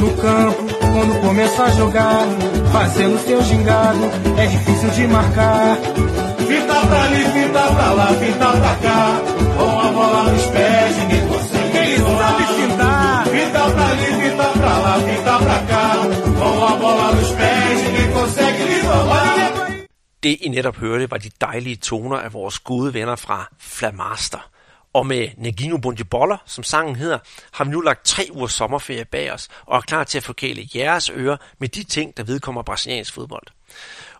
No 0.00 0.10
campo, 0.16 0.62
quando 0.92 1.20
começa 1.20 1.64
a 1.64 1.70
jogar, 1.70 2.26
fazendo 2.72 3.18
seu 3.18 3.42
gingado, 3.42 4.04
é 4.38 4.46
difícil 4.46 4.90
de 4.90 5.06
marcar. 5.06 5.76
Fita 6.48 6.86
pra 6.88 7.02
ali, 7.04 7.24
fita 7.34 7.62
pra 7.74 7.92
lá, 7.92 8.06
fita 8.20 8.50
pra 8.60 8.74
cá, 8.76 9.20
com 9.56 9.80
a 9.80 9.92
bola 9.92 10.22
nos 10.32 10.46
pés, 10.46 10.96
ninguém 10.96 11.28
consegue. 11.28 11.78
Ele 11.78 11.98
sabe 11.98 12.44
fintar. 12.58 13.26
Fita 13.26 13.70
pra 13.70 13.86
ali, 13.86 14.06
fita 14.22 14.48
pra 14.58 14.78
lá, 14.78 14.94
fita 15.00 15.38
pra 15.38 15.58
cá, 15.70 15.86
com 16.38 16.64
a 16.64 16.76
bola 16.76 17.12
nos 17.12 17.30
pés, 17.32 17.82
ninguém 17.84 18.12
consegue 18.12 18.62
lhe 18.64 18.80
roubar. 18.80 19.50
Det 20.22 20.36
I 20.40 20.48
netop 20.48 20.78
hørte 20.78 21.10
var 21.10 21.18
de 21.18 21.30
dejlige 21.40 21.76
toner 21.76 22.18
af 22.18 22.32
vores 22.32 22.58
gode 22.58 22.94
venner 22.94 23.16
fra 23.16 23.48
Flamaster. 23.58 24.40
Og 24.92 25.06
med 25.06 25.28
Negino 25.36 25.76
Bundiboller, 25.76 26.36
som 26.46 26.64
sangen 26.64 26.96
hedder, 26.96 27.18
har 27.52 27.64
vi 27.64 27.70
nu 27.70 27.80
lagt 27.80 28.04
tre 28.04 28.28
uger 28.32 28.46
sommerferie 28.46 29.04
bag 29.04 29.32
os 29.32 29.48
og 29.66 29.76
er 29.76 29.80
klar 29.80 30.04
til 30.04 30.18
at 30.18 30.24
forkæle 30.24 30.68
jeres 30.74 31.10
ører 31.10 31.36
med 31.58 31.68
de 31.68 31.82
ting, 31.82 32.16
der 32.16 32.22
vedkommer 32.22 32.62
brasiliansk 32.62 33.14
fodbold. 33.14 33.46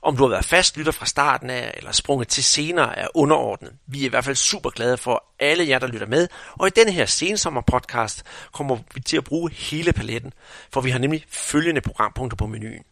Om 0.02 0.16
du 0.16 0.23
har 0.23 0.30
været 0.30 0.45
fast 0.45 0.77
lytter 0.77 0.92
fra 0.92 1.06
starten 1.06 1.51
af, 1.51 1.75
eller 1.77 1.92
sprunget 1.92 2.28
til 2.28 2.45
senere, 2.45 2.98
er 2.98 3.09
underordnet. 3.14 3.73
Vi 3.87 4.01
er 4.01 4.05
i 4.05 4.09
hvert 4.09 4.25
fald 4.25 4.37
super 4.37 4.70
glade 4.70 4.97
for 4.97 5.25
alle 5.38 5.69
jer, 5.69 5.78
der 5.78 5.87
lytter 5.87 6.06
med, 6.06 6.28
og 6.52 6.66
i 6.66 6.70
denne 6.70 6.92
her 6.92 7.06
sensommer 7.06 7.61
podcast 7.61 8.23
kommer 8.52 8.78
vi 8.95 9.00
til 9.00 9.16
at 9.16 9.25
bruge 9.25 9.50
hele 9.50 9.92
paletten, 9.92 10.33
for 10.73 10.80
vi 10.80 10.91
har 10.91 10.98
nemlig 10.98 11.25
følgende 11.28 11.80
programpunkter 11.80 12.37
på 12.37 12.47
menuen. 12.47 12.84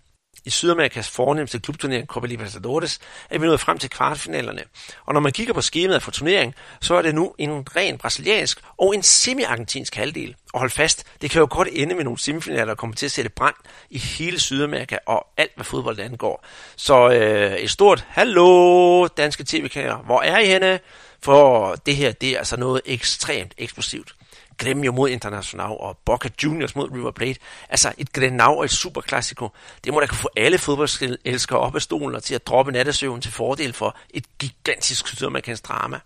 I 0.44 0.50
Sydamerikas 0.50 1.10
fornemmeste 1.10 1.58
klubturnering 1.58 2.06
Copa 2.06 2.26
Libertadores 2.26 2.98
er 3.30 3.38
vi 3.38 3.46
nået 3.46 3.60
frem 3.60 3.78
til 3.78 3.90
kvartfinalerne. 3.90 4.62
Og 5.06 5.14
når 5.14 5.20
man 5.20 5.32
kigger 5.32 5.54
på 5.54 5.60
skemaet 5.60 6.02
for 6.02 6.10
turneringen, 6.10 6.54
så 6.80 6.94
er 6.94 7.02
det 7.02 7.14
nu 7.14 7.34
en 7.38 7.66
ren 7.76 7.98
brasiliansk 7.98 8.60
og 8.78 8.94
en 8.94 9.02
semi-argentinsk 9.02 9.94
halvdel. 9.94 10.36
Og 10.52 10.60
hold 10.60 10.70
fast, 10.70 11.04
det 11.22 11.30
kan 11.30 11.40
jo 11.40 11.48
godt 11.50 11.68
ende 11.72 11.94
med 11.94 12.04
nogle 12.04 12.18
semifinaler, 12.18 12.64
der 12.64 12.74
kommer 12.74 12.96
til 12.96 13.06
at 13.06 13.12
sætte 13.12 13.30
brand 13.30 13.54
i 13.90 13.98
hele 13.98 14.40
Sydamerika 14.40 14.96
og 15.06 15.26
alt, 15.36 15.52
hvad 15.54 15.64
fodbold 15.64 15.98
angår. 15.98 16.44
Så 16.76 17.10
øh, 17.10 17.52
et 17.52 17.70
stort 17.70 18.04
hallo, 18.08 19.06
danske 19.06 19.44
tv-kanaler. 19.44 19.96
Hvor 19.96 20.22
er 20.22 20.38
I 20.38 20.46
henne? 20.46 20.80
For 21.22 21.74
det 21.74 21.96
her, 21.96 22.12
det 22.12 22.30
er 22.30 22.38
altså 22.38 22.56
noget 22.56 22.80
ekstremt 22.84 23.54
eksplosivt. 23.58 24.14
Gremio 24.58 24.92
mod 24.92 25.08
International 25.08 25.76
og 25.80 25.98
Boca 26.04 26.28
Juniors 26.44 26.76
mod 26.76 26.90
River 26.94 27.10
Plate. 27.10 27.40
Altså 27.68 27.92
et 27.98 28.12
Grenau 28.12 28.58
og 28.58 28.64
et 28.64 28.70
superklassiko. 28.70 29.48
Det 29.84 29.92
må 29.92 30.00
da 30.00 30.06
kunne 30.06 30.18
få 30.18 30.30
alle 30.36 30.58
fodboldelskere 30.58 31.58
op 31.58 31.74
af 31.74 31.82
stolen 31.82 32.14
og 32.14 32.22
til 32.22 32.34
at 32.34 32.46
droppe 32.46 32.72
nattesøvn 32.72 33.20
til 33.20 33.32
fordel 33.32 33.72
for 33.72 33.96
et 34.10 34.24
gigantisk 34.38 35.08
sydamerikansk 35.08 35.68
drama. 35.68 36.00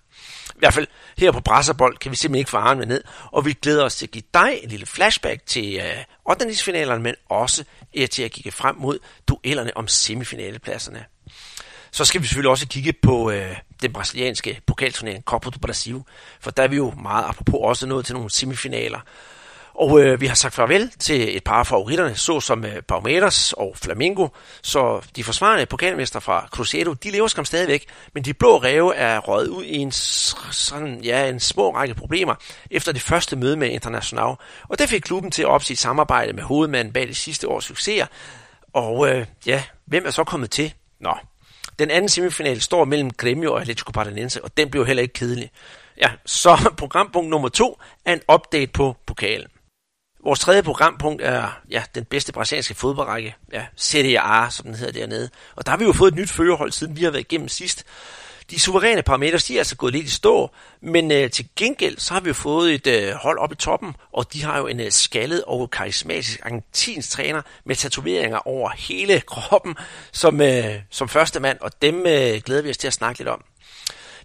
I 0.55 0.59
hvert 0.59 0.75
fald 0.75 0.87
her 1.19 1.33
på 1.33 1.41
Brasserbold 1.41 1.99
kan 1.99 2.11
vi 2.11 2.17
simpelthen 2.17 2.39
ikke 2.39 2.51
få 2.51 2.57
armene 2.57 2.87
ned, 2.87 3.05
og 3.33 3.45
vi 3.45 3.53
glæder 3.53 3.85
os 3.85 3.97
til 3.97 4.07
at 4.07 4.11
give 4.11 4.25
dig 4.35 4.59
en 4.63 4.69
lille 4.69 4.87
flashback 4.87 5.47
til 5.47 5.77
øh, 5.77 6.05
8. 6.25 6.99
men 7.01 7.15
også 7.29 7.65
til 8.11 8.23
at 8.23 8.31
kigge 8.31 8.51
frem 8.51 8.77
mod 8.77 8.99
duellerne 9.29 9.77
om 9.77 9.89
semifinalepladserne. 9.89 11.05
Så 11.93 12.05
skal 12.05 12.23
vi 12.23 12.27
selvfølgelig 12.27 12.51
også 12.51 12.69
kigge 12.69 12.93
på 13.03 13.31
øh, 13.31 13.57
den 13.83 13.93
brasilianske 13.93 14.61
pokalturnering 14.67 15.25
Copa 15.25 15.51
do 15.51 15.59
Brasil, 15.59 16.01
for 16.41 16.51
der 16.51 16.63
er 16.63 16.69
vi 16.69 16.77
jo 16.77 16.93
meget 17.03 17.25
apropos 17.25 17.61
også 17.63 17.87
nået 17.87 18.07
til 18.07 18.15
nogle 18.15 18.31
semifinaler. 18.31 19.01
Og 19.75 20.01
øh, 20.01 20.21
vi 20.21 20.27
har 20.27 20.35
sagt 20.35 20.55
farvel 20.55 20.91
til 20.99 21.37
et 21.37 21.45
par 21.45 21.59
af 21.59 21.67
favoritterne, 21.67 22.15
såsom 22.15 22.65
øh, 22.65 22.83
Palmeiras 22.83 23.53
og 23.53 23.77
Flamengo, 23.77 24.29
så 24.63 25.01
de 25.17 25.25
forsvarende 25.25 25.67
pokalmester 25.67 26.21
fra 26.21 26.49
Cruzeiro, 26.51 26.93
de 26.93 27.11
lever 27.11 27.27
skam 27.27 27.45
stadigvæk, 27.45 27.87
men 28.15 28.25
de 28.25 28.35
blå 28.35 28.57
ræve 28.57 28.95
er 28.95 29.19
røget 29.19 29.49
ud 29.49 29.65
i 29.65 29.77
en, 29.77 29.93
sådan, 29.93 31.01
ja, 31.05 31.29
en 31.29 31.41
små 31.41 31.75
række 31.75 31.95
problemer 31.95 32.35
efter 32.71 32.93
det 32.93 33.03
første 33.03 33.37
møde 33.37 33.57
med 33.57 33.69
International. 33.69 34.35
Og 34.69 34.79
det 34.79 34.89
fik 34.89 35.01
klubben 35.01 35.31
til 35.31 35.43
at 35.43 35.49
opsige 35.49 35.77
samarbejde 35.77 36.33
med 36.33 36.43
hovedmanden 36.43 36.93
bag 36.93 37.09
det 37.09 37.17
sidste 37.17 37.49
års 37.49 37.65
succeser. 37.65 38.07
Og 38.73 39.09
øh, 39.09 39.27
ja, 39.47 39.63
hvem 39.87 40.07
er 40.07 40.11
så 40.11 40.25
kommet 40.25 40.51
til? 40.51 40.75
Nå, 41.01 41.15
den 41.83 41.91
anden 41.91 42.09
semifinal 42.09 42.61
står 42.61 42.85
mellem 42.85 43.11
Gremio 43.11 43.53
og 43.53 43.61
Atletico 43.61 43.93
Paranaense, 43.93 44.45
og 44.45 44.57
den 44.57 44.71
bliver 44.71 44.85
heller 44.85 45.03
ikke 45.03 45.15
kedelig. 45.15 45.51
Ja, 45.99 46.11
så 46.27 46.57
programpunkt 46.79 47.31
nummer 47.31 47.49
to 47.49 47.81
er 48.05 48.13
en 48.13 48.21
update 48.33 48.73
på 48.73 48.97
pokalen. 49.07 49.49
Vores 50.25 50.41
tredje 50.41 50.63
programpunkt 50.63 51.23
er 51.23 51.61
ja, 51.71 51.83
den 51.95 52.05
bedste 52.05 52.33
brasilianske 52.33 52.75
fodboldrække, 52.75 53.35
ja, 53.53 53.67
Serie 53.77 54.21
A, 54.21 54.51
som 54.51 54.67
den 54.67 54.75
hedder 54.75 54.93
dernede. 54.93 55.31
Og 55.57 55.67
der 55.67 55.71
har 55.71 55.77
vi 55.79 55.85
jo 55.85 55.93
fået 55.93 56.13
et 56.13 56.19
nyt 56.19 56.31
førerhold, 56.31 56.73
siden 56.73 56.97
vi 56.97 57.05
har 57.05 57.11
været 57.11 57.23
igennem 57.23 57.49
sidst. 57.49 57.85
De 58.53 58.61
suveræne 58.61 59.03
parametre, 59.03 59.39
de 59.39 59.55
er 59.55 59.59
altså 59.59 59.77
gået 59.77 59.93
lidt 59.93 60.07
i 60.07 60.11
stå, 60.11 60.51
men 60.81 61.13
øh, 61.13 61.31
til 61.31 61.49
gengæld 61.57 61.99
så 61.99 62.15
har 62.15 62.21
vi 62.21 62.29
jo 62.29 62.35
fået 62.35 62.75
et 62.75 62.87
øh, 62.87 63.15
hold 63.15 63.39
op 63.39 63.53
i 63.53 63.55
toppen, 63.55 63.97
og 64.13 64.33
de 64.33 64.43
har 64.43 64.59
jo 64.59 64.67
en 64.67 64.81
øh, 64.81 64.91
skaldet 64.91 65.45
og 65.45 65.71
karismatisk 65.71 66.41
argentinsk 66.43 67.11
træner 67.11 67.43
med 67.65 67.77
tatoveringer 67.77 68.49
over 68.49 68.71
hele 68.71 69.21
kroppen 69.35 69.77
som, 70.13 70.41
øh, 70.41 70.75
som 70.91 71.09
første 71.09 71.41
mand, 71.41 71.59
og 71.61 71.83
dem 71.83 72.07
øh, 72.07 72.41
glæder 72.45 72.63
vi 72.63 72.71
os 72.71 72.77
til 72.77 72.87
at 72.87 72.93
snakke 72.93 73.19
lidt 73.19 73.29
om. 73.29 73.45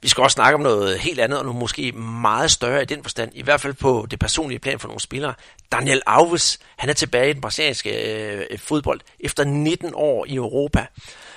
Vi 0.02 0.08
skal 0.08 0.22
også 0.22 0.36
snakke 0.36 0.56
om 0.56 0.62
noget 0.62 1.00
helt 1.00 1.20
andet, 1.20 1.40
og 1.40 1.46
noget 1.46 1.60
måske 1.60 1.92
meget 1.92 2.52
større 2.52 2.82
i 2.82 2.86
den 2.86 3.04
forstand, 3.04 3.32
i 3.34 3.42
hvert 3.42 3.62
fald 3.62 3.74
på 3.74 4.08
det 4.12 4.20
personlige 4.20 4.60
plan 4.60 4.80
for 4.80 4.88
nogle 4.88 5.02
spillere. 5.02 5.34
Daniel 5.72 6.02
Alves, 6.08 6.60
han 6.78 6.90
er 6.90 6.94
tilbage 6.94 7.30
i 7.30 7.34
den 7.34 7.42
brasilianske 7.42 8.14
øh, 8.52 8.60
fodbold 8.60 9.02
efter 9.20 9.44
19 9.44 9.92
år 9.96 10.26
i 10.26 10.36
Europa. 10.36 10.86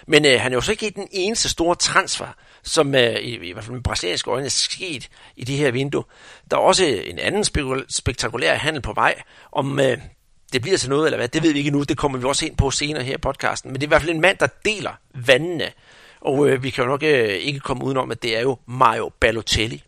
Men 0.07 0.27
øh, 0.27 0.41
han 0.41 0.53
er 0.53 0.57
jo 0.57 0.61
så 0.61 0.71
ikke 0.73 0.91
den 0.91 1.09
eneste 1.11 1.49
store 1.49 1.75
transfer, 1.75 2.27
som 2.63 2.95
øh, 2.95 3.15
i, 3.15 3.49
i 3.49 3.53
hvert 3.53 3.65
fald 3.65 3.75
med 3.75 3.83
brasilianske 3.83 4.31
øjne 4.31 4.47
er 4.47 4.51
sket 4.51 5.09
i 5.37 5.45
det 5.45 5.57
her 5.57 5.71
vindue. 5.71 6.05
Der 6.51 6.57
er 6.57 6.61
også 6.61 6.85
en 6.85 7.19
anden 7.19 7.45
spektakulær 7.89 8.55
handel 8.55 8.83
på 8.83 8.93
vej, 8.93 9.23
om 9.53 9.81
øh, 9.81 9.99
det 10.53 10.63
bliver 10.63 10.79
til 10.79 10.91
noget 10.91 11.07
eller 11.07 11.17
hvad, 11.17 11.29
det 11.29 11.43
ved 11.43 11.53
vi 11.53 11.59
ikke 11.59 11.71
nu, 11.71 11.83
det 11.83 11.99
kommer 11.99 12.19
vi 12.19 12.25
også 12.25 12.47
ind 12.47 12.57
på 12.57 12.71
senere 12.71 13.03
her 13.03 13.15
i 13.15 13.19
podcasten, 13.19 13.71
men 13.73 13.81
det 13.81 13.87
er 13.87 13.89
i 13.89 13.89
hvert 13.89 14.03
fald 14.03 14.15
en 14.15 14.21
mand, 14.21 14.39
der 14.39 14.47
deler 14.65 14.93
vandene, 15.15 15.73
og 16.21 16.49
øh, 16.49 16.63
vi 16.63 16.71
kan 16.71 16.85
jo 16.85 16.91
nok 16.91 17.03
øh, 17.03 17.29
ikke 17.29 17.61
komme 17.61 17.85
udenom, 17.85 18.11
at 18.11 18.23
det 18.23 18.37
er 18.37 18.41
jo 18.41 18.59
Mario 18.67 19.11
Balotelli. 19.21 19.83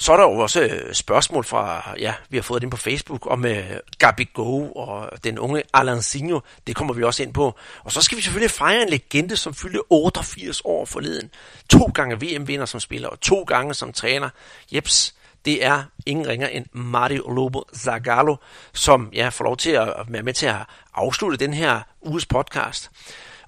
Så 0.00 0.12
er 0.12 0.16
der 0.16 0.24
jo 0.24 0.30
også 0.30 0.60
øh, 0.60 0.94
spørgsmål 0.94 1.44
fra, 1.44 1.94
ja, 1.98 2.14
vi 2.28 2.36
har 2.36 2.42
fået 2.42 2.60
det 2.60 2.66
ind 2.66 2.70
på 2.70 2.76
Facebook, 2.76 3.26
om 3.30 3.44
uh, 3.44 3.50
Gabi 3.98 4.28
Go 4.34 4.72
og 4.72 5.10
den 5.24 5.38
unge 5.38 5.62
Alanzinho. 5.74 6.40
Det 6.66 6.76
kommer 6.76 6.94
vi 6.94 7.02
også 7.02 7.22
ind 7.22 7.34
på. 7.34 7.54
Og 7.84 7.92
så 7.92 8.00
skal 8.02 8.18
vi 8.18 8.22
selvfølgelig 8.22 8.50
fejre 8.50 8.82
en 8.82 8.88
legende, 8.88 9.36
som 9.36 9.54
fyldte 9.54 9.80
88 9.90 10.62
år 10.64 10.84
forleden. 10.84 11.30
To 11.70 11.90
gange 11.94 12.16
VM-vinder 12.20 12.66
som 12.66 12.80
spiller, 12.80 13.08
og 13.08 13.20
to 13.20 13.42
gange 13.42 13.74
som 13.74 13.92
træner. 13.92 14.28
Jeps, 14.74 15.14
det 15.44 15.64
er 15.64 15.82
ingen 16.06 16.28
ringer 16.28 16.48
end 16.48 16.66
Mario 16.72 17.30
Lobo 17.30 17.62
Zagallo, 17.76 18.36
som 18.72 19.10
ja, 19.12 19.28
får 19.28 19.44
lov 19.44 19.56
til 19.56 19.70
at 19.70 19.94
være 20.08 20.22
med 20.22 20.32
til 20.32 20.46
at 20.46 20.56
afslutte 20.94 21.36
den 21.36 21.54
her 21.54 21.80
uges 22.02 22.26
podcast. 22.26 22.90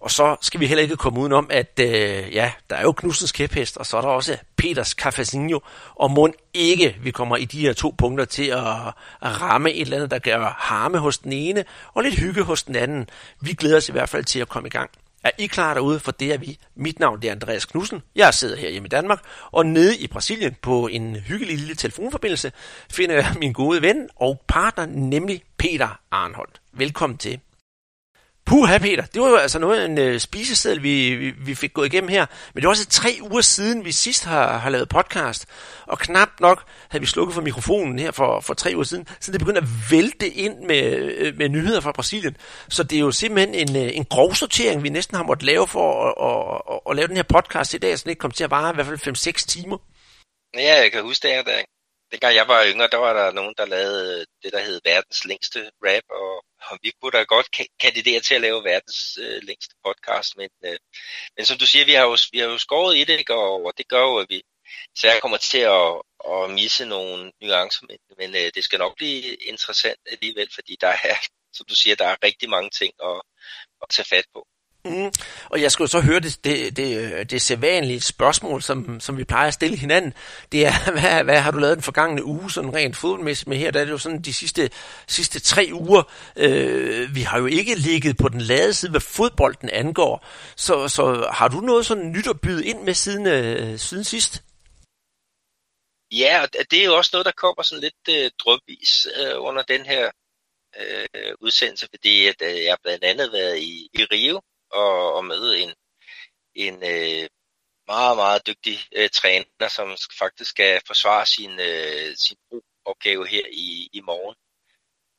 Og 0.01 0.11
så 0.11 0.37
skal 0.41 0.61
vi 0.61 0.67
heller 0.67 0.83
ikke 0.83 0.97
komme 0.97 1.21
udenom, 1.21 1.47
at 1.51 1.81
øh, 1.81 2.35
ja, 2.35 2.53
der 2.71 2.77
er 2.77 2.83
jo 2.83 2.93
Knudsens 2.93 3.33
kæphest, 3.33 3.77
og 3.77 3.87
så 3.87 3.97
er 3.97 4.01
der 4.01 4.09
også 4.09 4.37
Peters 4.57 4.89
Cafezinho, 4.89 5.61
og 5.95 6.11
må 6.11 6.29
ikke 6.55 6.97
vi 7.03 7.11
kommer 7.11 7.37
i 7.37 7.45
de 7.45 7.61
her 7.61 7.73
to 7.73 7.95
punkter 7.99 8.25
til 8.25 8.47
at, 8.47 8.65
at 9.23 9.41
ramme 9.41 9.73
et 9.73 9.81
eller 9.81 9.97
andet, 9.97 10.11
der 10.11 10.19
gør 10.19 10.57
harme 10.59 10.99
hos 10.99 11.19
den 11.19 11.33
ene, 11.33 11.65
og 11.95 12.03
lidt 12.03 12.19
hygge 12.19 12.43
hos 12.43 12.63
den 12.63 12.77
anden. 12.77 13.09
Vi 13.41 13.53
glæder 13.53 13.77
os 13.77 13.89
i 13.89 13.93
hvert 13.93 14.09
fald 14.09 14.25
til 14.25 14.41
at 14.41 14.49
komme 14.49 14.67
i 14.67 14.71
gang. 14.71 14.91
Er 15.25 15.31
I 15.39 15.47
klar 15.47 15.75
derude? 15.75 16.01
For 16.01 16.13
det 16.13 16.33
er 16.33 16.39
vi. 16.39 16.59
Mit 16.77 16.99
navn 16.99 17.23
det 17.23 17.29
er 17.29 17.33
Andreas 17.33 17.65
Knudsen. 17.65 18.03
Jeg 18.17 18.35
sidder 18.35 18.57
her 18.57 18.71
hjemme 18.71 18.87
i 18.87 18.89
Danmark, 18.89 19.21
og 19.51 19.67
nede 19.67 19.99
i 19.99 20.07
Brasilien 20.07 20.57
på 20.63 20.87
en 20.87 21.17
hyggelig 21.17 21.59
lille 21.59 21.75
telefonforbindelse 21.75 22.53
finder 22.91 23.15
jeg 23.15 23.35
min 23.39 23.53
gode 23.53 23.83
ven 23.83 24.09
og 24.17 24.41
partner, 24.49 24.87
nemlig 24.87 25.43
Peter 25.57 26.01
Arnholdt. 26.11 26.61
Velkommen 26.73 27.19
til. 27.19 27.41
Puha, 28.47 28.79
Peter, 28.79 29.05
det 29.07 29.23
var 29.23 29.29
jo 29.29 29.37
altså 29.37 29.59
noget 29.59 29.81
af 29.81 29.85
en 29.85 29.99
øh, 29.99 30.21
spiseseddel, 30.21 30.83
vi, 30.83 31.15
vi, 31.15 31.31
vi 31.31 31.55
fik 31.55 31.73
gået 31.73 31.87
igennem 31.87 32.09
her. 32.09 32.27
Men 32.55 32.61
det 32.61 32.67
var 32.67 32.71
også 32.71 32.87
tre 32.87 33.19
uger 33.31 33.41
siden, 33.41 33.85
vi 33.85 33.93
sidst 33.93 34.25
har, 34.25 34.59
har 34.59 34.71
lavet 34.71 34.89
podcast. 34.89 35.47
Og 35.87 35.99
knap 35.99 36.29
nok 36.41 36.65
havde 36.89 37.01
vi 37.01 37.07
slukket 37.07 37.35
for 37.35 37.43
mikrofonen 37.43 37.99
her 37.99 38.11
for, 38.11 38.41
for 38.41 38.55
tre 38.55 38.73
uger 38.75 38.85
siden, 38.85 39.09
så 39.21 39.33
det 39.33 39.41
begyndte 39.41 39.61
at 39.61 39.69
vælte 39.91 40.29
ind 40.29 40.59
med, 40.59 40.83
øh, 41.17 41.37
med 41.39 41.49
nyheder 41.49 41.81
fra 41.81 41.93
Brasilien. 41.93 42.37
Så 42.69 42.83
det 42.83 42.97
er 42.97 43.01
jo 43.01 43.11
simpelthen 43.11 43.55
en, 43.55 43.77
øh, 43.77 43.97
en 43.97 44.05
grov 44.05 44.35
sortering, 44.35 44.83
vi 44.83 44.89
næsten 44.89 45.17
har 45.17 45.25
måttet 45.25 45.47
lave 45.47 45.69
for 45.69 46.05
at, 46.05 46.15
at, 46.31 46.75
at, 46.75 46.91
at 46.91 46.97
lave 46.97 47.09
den 47.09 47.17
her 47.17 47.23
podcast 47.23 47.75
i 47.75 47.79
dag, 47.79 47.99
så 47.99 48.03
den 48.05 48.11
ikke 48.11 48.21
kom 48.21 48.31
til 48.31 48.45
at 48.45 48.51
vare 48.51 48.71
i 48.71 48.75
hvert 48.75 48.87
fald 48.87 49.17
5-6 49.17 49.47
timer. 49.47 49.77
Ja, 50.55 50.81
jeg 50.83 50.93
kan 50.93 51.03
huske 51.03 51.29
det, 51.29 51.47
der 51.47 51.53
dengang 52.13 52.35
jeg 52.35 52.49
var 52.49 52.67
yngre, 52.67 52.89
der 52.89 52.97
var 52.97 53.13
der 53.13 53.33
nogen, 53.33 53.55
der 53.59 53.67
lavede 53.67 54.21
øh, 54.21 54.27
det, 54.43 54.53
der 54.53 54.61
hed 54.61 54.81
verdens 54.85 55.25
længste 55.25 55.71
rap, 55.85 56.05
og, 56.11 56.45
og 56.71 56.79
vi 56.83 56.93
kunne 57.01 57.13
da 57.19 57.23
godt 57.23 57.49
kandidere 57.81 58.21
til 58.21 58.35
at 58.35 58.41
lave 58.41 58.65
verdens 58.65 59.19
øh, 59.23 59.43
længste 59.43 59.75
podcast, 59.85 60.37
men, 60.37 60.51
øh, 60.65 60.79
men 61.37 61.47
som 61.47 61.59
du 61.59 61.67
siger, 61.67 61.85
vi 61.85 61.93
har 61.93 62.05
jo, 62.05 62.17
vi 62.33 62.39
har 62.39 62.47
jo 62.47 62.59
skåret 62.59 62.97
i 62.97 63.05
det, 63.05 63.19
ikke? 63.19 63.35
Og, 63.35 63.65
og 63.65 63.73
det 63.79 63.89
gør 63.89 64.01
jo, 64.01 64.17
at 64.19 64.27
vi 64.29 64.43
så 64.95 65.07
jeg 65.07 65.19
kommer 65.23 65.37
til 65.39 65.59
at, 65.59 66.03
at 66.33 66.51
misse 66.51 66.85
nogle 66.87 67.33
nuancer, 67.43 67.87
men, 67.89 67.99
men 68.19 68.35
øh, 68.35 68.51
det 68.55 68.65
skal 68.65 68.79
nok 68.79 68.97
blive 68.97 69.35
interessant 69.35 70.01
alligevel, 70.07 70.49
fordi 70.55 70.77
der 70.81 70.89
er, 70.89 71.17
som 71.57 71.67
du 71.67 71.75
siger, 71.75 71.97
der 71.97 72.07
er 72.07 72.17
rigtig 72.23 72.51
mange 72.51 72.71
ting 72.71 72.93
at, 73.05 73.23
at 73.83 73.89
tage 73.91 74.07
fat 74.07 74.25
på. 74.35 74.47
Mm. 74.85 75.13
Og 75.45 75.63
jeg 75.63 75.73
skulle 75.73 75.91
så 75.91 76.01
høre 76.01 76.21
det, 76.21 76.45
det, 76.45 76.77
det, 76.77 77.31
det 77.31 77.43
sædvanlige 77.43 78.01
spørgsmål, 78.01 78.63
som, 78.63 79.01
som 79.01 79.19
vi 79.19 79.25
plejer 79.25 79.49
at 79.49 79.55
stille 79.55 79.77
hinanden. 79.77 80.15
Det 80.53 80.67
er, 80.67 80.91
hvad, 81.01 81.25
hvad 81.25 81.41
har 81.41 81.51
du 81.51 81.59
lavet 81.59 81.77
den 81.77 81.83
forgangne 81.83 82.25
uge, 82.25 82.51
sådan 82.51 82.75
rent 82.75 82.97
fodboldmæssigt 82.97 83.49
med 83.49 83.57
her? 83.57 83.71
Der 83.71 83.81
er 83.81 83.85
det 83.85 83.93
jo 83.93 83.99
sådan 83.99 84.23
de 84.23 84.33
sidste, 84.33 84.71
sidste 85.07 85.41
tre 85.41 85.71
uger. 85.73 86.03
Øh, 86.37 87.15
vi 87.15 87.21
har 87.21 87.39
jo 87.39 87.47
ikke 87.47 87.75
ligget 87.75 88.17
på 88.17 88.29
den 88.29 88.41
lade 88.41 88.75
side, 88.75 88.91
hvad 88.91 89.01
fodbolden 89.01 89.71
angår. 89.71 90.27
Så, 90.57 90.89
så 90.89 91.29
har 91.33 91.49
du 91.49 91.61
noget 91.61 91.87
sådan 91.87 92.13
nyt 92.13 92.27
at 92.27 92.41
byde 92.41 92.67
ind 92.67 92.83
med 92.83 92.95
siden, 92.95 93.27
øh, 93.27 93.79
siden 93.79 94.05
sidst? 94.05 94.43
Ja, 96.13 96.43
og 96.43 96.49
det 96.71 96.81
er 96.81 96.85
jo 96.85 96.97
også 96.97 97.11
noget, 97.13 97.27
der 97.27 97.33
kommer 97.37 97.63
sådan 97.63 97.83
lidt 97.83 98.25
øh, 98.25 98.31
drøbvis 98.39 99.09
øh, 99.21 99.35
under 99.37 99.63
den 99.63 99.87
her 99.87 100.11
øh, 100.81 101.35
udsendelse, 101.41 101.89
fordi 101.91 102.27
at, 102.27 102.43
øh, 102.43 102.65
jeg 102.65 102.77
blandt 102.83 103.05
andet 103.05 103.33
været 103.33 103.59
i, 103.59 103.89
i 103.95 104.05
Rio 104.05 104.41
og, 104.71 105.15
og 105.15 105.25
møde 105.25 105.61
en, 105.63 105.75
en 106.55 106.75
øh, 106.75 107.29
meget, 107.87 108.17
meget 108.17 108.47
dygtig 108.47 108.79
øh, 108.97 109.11
træner, 109.11 109.69
som 109.69 109.97
faktisk 110.19 110.51
skal 110.51 110.81
forsvare 110.87 111.27
sin, 111.27 111.61
øh, 111.61 112.17
sin 112.17 112.37
opgave 112.85 113.27
her 113.29 113.47
i, 113.53 113.89
i 113.93 114.01
morgen. 114.01 114.37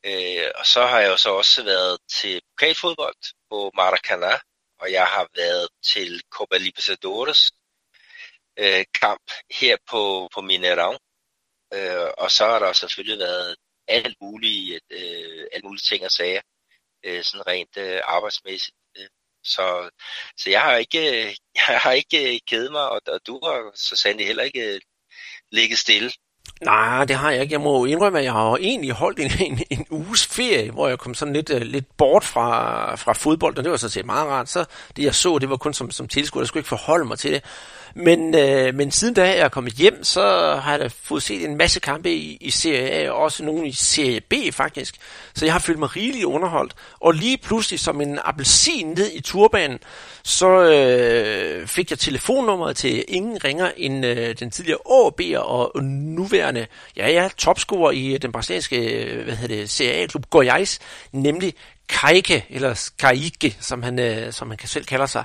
Øh, 0.04 0.50
og 0.54 0.66
så 0.66 0.86
har 0.86 1.00
jeg 1.00 1.10
jo 1.10 1.16
så 1.16 1.30
også 1.30 1.64
været 1.64 1.98
til 2.08 2.40
pokalfodbold 2.50 3.22
på 3.50 3.70
Maracana, 3.74 4.38
og 4.78 4.92
jeg 4.92 5.06
har 5.06 5.28
været 5.36 5.68
til 5.84 6.22
Copa 6.30 6.56
Libertadores 6.56 7.52
øh, 8.58 8.84
kamp 9.00 9.30
her 9.60 9.76
på, 9.90 10.28
på 10.34 10.40
Mineirão. 10.40 10.96
Øh, 11.74 12.10
og 12.18 12.30
så 12.30 12.44
har 12.44 12.58
der 12.58 12.72
selvfølgelig 12.72 13.18
været 13.18 13.56
alt 13.88 14.16
mulige, 14.20 14.80
øh, 14.90 15.46
alt 15.52 15.64
mulige 15.64 15.82
ting 15.82 16.04
og 16.04 16.10
sager, 16.10 16.42
øh, 17.04 17.24
sådan 17.24 17.46
rent 17.46 17.76
øh, 17.76 18.00
arbejdsmæssigt. 18.04 18.76
Så, 19.44 19.90
så 20.36 20.50
jeg 20.50 20.60
har 20.60 20.76
ikke, 20.76 21.00
jeg 21.68 21.78
har 21.78 21.92
ikke 21.92 22.40
kædet 22.48 22.72
mig, 22.72 22.88
og, 22.88 23.00
og 23.06 23.20
du 23.26 23.40
har 23.44 23.70
så 23.74 23.96
sandelig 23.96 24.26
heller 24.26 24.42
ikke 24.42 24.74
øh, 24.74 24.80
ligget 25.52 25.78
stille. 25.78 26.10
Nej, 26.64 27.04
det 27.04 27.16
har 27.16 27.30
jeg 27.30 27.42
ikke. 27.42 27.52
Jeg 27.52 27.60
må 27.60 27.84
indrømme, 27.84 28.18
at 28.18 28.24
jeg 28.24 28.32
har 28.32 28.56
egentlig 28.56 28.92
holdt 28.92 29.18
en, 29.18 29.30
en, 29.40 29.62
en 29.70 29.86
uges 29.90 30.26
ferie, 30.26 30.70
hvor 30.70 30.88
jeg 30.88 30.98
kom 30.98 31.14
sådan 31.14 31.34
lidt, 31.34 31.50
uh, 31.50 31.60
lidt 31.60 31.96
bort 31.96 32.24
fra, 32.24 32.94
fra 32.94 33.12
fodbold, 33.12 33.58
og 33.58 33.64
det 33.64 33.70
var 33.70 33.76
så 33.76 33.88
set 33.88 34.06
meget 34.06 34.26
rart. 34.26 34.48
Så 34.48 34.64
det 34.96 35.04
jeg 35.04 35.14
så, 35.14 35.38
det 35.38 35.50
var 35.50 35.56
kun 35.56 35.74
som, 35.74 35.90
som 35.90 36.08
tilskuer, 36.08 36.42
jeg 36.42 36.48
skulle 36.48 36.60
ikke 36.60 36.68
forholde 36.68 37.04
mig 37.04 37.18
til 37.18 37.32
det. 37.32 37.44
Men, 37.94 38.34
øh, 38.34 38.74
men 38.74 38.90
siden 38.90 39.14
da 39.14 39.22
jeg 39.22 39.38
er 39.38 39.48
kommet 39.48 39.72
hjem, 39.72 40.04
så 40.04 40.20
har 40.62 40.70
jeg 40.70 40.80
da 40.80 40.88
fået 41.02 41.22
set 41.22 41.44
en 41.44 41.56
masse 41.56 41.80
kampe 41.80 42.12
i, 42.12 42.38
i 42.40 42.50
Serie 42.50 42.90
A, 42.90 43.10
og 43.10 43.18
også 43.18 43.44
nogle 43.44 43.68
i 43.68 43.72
Serie 43.72 44.20
B 44.20 44.34
faktisk. 44.52 44.94
Så 45.34 45.44
jeg 45.44 45.54
har 45.54 45.58
følt 45.58 45.78
mig 45.78 45.96
rigeligt 45.96 46.24
underholdt. 46.24 46.74
Og 47.00 47.12
lige 47.14 47.38
pludselig 47.38 47.80
som 47.80 48.00
en 48.00 48.18
appelsin 48.24 48.86
ned 48.86 49.10
i 49.12 49.20
turbanen, 49.20 49.78
så 50.22 50.62
øh, 50.62 51.66
fik 51.66 51.90
jeg 51.90 51.98
telefonnummeret 51.98 52.76
til 52.76 53.04
ingen 53.08 53.44
ringer 53.44 53.70
end 53.76 54.06
øh, 54.06 54.34
den 54.38 54.50
tidligere 54.50 54.78
AB'er 54.86 55.38
og 55.38 55.84
nuværende, 55.84 56.66
ja 56.96 57.10
ja, 57.10 57.28
topscorer 57.38 57.90
i 57.90 58.14
øh, 58.14 58.22
den 58.22 58.32
brasilianske, 58.32 59.04
øh, 59.04 59.24
hvad 59.24 59.36
hedder 59.36 59.56
det, 59.56 59.70
Serie 59.70 60.02
A-klub 60.02 60.24
Goiás, 60.34 60.78
nemlig 61.12 61.54
Kaike, 61.88 62.46
eller 62.50 62.90
Kaike, 62.98 63.56
som 63.60 63.82
han, 63.82 63.98
øh, 63.98 64.32
som 64.32 64.50
han 64.50 64.58
selv 64.64 64.84
kalder 64.84 65.06
sig. 65.06 65.24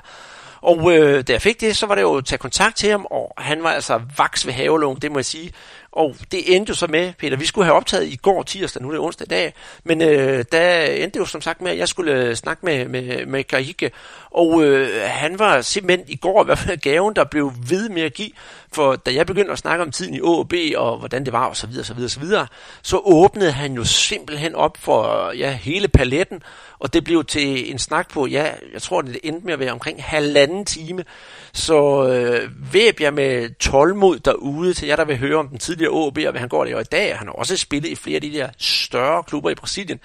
Og 0.60 0.92
øh, 0.92 1.24
da 1.26 1.32
jeg 1.32 1.42
fik 1.42 1.60
det, 1.60 1.76
så 1.76 1.86
var 1.86 1.94
det 1.94 2.02
jo 2.02 2.16
at 2.16 2.24
tage 2.24 2.38
kontakt 2.38 2.76
til 2.76 2.90
ham, 2.90 3.06
og 3.10 3.32
han 3.38 3.62
var 3.62 3.70
altså 3.70 4.00
vaks 4.18 4.46
ved 4.46 4.52
havelån, 4.52 4.98
det 4.98 5.12
må 5.12 5.18
jeg 5.18 5.24
sige. 5.24 5.52
Og 5.92 6.16
det 6.32 6.56
endte 6.56 6.70
jo 6.70 6.74
så 6.74 6.86
med, 6.86 7.12
Peter, 7.18 7.36
vi 7.36 7.46
skulle 7.46 7.64
have 7.64 7.76
optaget 7.76 8.08
i 8.08 8.16
går 8.16 8.42
tirsdag, 8.42 8.82
nu 8.82 8.88
er 8.88 8.92
det 8.92 9.00
onsdag 9.00 9.26
dag, 9.30 9.54
men 9.84 10.02
øh, 10.02 10.44
der 10.52 10.82
endte 10.82 11.14
det 11.14 11.20
jo 11.20 11.24
som 11.24 11.40
sagt 11.40 11.60
med, 11.60 11.70
at 11.70 11.78
jeg 11.78 11.88
skulle 11.88 12.12
øh, 12.12 12.34
snakke 12.34 12.66
med, 12.66 12.88
med, 12.88 13.26
med 13.26 13.44
Karike, 13.44 13.90
og 14.30 14.64
øh, 14.64 15.00
han 15.04 15.38
var 15.38 15.60
simpelthen 15.60 16.08
i 16.08 16.16
går 16.16 16.42
i 16.42 16.44
hvert 16.44 16.58
fald 16.58 16.78
gaven, 16.78 17.16
der 17.16 17.24
blev 17.24 17.52
ved 17.68 17.88
med 17.88 18.02
at 18.02 18.14
give, 18.14 18.30
for 18.72 18.96
da 18.96 19.14
jeg 19.14 19.26
begyndte 19.26 19.52
at 19.52 19.58
snakke 19.58 19.84
om 19.84 19.90
tiden 19.90 20.14
i 20.14 20.20
OB, 20.20 20.52
og 20.76 20.98
hvordan 20.98 21.24
det 21.24 21.32
var, 21.32 21.46
og 21.46 21.56
så 21.56 21.66
videre, 21.66 21.84
så 21.84 21.94
videre, 21.94 22.08
så 22.08 22.20
videre, 22.20 22.46
så 22.82 23.00
åbnede 23.04 23.52
han 23.52 23.72
jo 23.72 23.84
simpelthen 23.84 24.54
op 24.54 24.76
for 24.80 25.32
ja, 25.32 25.50
hele 25.50 25.88
paletten, 25.88 26.42
og 26.78 26.92
det 26.92 27.04
blev 27.04 27.24
til 27.24 27.70
en 27.70 27.78
snak 27.78 28.10
på, 28.10 28.26
ja, 28.26 28.52
jeg 28.72 28.82
tror, 28.82 29.02
det 29.02 29.18
endte 29.22 29.46
med 29.46 29.52
at 29.52 29.60
være 29.60 29.72
omkring 29.72 30.04
halvanden 30.04 30.64
time, 30.64 31.04
så 31.52 32.08
øh, 32.08 32.72
væb 32.72 33.00
jeg 33.00 33.14
med 33.14 33.58
tålmod 33.58 34.18
derude 34.18 34.74
til 34.74 34.88
jer, 34.88 34.96
der 34.96 35.04
vil 35.04 35.18
høre 35.18 35.36
om 35.36 35.48
den 35.48 35.58
tidligere 35.58 36.06
AB 36.06 36.18
og 36.18 36.30
hvad 36.30 36.40
han 36.40 36.48
går 36.48 36.64
det 36.64 36.80
i 36.80 36.84
dag. 36.92 37.18
Han 37.18 37.26
har 37.26 37.34
også 37.34 37.56
spillet 37.56 37.88
i 37.88 37.94
flere 37.94 38.14
af 38.14 38.20
de 38.20 38.32
der 38.32 38.48
større 38.58 39.22
klubber 39.22 39.50
i 39.50 39.54
Brasilien, 39.54 40.00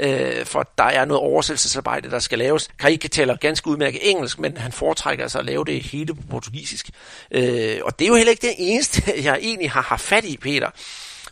øh, 0.00 0.44
for 0.44 0.70
der 0.78 0.84
er 0.84 1.04
noget 1.04 1.22
oversættelsesarbejde, 1.22 2.10
der 2.10 2.18
skal 2.18 2.38
laves. 2.38 2.68
Karike 2.78 3.08
taler 3.08 3.36
ganske 3.36 3.65
udmærket 3.66 4.10
engelsk, 4.10 4.38
men 4.38 4.56
han 4.56 4.72
foretrækker 4.72 5.24
altså 5.24 5.38
at 5.38 5.44
lave 5.44 5.64
det 5.64 5.80
hele 5.80 6.14
på 6.14 6.22
portugisisk. 6.30 6.90
Øh, 7.30 7.78
og 7.84 7.98
det 7.98 8.04
er 8.04 8.08
jo 8.08 8.14
heller 8.14 8.30
ikke 8.30 8.46
det 8.46 8.54
eneste, 8.58 9.02
jeg 9.24 9.38
egentlig 9.42 9.70
har 9.70 9.82
haft 9.82 10.02
fat 10.02 10.24
i, 10.24 10.36
Peter. 10.36 10.70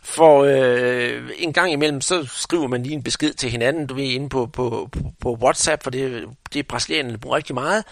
For 0.03 0.43
øh, 0.43 1.29
en 1.37 1.53
gang 1.53 1.71
imellem, 1.71 2.01
så 2.01 2.27
skriver 2.35 2.67
man 2.67 2.83
lige 2.83 2.95
en 2.95 3.03
besked 3.03 3.33
til 3.33 3.51
hinanden, 3.51 3.87
du 3.87 3.93
ved, 3.93 4.03
inde 4.03 4.29
på, 4.29 4.45
på, 4.45 4.89
på, 4.91 4.99
på 5.21 5.37
WhatsApp, 5.41 5.83
for 5.83 5.89
det, 5.89 6.23
det 6.53 6.59
er 6.59 6.63
brasilianerne 6.63 7.17
bruger 7.17 7.37
rigtig 7.37 7.53
meget. 7.53 7.83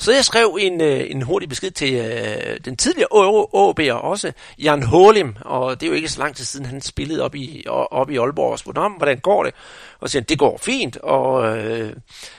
Så 0.00 0.12
jeg 0.12 0.24
skrev 0.24 0.58
en, 0.60 0.80
øh, 0.80 1.10
en 1.10 1.22
hurtig 1.22 1.48
besked 1.48 1.70
til 1.70 1.94
øh, 1.94 2.56
den 2.64 2.76
tidligere 2.76 3.08
OB'er 3.54 3.92
også, 3.92 4.32
Jan 4.58 4.82
Holim, 4.82 5.36
og 5.40 5.80
det 5.80 5.86
er 5.86 5.90
jo 5.90 5.96
ikke 5.96 6.08
så 6.08 6.18
lang 6.18 6.36
tid 6.36 6.44
siden, 6.44 6.66
han 6.66 6.80
spillede 6.80 7.22
op 7.22 7.34
i, 7.34 7.64
op 7.68 8.10
i 8.10 8.16
Aalborg 8.16 8.52
og 8.52 8.58
spurgte 8.58 8.78
om, 8.78 8.92
hvordan 8.92 9.18
går 9.18 9.44
det? 9.44 9.54
Og 10.00 10.10
siger, 10.10 10.22
det 10.22 10.38
går 10.38 10.58
fint, 10.62 10.96
og 10.96 11.56
øh, 11.56 11.92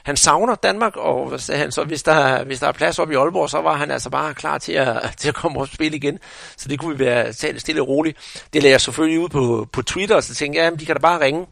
han 0.04 0.18
savner 0.18 0.56
Danmark, 0.56 0.98
og 0.98 1.40
sagde 1.40 1.62
han, 1.62 1.72
så 1.72 1.84
hvis 1.84 2.04
der, 2.04 2.44
hvis 2.44 2.60
der 2.60 2.68
er 2.68 2.72
plads 2.72 3.00
op 3.00 3.12
i 3.12 3.16
Aalborg, 3.16 3.50
så 3.50 3.62
var 3.62 3.76
han 3.76 3.92
altså 3.92 4.10
bare 4.10 4.34
klar 4.34 4.58
til 4.58 4.74
at, 4.74 5.14
til 5.18 5.30
at 5.30 5.36
komme 5.36 5.60
og 5.60 5.68
spille 5.68 5.98
igen. 5.98 6.20
Så 6.58 6.70
det 6.70 6.80
kunne 6.80 6.98
vi 6.98 7.06
være 7.06 7.34
stille 7.34 7.82
og 7.82 7.88
roligt. 7.88 8.18
Det 8.54 8.64
lagde 8.64 8.72
jeg 8.72 8.82
selvfølgelig 8.82 9.20
ud 9.20 9.30
på, 9.30 9.68
på 9.72 9.82
Twitter, 9.82 10.16
og 10.16 10.24
så 10.24 10.36
tænkte 10.36 10.62
jeg, 10.62 10.72
ja, 10.72 10.76
de 10.76 10.86
kan 10.86 10.96
da 10.96 11.00
bare 11.00 11.20
ringe 11.20 11.46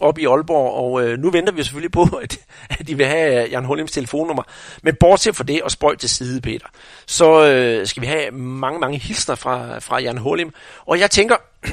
op 0.00 0.18
i 0.18 0.26
Aalborg, 0.26 0.74
og 0.74 1.02
øh, 1.02 1.18
nu 1.18 1.30
venter 1.30 1.52
vi 1.52 1.62
selvfølgelig 1.62 1.92
på, 1.92 2.02
at, 2.22 2.38
at 2.70 2.88
de 2.88 2.96
vil 2.96 3.06
have 3.06 3.44
øh, 3.44 3.52
Jan 3.52 3.64
Holims 3.64 3.92
telefonnummer. 3.92 4.42
Men 4.82 4.94
bortset 5.00 5.36
fra 5.36 5.44
det 5.44 5.62
og 5.62 5.70
spøjt 5.70 5.98
til 5.98 6.08
side, 6.08 6.40
Peter, 6.40 6.66
så 7.06 7.46
øh, 7.46 7.86
skal 7.86 8.00
vi 8.00 8.06
have 8.06 8.30
mange, 8.30 8.80
mange 8.80 8.98
hilsner 8.98 9.34
fra, 9.34 9.78
fra 9.78 10.00
Jan 10.00 10.18
Holim. 10.18 10.52
Og 10.86 11.00
jeg 11.00 11.10
tænker, 11.10 11.36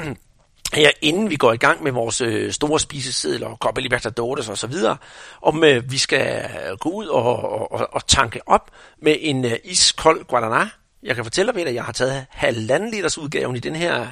her 0.74 0.92
inden 1.02 1.30
vi 1.30 1.36
går 1.36 1.54
i 1.54 1.58
gang 1.58 1.84
med 1.84 1.92
vores 1.92 2.22
øh, 2.22 2.52
store 2.52 2.80
spisesedler 2.80 3.48
og 3.48 3.58
Copa 3.58 3.82
Libertadores 3.82 4.50
og 4.50 4.58
så 4.58 4.68
videre, 4.68 4.98
om 5.42 5.64
øh, 5.64 5.92
vi 5.92 5.98
skal 5.98 6.50
gå 6.80 6.90
ud 6.90 7.06
og, 7.06 7.72
og, 7.72 7.88
og 7.92 8.08
tanke 8.08 8.40
op 8.46 8.72
med 9.02 9.16
en 9.20 9.46
øh, 9.46 9.58
iskold 9.64 10.26
Guadana. 10.26 10.70
Jeg 11.04 11.16
kan 11.16 11.26
fortælle 11.26 11.54
dig, 11.54 11.68
at 11.68 11.76
jeg 11.76 11.84
har 11.84 11.92
taget 11.92 12.26
halvanden 12.30 12.92
liters 12.92 13.18
udgaven 13.18 13.56
i 13.56 13.60
den 13.60 13.76
her 13.76 14.08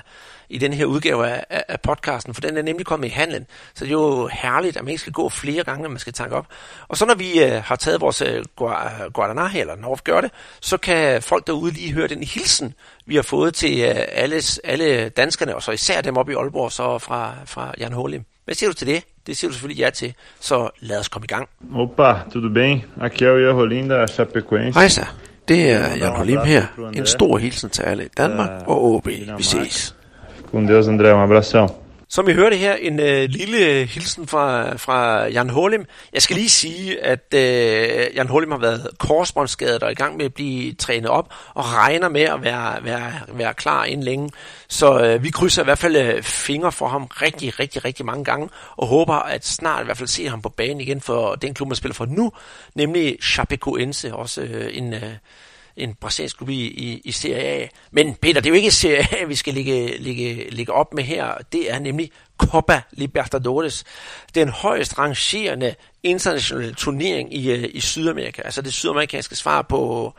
i 0.50 0.58
den 0.58 0.74
her 0.74 0.86
udgave 0.86 1.28
af, 1.28 1.44
af, 1.50 1.64
af 1.68 1.82
podcasten, 1.82 2.34
for 2.34 2.42
den 2.42 2.58
er 2.58 2.62
nemlig 2.62 2.86
kommet 2.86 3.08
i 3.08 3.12
handlen. 3.12 3.46
Så 3.74 3.86
det 3.86 3.92
er 3.92 3.92
jo 3.92 4.30
herligt, 4.34 4.78
at 4.78 4.84
man 4.84 4.90
ikke 4.90 5.02
skal 5.02 5.14
gå 5.14 5.30
flere 5.30 5.64
gange, 5.64 5.82
når 5.84 5.90
man 5.90 6.00
skal 6.00 6.14
tanke 6.14 6.36
op. 6.36 6.48
Og 6.88 6.98
så 6.98 7.06
når 7.06 7.16
vi 7.16 7.44
øh, 7.44 7.62
har 7.64 7.76
taget 7.76 8.02
vores 8.02 8.22
øh, 8.22 8.44
Guadana 9.14 9.48
her, 9.48 9.62
eller 9.62 9.76
vi 9.76 10.02
gør 10.04 10.22
det, 10.22 10.32
så 10.62 10.78
kan 10.78 11.22
folk 11.22 11.48
derude 11.48 11.72
lige 11.72 11.94
høre 11.94 12.08
den 12.08 12.24
hilsen, 12.24 12.74
vi 13.06 13.16
har 13.16 13.22
fået 13.22 13.54
til 13.54 13.80
øh, 13.80 13.96
alles, 14.12 14.58
alle 14.64 15.10
danskerne, 15.10 15.56
og 15.56 15.64
så 15.64 15.72
især 15.72 16.02
dem 16.02 16.18
op 16.18 16.30
i 16.30 16.34
Aalborg, 16.34 16.72
så 16.72 16.98
fra, 16.98 17.34
fra 17.46 17.74
Jan 17.80 17.94
Holim. 17.94 18.24
Hvad 18.46 18.56
siger 18.56 18.70
du 18.70 18.74
til 18.74 18.88
det? 18.88 19.04
Det 19.28 19.38
siger 19.38 19.50
du 19.50 19.54
selvfølgelig 19.54 19.84
ja 19.84 19.90
til, 19.90 20.14
så 20.40 20.70
lad 20.80 21.00
os 21.00 21.08
komme 21.08 21.26
i 21.26 21.28
gang. 21.28 21.50
Opa, 21.76 22.14
tudo 22.34 22.50
bem? 22.50 22.82
Aqui 23.02 23.26
er 23.26 23.54
o 23.54 23.66
Jan 23.66 23.90
da 23.90 24.08
Chapecoense. 24.08 24.80
Hej 24.80 24.88
så, 24.88 25.06
det 25.48 25.72
er 25.72 25.96
Jan 25.96 26.16
Holim 26.16 26.40
her. 26.40 26.66
En 26.94 27.06
stor 27.06 27.38
hilsen 27.38 27.70
til 27.70 27.82
alle 27.82 28.06
i 28.06 28.08
Danmark 28.18 28.50
og 28.68 28.84
OB. 28.84 29.08
Vi 29.38 29.44
ses. 29.44 29.96
Com 30.52 30.68
Deus, 30.68 30.88
André. 30.88 31.14
Um 31.14 31.20
abração. 31.20 31.70
Som 32.12 32.30
I 32.30 32.34
hørte 32.34 32.56
her, 32.56 32.76
en 32.76 33.00
øh, 33.00 33.30
lille 33.30 33.86
hilsen 33.86 34.28
fra, 34.28 34.76
fra 34.78 35.28
Jan 35.28 35.50
Holim. 35.50 35.86
Jeg 36.14 36.22
skal 36.22 36.36
lige 36.36 36.50
sige, 36.50 37.06
at 37.06 37.34
øh, 37.34 38.16
Jan 38.16 38.28
Holim 38.28 38.52
har 38.52 38.58
været 38.58 38.88
korsbåndsskadet 38.98 39.84
og 39.84 39.92
i 39.92 39.96
gang 39.96 40.18
med 40.18 40.26
at 40.26 40.34
blive 40.34 40.74
trænet 40.74 41.10
op, 41.10 41.34
og 41.54 41.74
regner 41.74 42.10
med 42.10 42.22
at 42.22 42.44
være, 42.44 42.84
være, 42.84 43.12
være 43.28 43.54
klar 43.54 43.86
inden 43.86 44.04
længe. 44.04 44.30
Så 44.68 45.00
øh, 45.00 45.24
vi 45.24 45.30
krydser 45.30 45.62
i 45.62 45.66
hvert 45.66 45.78
fald 45.78 45.96
øh, 45.96 46.24
fingre 46.24 46.72
for 46.72 46.88
ham 46.88 47.04
rigtig, 47.04 47.60
rigtig, 47.60 47.86
rigtig 47.86 48.06
mange 48.06 48.24
gange, 48.24 48.50
og 48.78 48.88
håber 48.88 49.14
at 49.14 49.48
snart 49.48 49.82
i 49.82 49.86
hvert 49.86 49.98
fald 49.98 50.10
se 50.10 50.30
ham 50.30 50.42
på 50.42 50.50
banen 50.50 50.82
igen 50.82 51.02
for 51.02 51.36
den 51.36 51.54
klub, 51.54 51.68
man 51.68 51.76
spiller 51.76 51.96
for 51.96 52.06
nu, 52.06 52.32
nemlig 52.76 53.18
Chapecoense, 53.24 54.16
også 54.16 54.42
øh, 54.42 54.78
en... 54.78 54.94
Øh, 54.94 55.14
en 55.78 55.94
brasiliansk 55.94 56.38
klub 56.38 56.50
i, 56.50 56.68
i, 56.68 57.02
i 57.06 57.12
Serie 57.12 57.44
A. 57.44 57.68
Men 57.92 58.16
Peter, 58.16 58.42
det 58.42 58.46
er 58.46 58.50
jo 58.50 58.56
ikke 58.56 58.72
Serie 58.72 59.22
A, 59.22 59.24
vi 59.24 59.36
skal 59.36 59.54
ligge, 59.54 59.98
ligge, 59.98 60.50
ligge 60.50 60.74
op 60.74 60.94
med 60.94 61.04
her. 61.04 61.38
Det 61.52 61.72
er 61.72 61.80
nemlig 61.80 62.12
Copa 62.38 62.82
Libertadores. 62.92 63.84
Den 64.36 64.50
højst 64.50 64.98
rangerende 64.98 65.76
internationale 66.04 66.74
turnering 66.74 67.34
i, 67.34 67.52
øh, 67.52 67.70
i 67.74 67.80
Sydamerika. 67.80 68.42
Altså 68.42 68.62
det 68.62 68.74
sydamerikanske 68.74 69.36
svar 69.36 69.62
på, 69.62 70.14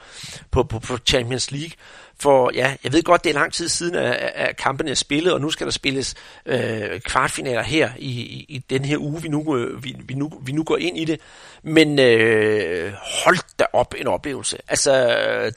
på, 0.50 0.62
på, 0.62 0.78
på 0.78 0.98
Champions 1.06 1.50
League. 1.50 1.70
For 2.20 2.50
ja, 2.54 2.76
jeg 2.84 2.92
ved 2.92 3.02
godt, 3.02 3.24
det 3.24 3.30
er 3.30 3.34
lang 3.34 3.52
tid 3.52 3.68
siden, 3.68 3.94
at, 3.94 4.12
at 4.34 4.56
kampen 4.56 4.88
er 4.88 4.94
spillet, 4.94 5.32
og 5.32 5.40
nu 5.40 5.50
skal 5.50 5.66
der 5.66 5.70
spilles 5.70 6.14
øh, 6.46 7.00
kvartfinaler 7.00 7.62
her 7.62 7.90
i, 7.98 8.10
i, 8.10 8.46
i 8.48 8.58
den 8.58 8.84
her 8.84 8.98
uge, 8.98 9.22
vi 9.22 9.28
nu, 9.28 9.56
øh, 9.56 9.84
vi, 9.84 9.96
vi, 10.04 10.14
nu, 10.14 10.32
vi 10.42 10.52
nu 10.52 10.64
går 10.64 10.76
ind 10.76 10.98
i 10.98 11.04
det. 11.04 11.20
Men 11.62 11.98
øh, 11.98 12.92
hold 13.24 13.38
da 13.58 13.66
op 13.72 13.94
en 13.98 14.06
oplevelse. 14.06 14.58
Altså, 14.68 14.92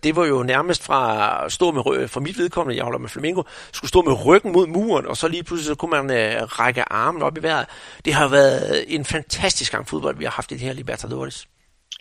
det 0.03 0.15
var 0.15 0.25
jo 0.25 0.43
nærmest 0.43 0.83
fra 0.83 1.49
stå 1.49 1.71
med 1.71 2.07
for 2.07 2.19
mit 2.19 2.37
vedkommende, 2.37 2.77
jeg 2.77 2.83
holder 2.83 2.99
med 2.99 3.09
Flamingo, 3.09 3.43
skulle 3.73 3.89
stå 3.89 4.01
med 4.01 4.25
ryggen 4.25 4.51
mod 4.51 4.67
muren, 4.67 5.05
og 5.05 5.17
så 5.17 5.27
lige 5.27 5.43
pludselig 5.43 5.67
så 5.67 5.75
kunne 5.75 6.03
man 6.03 6.17
øh, 6.17 6.43
række 6.43 6.91
armen 6.91 7.21
op 7.21 7.37
i 7.37 7.41
vejret. 7.41 7.65
Det 8.05 8.13
har 8.13 8.27
været 8.27 8.85
en 8.87 9.05
fantastisk 9.05 9.71
gang 9.71 9.87
fodbold, 9.87 10.17
vi 10.17 10.23
har 10.23 10.31
haft 10.31 10.51
i 10.51 10.53
det 10.53 10.61
her 10.61 10.73
Libertadores. 10.73 11.47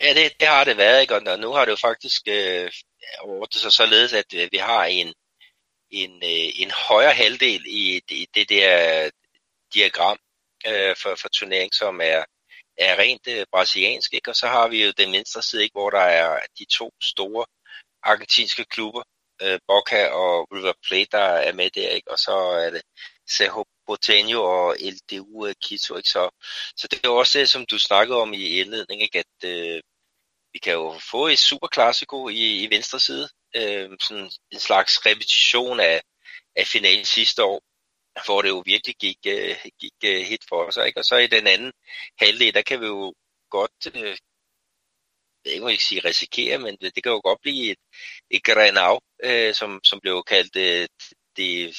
Ja, 0.01 0.13
det, 0.13 0.31
det 0.39 0.47
har 0.47 0.63
det 0.63 0.77
været, 0.77 1.01
ikke? 1.01 1.15
og 1.15 1.39
nu 1.39 1.51
har 1.51 1.65
det 1.65 1.71
jo 1.71 1.77
faktisk 1.81 2.21
øh, 2.27 2.71
ordnet 3.21 3.61
sig 3.61 3.71
således, 3.71 4.13
at 4.13 4.33
øh, 4.33 4.49
vi 4.51 4.57
har 4.57 4.85
en, 4.85 5.13
en, 5.89 6.11
øh, 6.23 6.49
en 6.61 6.71
højere 6.71 7.13
halvdel 7.13 7.63
i 7.67 8.01
det, 8.09 8.27
det 8.35 8.49
der 8.49 9.09
diagram 9.73 10.17
øh, 10.67 10.95
for, 10.95 11.15
for 11.15 11.29
turnering, 11.29 11.73
som 11.73 12.01
er, 12.01 12.23
er 12.77 12.99
rent 12.99 13.27
øh, 13.27 13.45
brasiliansk, 13.51 14.13
ikke? 14.13 14.29
og 14.29 14.35
så 14.35 14.47
har 14.47 14.67
vi 14.67 14.85
jo 14.85 14.91
den 14.97 15.11
venstre 15.13 15.41
side, 15.41 15.63
ikke? 15.63 15.73
hvor 15.73 15.89
der 15.89 15.99
er 15.99 16.39
de 16.59 16.65
to 16.65 16.91
store 17.03 17.45
argentinske 18.03 18.65
klubber, 18.65 19.03
øh, 19.41 19.59
Boca 19.67 20.07
og 20.07 20.47
River 20.53 20.73
Plate, 20.87 21.09
der 21.11 21.27
er 21.47 21.53
med 21.53 21.69
der, 21.69 21.89
ikke? 21.89 22.11
og 22.11 22.19
så 22.19 22.35
er 22.35 22.69
det 22.69 22.81
Cerro 23.29 23.65
Porteño 23.89 24.37
og 24.37 24.75
LDU 24.79 25.47
øh, 25.47 25.55
Quito. 25.67 25.97
Ikke? 25.97 26.09
Så, 26.09 26.29
så 26.77 26.87
det 26.87 27.05
er 27.05 27.09
også 27.09 27.39
det, 27.39 27.49
som 27.49 27.65
du 27.65 27.79
snakkede 27.79 28.17
om 28.17 28.33
i 28.33 28.59
indledningen, 28.59 29.03
ikke? 29.03 29.19
at 29.19 29.49
øh, 29.49 29.81
vi 30.53 30.59
kan 30.59 30.73
jo 30.73 30.99
få 31.11 31.27
et 31.27 31.39
superklassiko 31.39 32.29
i, 32.29 32.63
i 32.63 32.69
venstre 32.69 32.99
side, 32.99 33.29
øh, 33.55 33.89
sådan 33.99 34.31
en 34.51 34.59
slags 34.59 35.05
repetition 35.05 35.79
af, 35.79 36.01
af 36.55 36.67
finalen 36.67 37.05
sidste 37.05 37.43
år, 37.43 37.61
hvor 38.25 38.41
det 38.41 38.49
jo 38.49 38.63
virkelig 38.65 38.95
gik, 38.95 39.17
øh, 39.27 39.55
gik 39.79 39.93
øh, 40.05 40.21
hit 40.21 40.41
for 40.49 40.63
os. 40.63 40.77
Ikke? 40.87 40.99
Og 40.99 41.05
så 41.05 41.15
i 41.17 41.27
den 41.27 41.47
anden 41.47 41.71
halvdel, 42.19 42.53
der 42.53 42.61
kan 42.61 42.81
vi 42.81 42.85
jo 42.85 43.13
godt, 43.49 43.95
øh, 43.95 44.17
jeg 45.45 45.61
vil 45.61 45.71
ikke 45.71 45.83
sige 45.83 46.01
risikere, 46.05 46.57
men 46.57 46.77
det, 46.81 46.95
det 46.95 47.03
kan 47.03 47.11
jo 47.11 47.21
godt 47.23 47.41
blive 47.41 47.71
et, 47.71 47.77
et 48.29 48.43
Grenau, 48.43 48.99
øh, 49.23 49.53
som, 49.53 49.79
som 49.83 49.99
blev 49.99 50.23
kaldt 50.23 50.55
øh, 50.55 50.87
det, 51.37 51.75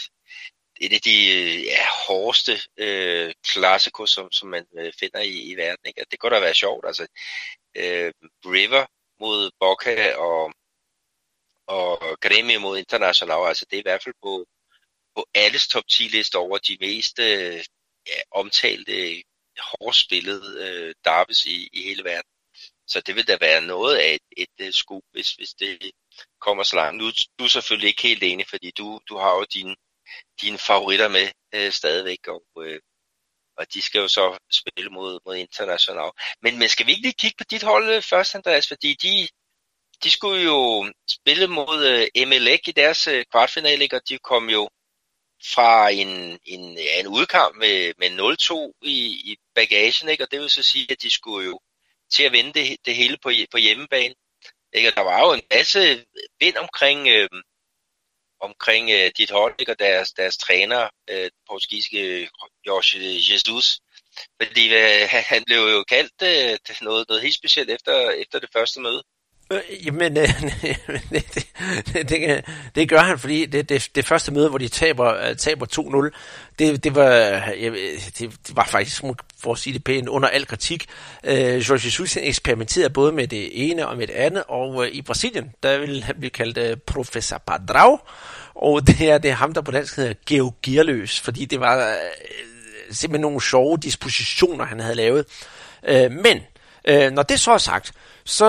et 0.80 0.92
af 0.92 1.00
de 1.00 1.16
ja, 1.64 1.86
hårdeste 2.06 2.52
øh, 2.76 3.34
klassikos, 3.44 4.10
som, 4.10 4.32
som 4.32 4.48
man 4.48 4.66
øh, 4.78 4.92
finder 5.00 5.20
i, 5.20 5.50
i 5.50 5.54
verden. 5.56 5.86
Ikke? 5.86 6.04
Det 6.10 6.18
kunne 6.18 6.34
da 6.34 6.40
være 6.40 6.54
sjovt. 6.54 6.86
Altså, 6.86 7.06
øh, 7.76 8.12
River 8.44 8.86
mod 9.20 9.50
Boca 9.60 10.14
og, 10.16 10.52
og 11.66 12.18
Grêmio 12.26 12.58
mod 12.58 12.78
International, 12.78 13.48
altså 13.48 13.64
det 13.70 13.76
er 13.76 13.80
i 13.80 13.88
hvert 13.88 14.02
fald 14.02 14.14
på, 14.22 14.46
på 15.16 15.26
alles 15.34 15.68
top 15.68 15.84
10 15.90 16.02
liste 16.02 16.36
over 16.36 16.58
de 16.58 16.76
mest 16.80 17.18
øh, 17.18 17.64
ja, 18.06 18.18
omtalte, 18.30 19.22
hårdt 19.58 19.96
spillede 19.96 20.48
øh, 20.64 20.94
derbys 21.04 21.46
i, 21.46 21.68
i 21.72 21.82
hele 21.82 22.04
verden. 22.04 22.30
Så 22.86 23.00
det 23.00 23.14
vil 23.16 23.28
da 23.28 23.36
være 23.40 23.62
noget 23.62 23.96
af 23.96 24.14
et, 24.14 24.26
et, 24.36 24.48
øh, 24.60 24.66
et 24.66 24.74
skub, 24.74 25.04
hvis, 25.12 25.32
hvis 25.32 25.54
det 25.54 25.90
kommer 26.40 26.62
så 26.62 26.76
langt. 26.76 26.98
Nu 26.98 27.10
du 27.38 27.44
er 27.44 27.48
selvfølgelig 27.48 27.88
ikke 27.88 28.02
helt 28.02 28.22
enig, 28.22 28.46
fordi 28.48 28.70
du, 28.70 29.00
du 29.08 29.16
har 29.16 29.34
jo 29.34 29.44
dine, 29.54 29.76
din 30.40 30.58
favoritter 30.58 31.08
med 31.08 31.28
øh, 31.54 31.72
stadigvæk, 31.72 32.28
og, 32.28 32.44
øh, 32.64 32.80
og 33.56 33.74
de 33.74 33.82
skal 33.82 33.98
jo 33.98 34.08
så 34.08 34.38
spille 34.52 34.90
mod, 34.90 35.20
mod 35.26 35.36
International. 35.36 36.10
Men, 36.42 36.58
men 36.58 36.68
skal 36.68 36.86
vi 36.86 36.90
ikke 36.90 37.02
lige 37.02 37.20
kigge 37.22 37.36
på 37.38 37.44
dit 37.50 37.62
hold 37.62 37.88
øh, 37.90 38.02
først, 38.02 38.34
Andreas, 38.34 38.68
fordi 38.68 38.94
de, 38.94 39.28
de 40.04 40.10
skulle 40.10 40.42
jo 40.42 40.92
spille 41.10 41.46
mod 41.46 41.86
øh, 41.86 42.06
i 42.66 42.72
deres 42.72 43.06
øh, 43.06 43.24
kvartfinale, 43.30 43.88
og 43.92 44.08
de 44.08 44.18
kom 44.18 44.50
jo 44.50 44.68
fra 45.54 45.90
en, 45.90 46.38
en, 46.44 46.78
ja, 46.78 47.00
en 47.00 47.06
udkamp 47.06 47.56
med, 47.56 47.92
med 47.98 48.10
0-2 48.76 48.78
i, 48.82 48.96
i 49.30 49.36
bagagen, 49.54 50.08
ikke? 50.08 50.24
og 50.24 50.30
det 50.30 50.40
vil 50.40 50.50
så 50.50 50.62
sige, 50.62 50.86
at 50.90 51.02
de 51.02 51.10
skulle 51.10 51.46
jo 51.50 51.60
til 52.10 52.22
at 52.22 52.32
vinde 52.32 52.52
det, 52.52 52.76
det 52.84 52.96
hele 52.96 53.16
på, 53.22 53.30
på 53.50 53.58
hjemmebane. 53.58 54.14
Ikke? 54.72 54.88
Og 54.88 54.94
der 54.94 55.00
var 55.00 55.20
jo 55.20 55.32
en 55.32 55.42
masse 55.50 56.04
vind 56.40 56.56
omkring, 56.56 57.08
øh, 57.08 57.28
omkring 58.48 58.90
øh, 58.90 59.10
dit 59.18 59.30
hold 59.30 59.68
og 59.68 59.78
deres, 59.78 60.12
deres 60.12 60.36
træner, 60.36 60.88
øh, 61.10 61.30
portugisiske 61.48 62.28
Jorge 62.66 63.32
Jesus. 63.32 63.80
Fordi 64.42 64.64
øh, 64.74 65.08
han 65.32 65.42
blev 65.46 65.58
jo 65.58 65.84
kaldt 65.94 66.18
øh, 66.22 66.58
noget, 66.82 67.04
noget 67.08 67.22
helt 67.22 67.34
specielt 67.34 67.70
efter, 67.70 68.10
efter 68.10 68.38
det 68.38 68.48
første 68.56 68.80
møde. 68.80 69.02
Øh, 69.52 69.86
jamen, 69.86 70.16
øh, 70.16 70.24
øh 70.64 71.00
det, 71.10 71.48
det, 71.86 72.08
det, 72.08 72.44
det 72.74 72.88
gør 72.88 72.98
han, 72.98 73.18
fordi 73.18 73.46
det, 73.46 73.68
det, 73.68 73.88
det 73.94 74.06
første 74.06 74.32
møde, 74.32 74.48
hvor 74.48 74.58
de 74.58 74.68
taber, 74.68 75.28
øh, 75.28 75.36
taber 75.36 75.66
2-0, 76.12 76.54
det, 76.58 76.84
det, 76.84 76.94
var, 76.94 77.52
øh, 77.56 77.76
det, 78.18 78.18
det 78.18 78.56
var 78.56 78.68
faktisk, 78.70 79.02
for 79.44 79.52
at 79.52 79.58
sige 79.58 79.74
det 79.74 79.84
pænt, 79.84 80.08
under 80.08 80.28
al 80.28 80.46
kritik. 80.46 80.86
Øh, 81.24 81.36
Jorge 81.36 81.80
Jesus 81.84 82.16
eksperimenterede 82.16 82.90
både 82.90 83.12
med 83.12 83.28
det 83.28 83.70
ene 83.70 83.88
og 83.88 83.96
med 83.96 84.06
det 84.06 84.14
andet, 84.14 84.42
og 84.48 84.86
øh, 84.86 84.92
i 84.92 85.02
Brasilien, 85.02 85.52
der 85.62 85.78
ville 85.78 86.02
han 86.02 86.14
blive 86.18 86.30
kaldt 86.30 86.58
øh, 86.58 86.76
Professor 86.76 87.42
Padrao, 87.46 87.98
og 88.54 88.86
det 88.86 89.10
er, 89.10 89.18
det 89.18 89.30
er 89.30 89.34
ham, 89.34 89.52
der 89.52 89.60
på 89.60 89.70
dansk 89.70 89.96
hedder 89.96 90.14
Geo 90.26 90.52
Gearløs, 90.62 91.20
fordi 91.20 91.44
det 91.44 91.60
var 91.60 91.88
øh, 91.88 91.94
simpelthen 92.90 93.20
nogle 93.20 93.42
sjove 93.42 93.76
dispositioner, 93.76 94.64
han 94.64 94.80
havde 94.80 94.94
lavet. 94.94 95.24
Øh, 95.88 96.10
men, 96.10 96.40
øh, 96.84 97.12
når 97.12 97.22
det 97.22 97.40
så 97.40 97.52
er 97.52 97.58
sagt, 97.58 97.92
så 98.24 98.46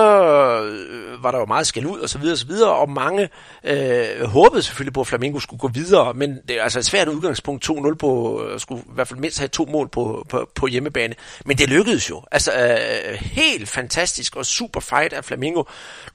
øh, 0.62 1.22
var 1.22 1.30
der 1.30 1.38
jo 1.38 1.46
meget 1.46 1.66
skæld 1.66 1.86
ud 1.86 1.98
og 1.98 2.08
så 2.08 2.18
videre 2.18 2.34
og 2.34 2.38
så 2.38 2.46
videre, 2.46 2.72
og 2.72 2.90
mange 2.90 3.28
øh, 3.64 4.24
håbede 4.24 4.62
selvfølgelig 4.62 4.92
på, 4.92 5.00
at 5.00 5.06
Flamengo 5.06 5.38
skulle 5.38 5.60
gå 5.60 5.68
videre, 5.68 6.14
men 6.14 6.38
det 6.48 6.58
er 6.58 6.62
altså 6.62 6.78
et 6.78 6.84
svært 6.84 7.08
udgangspunkt 7.08 7.70
2-0 7.70 7.94
på, 7.94 8.42
øh, 8.44 8.60
skulle 8.60 8.82
i 8.82 8.94
hvert 8.94 9.08
fald 9.08 9.20
mindst 9.20 9.38
have 9.38 9.48
to 9.48 9.64
mål 9.64 9.88
på, 9.88 10.26
på, 10.28 10.50
på 10.54 10.66
hjemmebane, 10.66 11.14
men 11.44 11.58
det 11.58 11.68
lykkedes 11.68 12.10
jo. 12.10 12.22
Altså 12.32 12.52
øh, 12.52 13.14
helt 13.14 13.68
fantastisk 13.68 14.36
og 14.36 14.46
super 14.46 14.80
fight, 14.80 15.12
at 15.12 15.24
Flamengo 15.24 15.62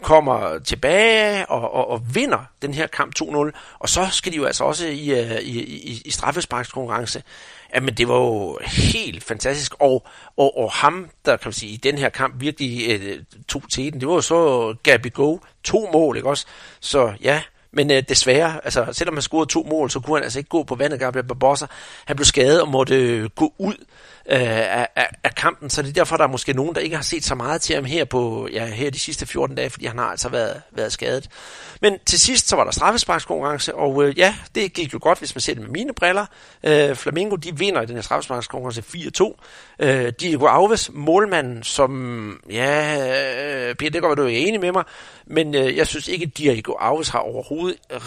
kommer 0.01 0.60
tilbage 0.60 1.46
og, 1.50 1.74
og, 1.74 1.89
og 1.89 2.15
vinder 2.15 2.46
den 2.62 2.74
her 2.74 2.88
kamp 2.88 3.13
2-0, 3.22 3.51
og 3.80 3.89
så 3.89 4.08
skal 4.12 4.32
de 4.32 4.38
jo 4.38 4.46
altså 4.46 4.63
også 4.63 4.88
i, 4.88 5.12
øh, 5.12 5.39
i, 5.41 5.60
i, 5.63 6.01
i 6.06 6.12
straffesparkskonkurrence. 6.12 7.24
Jamen, 7.75 7.93
det 7.93 8.07
var 8.07 8.15
jo 8.15 8.59
helt 8.63 9.23
fantastisk. 9.23 9.73
Og, 9.79 10.07
og, 10.37 10.57
og 10.57 10.71
ham, 10.71 11.09
der 11.25 11.37
kan 11.37 11.47
man 11.47 11.53
sige, 11.53 11.73
i 11.73 11.77
den 11.77 11.97
her 11.97 12.09
kamp 12.09 12.41
virkelig 12.41 12.89
øh, 12.89 13.23
tog 13.47 13.63
til 13.73 13.93
den, 13.93 13.99
det 13.99 14.07
var 14.07 14.13
jo 14.13 14.21
så 14.21 14.73
Gabi 14.83 15.09
Go. 15.09 15.37
To 15.63 15.89
mål, 15.93 16.17
ikke 16.17 16.29
også? 16.29 16.45
Så 16.79 17.13
ja, 17.21 17.41
men 17.73 17.91
øh, 17.91 18.03
desværre, 18.09 18.59
altså, 18.63 18.85
selvom 18.91 19.15
han 19.15 19.21
scorede 19.21 19.49
to 19.49 19.67
mål, 19.69 19.91
så 19.91 19.99
kunne 19.99 20.17
han 20.17 20.23
altså 20.23 20.39
ikke 20.39 20.49
gå 20.49 20.63
på 20.63 20.75
vandet, 20.75 20.99
Gabriel 20.99 21.27
Barbosa. 21.27 21.65
Han 22.05 22.15
blev 22.15 22.25
skadet 22.25 22.61
og 22.61 22.67
måtte 22.67 22.95
øh, 22.95 23.29
gå 23.29 23.53
ud 23.57 23.75
øh, 24.31 24.38
af, 24.38 24.88
af, 25.23 25.35
kampen, 25.35 25.69
så 25.69 25.81
det 25.81 25.89
er 25.89 25.93
derfor, 25.93 26.17
der 26.17 26.23
er 26.23 26.27
måske 26.27 26.53
nogen, 26.53 26.75
der 26.75 26.81
ikke 26.81 26.95
har 26.95 27.03
set 27.03 27.23
så 27.23 27.35
meget 27.35 27.61
til 27.61 27.75
ham 27.75 27.85
her 27.85 28.05
på 28.05 28.47
ja, 28.53 28.65
her 28.65 28.89
de 28.89 29.00
sidste 29.00 29.25
14 29.25 29.55
dage, 29.55 29.69
fordi 29.69 29.85
han 29.85 29.97
har 29.97 30.05
altså 30.05 30.29
været, 30.29 30.61
været 30.71 30.93
skadet. 30.93 31.29
Men 31.81 31.97
til 32.05 32.19
sidst, 32.19 32.47
så 32.47 32.55
var 32.55 32.63
der 32.63 32.71
straffesparkskonkurrence, 32.71 33.75
og 33.75 34.03
øh, 34.03 34.17
ja, 34.17 34.35
det 34.55 34.73
gik 34.73 34.93
jo 34.93 35.00
godt, 35.01 35.19
hvis 35.19 35.35
man 35.35 35.41
ser 35.41 35.53
det 35.53 35.63
med 35.63 35.69
mine 35.71 35.93
briller. 35.93 36.25
Øh, 36.63 36.95
Flamingo, 36.95 37.35
de 37.35 37.57
vinder 37.57 37.81
i 37.81 37.85
den 37.85 37.95
her 37.95 38.01
straffesparkskonkurrence 38.01 38.81
4-2. 38.81 39.85
Øh, 39.85 40.13
Diego 40.19 40.47
Alves, 40.47 40.89
målmanden, 40.93 41.63
som, 41.63 42.41
ja, 42.50 43.69
øh, 43.69 43.75
Peter, 43.75 43.91
det 43.91 44.01
går, 44.01 44.15
du 44.15 44.23
er 44.23 44.27
enig 44.27 44.59
med 44.59 44.71
mig, 44.71 44.83
men 45.25 45.55
øh, 45.55 45.77
jeg 45.77 45.88
synes 45.88 46.07
ikke, 46.07 46.25
at 46.25 46.38
Diego 46.38 46.73
Alves 46.79 47.09
har 47.09 47.19
overhovedet... 47.19 47.77
Øh, 47.91 48.01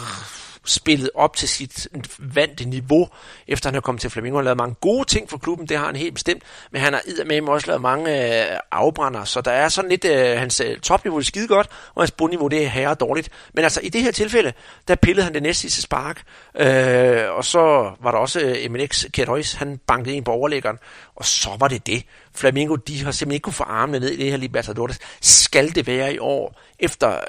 spillet 0.65 1.09
op 1.15 1.35
til 1.35 1.49
sit 1.49 1.87
vante 2.19 2.65
niveau, 2.65 3.09
efter 3.47 3.69
han 3.69 3.75
er 3.75 3.81
kommet 3.81 4.01
til 4.01 4.09
Flamengo. 4.09 4.37
Han 4.37 4.43
har 4.43 4.43
lavet 4.43 4.57
mange 4.57 4.75
gode 4.81 5.05
ting 5.05 5.29
for 5.29 5.37
klubben, 5.37 5.67
det 5.67 5.77
har 5.77 5.85
han 5.85 5.95
helt 5.95 6.13
bestemt, 6.13 6.43
men 6.71 6.81
han 6.81 6.93
har 6.93 7.25
med 7.25 7.49
også 7.49 7.67
lavet 7.67 7.81
mange 7.81 8.41
øh, 8.51 8.59
afbrænder, 8.71 9.23
så 9.23 9.41
der 9.41 9.51
er 9.51 9.69
sådan 9.69 9.89
lidt, 9.89 10.05
øh, 10.05 10.39
hans 10.39 10.59
øh, 10.59 10.79
topniveau 10.79 11.19
er 11.19 11.23
skide 11.23 11.47
godt, 11.47 11.67
og 11.95 12.01
hans 12.01 12.11
bundniveau 12.11 12.47
det 12.47 12.63
er 12.63 12.67
herre 12.67 12.95
dårligt. 12.95 13.29
Men 13.53 13.63
altså 13.63 13.79
i 13.83 13.89
det 13.89 14.01
her 14.01 14.11
tilfælde, 14.11 14.53
der 14.87 14.95
pillede 14.95 15.23
han 15.23 15.33
det 15.33 15.43
næste 15.43 15.61
sidste 15.61 15.81
spark, 15.81 16.23
øh, 16.55 17.31
og 17.31 17.45
så 17.45 17.91
var 17.99 18.11
der 18.11 18.17
også 18.17 18.39
øh, 18.39 18.71
MNX 18.71 19.05
Kjærhøjs, 19.11 19.53
han 19.53 19.79
bankede 19.87 20.15
ind 20.15 20.25
på 20.25 20.31
overlæggeren, 20.31 20.77
og 21.15 21.25
så 21.25 21.49
var 21.59 21.67
det 21.67 21.87
det. 21.87 22.03
Flamingo, 22.35 22.75
de 22.75 23.03
har 23.03 23.11
simpelthen 23.11 23.31
ikke 23.31 23.43
kunne 23.43 23.53
få 23.53 23.63
armene 23.63 23.99
ned 23.99 24.09
i 24.09 24.17
det 24.17 24.31
her 24.31 24.37
Libertadores. 24.37 24.99
Skal 25.21 25.75
det 25.75 25.87
være 25.87 26.13
i 26.13 26.19
år, 26.19 26.61
efter 26.79 27.19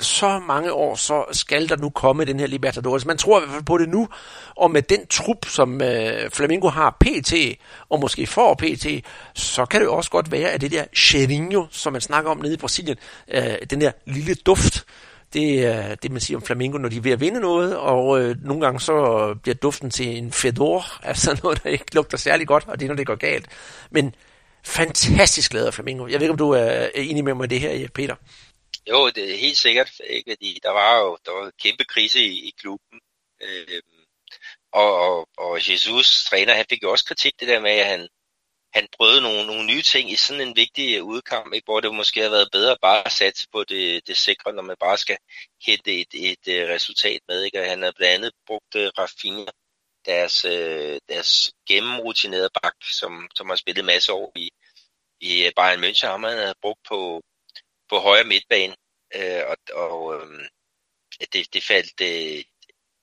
så 0.00 0.38
mange 0.38 0.72
år, 0.72 0.94
så 0.94 1.24
skal 1.32 1.68
der 1.68 1.76
nu 1.76 1.90
komme 1.90 2.24
den 2.24 2.40
her 2.40 2.46
Libertadores. 2.46 3.06
Man 3.06 3.18
tror 3.18 3.38
i 3.38 3.40
hvert 3.40 3.52
fald 3.52 3.64
på 3.64 3.78
det 3.78 3.88
nu, 3.88 4.08
og 4.56 4.70
med 4.70 4.82
den 4.82 5.06
trup, 5.06 5.46
som 5.46 5.82
øh, 5.82 6.30
Flamengo 6.30 6.68
har 6.68 6.96
PT, 7.00 7.34
og 7.88 8.00
måske 8.00 8.26
får 8.26 8.54
PT, 8.54 8.86
så 9.34 9.66
kan 9.66 9.80
det 9.80 9.86
jo 9.86 9.94
også 9.94 10.10
godt 10.10 10.32
være, 10.32 10.50
at 10.50 10.60
det 10.60 10.70
der 10.70 10.84
cheirinho, 10.96 11.66
som 11.70 11.92
man 11.92 12.02
snakker 12.02 12.30
om 12.30 12.38
nede 12.38 12.54
i 12.54 12.56
Brasilien, 12.56 12.96
øh, 13.28 13.54
den 13.70 13.80
der 13.80 13.92
lille 14.06 14.34
duft, 14.34 14.86
det 15.32 15.66
er 15.66 15.94
det, 15.94 16.10
man 16.10 16.20
siger 16.20 16.38
om 16.38 16.42
Flamengo, 16.42 16.78
når 16.78 16.88
de 16.88 16.96
er 16.96 17.00
ved 17.00 17.12
at 17.12 17.20
vinde 17.20 17.40
noget, 17.40 17.76
og 17.76 18.20
øh, 18.20 18.36
nogle 18.44 18.64
gange 18.64 18.80
så 18.80 19.34
bliver 19.42 19.54
duften 19.54 19.90
til 19.90 20.18
en 20.18 20.32
fedor, 20.32 20.84
altså 21.02 21.38
noget, 21.42 21.64
der 21.64 21.70
ikke 21.70 21.94
lugter 21.94 22.18
særlig 22.18 22.46
godt, 22.46 22.64
og 22.68 22.80
det 22.80 22.86
er, 22.86 22.88
når 22.88 22.96
det 22.96 23.06
går 23.06 23.14
galt. 23.14 23.46
Men 23.90 24.14
fantastisk 24.64 25.50
glad 25.50 25.66
af 25.66 25.74
Flamengo. 25.74 26.06
Jeg 26.06 26.14
ved 26.14 26.22
ikke, 26.22 26.32
om 26.32 26.38
du 26.38 26.50
er 26.50 26.88
enig 26.94 27.24
med 27.24 27.34
mig 27.34 27.44
i 27.44 27.48
det 27.48 27.60
her, 27.60 27.88
Peter? 27.94 28.14
Jo, 28.90 29.10
det 29.10 29.32
er 29.32 29.36
helt 29.38 29.58
sikkert, 29.58 30.00
ikke? 30.00 30.30
fordi 30.32 30.60
der 30.62 30.70
var 30.70 31.00
jo 31.00 31.18
der 31.26 31.32
var 31.32 31.46
en 31.46 31.52
kæmpe 31.62 31.84
krise 31.84 32.20
i, 32.20 32.48
i 32.48 32.52
klubben. 32.60 33.00
Øh, 33.42 33.82
og, 34.72 34.90
og, 35.00 35.28
og 35.36 35.70
Jesus, 35.70 36.24
træner, 36.24 36.54
han 36.54 36.66
fik 36.70 36.82
jo 36.82 36.90
også 36.90 37.04
kritik 37.04 37.40
det 37.40 37.48
der 37.48 37.60
med, 37.60 37.70
at 37.70 37.86
han, 37.86 38.08
han 38.74 38.88
prøvede 38.96 39.20
nogle, 39.20 39.46
nogle 39.46 39.66
nye 39.66 39.82
ting 39.82 40.10
i 40.12 40.16
sådan 40.16 40.48
en 40.48 40.56
vigtig 40.56 41.02
udkamp, 41.02 41.54
ikke? 41.54 41.64
hvor 41.64 41.80
det 41.80 41.94
måske 41.94 42.20
har 42.22 42.30
været 42.30 42.48
bedre 42.52 42.76
bare 42.82 43.06
at 43.06 43.12
satse 43.12 43.46
på 43.52 43.64
det, 43.64 44.06
det 44.06 44.16
sikre, 44.16 44.52
når 44.52 44.62
man 44.62 44.76
bare 44.80 44.98
skal 44.98 45.18
hente 45.66 46.00
et, 46.00 46.08
et, 46.14 46.48
et 46.48 46.68
resultat 46.68 47.20
med. 47.28 47.42
Ikke? 47.42 47.60
Og 47.60 47.66
han 47.66 47.82
har 47.82 47.92
blandt 47.96 48.14
andet 48.14 48.32
brugt 48.46 48.74
uh, 48.74 48.82
Rafinha, 48.98 49.50
deres, 50.06 50.44
uh, 50.44 50.96
deres 51.08 51.52
gennemrutinerede 51.68 52.50
bak, 52.62 52.74
som, 52.82 53.28
som 53.36 53.48
har 53.48 53.56
spillet 53.56 53.84
masse 53.84 54.12
år 54.12 54.32
i, 54.36 54.50
i 55.20 55.50
Bayern 55.56 55.84
München, 55.84 56.06
har 56.06 56.16
man 56.16 56.54
brugt 56.62 56.80
på, 56.88 57.22
på 57.88 57.98
højre 57.98 58.24
midtbane. 58.24 58.76
øh, 59.14 59.42
og 59.50 59.56
og 59.72 60.14
øh, 60.14 60.48
det, 61.32 61.54
det 61.54 61.62
faldt 61.62 62.00
øh, 62.00 62.44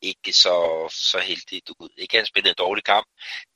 ikke 0.01 0.33
så, 0.33 0.87
så 0.91 1.19
heldigt 1.19 1.69
ud. 1.79 1.89
Ikke 1.97 2.17
han 2.17 2.25
spillede 2.25 2.49
en 2.49 2.65
dårlig 2.65 2.83
kamp, 2.83 3.07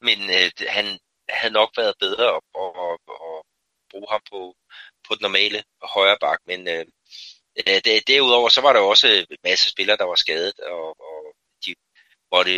men 0.02 0.30
øh, 0.30 0.52
han, 0.68 1.00
havde 1.30 1.54
nok 1.54 1.72
været 1.78 1.96
bedre 2.00 2.36
at, 2.36 2.42
at, 2.56 3.00
at, 3.10 3.44
bruge 3.92 4.08
ham 4.10 4.22
på, 4.32 4.56
på 5.08 5.16
den 5.16 5.22
normale 5.22 5.64
højre 5.84 6.18
bak, 6.22 6.40
men 6.46 6.68
øh, 6.68 6.86
det, 7.86 8.08
derudover 8.08 8.50
så 8.50 8.62
var 8.62 8.74
der 8.74 8.80
også 8.80 9.08
en 9.08 9.38
masse 9.44 9.70
spillere, 9.70 9.98
der 9.98 10.04
var 10.04 10.16
skadet, 10.16 10.60
og, 10.60 10.88
og 11.00 11.36
de 11.66 11.76
måtte, 12.32 12.52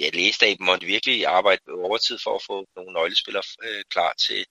ja, 0.00 0.10
læste 0.12 0.46
af, 0.46 0.56
måtte 0.60 0.86
virkelig 0.86 1.26
arbejde 1.26 1.62
overtid 1.72 2.18
for 2.24 2.34
at 2.34 2.42
få 2.42 2.66
nogle 2.76 2.92
nøglespillere 2.92 3.42
øh, 3.62 3.84
klar 3.90 4.12
til, 4.18 4.46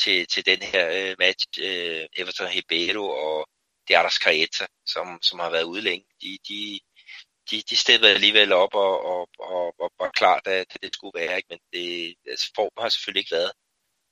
til, 0.00 0.26
til 0.26 0.46
den 0.46 0.62
her 0.62 0.84
øh, 0.98 1.16
match. 1.18 1.46
Øh, 1.60 2.06
Everton 2.16 2.48
Ribeiro 2.54 3.04
og 3.10 3.48
Diarras 3.88 4.14
Caeta, 4.14 4.66
som, 4.86 5.18
som 5.22 5.38
har 5.38 5.50
været 5.50 5.62
ude 5.72 5.80
længe, 5.80 6.06
de, 6.22 6.38
de, 6.48 6.80
de, 7.50 7.62
de 7.70 7.76
stedede 7.76 8.10
alligevel 8.14 8.52
op 8.52 8.74
og, 8.74 9.04
og, 9.04 9.28
og, 9.38 9.74
og 9.80 9.90
var 10.00 10.10
klar, 10.10 10.40
da, 10.40 10.64
det 10.82 10.94
skulle 10.94 11.20
være. 11.20 11.36
Ikke? 11.36 11.48
Men 11.50 11.60
det, 11.72 12.14
altså, 12.26 12.52
formen 12.56 12.82
har 12.82 12.88
selvfølgelig 12.88 13.20
ikke 13.20 13.36
været, 13.36 13.52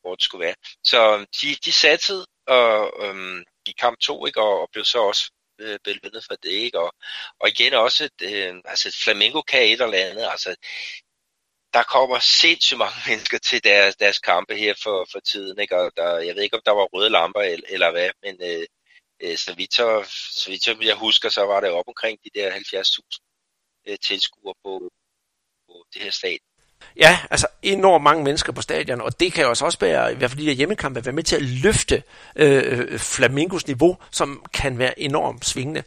hvor 0.00 0.14
det 0.14 0.24
skulle 0.24 0.44
være. 0.46 0.54
Så 0.84 1.14
øhm, 1.14 1.26
de, 1.40 1.48
de 1.64 1.72
satte 1.72 2.12
og, 2.46 2.92
øhm, 3.04 3.44
i 3.66 3.72
kamp 3.78 3.98
2, 4.00 4.26
ikke? 4.26 4.40
Og, 4.40 4.60
og 4.60 4.68
blev 4.72 4.84
så 4.84 4.98
også 4.98 5.30
øh, 5.60 5.78
belønnet 5.84 6.24
for 6.28 6.34
det. 6.42 6.50
Ikke? 6.50 6.78
Og, 6.80 6.92
og 7.40 7.48
igen 7.48 7.74
også, 7.74 8.08
øh, 8.22 8.54
altså 8.64 8.96
Flamengo 9.04 9.42
kan 9.42 9.62
et 9.62 9.80
eller 9.80 9.98
andet. 10.10 10.28
Altså, 10.30 10.56
der 11.78 11.84
kommer 11.84 12.18
sindssygt 12.18 12.78
mange 12.78 13.00
mennesker 13.08 13.38
til 13.38 13.64
deres, 13.64 13.96
deres 13.96 14.18
kampe 14.18 14.54
her 14.54 14.74
for, 14.82 15.06
for 15.12 15.20
tiden. 15.20 15.58
Ikke? 15.60 15.76
Og 15.76 15.92
der, 15.96 16.18
jeg 16.18 16.34
ved 16.34 16.42
ikke, 16.42 16.56
om 16.56 16.62
der 16.66 16.72
var 16.80 16.86
røde 16.94 17.10
lamper 17.10 17.40
eller, 17.40 17.66
eller 17.68 17.90
hvad, 17.90 18.10
men 18.24 18.34
øh, 18.50 18.66
øh 19.22 19.36
så 19.36 19.54
vidt, 19.54 19.74
så, 19.74 19.86
så 20.40 20.50
vidt 20.50 20.86
jeg 20.86 20.96
husker, 20.96 21.28
så 21.28 21.42
var 21.42 21.60
det 21.60 21.70
op 21.70 21.88
omkring 21.88 22.18
de 22.24 22.30
der 22.34 22.50
70.000 22.50 23.82
øh, 23.88 23.98
tilskuere 23.98 24.54
på, 24.64 24.90
på 25.66 25.84
det 25.94 26.02
her 26.02 26.10
stadion. 26.10 26.47
Ja, 26.98 27.18
altså 27.30 27.46
enormt 27.62 28.04
mange 28.04 28.24
mennesker 28.24 28.52
på 28.52 28.62
stadion, 28.62 29.00
og 29.00 29.20
det 29.20 29.32
kan 29.32 29.44
jo 29.44 29.50
også 29.50 29.76
være, 29.80 30.12
i 30.12 30.16
hvert 30.16 30.30
fald 30.30 30.40
de 30.40 30.46
der 30.46 30.52
hjemmekampe, 30.52 31.04
være 31.04 31.14
med 31.14 31.22
til 31.22 31.36
at 31.36 31.42
løfte 31.42 32.02
øh, 32.36 32.62
øh, 32.66 32.98
Flamingos 32.98 33.66
niveau, 33.66 33.96
som 34.10 34.42
kan 34.52 34.78
være 34.78 35.00
enormt 35.00 35.44
svingende. 35.44 35.82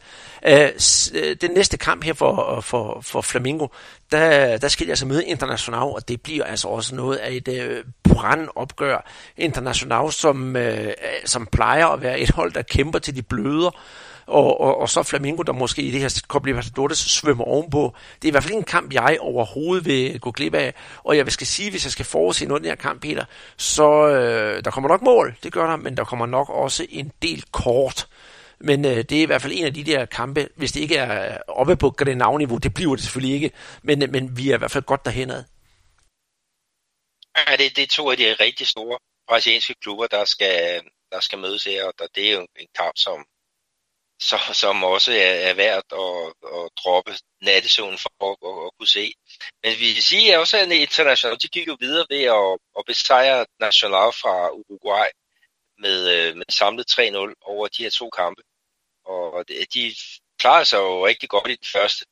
Øh, 0.46 0.68
øh, 1.14 1.36
den 1.40 1.50
næste 1.50 1.76
kamp 1.76 2.04
her 2.04 2.12
for, 2.12 2.60
for, 2.60 3.00
for 3.00 3.20
Flamingo, 3.20 3.66
der, 4.12 4.56
der 4.58 4.68
skal 4.68 4.86
de 4.86 4.92
altså 4.92 5.06
møde 5.06 5.26
International, 5.26 5.82
og 5.82 6.08
det 6.08 6.22
bliver 6.22 6.44
altså 6.44 6.68
også 6.68 6.94
noget 6.94 7.16
af 7.16 7.32
et 7.32 7.48
øh, 7.48 7.84
brandopgør. 8.02 9.06
International, 9.36 10.12
som, 10.12 10.56
øh, 10.56 10.92
som 11.24 11.46
plejer 11.46 11.86
at 11.86 12.02
være 12.02 12.20
et 12.20 12.30
hold, 12.30 12.52
der 12.52 12.62
kæmper 12.62 12.98
til 12.98 13.16
de 13.16 13.22
bløder, 13.22 13.70
og, 14.32 14.60
og, 14.60 14.80
og 14.80 14.88
så 14.88 15.02
Flamingo, 15.02 15.42
der 15.42 15.52
måske 15.52 15.82
i 15.82 15.90
det 15.90 16.00
her 16.00 16.20
Copa 16.26 16.46
Libertadores 16.46 16.98
svømmer 16.98 17.44
ovenpå. 17.44 17.94
Det 18.16 18.24
er 18.24 18.28
i 18.28 18.30
hvert 18.30 18.42
fald 18.42 18.52
ikke 18.52 18.58
en 18.58 18.64
kamp, 18.64 18.92
jeg 18.92 19.16
overhovedet 19.20 19.84
vil 19.86 20.20
gå 20.20 20.30
glip 20.30 20.54
af. 20.54 20.74
Og 21.04 21.16
jeg 21.16 21.32
skal 21.32 21.46
sige, 21.46 21.70
hvis 21.70 21.84
jeg 21.84 21.92
skal 21.92 22.04
forudse 22.04 22.46
noget 22.46 22.60
af 22.60 22.62
den 22.62 22.70
her 22.70 22.76
kamp, 22.76 23.02
Peter, 23.02 23.24
så 23.56 24.08
øh, 24.08 24.64
der 24.64 24.70
kommer 24.70 24.88
nok 24.88 25.02
mål, 25.02 25.36
det 25.42 25.52
gør 25.52 25.66
der, 25.66 25.76
men 25.76 25.96
der 25.96 26.04
kommer 26.04 26.26
nok 26.26 26.50
også 26.50 26.86
en 26.90 27.12
del 27.22 27.44
kort. 27.52 28.06
Men 28.60 28.84
øh, 28.84 28.96
det 28.96 29.12
er 29.12 29.22
i 29.22 29.24
hvert 29.24 29.42
fald 29.42 29.52
en 29.56 29.64
af 29.64 29.74
de 29.74 29.84
der 29.84 30.06
kampe, 30.06 30.48
hvis 30.56 30.72
det 30.72 30.80
ikke 30.80 30.96
er 30.96 31.38
oppe 31.48 31.76
på 31.76 31.90
Grenau-niveau, 31.90 32.56
det 32.56 32.74
bliver 32.74 32.94
det 32.94 33.04
selvfølgelig 33.04 33.34
ikke, 33.34 33.50
men, 33.82 34.02
øh, 34.02 34.10
men 34.10 34.36
vi 34.36 34.50
er 34.50 34.54
i 34.54 34.58
hvert 34.58 34.70
fald 34.70 34.84
godt 34.84 35.04
derhenad. 35.04 35.44
Ja, 37.36 37.56
det, 37.56 37.76
det 37.76 37.82
er 37.82 37.86
to 37.86 38.10
af 38.10 38.16
de 38.16 38.32
rigtig 38.32 38.66
store 38.66 38.98
brasilianske 39.28 39.74
klubber, 39.82 40.06
der 40.06 40.24
skal, 40.24 40.82
der 41.12 41.20
skal 41.20 41.38
mødes 41.38 41.64
her, 41.64 41.84
og 41.84 41.92
der, 41.98 42.06
det 42.14 42.28
er 42.28 42.32
jo 42.32 42.46
en 42.56 42.68
kamp, 42.78 42.96
som, 42.96 43.24
så, 44.28 44.38
som 44.52 44.84
også 44.84 45.12
er, 45.12 45.34
er 45.48 45.54
værd 45.54 45.84
at, 45.92 46.58
at 46.58 46.70
droppe 46.80 47.12
nattesøvnen 47.42 47.98
for 47.98 48.12
at, 48.28 48.36
at, 48.48 48.66
at 48.66 48.70
kunne 48.78 48.94
se. 48.98 49.14
Men 49.62 49.72
vi 49.80 49.86
vil 49.94 50.02
sige 50.02 50.38
også, 50.38 50.56
at 50.58 50.72
International 50.72 51.38
de 51.42 51.48
gik 51.48 51.66
jo 51.68 51.76
videre 51.80 52.06
ved 52.10 52.22
at, 52.38 52.58
at 52.78 52.84
besejre 52.86 53.46
National 53.60 54.12
fra 54.22 54.50
Uruguay 54.50 55.08
med, 55.78 55.98
øh, 56.14 56.36
med 56.36 56.44
samlet 56.48 56.86
3-0 56.90 57.34
over 57.42 57.68
de 57.68 57.82
her 57.82 57.90
to 57.90 58.10
kampe. 58.10 58.42
Og 59.04 59.48
de 59.48 59.94
klarede 60.38 60.64
sig 60.64 60.78
jo 60.78 61.06
rigtig 61.06 61.28
godt 61.28 61.50
i 61.50 61.56
den 61.62 61.68
første, 61.72 62.06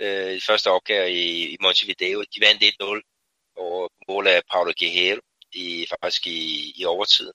øh, 0.00 0.40
første 0.40 0.70
opgave 0.70 1.10
i, 1.10 1.48
i 1.54 1.56
Montevideo. 1.60 2.22
De 2.22 2.40
vandt 2.46 2.62
1-0 2.62 3.52
over 3.56 3.88
mål 4.08 4.26
af 4.26 4.42
Paulo 4.50 4.72
Guerrero 4.78 5.20
i, 5.52 5.86
faktisk 5.90 6.26
i, 6.26 6.72
i 6.76 6.84
overtiden. 6.84 7.32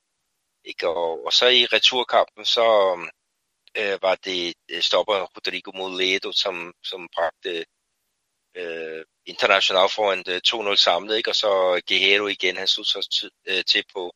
Ikke? 0.66 0.90
Og, 0.90 1.26
og 1.26 1.34
så 1.34 1.48
i 1.48 1.66
returkampen, 1.66 2.46
så, 2.46 2.66
øh, 3.78 3.98
var 4.02 4.16
det 4.16 4.54
øh, 4.70 4.82
stopper 4.82 5.28
Rodrigo 5.36 5.72
Moledo, 5.72 6.32
som, 6.32 6.74
som 6.84 7.10
bragte 7.16 7.66
øh, 8.56 9.06
international 9.26 9.90
foran 9.90 10.24
øh, 10.28 10.42
2-0 10.48 10.76
samlet, 10.76 11.18
ikke? 11.18 11.30
og 11.30 11.36
så 11.36 11.82
Guerrero 11.88 12.28
igen, 12.28 12.58
han 12.58 12.68
stod 12.68 12.86
sig 12.86 13.04
til, 13.12 13.32
øh, 13.48 13.64
til 13.66 13.84
på, 13.94 14.14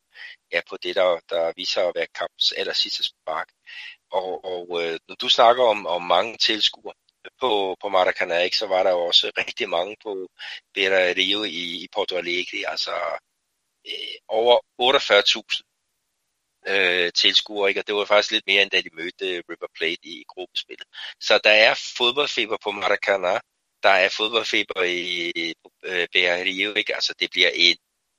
ja, 0.52 0.62
på 0.70 0.78
det, 0.84 0.96
der, 0.96 1.20
der 1.30 1.54
viser 1.56 1.82
at 1.88 1.96
være 1.96 2.08
kampens 2.16 2.52
aller 2.52 2.74
sidste 2.74 3.04
spark. 3.04 3.50
Og, 4.12 4.46
og 4.46 4.84
øh, 4.84 5.00
når 5.08 5.16
du 5.16 5.30
snakker 5.30 5.64
om, 5.64 5.88
om 5.88 6.02
mange 6.02 6.38
tilskuere 6.38 6.96
på, 7.40 7.76
på 7.82 7.88
Maracanã, 7.90 8.38
ikke, 8.38 8.58
så 8.58 8.68
var 8.68 8.84
der 8.84 8.92
jo 8.92 9.00
også 9.00 9.32
rigtig 9.42 9.70
mange 9.70 9.96
på 10.04 10.28
Beira 10.74 11.14
Rio 11.18 11.44
i, 11.44 11.84
i 11.84 11.88
Porto 11.94 12.16
Alegre, 12.18 12.70
altså 12.70 12.92
øh, 13.88 14.16
over 14.28 14.60
48.000 14.82 15.75
øh, 16.68 17.12
tilskuere, 17.14 17.70
ikke? 17.70 17.82
og 17.82 17.88
det 17.88 17.96
var 17.96 18.06
faktisk 18.06 18.32
lidt 18.32 18.48
mere, 18.48 18.62
end 18.62 18.72
da 18.72 18.82
de 18.82 18.90
mødte 18.94 19.44
River 19.50 19.68
Plate 19.76 20.08
i 20.08 20.24
gruppespillet. 20.28 20.88
Så 21.20 21.40
der 21.44 21.50
er 21.50 21.74
fodboldfeber 21.98 22.58
på 22.64 22.70
Maracanã, 22.70 23.40
der 23.84 23.90
er 23.90 24.10
fodboldfeber 24.10 24.84
i 24.84 25.54
øh, 25.84 26.08
Rio, 26.16 26.74
ikke? 26.74 26.96
altså 26.96 27.14
det 27.20 27.32
bliver 27.32 27.52
et, 27.54 27.78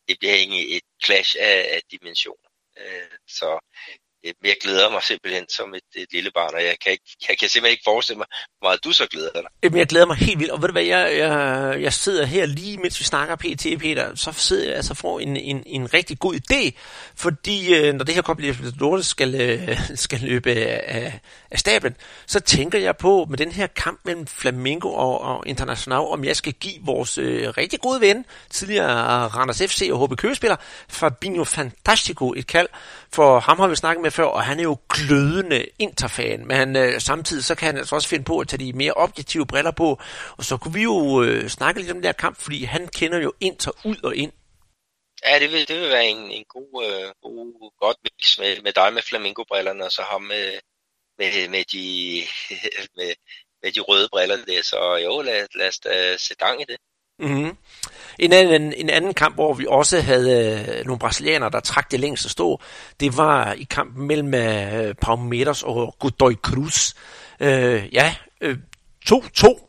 det 0.09 0.17
bliver 0.19 0.37
et 0.77 0.83
clash 1.05 1.37
af, 1.41 1.59
af 1.75 1.81
dimensioner. 1.91 2.51
Øh, 2.79 3.19
så 3.27 3.59
Øh, 4.27 4.35
men 4.41 4.49
jeg 4.49 4.57
glæder 4.63 4.91
mig 4.91 5.03
simpelthen 5.03 5.45
som 5.49 5.75
et, 5.75 6.03
et 6.03 6.09
lille 6.13 6.31
barn, 6.31 6.55
og 6.55 6.65
jeg 6.65 6.77
kan, 6.83 6.93
ikke, 6.93 7.05
jeg 7.29 7.39
kan 7.39 7.49
simpelthen 7.49 7.73
ikke 7.73 7.85
forestille 7.85 8.19
mig, 8.19 8.27
hvor 8.59 8.69
meget 8.69 8.85
du 8.85 8.93
så 8.93 9.07
glæder 9.07 9.33
dig. 9.33 9.43
Øh, 9.43 9.51
Jamen, 9.63 9.79
jeg 9.79 9.87
glæder 9.87 10.07
mig 10.07 10.17
helt 10.17 10.39
vildt, 10.39 10.53
og 10.53 10.63
ved 10.63 10.69
du 10.69 10.73
hvad, 10.73 10.85
jeg, 10.85 11.19
jeg, 11.19 11.83
jeg 11.83 11.93
sidder 11.93 12.25
her 12.25 12.47
lige, 12.47 12.77
mens 12.79 13.01
vi 13.01 13.05
snakker 13.05 13.37
PT, 13.37 13.67
Peter, 13.81 14.15
så 14.15 14.33
sidder 14.33 14.67
jeg 14.67 14.77
altså 14.77 14.95
får 14.95 15.21
en, 15.21 15.37
en, 15.37 15.63
en 15.67 15.95
rigtig 15.95 16.19
god 16.19 16.35
idé, 16.35 16.71
fordi 17.17 17.75
øh, 17.75 17.95
når 17.95 18.05
det 18.05 18.15
her 18.15 18.23
Copa 18.23 18.53
skal, 19.03 19.79
skal 20.07 20.21
løbe 20.21 20.51
af, 20.51 21.21
af 21.51 21.59
stablen, 21.59 21.97
så 22.27 22.41
tænker 22.41 22.79
jeg 22.79 22.97
på, 22.97 23.27
med 23.31 23.39
den 23.39 23.53
her 23.53 23.67
kamp 23.67 24.01
mellem 24.05 24.27
Flamingo 24.27 24.93
og, 24.93 25.21
og 25.21 25.43
International, 25.47 26.01
om 26.01 26.25
jeg 26.25 26.37
skal 26.37 26.53
give 26.53 26.75
vores 26.83 27.19
øh, 27.19 27.49
rigtig 27.49 27.81
gode 27.81 28.01
ven, 28.01 28.25
tidligere 28.51 29.29
Randers 29.29 29.59
FC 29.59 29.89
og 29.93 30.07
HB 30.07 30.17
Købespiller, 30.17 30.57
Fabinho 30.89 31.45
Fantastico 31.45 32.33
et 32.37 32.47
kald, 32.47 32.69
for 33.17 33.41
ham 33.41 33.59
har 33.59 33.69
vi 33.69 33.77
snakket 33.77 34.03
med 34.03 34.11
før, 34.11 34.25
og 34.25 34.43
han 34.45 34.59
er 34.59 34.63
jo 34.63 34.77
glødende 34.89 35.67
interfan, 35.79 36.47
men 36.47 36.77
øh, 36.77 37.01
samtidig 37.01 37.45
så 37.45 37.55
kan 37.55 37.67
han 37.67 37.77
altså 37.77 37.95
også 37.95 38.09
finde 38.09 38.25
på 38.25 38.39
at 38.39 38.49
tage 38.49 38.65
de 38.65 38.73
mere 38.73 38.93
objektive 38.93 39.47
briller 39.47 39.71
på, 39.71 39.89
og 40.39 40.45
så 40.45 40.57
kunne 40.57 40.75
vi 40.75 40.83
jo 40.83 41.23
øh, 41.23 41.49
snakke 41.49 41.81
lidt 41.81 41.91
om 41.91 41.97
den 41.97 42.03
der 42.03 42.13
kamp, 42.13 42.37
fordi 42.41 42.65
han 42.65 42.89
kender 42.89 43.19
jo 43.19 43.33
Inter 43.41 43.73
ud 43.85 43.99
og 44.05 44.17
ind. 44.17 44.33
Ja, 45.27 45.39
det 45.39 45.53
vil, 45.53 45.69
det 45.69 45.77
vil 45.81 45.89
være 45.89 46.07
en, 46.07 46.31
en 46.31 46.45
god, 46.45 46.73
øh, 46.87 47.09
god, 47.23 47.73
godt 47.81 47.99
mix 48.05 48.39
med, 48.39 48.63
med 48.63 48.73
dig 48.73 48.93
med 48.93 49.03
flamingobrillerne, 49.03 49.85
og 49.85 49.93
så 49.93 50.03
ham 50.03 50.23
med, 50.23 50.47
med, 51.19 51.49
med, 51.49 51.65
de, 51.73 51.85
med, 52.99 53.11
med 53.63 53.73
de 53.73 53.81
røde 53.81 54.09
briller 54.13 54.37
der. 54.37 54.63
Så 54.63 54.97
jo, 55.05 55.23
lad, 55.23 55.47
lad 55.55 55.69
os 55.69 55.79
da 55.79 56.17
sætte 56.17 56.45
gang 56.47 56.61
i 56.61 56.65
det. 56.65 56.79
Mm-hmm. 57.19 57.57
En, 58.19 58.33
anden, 58.33 58.73
en 58.77 58.91
anden 58.91 59.15
kamp, 59.15 59.35
hvor 59.35 59.55
vi 59.55 59.67
også 59.69 60.01
havde 60.01 60.67
øh, 60.79 60.87
nogle 60.87 60.99
brasilianere, 60.99 61.51
der 61.51 61.61
trak 61.61 61.91
det 61.91 62.01
længst 62.01 62.25
at 62.25 62.31
stå, 62.31 62.61
det 63.01 63.17
var 63.17 63.53
i 63.53 63.67
kampen 63.71 64.07
mellem 64.07 64.35
øh, 64.35 64.95
Palmeiras 64.95 65.63
og 65.63 65.97
Godoy 65.99 66.33
Cruz. 66.33 66.95
Øh, 67.41 67.89
ja, 67.93 68.15
øh, 68.41 68.59
2-2. 69.09 69.66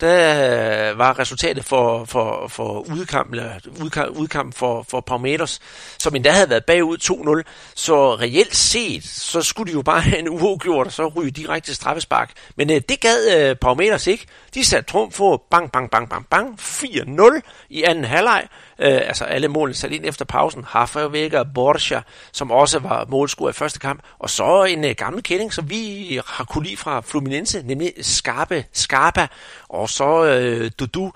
Der 0.00 0.90
øh, 0.90 0.98
var 0.98 1.18
resultatet 1.18 1.64
for, 1.64 2.04
for, 2.04 2.48
for 2.48 2.86
udkamp, 2.90 3.30
eller 3.30 3.52
udkamp, 3.82 4.16
udkamp 4.16 4.54
for, 4.54 4.86
for 4.88 5.00
Palmeiras, 5.00 5.60
som 5.98 6.14
endda 6.14 6.30
havde 6.30 6.50
været 6.50 6.64
bagud 6.64 7.42
2-0. 7.44 7.72
Så 7.74 8.14
reelt 8.14 8.56
set, 8.56 9.04
så 9.04 9.42
skulle 9.42 9.72
de 9.72 9.76
jo 9.76 9.82
bare 9.82 10.00
have 10.10 10.18
en 10.18 10.28
uafgjort, 10.28 10.86
og 10.86 10.92
så 10.92 11.06
ryge 11.06 11.30
direkte 11.30 11.74
straffespark. 11.74 12.32
Men 12.56 12.70
øh, 12.70 12.80
det 12.88 13.00
gad 13.00 13.48
øh, 13.50 13.56
Palmeiras 13.56 14.06
ikke. 14.06 14.26
De 14.54 14.64
satte 14.64 14.90
trum 14.90 15.12
for 15.12 15.44
bang, 15.50 15.72
bang, 15.72 15.90
bang, 15.90 16.08
bang, 16.10 16.26
bang, 16.30 16.58
4-0 16.60 17.40
i 17.70 17.82
anden 17.82 18.04
halvleg. 18.04 18.48
Øh, 18.78 19.00
altså 19.04 19.24
alle 19.24 19.48
målene 19.48 19.74
sat 19.74 19.92
ind 19.92 20.04
efter 20.04 20.24
pausen. 20.24 20.74
Rafael 20.74 21.12
Vega 21.12 21.42
Borja, 21.54 22.02
som 22.32 22.50
også 22.50 22.78
var 22.78 23.06
målscorer 23.08 23.50
i 23.50 23.52
første 23.52 23.78
kamp. 23.78 24.02
Og 24.18 24.30
så 24.30 24.64
en 24.64 24.84
øh, 24.84 24.94
gammel 24.96 25.22
kending, 25.22 25.52
som 25.52 25.70
vi 25.70 26.20
har 26.26 26.44
kunne 26.44 26.64
lide 26.64 26.76
fra 26.76 27.00
Fluminense, 27.00 27.62
nemlig 27.62 27.92
Skarpe, 28.00 28.64
Scarpa. 28.72 29.26
Og 29.68 29.90
så 29.90 30.24
øh, 30.24 30.70
Dudu. 30.78 31.12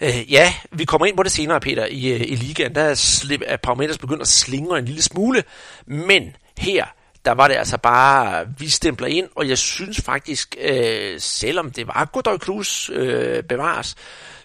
Øh, 0.00 0.32
ja, 0.32 0.52
vi 0.72 0.84
kommer 0.84 1.06
ind 1.06 1.16
på 1.16 1.22
det 1.22 1.32
senere, 1.32 1.60
Peter, 1.60 1.86
i, 1.86 2.08
øh, 2.08 2.20
i 2.20 2.34
ligaen. 2.34 2.74
Der 2.74 2.82
er, 2.82 2.94
slip, 2.94 3.42
er 3.46 3.56
Parameters 3.56 3.98
begyndt 3.98 4.22
at 4.22 4.28
slingre 4.28 4.78
en 4.78 4.84
lille 4.84 5.02
smule. 5.02 5.44
Men 5.86 6.36
her, 6.58 6.86
der 7.28 7.34
var 7.34 7.48
det 7.48 7.56
altså 7.56 7.78
bare, 7.78 8.46
vi 8.58 8.68
stempler 8.68 9.06
ind, 9.06 9.28
og 9.34 9.48
jeg 9.48 9.58
synes 9.58 10.00
faktisk, 10.00 10.56
øh, 10.58 11.20
selvom 11.20 11.70
det 11.70 11.86
var 11.86 12.10
Godoy 12.12 12.38
Cruz 12.38 12.90
øh, 12.90 13.42
bevares, 13.42 13.94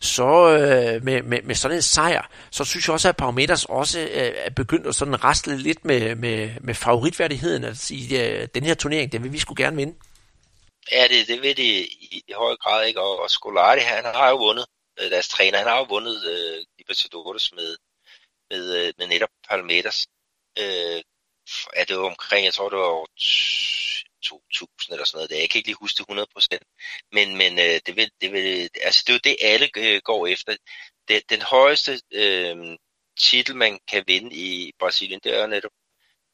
så 0.02 0.50
øh, 0.58 1.04
med, 1.04 1.22
med, 1.22 1.42
med 1.42 1.56
sådan 1.56 1.78
en 1.78 1.82
sejr, 1.82 2.30
så 2.52 2.66
synes 2.66 2.88
jeg 2.88 2.94
også, 2.94 3.10
at 3.10 3.18
Parameters 3.18 3.66
også 3.66 4.00
øh, 4.00 4.32
er 4.36 4.50
begyndt 4.50 4.88
at 4.88 4.96
sådan 4.96 5.24
rasle 5.24 5.58
lidt 5.58 5.86
med, 5.86 6.16
med, 6.16 6.50
med 6.62 6.74
favoritværdigheden 6.74 7.64
at 7.64 7.78
sige, 7.78 8.28
øh, 8.28 8.48
den 8.56 8.64
her 8.64 8.74
turnering, 8.74 9.12
det 9.12 9.24
vil 9.24 9.34
vi 9.34 9.40
skulle 9.40 9.64
gerne 9.64 9.76
vinde. 9.76 9.96
Ja, 10.92 11.08
det, 11.10 11.28
det 11.28 11.42
vil 11.42 11.58
de 11.58 11.64
i, 11.84 12.24
i 12.28 12.34
høj 12.36 12.56
grad, 12.56 12.86
ikke? 12.86 13.02
Og, 13.02 13.20
og 13.20 13.30
Scolari, 13.30 13.80
han 13.80 14.06
har 14.06 14.30
jo 14.30 14.38
vundet, 14.38 14.66
øh, 15.00 15.12
deres 15.12 15.28
træner, 15.28 15.58
han 15.58 15.68
har 15.68 15.78
jo 15.78 15.86
vundet 15.90 16.26
øh, 16.26 16.66
Libertadores 16.78 17.54
med, 17.54 17.76
med, 18.52 18.64
øh, 18.78 18.94
med 18.98 19.08
netop 19.08 19.30
Palmeters. 19.50 20.08
Øh, 20.60 21.02
er 21.74 21.86
det 21.86 21.98
var 21.98 22.04
omkring, 22.04 22.46
jeg 22.46 22.54
tror 22.54 22.70
det 22.70 22.78
var 22.80 23.06
2000 24.24 24.94
eller 24.94 25.06
sådan 25.06 25.18
noget. 25.18 25.42
Jeg 25.42 25.50
kan 25.50 25.60
ikke 25.60 25.70
lige 25.70 25.78
huske 25.82 25.98
det 25.98 26.28
100%. 26.58 26.58
Men, 27.12 27.38
men 27.38 27.60
øh, 27.60 27.80
det, 27.86 27.96
vil, 27.96 28.12
det, 28.22 28.32
vil, 28.32 28.70
altså, 28.82 29.04
det 29.08 29.14
er 29.14 29.14
jo 29.14 29.20
det, 29.24 29.38
alle 29.42 29.70
øh, 29.78 30.02
går 30.04 30.28
efter. 30.28 30.56
Det, 31.08 31.30
den 31.30 31.42
højeste 31.42 32.02
øh, 32.12 32.78
titel, 33.20 33.56
man 33.56 33.80
kan 33.88 34.04
vinde 34.08 34.36
i 34.36 34.72
Brasilien, 34.80 35.20
det 35.24 35.34
er 35.34 35.48
netop 35.48 35.72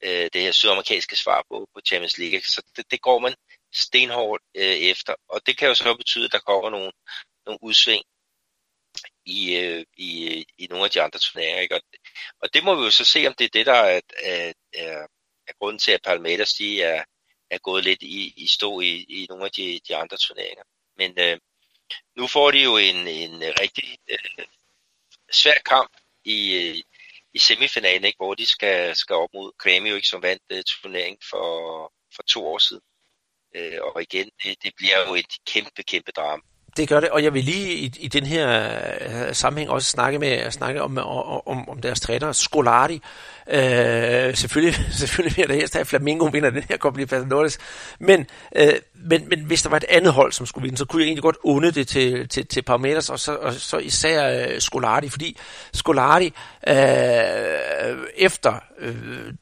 øh, 0.03 0.29
det 0.33 0.41
her 0.41 0.51
sydamerikanske 0.51 1.15
svar 1.15 1.45
på, 1.51 1.67
på 1.73 1.81
Champions 1.87 2.17
League. 2.17 2.41
Så 2.41 2.61
det, 2.75 2.91
det 2.91 3.01
går 3.01 3.19
man 3.19 3.35
stenhårdt 3.73 4.43
øh, 4.55 4.63
efter. 4.63 5.15
Og 5.29 5.41
det 5.45 5.57
kan 5.57 5.67
jo 5.67 5.75
så 5.75 5.95
betyde, 5.95 6.25
at 6.25 6.31
der 6.31 6.39
kommer 6.39 6.69
nogle, 6.69 6.91
nogle 7.45 7.59
udsving 7.61 8.03
i, 9.25 9.55
øh, 9.55 9.85
i, 9.97 10.37
øh, 10.37 10.43
i 10.57 10.67
nogle 10.69 10.85
af 10.85 10.91
de 10.91 11.01
andre 11.01 11.19
turneringer. 11.19 11.61
Ikke? 11.61 11.75
Og, 11.75 11.81
og 12.41 12.53
det 12.53 12.63
må 12.63 12.75
vi 12.75 12.83
jo 12.83 12.91
så 12.91 13.05
se, 13.05 13.27
om 13.27 13.33
det 13.33 13.45
er 13.45 13.49
det, 13.49 13.65
der 13.65 13.73
er, 13.73 14.01
er, 14.17 14.53
er, 14.73 15.07
er 15.47 15.53
grunden 15.59 15.79
til, 15.79 15.91
at 15.91 16.01
Palmeiras 16.03 16.53
de 16.53 16.81
er, 16.81 17.03
er 17.49 17.57
gået 17.57 17.83
lidt 17.83 18.01
i, 18.01 18.33
i 18.37 18.47
stå 18.47 18.79
i, 18.79 19.05
i 19.09 19.25
nogle 19.29 19.45
af 19.45 19.51
de, 19.51 19.79
de 19.87 19.95
andre 19.95 20.17
turneringer. 20.17 20.63
Men 20.97 21.19
øh, 21.19 21.39
nu 22.15 22.27
får 22.27 22.51
de 22.51 22.63
jo 22.63 22.77
en, 22.77 23.07
en 23.07 23.41
rigtig 23.59 23.97
øh, 24.09 24.45
svær 25.31 25.59
kamp 25.65 25.91
i, 26.23 26.53
øh, 26.57 26.83
i 27.33 27.39
semifinalen, 27.39 28.05
ikke? 28.05 28.17
hvor 28.17 28.33
de 28.33 28.45
skal, 28.45 28.95
skal 28.95 29.15
op 29.15 29.29
mod 29.33 29.51
Grêmio, 29.63 29.95
ikke, 29.95 30.07
som 30.07 30.21
vandt 30.21 30.43
øh, 30.49 30.63
turneringen 30.63 31.21
for, 31.29 31.93
for 32.15 32.23
to 32.23 32.47
år 32.47 32.57
siden. 32.57 32.83
Øh, 33.55 33.81
og 33.81 34.01
igen, 34.01 34.29
det, 34.43 34.63
det 34.63 34.73
bliver 34.77 35.07
jo 35.07 35.15
et 35.15 35.33
kæmpe, 35.45 35.83
kæmpe 35.83 36.11
drama. 36.11 36.41
Det 36.77 36.89
gør 36.89 36.99
det, 36.99 37.09
og 37.09 37.23
jeg 37.23 37.33
vil 37.33 37.43
lige 37.43 37.73
i, 37.73 37.93
i 37.99 38.07
den 38.07 38.25
her 38.25 38.69
øh, 39.01 39.35
sammenhæng 39.35 39.69
også 39.69 39.89
snakke 39.89 40.19
med 40.19 40.51
snakke 40.51 40.81
om, 40.81 40.97
om, 40.97 41.69
om 41.69 41.81
deres 41.81 41.99
træner, 41.99 42.31
Scolari. 42.31 43.01
Uh, 43.53 44.35
selvfølgelig, 44.35 44.75
selvfølgelig 44.99 45.37
vil 45.37 45.41
jeg 45.41 45.49
da 45.49 45.53
helst 45.53 45.73
have, 45.73 45.81
at 45.81 45.87
Flamingo 45.87 46.25
vinder 46.25 46.49
den 46.49 46.63
her 46.69 46.77
Copa 46.77 46.99
Libertadores. 46.99 47.57
Men, 47.99 48.25
øh, 48.55 48.73
men, 49.05 49.29
men 49.29 49.39
hvis 49.39 49.61
der 49.61 49.69
var 49.69 49.77
et 49.77 49.85
andet 49.89 50.13
hold, 50.13 50.31
som 50.31 50.45
skulle 50.45 50.63
vinde, 50.63 50.77
så 50.77 50.85
kunne 50.85 51.01
jeg 51.01 51.07
egentlig 51.07 51.23
godt 51.23 51.37
unde 51.43 51.71
det 51.71 51.87
til, 51.87 52.27
til, 52.27 52.47
til 52.47 52.61
Parmeters, 52.61 53.09
og 53.09 53.19
så, 53.19 53.35
og 53.35 53.53
så 53.53 53.77
især 53.77 54.47
øh, 54.47 54.59
Scolari, 54.59 55.09
fordi 55.09 55.37
Scolari 55.73 56.33
øh, 56.67 56.75
efter 58.17 58.53
øh, 58.79 58.95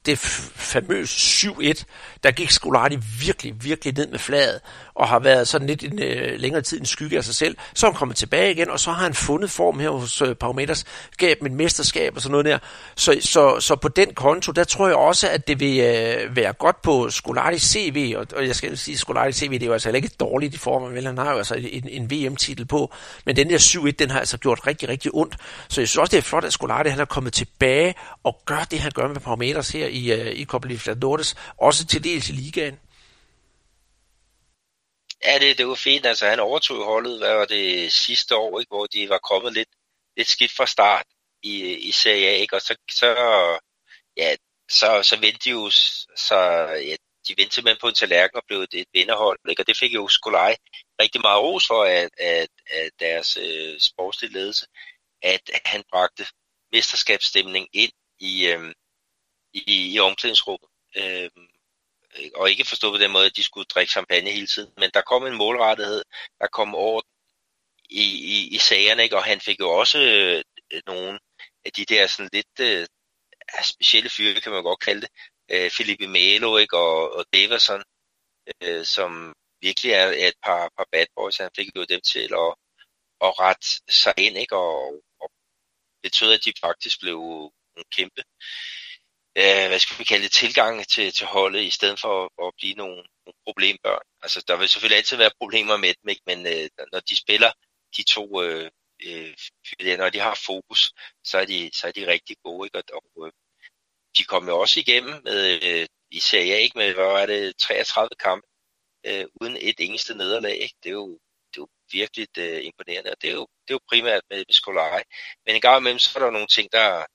det 0.05 0.19
famøse 0.19 1.47
7-1, 1.47 1.83
der 2.23 2.31
gik 2.31 2.51
Scolari 2.51 2.97
virkelig, 3.19 3.63
virkelig 3.63 3.93
ned 3.93 4.07
med 4.07 4.19
fladet, 4.19 4.59
og 4.95 5.07
har 5.07 5.19
været 5.19 5.47
sådan 5.47 5.67
lidt 5.67 5.83
en 5.83 6.01
øh, 6.03 6.39
længere 6.39 6.61
tid 6.61 6.79
en 6.79 6.85
skygge 6.85 7.17
af 7.17 7.23
sig 7.23 7.35
selv. 7.35 7.57
Så 7.73 7.87
er 7.87 7.91
han 7.91 7.97
kommet 7.97 8.17
tilbage 8.17 8.51
igen, 8.51 8.69
og 8.69 8.79
så 8.79 8.91
har 8.91 9.03
han 9.03 9.13
fundet 9.13 9.51
form 9.51 9.79
her 9.79 9.89
hos 9.89 10.21
øh, 10.21 10.35
Parmeters, 10.35 10.85
gav 11.17 11.35
med 11.41 11.51
mesterskab 11.51 12.15
og 12.15 12.21
sådan 12.21 12.31
noget 12.31 12.45
der. 12.45 12.59
Så, 12.95 13.17
så, 13.21 13.59
så 13.59 13.75
på 13.75 13.89
den 13.97 14.13
konto, 14.13 14.51
der 14.51 14.63
tror 14.63 14.87
jeg 14.87 14.95
også, 14.95 15.29
at 15.29 15.47
det 15.47 15.59
vil 15.59 15.79
øh, 15.79 16.35
være 16.35 16.53
godt 16.53 16.81
på 16.81 17.09
Scolari 17.09 17.59
CV, 17.59 18.13
og, 18.17 18.27
og 18.35 18.47
jeg 18.47 18.55
skal 18.55 18.77
sige, 18.77 18.97
Scolari 18.97 19.33
CV, 19.33 19.51
det 19.51 19.63
er 19.63 19.67
jo 19.67 19.73
altså 19.73 19.91
ikke 19.91 20.11
dårligt 20.19 20.55
i 20.55 20.57
form, 20.57 20.93
vel, 20.93 21.05
han 21.05 21.17
har 21.17 21.31
jo 21.31 21.37
altså 21.37 21.55
en, 21.55 21.89
en 21.89 22.11
VM-titel 22.11 22.65
på, 22.65 22.93
men 23.25 23.35
den 23.35 23.49
der 23.49 23.57
7-1, 23.57 23.91
den 23.99 24.09
har 24.09 24.19
altså 24.19 24.37
gjort 24.37 24.67
rigtig, 24.67 24.89
rigtig 24.89 25.11
ondt. 25.13 25.35
Så 25.69 25.81
jeg 25.81 25.87
synes 25.87 25.97
også, 25.97 26.11
det 26.11 26.17
er 26.17 26.21
flot, 26.21 26.43
at 26.43 26.53
Scolari 26.53 26.89
han 26.89 26.99
er 26.99 27.05
kommet 27.05 27.33
tilbage 27.33 27.95
og 28.23 28.41
gør 28.45 28.63
det, 28.71 28.79
han 28.79 28.91
gør 28.95 29.07
med 29.07 29.19
Parameters 29.21 29.69
her 29.69 29.87
i, 29.87 30.11
øh, 30.11 30.39
i 30.39 30.45
Copa 30.45 30.67
Libertadores, 30.67 31.35
også 31.57 31.85
til 31.85 32.03
dels 32.03 32.29
i 32.29 32.31
ligaen. 32.31 32.79
Ja, 35.25 35.39
det, 35.39 35.57
det 35.57 35.67
var 35.67 35.75
fint. 35.75 36.05
Altså, 36.05 36.27
han 36.27 36.39
overtog 36.39 36.85
holdet, 36.85 37.19
hvad 37.19 37.33
var 37.33 37.45
det 37.45 37.91
sidste 37.91 38.35
år, 38.35 38.59
ikke? 38.59 38.69
hvor 38.69 38.85
de 38.85 39.09
var 39.09 39.17
kommet 39.17 39.53
lidt, 39.53 39.69
lidt 40.17 40.27
skidt 40.27 40.51
fra 40.51 40.65
start 40.65 41.05
i, 41.43 41.73
i 41.73 41.91
Serie 41.91 42.27
A, 42.27 42.35
ikke? 42.35 42.55
og 42.55 42.61
så, 42.61 42.75
så, 42.91 43.15
ja, 44.17 44.35
så, 44.69 45.03
så 45.03 45.19
vendte 45.19 45.39
de 45.45 45.49
jo, 45.49 45.69
så, 46.15 46.37
ja, 46.89 46.95
de 47.27 47.33
vendte 47.37 47.55
simpelthen 47.55 47.81
på 47.81 47.87
en 47.87 47.93
tallerken 47.93 48.37
og 48.37 48.43
blev 48.47 48.59
et, 48.59 48.73
et 48.73 48.87
vinderhold, 48.93 49.39
ikke? 49.49 49.61
og 49.61 49.67
det 49.67 49.77
fik 49.77 49.93
jo 49.93 50.07
Skolaj 50.07 50.55
rigtig 51.01 51.21
meget 51.21 51.41
ros 51.41 51.67
for, 51.67 51.83
at, 51.83 52.09
at, 52.17 52.49
at 52.67 52.91
deres 52.99 53.37
øh, 53.37 53.79
sportslige 53.79 54.33
ledelse, 54.33 54.65
at 55.21 55.41
han 55.65 55.83
bragte 55.91 56.25
mesterskabsstemning 56.71 57.67
ind 57.73 57.91
i, 58.19 58.47
øh, 58.47 58.73
i, 59.53 59.93
i 59.93 59.99
omklædningsrummet. 59.99 60.69
Øh, 60.95 61.29
og 62.35 62.49
ikke 62.49 62.65
forstå 62.65 62.91
på 62.91 62.97
den 62.97 63.11
måde, 63.11 63.25
at 63.25 63.37
de 63.37 63.43
skulle 63.43 63.65
drikke 63.65 63.91
champagne 63.91 64.29
hele 64.29 64.47
tiden, 64.47 64.73
men 64.77 64.89
der 64.93 65.01
kom 65.01 65.25
en 65.25 65.37
målrettighed, 65.37 66.03
der 66.39 66.47
kom 66.47 66.75
orden 66.75 67.09
i, 67.89 68.05
i, 68.35 68.55
i 68.55 68.57
sagerne, 68.57 69.03
ikke? 69.03 69.17
og 69.17 69.23
han 69.23 69.41
fik 69.41 69.59
jo 69.59 69.69
også 69.69 69.99
øh, 69.99 70.43
nogle 70.87 71.19
af 71.65 71.71
de 71.71 71.85
der 71.85 72.07
sådan 72.07 72.29
lidt 72.33 72.59
øh, 72.59 72.87
specielle 73.63 74.09
fyre, 74.09 74.41
kan 74.41 74.51
man 74.51 74.63
godt 74.63 74.79
kalde 74.79 75.01
det, 75.01 75.09
øh, 75.51 75.71
Felipe 75.71 76.07
Melo 76.07 76.57
ikke? 76.57 76.77
Og, 76.77 77.13
og 77.17 77.25
Daverson, 77.33 77.83
øh, 78.63 78.85
som 78.85 79.33
virkelig 79.61 79.91
er, 79.91 80.07
er 80.23 80.27
et 80.27 80.39
par, 80.43 80.71
par 80.77 80.87
bad 80.91 81.05
boys, 81.15 81.37
han 81.37 81.49
fik 81.55 81.69
jo 81.75 81.83
dem 81.83 82.01
til 82.01 82.29
at, 82.33 82.51
at 83.25 83.39
rette 83.39 83.67
sig 83.89 84.13
ind, 84.17 84.37
ikke? 84.37 84.55
Og, 84.55 85.01
og 85.21 85.31
betød, 86.03 86.33
at 86.33 86.45
de 86.45 86.53
faktisk 86.61 86.99
blev 86.99 87.19
en 87.77 87.83
kæmpe 87.91 88.23
øh, 89.39 89.67
hvad 89.69 89.79
skal 89.79 89.99
vi 89.99 90.03
kalde 90.03 90.23
det, 90.23 90.31
tilgang 90.31 90.87
til, 90.87 91.13
til 91.13 91.27
holdet, 91.27 91.61
i 91.61 91.69
stedet 91.69 91.99
for 91.99 92.13
at, 92.23 92.29
at 92.45 92.53
blive 92.57 92.73
nogle, 92.73 92.95
nogle 92.95 93.39
problembørn. 93.47 94.05
Altså, 94.21 94.43
der 94.47 94.55
vil 94.57 94.69
selvfølgelig 94.69 94.97
altid 94.97 95.17
være 95.17 95.37
problemer 95.39 95.77
med 95.77 95.93
dem, 96.01 96.09
ikke? 96.09 96.21
men 96.25 96.39
øh, 96.47 96.69
når 96.93 96.99
de 96.99 97.15
spiller 97.15 97.51
de 97.97 98.03
to, 98.03 98.43
øh, 98.43 98.71
øh, 99.05 99.97
når 99.97 100.09
de 100.09 100.19
har 100.19 100.39
fokus, 100.45 100.93
så 101.23 101.37
er 101.37 101.45
de, 101.45 101.69
så 101.73 101.87
er 101.87 101.91
de 101.91 102.07
rigtig 102.07 102.37
gode. 102.43 102.67
Ikke? 102.67 102.77
Og, 102.77 102.83
og 103.15 103.27
øh, 103.27 103.31
de 104.17 104.23
kommer 104.23 104.51
jo 104.53 104.59
også 104.59 104.79
igennem 104.79 105.21
med, 105.23 105.63
øh, 105.63 105.87
i 106.11 106.19
Serie 106.19 106.53
A, 106.53 106.57
ikke? 106.57 106.77
med, 106.77 106.93
hvad 106.93 107.05
er 107.05 107.25
det, 107.25 107.57
33 107.57 108.09
kampe, 108.19 108.47
øh, 109.05 109.25
uden 109.41 109.57
et 109.61 109.75
eneste 109.79 110.13
nederlag. 110.15 110.57
Ikke? 110.57 110.75
Det 110.83 110.89
er 110.89 110.93
jo, 110.93 111.19
det 111.53 111.57
er 111.57 111.61
jo 111.61 111.67
virkelig 111.91 112.27
øh, 112.37 112.65
imponerende, 112.65 113.11
og 113.11 113.21
det 113.21 113.29
er 113.29 113.33
jo, 113.33 113.47
det 113.67 113.73
er 113.73 113.75
jo 113.75 113.79
primært 113.89 114.21
med, 114.29 114.37
med 114.37 114.53
Skolari. 114.53 115.03
Men 115.45 115.55
en 115.55 115.61
gang 115.61 115.77
imellem, 115.79 115.99
så 115.99 116.19
er 116.19 116.23
der 116.23 116.31
nogle 116.31 116.47
ting, 116.47 116.71
der, 116.71 117.05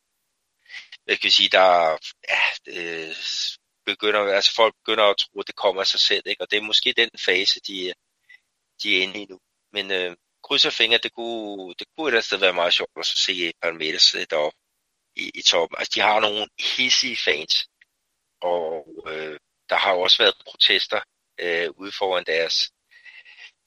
hvad 1.05 1.17
kan 1.17 1.25
vi 1.25 1.31
sige, 1.31 1.49
der 1.49 1.99
ja, 2.29 2.43
øh, 2.69 3.17
begynder, 3.85 4.21
altså 4.21 4.55
folk 4.55 4.75
begynder 4.75 5.05
at 5.05 5.17
tro, 5.17 5.41
at 5.41 5.47
det 5.47 5.57
kommer 5.57 5.81
af 5.81 5.87
sig 5.87 6.01
selv, 6.01 6.23
ikke? 6.27 6.43
og 6.43 6.51
det 6.51 6.57
er 6.57 6.63
måske 6.63 6.95
den 6.97 7.11
fase, 7.19 7.61
de, 7.61 7.93
de 8.83 8.99
er 8.99 9.03
inde 9.03 9.23
i 9.23 9.27
nu. 9.27 9.39
Men 9.73 9.91
øh, 9.91 10.17
krydser 10.45 10.71
fingre, 10.71 10.99
det 10.99 11.13
kunne, 11.13 11.75
det 11.79 11.87
kunne 11.97 12.09
ellers 12.09 12.41
være 12.41 12.53
meget 12.53 12.75
sjovt 12.75 12.91
at 12.97 13.07
se 13.07 13.53
Palmeiras 13.63 14.17
deroppe 14.31 14.59
i, 15.17 15.31
i 15.35 15.43
toppen. 15.43 15.77
Altså, 15.79 15.93
de 15.95 16.01
har 16.01 16.21
nogle 16.21 16.49
hissige 16.77 17.17
fans, 17.17 17.67
og 18.43 18.89
øh, 19.07 19.39
der 19.69 19.77
har 19.77 19.93
også 19.93 20.19
været 20.19 20.35
protester 20.47 21.01
øh, 21.41 21.71
ude 21.77 21.93
foran 21.93 22.25
deres, 22.27 22.71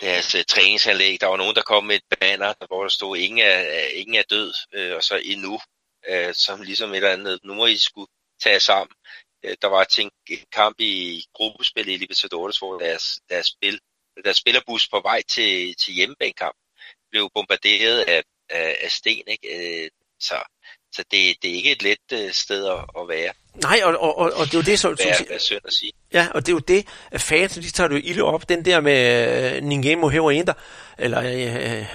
deres 0.02 0.36
øh, 0.36 0.44
træningsanlæg. 0.46 1.22
Der 1.22 1.28
var 1.28 1.38
nogen, 1.38 1.56
der 1.56 1.62
kom 1.62 1.84
med 1.84 1.96
et 1.96 2.18
banner, 2.20 2.54
hvor 2.68 2.82
der 2.82 2.90
stod, 2.90 3.18
ingen 3.18 3.40
er, 3.40 3.88
ingen 3.88 4.16
er 4.16 4.24
død, 4.30 4.54
øh, 4.74 4.96
og 4.96 5.04
så 5.04 5.22
endnu 5.26 5.60
øh, 6.08 6.34
som 6.34 6.62
ligesom 6.62 6.90
et 6.92 6.96
eller 6.96 7.14
andet, 7.14 7.40
nu 7.44 7.54
må 7.54 7.66
I 7.66 7.78
skulle 7.78 8.12
tage 8.42 8.60
sammen. 8.60 8.96
Øh, 9.44 9.58
der 9.62 9.68
var 9.68 9.84
til 9.84 10.04
en 10.04 10.12
kamp 10.52 10.80
i 10.80 11.24
gruppespil 11.34 11.88
i 11.88 11.98
Libertadores, 11.98 12.58
hvor 12.58 12.80
deres, 12.80 13.20
deres, 13.30 13.48
spil, 13.48 13.80
deres 14.24 14.38
spillerbus 14.38 14.90
på 14.90 15.00
vej 15.00 15.22
til, 15.22 15.76
til 15.76 15.94
hjemmebanekamp, 15.94 16.56
blev 17.12 17.30
bombarderet 17.36 18.00
af, 18.00 18.24
af, 18.50 18.78
af 18.84 18.92
sten, 18.92 19.24
ikke? 19.28 19.84
Øh, 19.84 19.90
så 20.20 20.36
så 20.96 21.04
det, 21.12 21.36
det 21.42 21.52
er 21.52 21.56
ikke 21.56 21.72
et 21.72 21.84
let 21.84 21.98
øh, 22.14 22.32
sted 22.32 22.66
at, 22.66 23.02
at 23.02 23.08
være. 23.08 23.32
Nej, 23.64 23.82
og, 23.84 23.98
og, 24.00 24.18
og, 24.18 24.32
og 24.36 24.46
det 24.46 24.54
er 24.54 24.58
jo 24.58 24.62
det, 24.62 24.80
som... 24.80 24.94
Hvad, 24.94 25.06
er, 25.06 25.26
hvad 25.28 25.40
synd 25.40 25.60
at 25.66 25.74
sige. 25.74 25.92
Ja, 26.14 26.28
og 26.34 26.46
det 26.46 26.52
er 26.52 26.54
jo 26.54 26.60
det, 26.60 26.88
at 27.12 27.22
fans, 27.22 27.54
de 27.54 27.72
tager 27.72 27.88
det 27.88 27.96
jo 27.96 28.02
ilde 28.04 28.24
op. 28.24 28.50
Den 28.50 28.66
der 28.66 28.80
med 28.80 29.62
uh, 29.62 29.68
Ninguém 29.68 29.96
morreu 29.96 30.30
ainda, 30.30 30.54
eller 30.98 31.20
uh, 31.20 31.86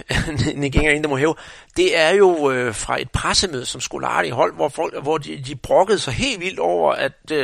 Ninguém 0.63 0.87
ainda 0.87 1.09
morreu, 1.09 1.35
det 1.77 1.99
er 1.99 2.11
jo 2.11 2.29
uh, 2.29 2.75
fra 2.75 3.01
et 3.01 3.11
pressemøde, 3.11 3.67
som 3.67 3.81
Scolari 3.81 4.29
hold, 4.29 4.55
hvor, 4.55 4.69
folk, 4.69 5.03
hvor 5.03 5.19
de, 5.19 5.43
de 5.47 5.57
brokkede 5.57 5.99
sig 5.99 6.13
helt 6.13 6.41
vildt 6.41 6.59
over, 6.59 6.93
at, 6.93 7.13
uh, 7.33 7.39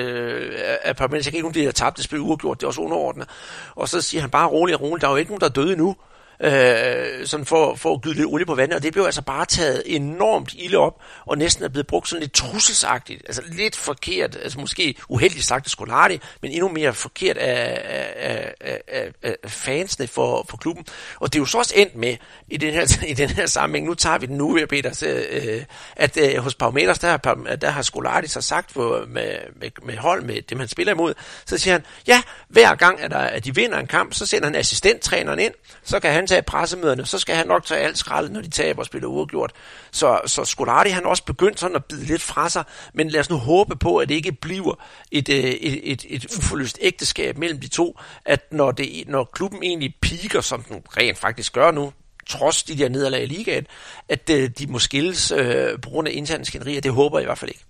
at 0.82 0.96
kan 0.96 1.34
ikke, 1.34 1.46
om 1.46 1.52
de 1.52 1.64
har 1.64 1.72
tabt 1.72 1.96
det 1.96 2.04
spil 2.04 2.20
uafgjort, 2.20 2.60
det 2.60 2.62
er 2.62 2.68
også 2.68 2.80
underordnet. 2.80 3.28
Og 3.74 3.88
så 3.88 4.00
siger 4.00 4.20
han 4.20 4.30
bare 4.30 4.48
roligt 4.48 4.76
og 4.76 4.82
roligt, 4.82 5.02
der 5.02 5.08
er 5.08 5.12
jo 5.12 5.16
ikke 5.16 5.30
nogen, 5.30 5.40
der 5.40 5.46
er 5.46 5.52
døde 5.52 5.72
endnu 5.72 5.96
øh, 6.40 7.26
sådan 7.26 7.46
for, 7.46 7.74
for 7.74 7.94
at 7.94 8.02
gyde 8.02 8.14
lidt 8.14 8.26
olie 8.26 8.46
på 8.46 8.54
vandet, 8.54 8.76
og 8.76 8.82
det 8.82 8.92
blev 8.92 9.04
altså 9.04 9.22
bare 9.22 9.46
taget 9.46 9.82
enormt 9.86 10.54
ilde 10.54 10.76
op, 10.76 11.00
og 11.26 11.38
næsten 11.38 11.64
er 11.64 11.68
blevet 11.68 11.86
brugt 11.86 12.08
sådan 12.08 12.20
lidt 12.20 12.32
trusselsagtigt, 12.32 13.22
altså 13.26 13.42
lidt 13.52 13.76
forkert, 13.76 14.36
altså 14.42 14.60
måske 14.60 14.94
uheldigt 15.08 15.44
sagt 15.44 15.66
af 15.66 15.70
Scolari, 15.70 16.20
men 16.42 16.50
endnu 16.50 16.68
mere 16.68 16.94
forkert 16.94 17.36
af, 17.36 17.82
af, 18.16 18.54
af, 18.60 18.80
af, 19.22 19.36
af 19.42 19.50
fansene 19.50 20.06
for, 20.06 20.46
for 20.50 20.56
klubben. 20.56 20.86
Og 21.20 21.32
det 21.32 21.38
er 21.38 21.42
jo 21.42 21.46
så 21.46 21.58
også 21.58 21.74
endt 21.76 21.96
med, 21.96 22.16
i 22.48 22.56
den 22.56 22.74
her, 22.74 22.98
i 23.12 23.14
den 23.14 23.28
her 23.28 23.46
sammenhæng, 23.46 23.86
nu 23.86 23.94
tager 23.94 24.18
vi 24.18 24.26
den 24.26 24.36
nu, 24.36 24.58
Peter, 24.68 25.04
øh, 25.30 25.64
at 25.96 26.16
øh, 26.16 26.36
hos 26.42 26.54
Parometers, 26.54 26.98
der, 26.98 27.16
der 27.60 27.70
har 27.70 27.82
Scolari 27.82 28.26
så 28.26 28.40
sagt 28.40 28.72
for, 28.72 29.06
med, 29.08 29.36
med, 29.60 29.70
med 29.82 29.96
hold, 29.96 30.22
med 30.22 30.42
dem 30.42 30.58
han 30.58 30.68
spiller 30.68 30.92
imod, 30.92 31.14
så 31.46 31.58
siger 31.58 31.74
han, 31.74 31.84
ja, 32.06 32.22
hver 32.48 32.74
gang, 32.74 33.00
at, 33.00 33.10
der, 33.10 33.18
at 33.18 33.44
de 33.44 33.54
vinder 33.54 33.78
en 33.78 33.86
kamp, 33.86 34.14
så 34.14 34.26
sender 34.26 34.46
han 34.46 34.54
assistenttræneren 34.54 35.38
ind, 35.38 35.52
så 35.84 36.00
kan 36.00 36.12
han 36.12 36.25
tage 36.26 36.42
pressemøderne, 36.42 37.06
så 37.06 37.18
skal 37.18 37.34
han 37.34 37.46
nok 37.46 37.64
tage 37.64 37.80
alt 37.80 37.98
skraldet, 37.98 38.32
når 38.32 38.40
de 38.40 38.50
taber 38.50 38.80
og 38.80 38.86
spiller 38.86 39.08
uafgjort. 39.08 39.52
Så, 39.90 40.20
så 40.26 40.44
Scolari 40.44 40.90
han 40.90 41.06
også 41.06 41.24
begyndt 41.24 41.60
sådan 41.60 41.76
at 41.76 41.84
bide 41.84 42.04
lidt 42.04 42.22
fra 42.22 42.48
sig, 42.48 42.64
men 42.94 43.08
lad 43.08 43.20
os 43.20 43.30
nu 43.30 43.36
håbe 43.36 43.76
på, 43.76 43.96
at 43.96 44.08
det 44.08 44.14
ikke 44.14 44.32
bliver 44.32 44.80
et, 45.12 45.28
øh, 45.28 45.44
et, 45.44 45.92
et, 45.92 46.06
et 46.08 46.26
uforløst 46.38 46.78
ægteskab 46.80 47.38
mellem 47.38 47.60
de 47.60 47.68
to, 47.68 47.98
at 48.24 48.52
når, 48.52 48.72
det, 48.72 49.08
når 49.08 49.24
klubben 49.24 49.62
egentlig 49.62 49.94
piker, 50.02 50.40
som 50.40 50.62
den 50.62 50.82
rent 50.96 51.18
faktisk 51.18 51.52
gør 51.52 51.70
nu, 51.70 51.92
trods 52.28 52.62
de 52.62 52.78
der 52.78 52.88
nederlag 52.88 53.22
i 53.22 53.26
ligaen, 53.26 53.66
at 54.08 54.30
øh, 54.30 54.50
de 54.58 54.66
må 54.66 54.78
skilles 54.78 55.30
øh, 55.30 55.80
på 55.80 55.90
grund 55.90 56.08
af 56.08 56.12
interne 56.14 56.44
skænderier. 56.44 56.80
Det 56.80 56.92
håber 56.92 57.18
jeg 57.18 57.24
i 57.24 57.26
hvert 57.26 57.38
fald 57.38 57.50
ikke. 57.50 57.64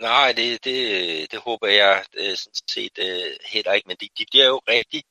Nej, 0.00 0.32
det, 0.32 0.64
det, 0.64 1.32
det 1.32 1.38
håber 1.38 1.68
jeg 1.68 2.04
øh, 2.16 2.36
sådan 2.36 2.68
set 2.70 2.98
øh, 2.98 3.36
heller 3.46 3.72
ikke, 3.72 3.88
men 3.88 3.96
de, 4.00 4.08
de 4.18 4.24
bliver 4.30 4.46
jo 4.46 4.58
rigtig 4.68 5.02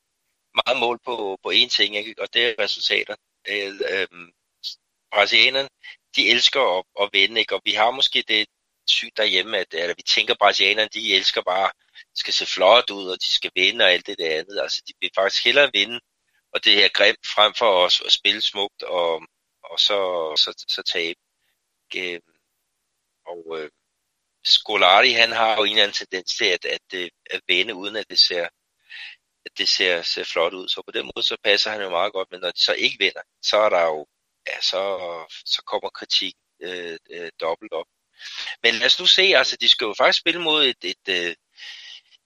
meget 0.64 0.80
mål 0.80 0.98
på, 1.04 1.38
på 1.42 1.50
én 1.50 1.68
ting, 1.68 1.96
ikke? 1.96 2.14
og 2.18 2.34
det 2.34 2.46
er 2.46 2.54
resultater. 2.58 3.16
Øh, 3.48 3.74
øh, 3.90 4.06
brasilianerne, 5.12 5.68
de 6.16 6.30
elsker 6.30 6.78
at, 6.78 6.84
at 7.02 7.10
vinde, 7.12 7.40
ikke? 7.40 7.54
og 7.54 7.60
vi 7.64 7.72
har 7.72 7.90
måske 7.90 8.24
det 8.28 8.46
sygt 8.88 9.16
derhjemme, 9.16 9.58
at, 9.58 9.74
eller 9.74 9.94
vi 9.96 10.02
tænker, 10.02 10.34
at 10.34 10.38
brasilianerne, 10.38 10.88
de 10.94 11.14
elsker 11.14 11.42
bare, 11.42 11.70
skal 12.14 12.34
se 12.34 12.46
flot 12.46 12.90
ud, 12.90 13.08
og 13.10 13.20
de 13.20 13.28
skal 13.28 13.50
vinde 13.54 13.84
og 13.84 13.92
alt 13.92 14.06
det 14.06 14.18
der 14.18 14.38
andet. 14.38 14.60
Altså, 14.60 14.82
de 14.88 14.92
vil 15.00 15.10
faktisk 15.14 15.44
hellere 15.44 15.70
vinde, 15.72 16.00
og 16.52 16.64
det 16.64 16.74
her 16.74 16.88
greb 16.88 17.16
frem 17.26 17.54
for 17.54 17.84
os 17.84 18.02
at 18.06 18.12
spille 18.12 18.40
smukt, 18.40 18.82
og, 18.82 19.22
og 19.64 19.80
så, 19.80 19.98
så, 20.36 20.64
så 20.68 20.82
tabe. 20.82 21.20
Øh, 21.96 22.20
og 23.26 23.58
øh, 23.58 23.70
Scolari, 24.44 25.10
han 25.10 25.32
har 25.32 25.56
jo 25.56 25.64
en 25.64 25.70
eller 25.70 25.82
anden 25.82 25.94
tendens 25.94 26.36
til 26.36 26.44
at, 26.44 26.64
at, 26.64 26.80
øh, 26.94 27.02
at, 27.04 27.10
at 27.30 27.40
vende, 27.48 27.74
uden 27.74 27.96
at 27.96 28.10
det 28.10 28.18
ser 28.18 28.48
det 29.58 29.68
ser, 29.68 30.02
ser 30.02 30.24
flot 30.24 30.54
ud. 30.54 30.68
Så 30.68 30.82
på 30.82 30.90
den 30.90 31.10
måde, 31.16 31.26
så 31.26 31.36
passer 31.44 31.70
han 31.70 31.82
jo 31.82 31.90
meget 31.90 32.12
godt, 32.12 32.30
men 32.30 32.40
når 32.40 32.50
de 32.50 32.62
så 32.62 32.72
ikke 32.72 32.96
vinder, 32.98 33.22
så 33.42 33.56
er 33.56 33.68
der 33.68 33.82
jo, 33.84 34.06
ja, 34.46 34.60
så, 34.60 34.80
så 35.46 35.62
kommer 35.62 35.88
kritik 35.90 36.34
øh, 36.62 36.98
øh, 37.10 37.30
dobbelt 37.40 37.72
op. 37.72 37.86
Men 38.62 38.74
lad 38.74 38.86
os 38.86 39.00
nu 39.00 39.06
se, 39.06 39.22
altså 39.22 39.56
de 39.56 39.68
skal 39.68 39.84
jo 39.84 39.94
faktisk 39.98 40.20
spille 40.20 40.40
mod 40.40 40.64
et, 40.64 40.84
et, 40.84 41.08
et, 41.08 41.36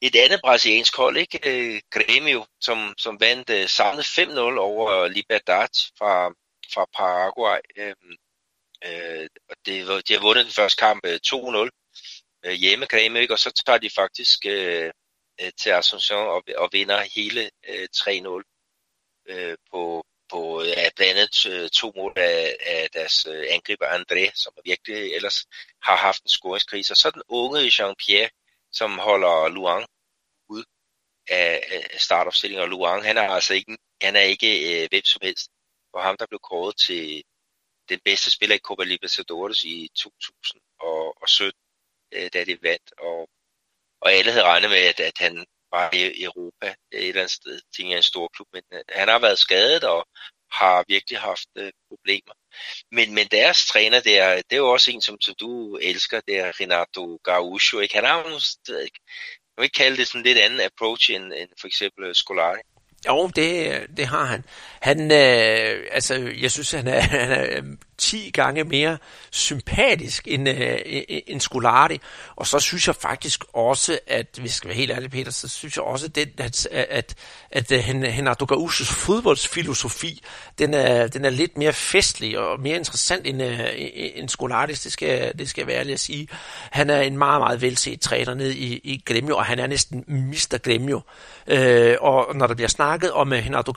et 0.01 0.17
andet 0.17 0.41
brasiliansk 0.41 0.97
hold, 0.97 1.17
ikke? 1.17 1.39
Øh, 1.51 1.81
Grêmio, 1.97 2.45
som, 2.61 2.95
som 2.99 3.21
vandt 3.21 3.51
øh, 3.51 3.69
samlet 3.69 4.05
5-0 4.05 4.39
over 4.41 5.09
Libertad 5.09 5.69
fra, 5.99 6.29
fra 6.75 6.87
Paraguay. 6.97 7.61
Øh, 7.77 7.95
øh, 8.87 9.29
og 9.49 9.57
det, 9.67 10.09
de 10.09 10.13
har 10.13 10.21
vundet 10.21 10.45
den 10.45 10.53
første 10.53 10.81
kamp 10.81 11.07
øh, 11.07 11.19
2-0 11.27 11.69
øh, 12.45 12.53
hjemme 12.53 12.87
Grêmio, 12.93 13.19
ikke? 13.19 13.35
og 13.35 13.39
så 13.39 13.63
tager 13.67 13.79
de 13.79 13.91
faktisk 13.91 14.47
øh, 14.47 14.91
øh, 15.41 15.53
til 15.61 15.71
Asunción 15.71 16.27
og, 16.35 16.43
og 16.57 16.69
vinder 16.73 17.01
hele 17.01 17.51
øh, 17.69 17.89
3-0 17.97 18.43
øh, 19.29 19.57
på, 19.71 20.07
på 20.31 20.63
ja, 20.63 20.91
blandt 20.97 21.13
andet 21.13 21.47
øh, 21.47 21.71
to 21.71 21.93
mål 21.97 22.13
af, 22.17 22.57
af 22.61 22.91
deres 22.93 23.27
øh, 23.27 23.45
angriber 23.51 23.87
André, 23.87 24.31
som 24.35 24.53
virkelig 24.65 25.15
ellers 25.15 25.47
har 25.83 25.97
haft 25.97 26.23
en 26.23 26.29
scoringskrise. 26.29 26.93
Og 26.93 26.97
så 26.97 27.11
den 27.11 27.23
unge 27.29 27.61
Jean-Pierre, 27.61 28.31
som 28.73 28.99
holder 28.99 29.49
Luang 29.49 29.87
ud 30.49 30.65
af, 31.29 31.63
af 31.93 32.01
startopstillingen. 32.01 32.63
Og 32.63 32.69
Luang, 32.69 33.05
han 33.05 33.17
er 33.17 33.29
altså 33.29 33.55
ikke, 33.55 33.77
han 34.03 34.17
er 34.17 34.21
ikke 34.21 34.83
øh, 34.83 34.89
hvem 34.91 35.05
som 35.05 35.21
helst. 35.23 35.51
For 35.91 36.01
ham, 36.01 36.17
der 36.17 36.27
blev 36.27 36.41
kåret 36.41 36.77
til 36.77 37.23
den 37.89 38.01
bedste 38.05 38.31
spiller 38.31 38.57
i 38.57 38.59
Copa 38.59 38.85
Libertadores 38.85 39.65
i 39.65 39.91
2017, 39.97 41.61
øh, 42.13 42.31
da 42.33 42.45
det 42.45 42.63
vandt. 42.63 42.93
Og 42.99 43.29
og 44.01 44.13
alle 44.13 44.33
havde 44.33 44.45
regnet 44.45 44.71
med, 44.71 44.79
at, 44.79 45.01
at 45.01 45.19
han 45.19 45.47
var 45.73 45.91
i 45.93 46.25
Europa 46.25 46.75
et 46.93 47.09
eller 47.09 47.21
andet 47.21 47.31
sted, 47.31 47.61
tænker 47.77 47.97
en 47.97 48.03
stor 48.03 48.29
klub, 48.35 48.47
men 48.53 48.63
øh, 48.73 48.81
han 48.89 49.09
har 49.09 49.19
været 49.19 49.39
skadet 49.39 49.85
og 49.85 50.07
har 50.53 50.85
virkelig 50.89 51.19
haft 51.19 51.49
øh, 51.59 51.73
problemer. 51.91 52.35
Men, 52.93 53.15
men 53.15 53.27
deres 53.31 53.67
træner, 53.67 54.01
der, 54.01 54.35
det 54.37 54.53
er 54.53 54.57
jo 54.57 54.71
også 54.71 54.91
en, 54.91 55.03
som, 55.03 55.21
som 55.21 55.35
du 55.41 55.77
elsker, 55.77 56.21
det 56.29 56.39
er 56.39 56.61
Renato 56.61 57.19
Gaúcho, 57.29 57.79
ikke? 57.79 57.95
Han 57.95 58.05
har 58.05 58.19
jo, 58.19 58.41
jeg 58.69 58.89
vil 59.57 59.65
ikke 59.65 59.75
kalde 59.75 59.97
det 59.97 60.07
sådan 60.07 60.23
lidt 60.23 60.39
anden 60.39 60.61
approach 60.61 61.11
end, 61.11 61.25
end 61.25 61.49
for 61.61 61.67
eksempel 61.67 62.05
øh, 62.05 62.15
Scolari. 62.15 62.59
Jo, 63.07 63.31
det, 63.37 63.73
øh, 63.73 63.89
det 63.97 64.07
har 64.07 64.25
han. 64.25 64.45
Han, 64.83 65.13
øh, 65.13 65.87
altså, 65.91 66.33
jeg 66.41 66.51
synes, 66.51 66.71
han 66.71 66.87
er, 66.87 67.01
han 67.25 67.31
er 67.31 67.63
10 67.99 68.31
gange 68.31 68.65
mere 68.65 68.99
sympatisk 69.31 70.29
end, 70.29 70.49
øh, 70.49 70.79
øh, 70.87 71.03
end 71.27 71.41
Scolari. 71.41 72.01
Og 72.37 72.47
så 72.47 72.59
synes 72.59 72.87
jeg 72.87 72.97
faktisk 72.97 73.45
også, 73.53 73.99
at 74.07 74.27
hvis 74.33 74.43
vi 74.43 74.49
skal 74.49 74.69
være 74.69 74.77
helt 74.77 74.91
ærlige, 74.91 75.09
Peter, 75.09 75.31
så 75.31 75.49
synes 75.49 75.77
jeg 75.77 75.85
også, 75.85 76.07
at, 76.07 76.29
at, 76.39 76.67
at, 76.71 77.15
at, 77.51 77.73
øh, 77.73 77.89
at 77.89 78.19
Renato 78.19 78.45
Gaúchos 78.45 78.95
fodboldsfilosofi, 78.95 80.23
den 80.59 80.75
er, 80.75 81.07
den 81.07 81.25
er 81.25 81.31
lidt 81.31 81.59
mere 81.59 81.73
festlig 81.73 82.39
og 82.39 82.61
mere 82.61 82.77
interessant 82.77 83.27
end, 83.27 83.43
øh, 83.43 83.61
end 84.15 84.29
Scolaris, 84.29 84.81
det 84.81 84.93
skal, 84.93 85.39
det 85.39 85.49
skal 85.49 85.67
være 85.67 85.77
ærlig 85.77 85.93
at 85.93 86.01
sige. 86.01 86.29
Han 86.71 86.91
er 86.91 87.01
en 87.01 87.19
meget, 87.19 87.41
meget 87.41 87.63
velset 87.63 88.01
træner 88.01 88.35
ned 88.35 88.51
i, 88.51 88.81
i 88.85 89.03
Gremio, 89.07 89.37
og 89.37 89.45
han 89.45 89.59
er 89.59 89.67
næsten 89.67 90.05
Mr. 90.07 90.59
Gremio. 90.65 91.01
Øh, 91.47 91.97
og 92.01 92.37
når 92.37 92.47
der 92.47 92.55
bliver 92.55 92.69
snakket 92.69 93.13
om 93.13 93.33
øh, 93.33 93.39
uh, 93.39 93.45
Renato 93.45 93.73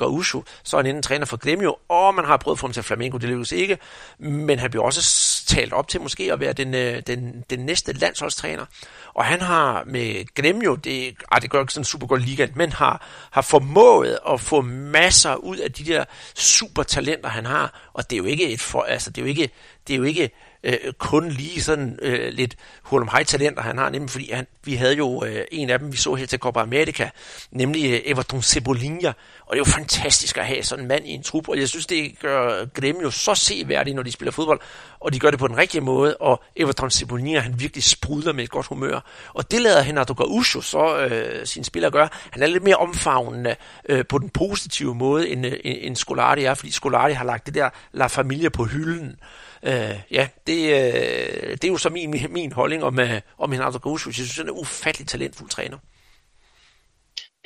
så 0.64 0.78
er 0.78 0.82
han 0.82 0.86
inden 0.86 1.04
træner 1.04 1.26
for 1.26 1.38
Gremio, 1.38 1.76
og 1.90 2.16
man 2.16 2.26
har 2.26 2.38
prøvet 2.38 2.56
at 2.56 2.60
få 2.60 2.68
ham 2.68 2.74
til 2.74 2.84
Flamengo, 2.84 3.18
det 3.18 3.30
lykkes 3.30 3.52
ikke 3.52 3.78
men 4.22 4.60
han 4.60 4.70
bliver 4.70 4.86
også 4.86 5.02
talt 5.46 5.74
op 5.74 5.88
til 5.88 6.02
måske 6.02 6.34
at 6.34 6.40
være 6.40 6.54
den, 6.54 6.74
øh, 6.74 7.02
den, 7.08 7.44
den 7.50 7.60
næste 7.60 7.94
landsholdstræner. 7.94 8.66
Og 9.14 9.26
han 9.26 9.42
har 9.42 9.84
med 9.86 10.36
Gremio, 10.36 10.76
det, 10.76 11.16
ah, 11.32 11.42
det 11.42 11.50
gør 11.50 11.62
ikke 11.62 11.74
sådan 11.74 11.86
super 11.86 12.08
godt 12.08 12.26
liga, 12.26 12.48
men 12.56 12.72
har, 12.72 13.08
har 13.32 13.42
formået 13.42 14.20
at 14.30 14.42
få 14.42 14.62
masser 14.62 15.36
ud 15.36 15.58
af 15.58 15.72
de 15.72 15.86
der 15.86 16.06
super 16.36 16.84
talenter, 16.84 17.30
han 17.30 17.46
har. 17.46 17.90
Og 17.94 18.10
det 18.10 18.16
er 18.16 18.18
jo 18.18 18.26
ikke 18.26 18.50
et 18.50 18.62
for, 18.62 18.82
altså 18.82 19.10
det 19.10 19.18
er 19.18 19.22
jo 19.22 19.30
ikke, 19.30 19.50
det 19.88 19.94
er 19.94 19.98
jo 19.98 20.04
ikke 20.04 20.32
øh, 20.64 20.78
kun 20.98 21.30
lige 21.30 21.62
sådan 21.62 22.00
øh, 22.02 22.34
lidt 22.34 22.56
Hulum 22.84 23.10
high 23.14 23.26
talenter 23.26 23.62
han 23.62 23.78
har, 23.78 23.90
nemlig 23.90 24.10
fordi 24.10 24.32
han, 24.32 24.48
vi 24.64 24.76
havde 24.76 24.96
jo 24.96 25.26
øh, 25.26 25.46
en 25.52 25.70
af 25.70 25.80
dem, 25.80 25.92
vi 25.92 25.98
så 25.98 26.16
helt 26.16 26.30
til 26.30 26.40
Copa 26.40 26.60
America, 26.60 27.10
nemlig 27.52 27.92
øh, 27.92 28.00
Everton 28.06 28.42
Cebolinha, 28.42 29.08
og 29.46 29.52
det 29.52 29.54
er 29.54 29.58
jo 29.58 29.64
fantastisk 29.66 30.38
at 30.38 30.46
have 30.46 30.64
sådan 30.64 30.84
en 30.84 30.88
mand 30.88 31.06
i 31.06 31.12
en 31.12 31.24
trup, 31.24 31.50
og 31.50 31.58
jeg 31.58 31.70
synes, 31.70 31.86
det 31.86 32.20
gør 32.20 32.66
Grêmio 32.80 33.12
så 33.12 33.36
seværdigt, 33.36 33.96
når 33.96 34.04
de 34.04 34.12
spiller 34.12 34.32
fodbold, 34.32 34.60
og 35.00 35.14
de 35.14 35.20
gør 35.20 35.30
det 35.30 35.40
på 35.40 35.48
den 35.48 35.58
rigtige 35.58 35.82
måde, 35.82 36.18
og 36.18 36.44
Everton 36.56 36.92
Cebolinha, 36.92 37.40
han 37.40 37.60
virkelig 37.60 37.84
sprudler 37.84 38.34
med 38.34 38.44
et 38.44 38.50
godt 38.50 38.68
humør, 38.68 39.00
og 39.34 39.52
det 39.52 39.62
lader 39.62 39.84
Renato 39.84 40.14
Gaucho 40.14 40.62
så 40.62 40.98
øh, 40.98 41.46
sine 41.46 41.66
spillere 41.66 41.92
gøre. 41.92 42.10
Han 42.32 42.44
er 42.44 42.48
lidt 42.48 42.64
mere 42.64 42.76
omfavnende 42.76 43.56
øh, 43.90 44.06
på 44.06 44.18
den 44.18 44.30
positive 44.30 44.96
måde, 44.96 45.30
end, 45.30 45.46
øh, 45.46 45.60
end 45.64 45.96
Scolari 45.96 46.44
er, 46.44 46.54
fordi 46.54 46.72
Scolari 46.72 47.14
har 47.14 47.26
lagt 47.26 47.46
det 47.46 47.56
der 47.56 47.70
La 47.92 48.08
Familia 48.08 48.50
på 48.50 48.64
hylden, 48.64 49.16
Øh, 49.64 50.00
ja, 50.12 50.30
det, 50.48 50.60
øh, 50.78 51.52
det 51.52 51.64
er 51.64 51.68
jo 51.68 51.78
så 51.78 51.90
min, 51.90 52.28
min 52.30 52.52
holdning 52.52 52.84
om, 52.84 53.00
øh, 53.00 53.22
om 53.38 53.52
Renato 53.52 53.78
Gaúcho. 53.78 54.08
Jeg 54.10 54.14
synes, 54.14 54.38
han 54.38 54.48
er 54.48 54.52
en 54.52 54.60
ufattelig 54.60 55.08
talentfuld 55.08 55.50
træner. 55.50 55.78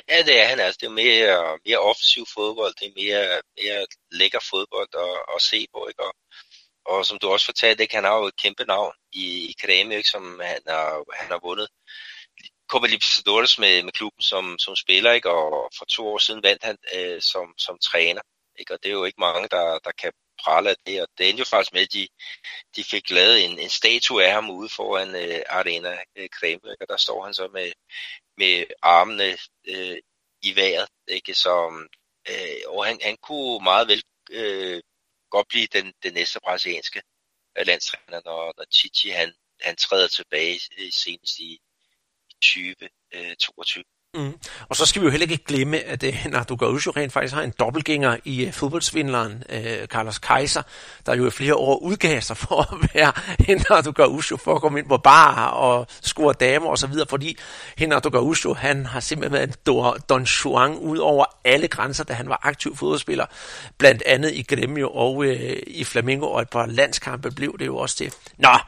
Ja, 0.08 0.22
det 0.22 0.42
er 0.42 0.46
han 0.48 0.60
altså. 0.60 0.78
Det 0.80 0.86
er 0.86 0.90
mere, 0.90 1.58
mere 1.66 1.78
offensiv 1.78 2.24
fodbold. 2.34 2.74
Det 2.80 2.86
er 2.88 2.92
mere, 3.02 3.40
mere 3.60 3.86
lækker 4.10 4.38
fodbold 4.50 4.88
at, 4.94 5.34
at 5.36 5.42
se 5.42 5.66
på. 5.74 5.86
Ikke? 5.88 6.02
Og, 6.02 6.14
og 6.86 7.06
som 7.06 7.18
du 7.18 7.28
også 7.28 7.46
fortalte, 7.46 7.82
ikke, 7.82 7.94
han 7.94 8.04
har 8.04 8.16
jo 8.18 8.26
et 8.26 8.36
kæmpe 8.36 8.64
navn 8.64 8.92
i, 9.12 9.26
i 9.50 9.54
Kreme, 9.60 9.96
ikke, 9.96 10.08
som 10.08 10.40
han 10.44 10.60
har, 10.66 11.04
han 11.20 11.28
har 11.30 11.40
vundet 11.42 11.68
Copa 12.70 12.86
Libertadores 12.86 13.58
med, 13.58 13.82
med 13.82 13.92
klubben 13.92 14.22
som, 14.22 14.58
som 14.58 14.76
spiller, 14.76 15.12
ikke? 15.12 15.30
og 15.30 15.70
for 15.78 15.84
to 15.84 16.08
år 16.08 16.18
siden 16.18 16.42
vandt 16.42 16.64
han 16.64 16.76
øh, 16.94 17.22
som, 17.22 17.54
som 17.58 17.78
træner. 17.78 18.22
Ikke? 18.58 18.74
Og 18.74 18.78
det 18.82 18.88
er 18.88 18.92
jo 18.92 19.04
ikke 19.04 19.20
mange, 19.20 19.48
der, 19.48 19.78
der 19.84 19.92
kan 20.02 20.12
prale 20.46 20.70
af 20.70 20.76
det. 20.86 21.02
Og 21.02 21.08
det 21.18 21.28
endte 21.28 21.40
jo 21.40 21.44
faktisk 21.44 21.72
med, 21.72 21.82
at 21.82 21.92
de, 21.92 22.08
de 22.76 22.84
fik 22.84 23.10
lavet 23.10 23.44
en, 23.44 23.58
en 23.58 23.68
statue 23.80 24.24
af 24.24 24.32
ham 24.32 24.50
ude 24.50 24.68
foran 24.68 25.10
øh, 25.14 25.42
Arena 25.48 25.92
øh, 26.16 26.28
Kreml, 26.36 26.76
og 26.80 26.88
der 26.88 26.96
står 26.96 27.24
han 27.24 27.34
så 27.34 27.48
med, 27.48 27.72
med 28.36 28.64
armene 28.82 29.28
øh, 29.64 29.98
i 30.42 30.56
vejret. 30.56 30.88
Ikke? 31.08 31.34
Så, 31.34 31.54
øh, 32.30 32.60
og 32.66 32.86
han, 32.86 32.98
han 33.02 33.16
kunne 33.16 33.64
meget 33.64 33.88
vel 33.88 34.02
øh, 34.30 34.82
godt 35.30 35.48
blive 35.48 35.66
den, 35.66 35.92
den 36.02 36.12
næste 36.12 36.40
brasilianske 36.44 37.02
øh, 37.58 37.66
landstræner, 37.66 38.20
når, 38.24 38.54
når 38.56 38.64
Chichi 38.72 39.10
han, 39.10 39.34
han 39.60 39.76
træder 39.76 40.08
tilbage 40.08 40.60
øh, 40.78 40.92
senest 40.92 41.38
i 41.38 41.60
2022. 42.42 43.84
Mm. 44.16 44.32
Og 44.68 44.76
så 44.76 44.86
skal 44.86 45.02
vi 45.02 45.06
jo 45.06 45.10
heller 45.10 45.26
ikke 45.30 45.44
glemme, 45.44 45.78
at 45.78 46.02
uh, 46.02 46.08
Renato 46.24 46.54
Gaúcho 46.54 46.90
rent 46.90 47.12
faktisk 47.12 47.34
har 47.34 47.42
en 47.42 47.52
dobbeltgænger 47.60 48.16
i 48.24 48.46
uh, 48.46 48.52
fodboldsvindleren 48.52 49.42
øh, 49.48 49.86
Carlos 49.86 50.18
Kaiser, 50.18 50.62
der 51.06 51.14
jo 51.14 51.26
i 51.26 51.30
flere 51.30 51.54
år 51.54 51.76
udgav 51.76 52.20
sig 52.20 52.36
for 52.36 52.74
at 52.74 52.90
være 52.94 53.12
Nardo 53.70 53.92
Gaucho, 53.92 54.36
for 54.36 54.54
at 54.54 54.60
komme 54.60 54.78
ind 54.78 54.88
på 54.88 54.96
bar 54.96 55.46
og 55.46 55.86
score 56.02 56.34
damer 56.40 56.66
osv., 56.66 56.92
fordi 57.08 57.38
Nardo 57.80 58.10
Gaucho, 58.10 58.54
han 58.54 58.86
har 58.86 59.00
simpelthen 59.00 59.32
været 59.32 60.08
Don 60.08 60.22
Juan 60.22 60.76
ud 60.76 60.98
over 60.98 61.24
alle 61.44 61.68
grænser, 61.68 62.04
da 62.04 62.12
han 62.12 62.28
var 62.28 62.40
aktiv 62.42 62.76
fodboldspiller, 62.76 63.26
blandt 63.78 64.02
andet 64.06 64.32
i 64.34 64.42
Gremio 64.42 64.90
og 64.90 65.24
øh, 65.24 65.56
i 65.66 65.84
Flamengo, 65.84 66.26
og 66.26 66.42
et 66.42 66.50
par 66.50 66.66
landskampe 66.66 67.30
blev 67.30 67.58
det 67.58 67.66
jo 67.66 67.76
også 67.76 67.96
til. 67.96 68.14
Nå, 68.38 68.58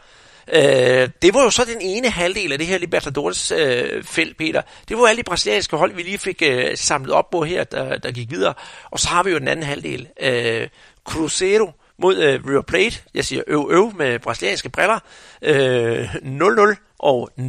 Øh, 0.53 1.09
det 1.23 1.35
var 1.35 1.43
jo 1.43 1.51
så 1.51 1.65
den 1.65 1.81
ene 1.81 2.11
halvdel 2.11 2.53
af 2.53 2.59
det 2.59 2.67
her 2.67 2.79
Libertadores 2.79 3.51
øh, 3.51 4.05
felt, 4.05 4.37
Peter. 4.37 4.63
Det 4.89 4.99
var 4.99 5.07
alle 5.07 5.19
de 5.19 5.25
brasilianske 5.25 5.77
hold, 5.77 5.95
vi 5.95 6.03
lige 6.03 6.19
fik 6.19 6.43
øh, 6.47 6.77
samlet 6.77 7.13
op 7.13 7.31
på 7.31 7.45
her, 7.45 7.65
der, 7.65 7.99
der 7.99 8.13
gik 8.13 8.31
videre. 8.31 8.55
Og 8.91 9.01
så 9.01 9.09
har 9.09 9.23
vi 9.23 9.31
jo 9.31 9.39
den 9.39 9.49
anden 9.49 9.67
halvdel. 9.67 10.09
Øh, 10.21 10.69
Cruzeiro 11.05 11.73
mod 11.99 12.17
øh, 12.17 12.47
River 12.47 12.63
Plate. 12.63 13.01
Jeg 13.15 13.25
siger 13.25 13.43
øv 13.47 13.69
øv 13.71 13.93
med 13.97 14.19
brasilianske 14.19 14.69
briller. 14.69 14.99
Øh, 15.43 16.15
0-0 16.15 16.77
og 16.99 17.31
0-0. 17.39 17.43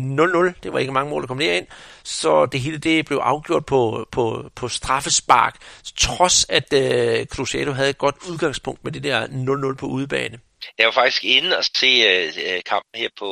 Det 0.63 0.73
var 0.73 0.79
ikke 0.79 0.93
mange 0.93 1.09
mål, 1.09 1.21
der 1.21 1.27
kom 1.27 1.41
ind. 1.41 1.65
Så 2.03 2.45
det 2.45 2.59
hele 2.59 2.77
det 2.77 3.05
blev 3.05 3.17
afgjort 3.17 3.65
på, 3.65 4.07
på, 4.12 4.49
på 4.55 4.67
straffespark, 4.67 5.55
trods 5.97 6.45
at 6.49 6.73
øh, 6.73 7.25
Cruzeiro 7.25 7.71
havde 7.71 7.89
et 7.89 7.97
godt 7.97 8.15
udgangspunkt 8.29 8.83
med 8.83 8.91
det 8.91 9.03
der 9.03 9.27
0-0 9.73 9.75
på 9.75 9.85
udebane. 9.85 10.39
Jeg 10.78 10.86
var 10.86 10.91
faktisk 10.91 11.24
inde 11.24 11.58
og 11.58 11.63
se 11.65 11.88
øh, 11.88 12.56
øh 12.56 12.62
kampen 12.65 13.02
her 13.02 13.10
på, 13.15 13.32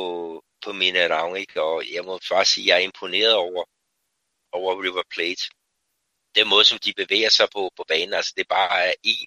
på 0.64 0.72
Minerang, 0.72 1.38
ikke? 1.38 1.62
og 1.62 1.92
jeg 1.92 2.04
må 2.04 2.18
faktisk 2.28 2.54
sige, 2.54 2.64
at 2.64 2.68
jeg 2.68 2.76
er 2.76 2.84
imponeret 2.84 3.34
over, 3.34 3.64
over 4.52 4.82
River 4.82 5.02
Plate. 5.10 5.44
Den 6.34 6.48
måde, 6.48 6.64
som 6.64 6.78
de 6.78 6.92
bevæger 6.92 7.28
sig 7.28 7.48
på, 7.52 7.70
på 7.76 7.84
banen, 7.88 8.14
altså 8.14 8.32
det 8.36 8.42
er 8.42 8.54
bare 8.54 8.94
en, 9.02 9.26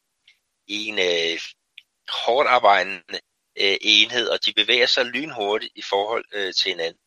en 0.68 1.00
øh, 1.00 1.40
hårdt 2.10 2.48
arbejdende 2.48 3.20
øh, 3.60 3.78
enhed, 3.82 4.30
og 4.30 4.46
de 4.46 4.54
bevæger 4.54 4.86
sig 4.86 5.06
lynhurtigt 5.06 5.74
i 5.76 5.82
forhold 5.82 6.26
øh, 6.32 6.54
til 6.54 6.72
hinanden, 6.72 7.02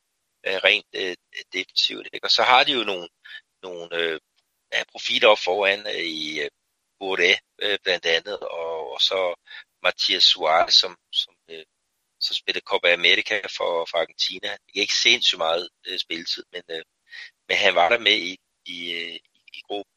øh, 0.47 0.55
rent 0.65 0.87
øh, 0.95 1.17
defensivt. 1.53 2.09
Ikke? 2.13 2.27
Og 2.27 2.31
så 2.31 2.43
har 2.43 2.65
de 2.65 2.73
jo 2.73 2.85
nogle, 2.85 3.09
nogle 3.63 3.97
øh, 3.97 4.21
profiler 4.93 5.29
op 5.29 5.39
foran 5.39 5.87
øh, 5.87 6.05
i 6.23 6.41
øh, 6.41 6.51
Bourdet 6.99 7.39
øh, 7.63 7.79
blandt 7.85 8.07
andet, 8.07 8.39
og, 8.39 8.93
og 8.93 9.01
så 9.03 9.35
Mathias 9.85 10.25
Suarez, 10.25 10.75
som, 10.75 10.97
som, 11.13 11.35
øh, 11.51 11.65
som 12.21 12.35
spillede 12.35 12.65
Copa 12.71 12.93
America 12.93 13.37
for, 13.57 13.87
for 13.91 13.99
Argentina. 13.99 14.57
Ikke 14.75 14.95
sindssygt 14.95 15.39
meget 15.39 15.69
øh, 15.87 15.99
spilletid, 15.99 16.45
men, 16.53 16.63
øh, 16.71 16.83
men 17.49 17.57
han 17.57 17.75
var 17.75 17.89
der 17.89 17.99
med 17.99 18.17
i, 18.31 18.37
i, 18.67 18.93
øh, 18.93 19.19
i 19.59 19.61
gruppen. 19.69 19.95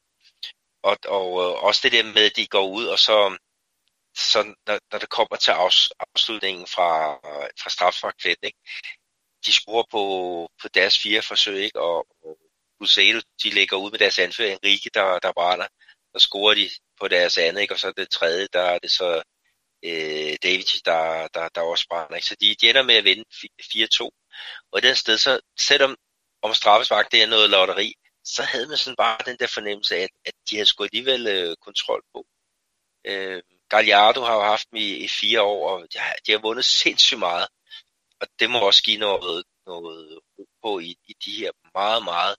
Og, 0.82 0.96
og 1.04 1.28
øh, 1.42 1.62
også 1.68 1.80
det 1.82 1.92
der 1.92 2.02
med, 2.02 2.24
at 2.30 2.36
de 2.36 2.46
går 2.46 2.66
ud, 2.68 2.86
og 2.86 2.98
så, 2.98 3.38
så 4.16 4.54
når, 4.66 4.78
når 4.92 4.98
det 4.98 5.08
kommer 5.08 5.36
til 5.36 5.50
afs, 5.50 5.90
afslutningen 6.00 6.66
fra, 6.66 6.90
fra 7.62 7.70
strafsparkflæt, 7.70 8.38
ikke? 8.42 8.58
de 9.46 9.52
scorer 9.52 9.84
på, 9.90 10.02
på 10.62 10.68
deres 10.68 10.98
fire 10.98 11.22
forsøg, 11.22 11.64
ikke? 11.64 11.80
og, 11.80 12.06
og 12.24 12.38
de 13.42 13.50
lægger 13.50 13.76
ud 13.76 13.90
med 13.90 13.98
deres 13.98 14.18
anfører, 14.18 14.52
Enrique, 14.52 14.90
der, 14.94 15.18
der 15.18 15.32
brænder, 15.32 15.66
og 16.14 16.20
scorer 16.20 16.54
de 16.54 16.70
på 17.00 17.08
deres 17.08 17.38
andet, 17.38 17.60
ikke? 17.60 17.74
og 17.74 17.80
så 17.80 17.92
det 17.96 18.10
tredje, 18.10 18.46
der 18.52 18.62
er 18.62 18.78
det 18.78 18.90
så 18.90 19.22
øh, 19.82 20.36
David, 20.42 20.80
der, 20.84 21.28
der, 21.34 21.48
der 21.48 21.60
også 21.60 21.86
brænder. 21.90 22.14
Ikke? 22.14 22.26
Så 22.26 22.36
de, 22.40 22.54
de 22.60 22.70
ender 22.70 22.82
med 22.82 22.94
at 22.94 23.04
vinde 23.04 23.24
4-2. 23.62 24.10
Og 24.72 24.78
i 24.78 24.86
den 24.86 24.94
sted, 24.94 25.18
så 25.18 25.40
selvom 25.58 25.96
om 26.42 26.54
straffespark 26.54 27.12
det 27.12 27.22
er 27.22 27.26
noget 27.26 27.50
lotteri, 27.50 27.94
så 28.24 28.42
havde 28.42 28.68
man 28.68 28.76
sådan 28.76 28.96
bare 28.96 29.18
den 29.26 29.36
der 29.40 29.46
fornemmelse 29.46 29.96
af, 29.96 30.02
at, 30.02 30.10
at 30.24 30.34
de 30.50 30.56
havde 30.56 30.66
sgu 30.66 30.84
alligevel 30.84 31.26
øh, 31.26 31.56
kontrol 31.56 32.02
på. 32.12 32.26
Øh, 33.04 33.42
Gallardo 33.68 34.20
har 34.20 34.34
jo 34.34 34.42
haft 34.42 34.70
dem 34.70 34.76
i, 34.76 34.96
i 34.96 35.08
fire 35.08 35.42
år, 35.42 35.70
og 35.70 35.86
de 35.92 35.98
har, 35.98 36.14
de 36.26 36.32
har 36.32 36.38
vundet 36.38 36.64
sindssygt 36.64 37.18
meget. 37.18 37.48
Og 38.20 38.26
det 38.38 38.50
må 38.50 38.58
også 38.60 38.82
give 38.82 38.98
noget, 38.98 39.44
noget 39.66 40.20
ro 40.38 40.46
på 40.62 40.78
i, 40.78 40.96
i 41.08 41.14
de 41.24 41.32
her 41.32 41.50
meget, 41.74 42.04
meget 42.04 42.36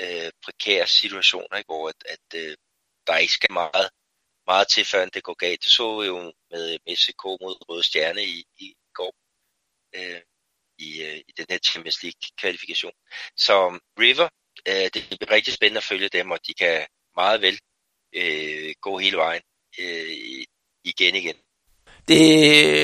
øh, 0.00 0.30
prekære 0.44 0.86
situationer, 0.86 1.56
ikke? 1.56 1.68
hvor 1.68 1.88
at, 1.88 1.94
at 2.06 2.40
øh, 2.40 2.56
der 3.06 3.16
ikke 3.16 3.32
skal 3.32 3.52
meget 3.52 3.90
meget 4.48 4.68
til, 4.68 4.84
før 4.84 5.06
det 5.06 5.22
går 5.22 5.34
galt. 5.34 5.62
Det 5.64 5.70
så 5.70 6.00
vi 6.00 6.06
jo 6.06 6.32
med 6.50 6.72
øh, 6.72 6.78
Mexico 6.86 7.28
mod 7.40 7.54
Røde 7.68 7.82
Stjerne 7.82 8.22
i, 8.24 8.44
i 8.58 8.74
går. 8.94 9.12
Øh, 9.96 10.20
i, 10.78 11.02
øh, 11.02 11.16
i 11.28 11.32
den 11.38 11.46
her 11.50 11.58
Champions 11.58 12.02
League-kvalifikation. 12.02 12.92
Så 13.36 13.66
um, 13.66 13.80
River, 14.00 14.28
øh, 14.68 14.88
det 14.94 15.16
bliver 15.18 15.30
rigtig 15.30 15.54
spændende 15.54 15.78
at 15.78 15.84
følge 15.84 16.08
dem, 16.08 16.30
og 16.30 16.38
de 16.46 16.54
kan 16.54 16.86
meget 17.16 17.40
vel 17.42 17.58
øh, 18.14 18.74
gå 18.80 18.98
hele 18.98 19.16
vejen 19.16 19.42
øh, 19.78 20.44
igen 20.84 21.14
igen. 21.14 21.36
Det, 22.08 22.20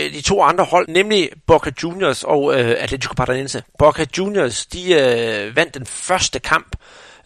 øh, 0.05 0.13
de 0.13 0.23
to 0.23 0.43
andre 0.43 0.65
hold, 0.65 0.89
nemlig 0.89 1.31
Boca 1.47 1.71
Juniors 1.83 2.25
og 2.25 2.61
øh, 2.61 2.77
Atletico 2.79 3.15
Paranaense. 3.15 3.65
Boca 3.79 4.07
Juniors, 4.19 4.67
de 4.67 4.83
øh, 4.95 5.57
vandt 5.57 5.75
den 5.75 5.87
første 5.87 6.39
kamp 6.41 6.77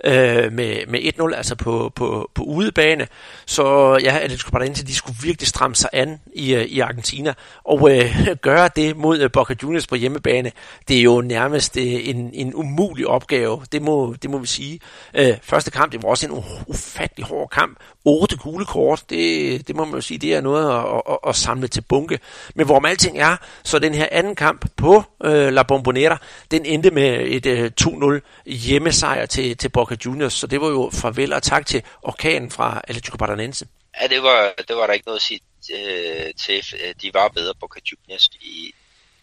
øh, 0.05 0.53
med, 0.53 0.87
med 0.87 1.01
1-0, 1.01 1.37
altså 1.37 1.55
på, 1.55 1.93
på, 1.95 2.31
på 2.35 2.43
udebane. 2.43 3.07
Så 3.47 3.99
ja, 4.03 4.19
Atletico 4.19 4.51
Paranaense, 4.51 4.87
de 4.87 4.95
skulle 4.95 5.17
virkelig 5.23 5.49
stramme 5.49 5.77
sig 5.77 5.91
an 5.93 6.21
i, 6.35 6.55
øh, 6.55 6.65
i 6.65 6.81
Argentina. 6.81 7.35
Og 7.65 7.97
øh, 7.97 8.17
gøre 8.49 8.71
det 8.77 8.97
mod 8.97 9.21
øh, 9.21 9.31
Boca 9.33 9.55
Juniors 9.63 9.87
på 9.87 9.95
hjemmebane, 9.95 10.53
det 10.89 10.99
er 10.99 11.03
jo 11.03 11.21
nærmest 11.21 11.77
øh, 11.77 11.85
en, 11.85 12.31
en 12.35 12.55
umulig 12.55 13.07
opgave. 13.07 13.63
Det 13.73 13.83
må, 13.83 14.15
det 14.23 14.31
må 14.31 14.39
vi 14.39 14.47
sige. 14.47 14.81
Øh, 15.15 15.35
første 15.43 15.71
kamp, 15.71 15.93
det 15.93 16.03
var 16.03 16.09
også 16.09 16.27
en 16.27 16.45
ufattelig 16.67 17.27
hård 17.27 17.49
kamp. 17.51 17.79
Otte 18.09 18.37
gule 18.37 18.67
kort, 18.67 19.03
det, 19.11 19.69
det 19.69 19.77
må 19.77 19.85
man 19.85 19.95
jo 19.95 20.01
sige, 20.01 20.19
det 20.19 20.35
er 20.35 20.41
noget 20.41 20.67
at, 20.79 21.03
at, 21.13 21.19
at 21.29 21.37
samle 21.37 21.69
til 21.69 21.81
bunke. 21.81 22.19
Men 22.55 22.67
hvorom 22.67 22.85
alting 22.85 23.19
er, 23.19 23.37
så 23.65 23.79
den 23.79 23.95
her 23.95 24.09
anden 24.11 24.37
kamp 24.37 24.67
på 24.77 25.03
øh, 25.25 25.53
La 25.53 25.63
Bombonera, 25.63 26.19
den 26.51 26.65
endte 26.65 26.91
med 26.91 27.21
et 27.21 27.47
øh, 27.47 27.71
2-0 27.81 28.21
hjemmesejr 28.51 29.27
til, 29.27 29.57
til 29.57 29.69
Boca 29.69 29.97
Juniors. 30.05 30.33
Så 30.33 30.47
det 30.47 30.61
var 30.61 30.69
jo 30.69 30.91
farvel 30.93 31.33
og 31.33 31.43
tak 31.43 31.67
til 31.67 31.83
orkanen 32.03 32.51
fra 32.51 32.81
Atletico 32.89 33.17
Paranaense. 33.17 33.67
Ja, 34.01 34.07
det 34.07 34.23
var, 34.23 34.53
det 34.69 34.77
var 34.77 34.87
der 34.87 34.93
ikke 34.93 35.07
noget 35.07 35.19
at 35.19 35.23
sige 35.23 35.41
øh, 35.75 36.35
til. 36.35 36.63
Øh, 36.85 36.95
de 37.03 37.11
var 37.15 37.29
bedre 37.29 37.55
Boca 37.61 37.81
Juniors 37.93 38.29
i, 38.41 38.75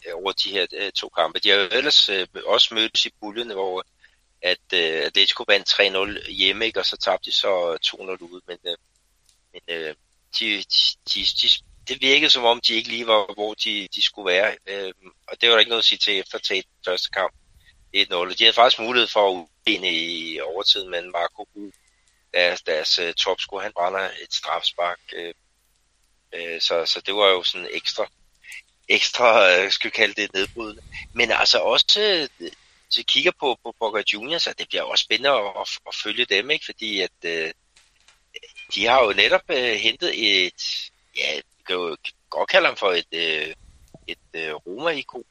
øh, 0.08 0.14
over 0.16 0.32
de 0.32 0.50
her 0.50 0.66
øh, 0.78 0.92
to 0.92 1.10
kampe. 1.10 1.40
De 1.40 1.50
har 1.50 1.58
jo 1.58 1.68
ellers 1.72 2.10
øh, 2.10 2.28
også 2.46 2.74
mødtes 2.74 3.06
i 3.06 3.10
puljen, 3.22 3.52
hvor 3.52 3.84
at 4.46 4.74
øh, 4.74 5.06
Atletico 5.06 5.44
vandt 5.48 5.70
3-0 6.28 6.32
hjemme, 6.32 6.66
ikke? 6.66 6.80
og 6.80 6.86
så 6.86 6.98
tabte 6.98 7.26
de 7.26 7.36
så 7.36 7.72
øh, 7.72 7.80
2-0 7.86 8.24
ude. 8.24 8.42
Men, 8.48 8.58
øh, 8.66 8.78
men 9.54 9.62
øh, 9.68 9.96
de, 10.40 10.64
de, 11.14 11.20
de, 11.42 11.48
det 11.88 12.02
virkede 12.02 12.30
som 12.30 12.44
om, 12.44 12.62
de 12.62 12.74
ikke 12.74 12.90
lige 12.90 13.08
var, 13.08 13.34
hvor 13.34 13.54
de, 13.54 13.88
de 13.96 14.02
skulle 14.02 14.32
være. 14.32 14.58
Øh, 14.68 14.94
og 15.28 15.42
det 15.42 15.50
var 15.50 15.56
der 15.56 15.60
ikke 15.60 15.70
noget 15.70 15.82
at 15.82 15.86
sige 15.86 16.00
til 16.00 16.20
efter 16.20 16.38
at 16.38 16.44
tage 16.44 16.64
første 16.86 17.10
kamp 17.10 17.34
1-0. 17.98 18.00
De 18.00 18.44
havde 18.44 18.54
faktisk 18.54 18.80
mulighed 18.80 19.08
for 19.08 19.30
at 19.30 19.34
udvinde 19.34 19.90
i 19.90 20.40
overtiden, 20.42 20.90
men 20.90 21.12
Marco 21.12 21.48
Hu, 21.54 21.72
deres, 22.34 22.62
deres 22.62 23.00
uh, 23.00 23.12
topscorer, 23.14 23.64
han 23.64 23.74
brænder 23.74 24.00
et 24.00 24.34
strafspark. 24.34 25.00
Øh, 25.14 25.34
øh, 26.34 26.62
så, 26.62 26.86
så 26.86 27.02
det 27.02 27.16
var 27.16 27.28
jo 27.28 27.44
sådan 27.44 27.68
ekstra, 27.72 28.08
ekstra, 28.90 29.52
øh, 29.52 29.72
skal 29.72 29.90
vi 29.90 29.96
kalde 29.96 30.22
det, 30.22 30.34
nedbrydende. 30.34 30.82
Men 31.14 31.32
altså 31.32 31.60
også, 31.60 32.30
øh, 32.40 32.52
hvis 32.86 32.98
vi 32.98 33.04
kigger 33.04 33.32
på, 33.40 33.58
på 33.64 33.76
Boca 33.80 34.04
Juniors, 34.14 34.44
så 34.44 34.54
det 34.58 34.68
bliver 34.70 34.84
også 34.84 35.04
spændende 35.04 35.30
at, 35.30 35.52
at, 35.62 35.80
at 35.88 35.96
følge 35.96 36.26
dem, 36.26 36.50
ikke? 36.50 36.66
fordi 36.66 37.02
at 37.02 37.20
øh, 37.26 37.52
de 38.76 38.86
har 38.86 39.04
jo 39.04 39.14
netop 39.14 39.42
øh, 39.50 39.76
hentet 39.76 40.12
et, 40.16 40.90
ja, 41.18 41.36
vi 41.36 41.64
kan 41.68 41.76
jo 41.76 41.98
godt 42.30 42.50
kalde 42.50 42.68
ham 42.68 42.78
for 42.78 42.92
et, 42.92 43.12
øh, 43.14 43.54
et 44.08 44.18
øh, 44.34 44.54
Roma-ikon, 44.54 45.24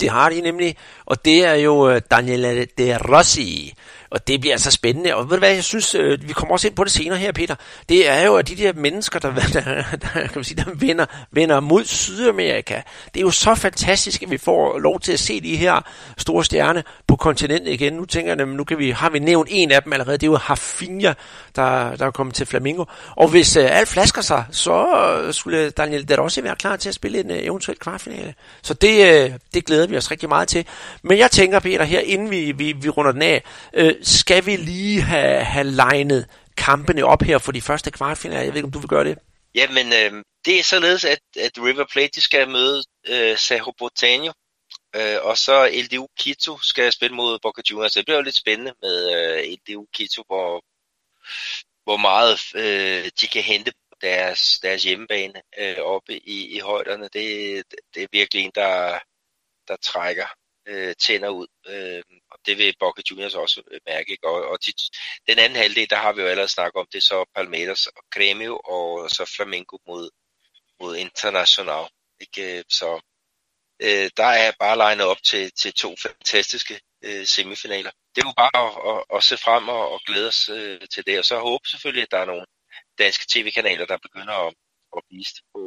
Det 0.00 0.10
har 0.10 0.30
de 0.30 0.40
nemlig, 0.40 0.76
og 1.04 1.24
det 1.24 1.44
er 1.44 1.54
jo 1.54 1.90
øh, 1.90 2.00
Daniela 2.10 2.64
De 2.64 2.98
Rossi. 2.98 3.74
Og 4.10 4.28
det 4.28 4.40
bliver 4.40 4.54
altså 4.54 4.70
spændende. 4.70 5.14
Og 5.14 5.24
ved 5.24 5.36
du 5.36 5.38
hvad, 5.38 5.54
jeg 5.54 5.64
synes, 5.64 5.94
øh, 5.94 6.28
vi 6.28 6.32
kommer 6.32 6.52
også 6.52 6.66
ind 6.66 6.76
på 6.76 6.84
det 6.84 6.92
senere 6.92 7.18
her, 7.18 7.32
Peter. 7.32 7.54
Det 7.88 8.08
er 8.08 8.24
jo, 8.24 8.36
at 8.36 8.48
de 8.48 8.56
der 8.56 8.72
mennesker, 8.72 9.18
der, 9.18 9.34
der, 9.54 9.62
der, 9.92 10.08
kan 10.12 10.30
man 10.34 10.44
sige, 10.44 10.64
der 10.64 10.70
vender, 10.74 11.06
vender 11.30 11.60
mod 11.60 11.84
Sydamerika. 11.84 12.82
Det 13.14 13.20
er 13.20 13.24
jo 13.24 13.30
så 13.30 13.54
fantastisk, 13.54 14.22
at 14.22 14.30
vi 14.30 14.38
får 14.38 14.78
lov 14.78 15.00
til 15.00 15.12
at 15.12 15.20
se 15.20 15.40
de 15.40 15.56
her 15.56 15.80
store 16.18 16.44
stjerner 16.44 16.82
på 17.06 17.16
kontinentet 17.16 17.72
igen. 17.72 17.92
Nu 17.92 18.04
tænker 18.04 18.34
jeg, 18.36 18.46
nu 18.46 18.64
kan 18.64 18.78
vi, 18.78 18.90
har 18.90 19.10
vi 19.10 19.18
nævnt 19.18 19.48
en 19.52 19.72
af 19.72 19.82
dem 19.82 19.92
allerede. 19.92 20.18
Det 20.18 20.26
er 20.26 20.30
jo 20.30 20.36
Hafinha, 20.36 21.12
der, 21.56 21.96
der 21.96 22.06
er 22.06 22.10
kommet 22.10 22.34
til 22.34 22.46
Flamingo. 22.46 22.84
Og 23.16 23.28
hvis 23.28 23.56
uh, 23.56 23.64
alt 23.66 23.88
flasker 23.88 24.22
sig, 24.22 24.44
så 24.50 24.86
øh, 25.24 25.34
skulle 25.34 25.70
Daniel 25.70 26.08
der 26.08 26.20
også 26.20 26.42
være 26.42 26.56
klar 26.56 26.76
til 26.76 26.88
at 26.88 26.94
spille 26.94 27.20
en 27.20 27.30
uh, 27.30 27.36
eventuel 27.36 27.78
kvartfinale. 27.78 28.34
Så 28.62 28.74
det, 28.74 29.28
uh, 29.28 29.34
det 29.54 29.66
glæder 29.66 29.86
vi 29.86 29.96
os 29.96 30.10
rigtig 30.10 30.28
meget 30.28 30.48
til. 30.48 30.66
Men 31.02 31.18
jeg 31.18 31.30
tænker, 31.30 31.60
Peter, 31.60 31.84
her 31.84 32.00
inden 32.00 32.30
vi, 32.30 32.52
vi, 32.52 32.72
vi 32.72 32.88
runder 32.88 33.12
den 33.12 33.22
af, 33.22 33.42
uh, 33.78 33.90
skal 34.02 34.46
vi 34.46 34.56
lige 34.56 35.02
have, 35.02 35.44
have 35.44 35.66
legnet 35.66 36.28
kampene 36.56 37.04
op 37.04 37.22
her 37.22 37.38
for 37.38 37.52
de 37.52 37.62
første 37.62 37.90
kvartfinaler? 37.90 38.42
Jeg 38.42 38.48
ved 38.48 38.56
ikke, 38.56 38.66
om 38.66 38.72
du 38.72 38.78
vil 38.78 38.88
gøre 38.88 39.04
det? 39.04 39.18
Jamen, 39.54 39.86
øh, 39.86 40.24
det 40.44 40.58
er 40.58 40.62
således, 40.62 41.04
at, 41.04 41.18
at 41.40 41.52
River 41.58 41.84
Plate 41.92 42.10
de 42.14 42.20
skal 42.20 42.48
møde 42.48 42.84
øh, 43.08 43.36
Cerro 43.36 43.72
Porteño, 43.82 44.32
øh, 44.96 45.18
og 45.22 45.38
så 45.38 45.70
LDU 45.84 46.08
Quito 46.20 46.58
skal 46.58 46.92
spille 46.92 47.16
mod 47.16 47.38
Boca 47.38 47.62
Juniors. 47.70 47.92
Det 47.92 48.04
bliver 48.04 48.18
jo 48.18 48.22
lidt 48.22 48.34
spændende 48.34 48.74
med 48.82 48.96
øh, 49.14 49.52
LDU 49.52 49.86
Quito, 49.96 50.22
hvor, 50.26 50.64
hvor 51.84 51.96
meget 51.96 52.38
øh, 52.54 53.10
de 53.20 53.26
kan 53.26 53.42
hente 53.42 53.72
på 53.72 53.96
deres, 54.00 54.58
deres 54.58 54.84
hjemmebane 54.84 55.42
øh, 55.58 55.76
oppe 55.78 56.28
i, 56.28 56.56
i 56.56 56.58
højderne. 56.58 57.04
Det, 57.04 57.64
det 57.94 58.02
er 58.02 58.06
virkelig 58.12 58.44
en, 58.44 58.52
der, 58.54 58.98
der 59.68 59.76
trækker 59.76 60.26
øh, 60.66 60.94
tænder 60.94 61.28
ud. 61.28 61.46
Øh, 61.68 62.02
det 62.46 62.58
vil 62.58 62.76
Boca 62.80 63.02
Juniors 63.10 63.34
også 63.34 63.62
øh, 63.70 63.80
mærke. 63.86 64.10
Ikke? 64.10 64.26
Og, 64.28 64.48
og 64.50 64.58
de, 64.66 64.72
den 65.28 65.38
anden 65.38 65.58
halvdel, 65.58 65.90
der 65.90 65.96
har 65.96 66.12
vi 66.12 66.22
jo 66.22 66.28
allerede 66.28 66.48
snakket 66.48 66.80
om, 66.80 66.86
det 66.92 66.98
er 66.98 67.02
så 67.02 67.24
Palmeiras 67.34 67.86
og 67.86 68.02
Grêmio, 68.16 68.60
og 68.64 69.10
så 69.10 69.24
Flamengo 69.36 69.76
mod, 69.86 70.10
mod 70.80 70.96
International. 70.96 71.84
Ikke? 72.20 72.64
Så 72.68 73.00
øh, 73.82 74.10
der 74.16 74.30
er 74.44 74.52
bare 74.58 74.76
legnet 74.76 75.06
op 75.06 75.22
til, 75.22 75.52
til 75.52 75.72
to 75.72 75.96
fantastiske 76.02 76.80
øh, 77.02 77.26
semifinaler. 77.26 77.90
Det 78.14 78.22
er 78.22 78.28
jo 78.28 78.34
bare 78.36 78.56
at, 78.66 78.72
at, 78.90 79.16
at 79.16 79.24
se 79.24 79.36
frem 79.36 79.68
og, 79.68 79.94
at 79.94 80.00
glæde 80.06 80.28
os 80.28 80.48
øh, 80.48 80.80
til 80.88 81.06
det, 81.06 81.18
og 81.18 81.24
så 81.24 81.38
håbe 81.38 81.68
selvfølgelig, 81.68 82.02
at 82.02 82.10
der 82.10 82.18
er 82.18 82.24
nogle 82.24 82.46
danske 82.98 83.24
tv-kanaler, 83.28 83.86
der 83.86 83.96
begynder 83.96 84.34
at, 84.46 84.54
at 84.96 85.02
vise 85.10 85.34
det 85.34 85.44
på, 85.54 85.60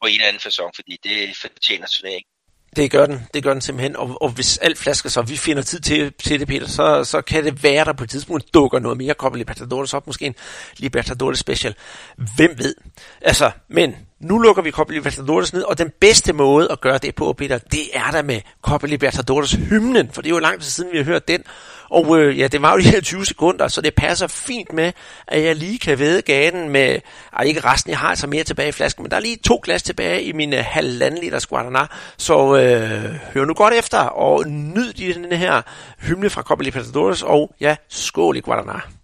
på 0.00 0.06
en 0.06 0.14
eller 0.14 0.28
anden 0.28 0.40
fasong, 0.40 0.74
fordi 0.74 0.96
det 1.02 1.36
fortjener 1.36 1.86
turneringen. 1.86 2.30
Det 2.76 2.90
gør 2.90 3.06
den, 3.06 3.20
det 3.34 3.42
gør 3.42 3.52
den 3.52 3.60
simpelthen, 3.60 3.96
og, 3.96 4.22
og 4.22 4.30
hvis 4.30 4.58
alt 4.58 4.78
flasker 4.78 5.10
så, 5.10 5.22
vi 5.22 5.36
finder 5.36 5.62
tid 5.62 5.80
til, 5.80 6.12
til 6.12 6.40
det, 6.40 6.48
Peter, 6.48 6.66
så, 6.66 7.04
så 7.04 7.20
kan 7.20 7.44
det 7.44 7.62
være, 7.62 7.84
der 7.84 7.92
på 7.92 8.04
et 8.04 8.10
tidspunkt 8.10 8.54
dukker 8.54 8.78
noget 8.78 8.98
mere 8.98 9.14
Copa 9.14 9.38
Libertadores 9.38 9.94
op, 9.94 10.06
måske 10.06 10.26
en 10.26 10.34
Libertadores 10.76 11.38
special. 11.38 11.74
Hvem 12.36 12.54
ved? 12.58 12.74
Altså, 13.20 13.50
men 13.68 13.96
nu 14.20 14.38
lukker 14.38 14.62
vi 14.62 14.70
Copa 14.70 14.92
Libertadores 14.92 15.52
ned, 15.52 15.62
og 15.62 15.78
den 15.78 15.90
bedste 16.00 16.32
måde 16.32 16.72
at 16.72 16.80
gøre 16.80 16.98
det 16.98 17.14
på, 17.14 17.32
Peter, 17.32 17.58
det 17.58 17.84
er 17.92 18.10
der 18.10 18.22
med 18.22 18.40
Copa 18.62 18.86
Libertadores 18.86 19.52
hymnen, 19.52 20.10
for 20.12 20.22
det 20.22 20.28
er 20.28 20.34
jo 20.34 20.38
lang 20.38 20.60
tid 20.60 20.70
siden, 20.70 20.92
vi 20.92 20.96
har 20.96 21.04
hørt 21.04 21.28
den. 21.28 21.44
Og 21.90 22.18
øh, 22.18 22.38
ja, 22.38 22.46
det 22.46 22.62
var 22.62 22.72
jo 22.72 22.78
de 22.78 22.90
her 22.90 23.00
20 23.00 23.26
sekunder, 23.26 23.68
så 23.68 23.80
det 23.80 23.94
passer 23.94 24.26
fint 24.26 24.72
med, 24.72 24.92
at 25.26 25.44
jeg 25.44 25.56
lige 25.56 25.78
kan 25.78 25.98
væde 25.98 26.22
gaden 26.22 26.68
med, 26.68 26.98
ej, 27.32 27.44
ikke 27.44 27.60
resten, 27.60 27.90
jeg 27.90 27.98
har 27.98 28.08
altså 28.08 28.26
mere 28.26 28.44
tilbage 28.44 28.68
i 28.68 28.72
flasken, 28.72 29.02
men 29.02 29.10
der 29.10 29.16
er 29.16 29.20
lige 29.20 29.36
to 29.36 29.60
glas 29.64 29.82
tilbage 29.82 30.22
i 30.22 30.32
min 30.32 30.52
øh, 30.52 30.64
halvanden 30.66 31.20
liter 31.20 31.38
Guaraná, 31.38 31.86
så 32.16 32.56
øh, 32.56 33.14
hør 33.34 33.44
nu 33.44 33.54
godt 33.54 33.74
efter, 33.74 33.98
og 33.98 34.48
nyd 34.48 34.92
den 34.92 35.32
her 35.32 35.62
hymne 35.98 36.30
fra 36.30 36.42
Copa 36.42 36.62
Libertadores, 36.62 37.22
og 37.22 37.54
ja, 37.60 37.76
skål 37.88 38.36
i 38.36 38.42
Guaraná. 38.48 38.97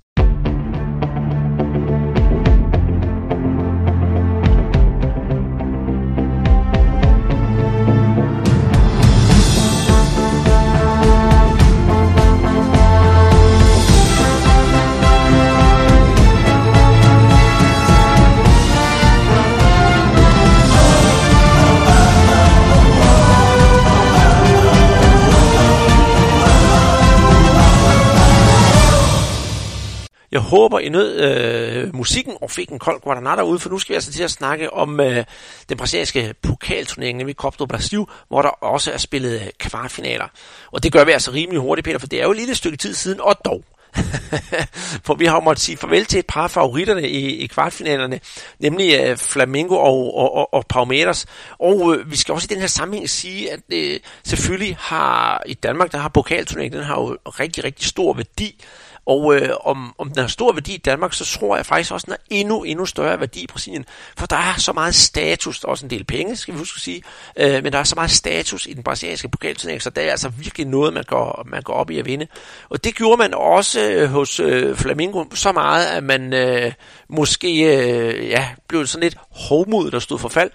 Jeg 30.34 30.42
håber, 30.42 30.78
I 30.78 30.88
nød 30.88 31.20
øh, 31.20 31.94
musikken 31.94 32.34
og 32.40 32.50
fik 32.50 32.68
en 32.68 32.78
kold 32.78 33.00
Guadalajara 33.00 33.42
ud, 33.42 33.58
for 33.58 33.70
nu 33.70 33.78
skal 33.78 33.92
vi 33.92 33.94
altså 33.94 34.12
til 34.12 34.22
at 34.22 34.30
snakke 34.30 34.72
om 34.72 35.00
øh, 35.00 35.24
den 35.68 35.76
brasilianske 35.76 36.34
pokalturnering, 36.42 37.18
nemlig 37.18 37.36
Copa 37.36 37.56
do 37.58 37.66
Brasil, 37.66 38.04
hvor 38.28 38.42
der 38.42 38.48
også 38.48 38.92
er 38.92 38.96
spillet 38.96 39.40
øh, 39.40 39.46
kvartfinaler. 39.58 40.26
Og 40.72 40.82
det 40.82 40.92
gør 40.92 41.04
vi 41.04 41.12
altså 41.12 41.30
rimelig 41.30 41.60
hurtigt, 41.60 41.84
Peter, 41.84 41.98
for 41.98 42.06
det 42.06 42.20
er 42.20 42.24
jo 42.24 42.30
et 42.30 42.36
lille 42.36 42.54
stykke 42.54 42.76
tid 42.76 42.94
siden, 42.94 43.20
og 43.20 43.36
dog. 43.44 43.64
for 45.06 45.14
vi 45.14 45.24
har 45.24 45.34
jo 45.34 45.40
måttet 45.40 45.64
sige 45.64 45.76
farvel 45.76 46.04
til 46.04 46.18
et 46.18 46.26
par 46.26 46.42
af 46.42 46.50
favoritterne 46.50 47.08
i, 47.08 47.36
i 47.36 47.46
kvartfinalerne, 47.46 48.20
nemlig 48.58 49.00
øh, 49.00 49.16
Flamengo 49.16 49.74
og, 49.74 50.16
og, 50.16 50.34
og, 50.34 50.54
og 50.54 50.66
Palmeiras. 50.68 51.26
Og 51.58 51.94
øh, 51.94 52.10
vi 52.10 52.16
skal 52.16 52.34
også 52.34 52.48
i 52.50 52.54
den 52.54 52.60
her 52.60 52.66
sammenhæng 52.66 53.10
sige, 53.10 53.52
at 53.52 53.60
øh, 53.72 54.00
selvfølgelig 54.24 54.76
har 54.80 55.42
i 55.46 55.54
Danmark, 55.54 55.92
der 55.92 55.98
har 55.98 56.08
pokalturneringen, 56.08 56.78
den 56.78 56.86
har 56.86 57.00
jo 57.00 57.18
rigtig, 57.26 57.64
rigtig 57.64 57.86
stor 57.86 58.12
værdi. 58.12 58.64
Og 59.06 59.36
øh, 59.36 59.50
om, 59.60 59.94
om 59.98 60.08
den 60.08 60.18
har 60.18 60.28
stor 60.28 60.52
værdi 60.52 60.74
i 60.74 60.78
Danmark, 60.78 61.12
så 61.12 61.24
tror 61.24 61.56
jeg 61.56 61.66
faktisk 61.66 61.92
også, 61.92 62.04
at 62.04 62.06
den 62.06 62.12
har 62.12 62.38
endnu, 62.38 62.62
endnu 62.62 62.86
større 62.86 63.20
værdi 63.20 63.40
i 63.42 63.46
Brasilien. 63.46 63.84
For 64.18 64.26
der 64.26 64.36
er 64.36 64.56
så 64.56 64.72
meget 64.72 64.94
status, 64.94 65.60
der 65.60 65.66
er 65.66 65.70
også 65.70 65.86
en 65.86 65.90
del 65.90 66.04
penge, 66.04 66.36
skal 66.36 66.54
vi 66.54 66.58
huske 66.58 66.76
at 66.76 66.82
sige, 66.82 67.02
øh, 67.36 67.62
men 67.62 67.72
der 67.72 67.78
er 67.78 67.84
så 67.84 67.94
meget 67.94 68.10
status 68.10 68.66
i 68.66 68.72
den 68.72 68.82
brasilianske 68.82 69.28
pokalturnering, 69.28 69.82
så 69.82 69.90
det 69.90 70.04
er 70.04 70.10
altså 70.10 70.28
virkelig 70.28 70.66
noget, 70.66 70.92
man 70.92 71.04
går, 71.04 71.46
man 71.46 71.62
går 71.62 71.74
op 71.74 71.90
i 71.90 71.98
at 71.98 72.06
vinde. 72.06 72.26
Og 72.68 72.84
det 72.84 72.94
gjorde 72.94 73.16
man 73.16 73.34
også 73.34 73.90
øh, 73.90 74.08
hos 74.10 74.40
øh, 74.40 74.76
Flamingo 74.76 75.24
så 75.34 75.52
meget, 75.52 75.86
at 75.86 76.04
man 76.04 76.32
øh, 76.32 76.72
måske 77.08 77.76
øh, 77.76 78.28
ja, 78.28 78.48
blev 78.68 78.86
sådan 78.86 79.02
lidt 79.02 79.16
hovmod, 79.30 79.90
der 79.90 79.98
stod 79.98 80.18
for 80.18 80.28
fald. 80.28 80.50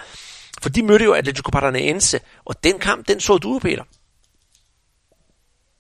For 0.62 0.70
de 0.70 0.84
mødte 0.84 1.06
jo 1.06 1.14
Atletico 1.14 1.52
Paranaense, 1.52 2.20
og 2.46 2.64
den 2.64 2.80
kamp, 2.80 3.08
den 3.08 3.20
så 3.20 3.38
du, 3.38 3.60
Peter. 3.60 3.84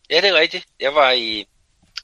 Ja, 0.09 0.22
det 0.22 0.30
er 0.30 0.39
rigtigt. 0.39 0.65
Jeg 0.80 0.95
var 0.95 1.11
i, 1.11 1.45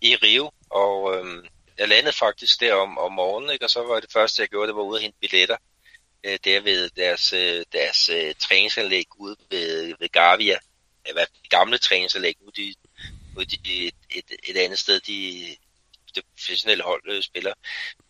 i 0.02 0.16
Rio 0.16 0.52
og 0.70 1.16
øh, 1.16 1.44
jeg 1.78 1.88
landede 1.88 2.16
faktisk 2.16 2.60
der 2.60 2.74
om, 2.74 2.98
om 2.98 3.12
morgenen, 3.12 3.52
ikke? 3.52 3.66
og 3.66 3.70
så 3.70 3.84
var 3.84 4.00
det 4.00 4.12
første, 4.12 4.42
jeg 4.42 4.50
gjorde, 4.50 4.68
det 4.68 4.76
var 4.76 4.82
ude 4.82 4.98
og 4.98 5.02
hente 5.02 5.18
billetter. 5.22 5.58
Øh, 6.24 6.40
der 6.44 6.62
ved 6.62 6.90
deres, 6.90 7.34
øh, 7.34 7.66
deres 7.74 8.10
øh, 8.10 8.36
træningsanlæg 8.40 9.06
ude 9.20 9.36
ved, 9.50 9.94
ved 10.00 10.10
Garvia. 10.10 10.58
Hvad 11.14 11.26
det 11.42 11.50
gamle 11.50 11.78
træningsanlæg. 11.78 12.36
Nu 12.42 12.52
i, 12.58 12.62
de, 12.62 12.76
nu 13.36 13.44
de 13.44 13.88
et, 13.88 13.96
et, 14.16 14.26
et 14.44 14.58
andet 14.58 14.80
sted, 14.80 15.00
de, 15.00 15.56
det 16.16 16.24
professionelle 16.36 16.84
hold 16.84 17.04
øh, 17.08 17.24
spiller. 17.24 17.54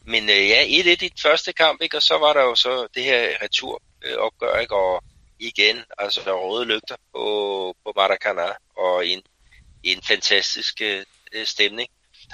Men 0.06 0.30
øh, 0.30 0.50
ja, 0.50 0.64
1-1 0.64 0.68
i 0.68 0.96
den 0.96 1.18
første 1.22 1.54
kamp, 1.54 1.82
ikke? 1.82 1.98
og 1.98 2.04
så 2.04 2.18
var 2.18 2.34
der 2.34 2.42
jo 2.42 2.56
så 2.56 2.88
det 2.96 3.04
her 3.04 3.42
returopgør, 3.42 4.60
ikke? 4.60 4.76
og 4.76 5.04
igen, 5.40 5.84
altså 5.98 6.22
der 6.26 6.34
røde 6.34 6.66
lygter 6.66 6.96
på, 7.14 7.76
på 7.86 7.94
Maracanã, 7.98 8.56
og 8.78 9.08
en, 9.08 9.22
en 9.84 10.02
fantastisk 10.02 10.82
øh, 10.82 11.06
stemning. 11.46 11.90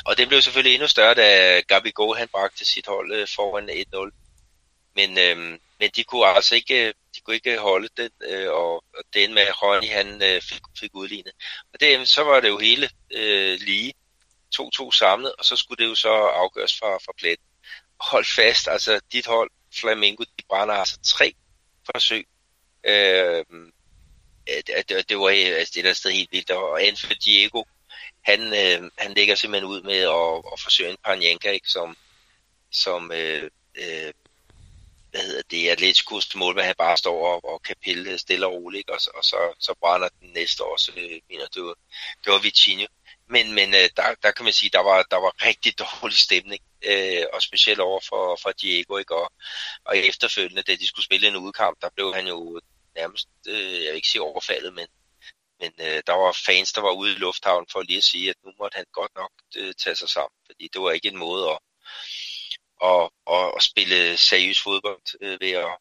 Og 0.05 0.17
det 0.17 0.27
blev 0.27 0.41
selvfølgelig 0.41 0.73
endnu 0.73 0.87
større, 0.87 1.13
da 1.13 1.59
Gabi 1.59 1.91
Go 1.91 2.13
han 2.13 2.27
bragte 2.27 2.65
sit 2.65 2.87
hold 2.87 3.13
øh, 3.13 3.27
foran 3.35 3.69
1-0. 3.69 4.11
Men, 4.95 5.17
øh, 5.17 5.59
men 5.79 5.89
de 5.95 6.03
kunne 6.03 6.25
altså 6.25 6.55
ikke, 6.55 6.87
øh, 6.87 6.93
de 7.15 7.21
kunne 7.21 7.35
ikke 7.35 7.57
holde 7.57 7.89
den, 7.97 8.09
øh, 8.23 8.51
og, 8.51 8.73
og 8.73 9.03
den 9.13 9.33
med 9.33 9.61
Ronny, 9.61 9.89
han 9.89 10.21
øh, 10.23 10.41
fik, 10.41 10.61
fik 10.79 10.91
udlignet. 10.93 11.33
Og 11.73 11.79
det, 11.79 12.07
så 12.07 12.23
var 12.23 12.39
det 12.39 12.49
jo 12.49 12.57
hele 12.57 12.89
øh, 13.11 13.59
lige, 13.59 13.93
2-2 14.55 14.91
samlet, 14.91 15.33
og 15.39 15.45
så 15.45 15.55
skulle 15.55 15.83
det 15.83 15.89
jo 15.89 15.95
så 15.95 16.09
afgøres 16.09 16.79
fra, 16.79 16.97
fra 16.97 17.13
pletten. 17.17 17.47
Hold 17.99 18.25
fast, 18.25 18.67
altså 18.67 18.99
dit 19.11 19.25
hold, 19.25 19.51
Flamingo, 19.73 20.23
de 20.23 20.43
brænder 20.49 20.73
altså 20.73 20.97
tre 21.03 21.33
forsøg. 21.91 22.27
Øh, 22.83 23.45
det, 24.67 25.09
det 25.09 25.17
var 25.17 25.27
øh, 25.27 25.59
altså, 25.59 25.71
det 25.75 25.83
der 25.83 25.93
sted 25.93 26.11
helt 26.11 26.31
vildt, 26.31 26.51
og 26.51 26.83
Anfield 26.83 27.19
Diego, 27.19 27.63
han, 28.21 28.41
øh, 28.41 28.91
han 28.97 29.13
ligger 29.13 29.35
simpelthen 29.35 29.71
ud 29.71 29.81
med 29.81 29.97
at, 29.97 30.53
at 30.53 30.59
forsøge 30.59 30.89
en 30.89 30.97
Panenka, 31.05 31.51
ikke, 31.51 31.69
som, 31.69 31.97
som 32.71 33.11
øh, 33.11 33.49
øh, 33.75 34.13
hvad 35.11 35.21
hedder 35.21 35.41
det, 35.51 35.69
Atleticos 35.69 36.35
målmand, 36.35 36.65
han 36.65 36.75
bare 36.77 36.97
står 36.97 37.27
og, 37.27 37.53
og 37.53 37.61
kan 37.61 37.75
pille 37.83 38.17
stille 38.17 38.47
og 38.47 38.53
roligt, 38.53 38.89
og, 38.89 38.99
og 39.15 39.23
så, 39.23 39.55
så 39.59 39.73
brænder 39.79 40.09
den 40.21 40.29
næste 40.33 40.63
år, 40.63 40.77
så 40.77 40.91
øh, 40.97 41.19
mener 41.29 41.47
det 41.47 41.63
var, 41.63 41.75
det 42.23 42.33
var 42.33 42.39
Vitinho. 42.39 42.87
Men, 43.29 43.53
men 43.53 43.69
øh, 43.73 43.89
der, 43.97 44.15
der 44.23 44.31
kan 44.31 44.43
man 44.43 44.53
sige, 44.53 44.69
der 44.73 44.79
var, 44.79 45.03
der 45.11 45.17
var 45.17 45.45
rigtig 45.45 45.79
dårlig 45.85 46.17
stemning, 46.17 46.61
øh, 46.85 47.23
og 47.33 47.41
specielt 47.41 47.79
over 47.79 47.99
for, 48.09 48.39
for 48.41 48.51
Diego, 48.51 48.97
ikke? 48.97 49.15
Og, 49.15 49.31
og 49.85 49.97
efterfølgende, 49.97 50.61
da 50.61 50.75
de 50.75 50.87
skulle 50.87 51.05
spille 51.05 51.27
en 51.27 51.35
udkamp, 51.35 51.81
der 51.81 51.89
blev 51.95 52.13
han 52.13 52.27
jo 52.27 52.61
nærmest, 52.95 53.27
øh, 53.47 53.83
jeg 53.83 53.89
vil 53.91 53.95
ikke 53.95 54.07
sige 54.07 54.21
overfaldet, 54.21 54.73
men 54.73 54.87
men 55.61 55.71
øh, 55.79 56.03
der 56.07 56.13
var 56.13 56.31
fans, 56.45 56.73
der 56.73 56.81
var 56.81 56.91
ude 56.91 57.11
i 57.11 57.15
lufthavnen 57.15 57.67
for 57.71 57.81
lige 57.81 57.97
at 57.97 58.03
sige, 58.03 58.29
at 58.29 58.35
nu 58.45 58.51
måtte 58.59 58.75
han 58.75 58.85
godt 58.91 59.15
nok 59.15 59.31
øh, 59.57 59.73
tage 59.73 59.95
sig 59.95 60.09
sammen, 60.09 60.37
fordi 60.45 60.69
det 60.73 60.81
var 60.81 60.91
ikke 60.91 61.07
en 61.07 61.17
måde 61.17 61.49
at, 61.49 61.59
at, 62.83 63.09
at, 63.35 63.51
at 63.57 63.63
spille 63.63 64.17
seriøs 64.17 64.61
fodbold 64.61 65.01
øh, 65.21 65.37
ved 65.41 65.51
at, 65.51 65.77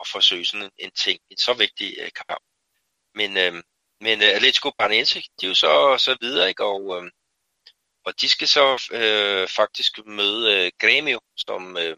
at, 0.00 0.08
forsøge 0.08 0.44
sådan 0.44 0.64
en, 0.64 0.70
en 0.78 0.90
ting, 0.90 1.20
en 1.30 1.36
så 1.36 1.52
vigtig 1.54 1.96
øh, 2.00 2.10
kamp. 2.28 2.44
Men, 3.14 3.36
øh, 3.36 3.62
men 4.00 4.22
øh, 4.22 4.28
Atletico 4.28 4.70
Paranaense, 4.78 5.20
de 5.40 5.46
er 5.46 5.48
jo 5.48 5.54
så, 5.54 5.98
så 5.98 6.16
videre, 6.20 6.48
ikke? 6.48 6.64
Og, 6.64 6.96
øh, 6.96 7.10
og 8.04 8.20
de 8.20 8.28
skal 8.28 8.48
så 8.48 8.88
øh, 8.92 9.48
faktisk 9.48 9.98
møde 10.06 10.42
øh, 10.54 10.72
Grêmio, 10.84 11.18
som, 11.36 11.76
øh, 11.76 11.96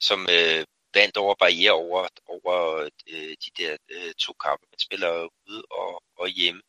som 0.00 0.28
øh, 0.30 0.64
vandt 0.98 1.16
over 1.16 1.34
barriere 1.34 1.72
over, 1.72 2.08
over 2.26 2.54
øh, 3.12 3.34
de 3.44 3.50
der 3.58 3.76
øh, 3.94 4.12
to 4.14 4.32
kampe, 4.44 4.64
man 4.72 4.78
spiller 4.86 5.12
ude 5.48 5.62
og, 5.70 6.02
og 6.20 6.28
hjemme. 6.28 6.62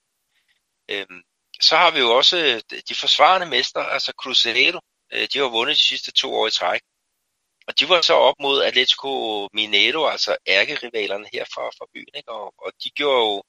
Øhm, 0.92 1.22
så 1.62 1.74
har 1.78 1.92
vi 1.92 2.00
jo 2.00 2.10
også 2.20 2.38
øh, 2.38 2.80
de 2.90 2.96
forsvarende 2.96 3.48
mester, 3.56 3.82
altså 3.96 4.12
Cruzeiro. 4.22 4.80
Øh, 5.14 5.28
de 5.34 5.40
har 5.40 5.50
vundet 5.58 5.76
de 5.76 5.82
sidste 5.82 6.12
to 6.12 6.34
år 6.40 6.48
i 6.48 6.52
træk. 6.52 6.82
Og 7.68 7.80
de 7.80 7.90
var 7.90 8.02
så 8.02 8.14
op 8.14 8.36
mod 8.40 8.64
Atletico 8.64 9.12
Mineiro, 9.54 10.08
altså 10.08 10.38
ærkerivalerne 10.48 11.28
her 11.34 11.46
fra, 11.54 11.64
fra 11.78 11.86
byen. 11.94 12.14
Ikke? 12.16 12.32
Og, 12.32 12.54
og 12.58 12.72
de 12.84 12.90
gjorde 12.90 13.22
jo 13.26 13.44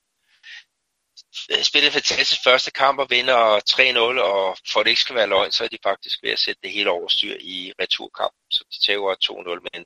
Øh, 1.50 1.62
spillede 1.62 1.88
en 1.88 1.92
fantastisk 1.92 2.40
første 2.44 2.70
kamp 2.70 2.98
og 2.98 3.10
vinder 3.10 3.60
3-0, 3.70 4.22
og 4.22 4.56
for 4.72 4.82
det 4.82 4.90
ikke 4.90 5.00
skal 5.00 5.14
være 5.14 5.26
løgn, 5.26 5.52
så 5.52 5.64
er 5.64 5.68
de 5.68 5.78
faktisk 5.82 6.22
ved 6.22 6.30
at 6.30 6.38
sætte 6.38 6.60
det 6.62 6.72
hele 6.72 6.90
over 6.90 7.08
styr 7.08 7.36
i 7.40 7.72
returkampen, 7.80 8.50
så 8.50 8.64
de 8.72 8.86
tager 8.86 9.14
2-0. 9.24 9.68
Men, 9.72 9.84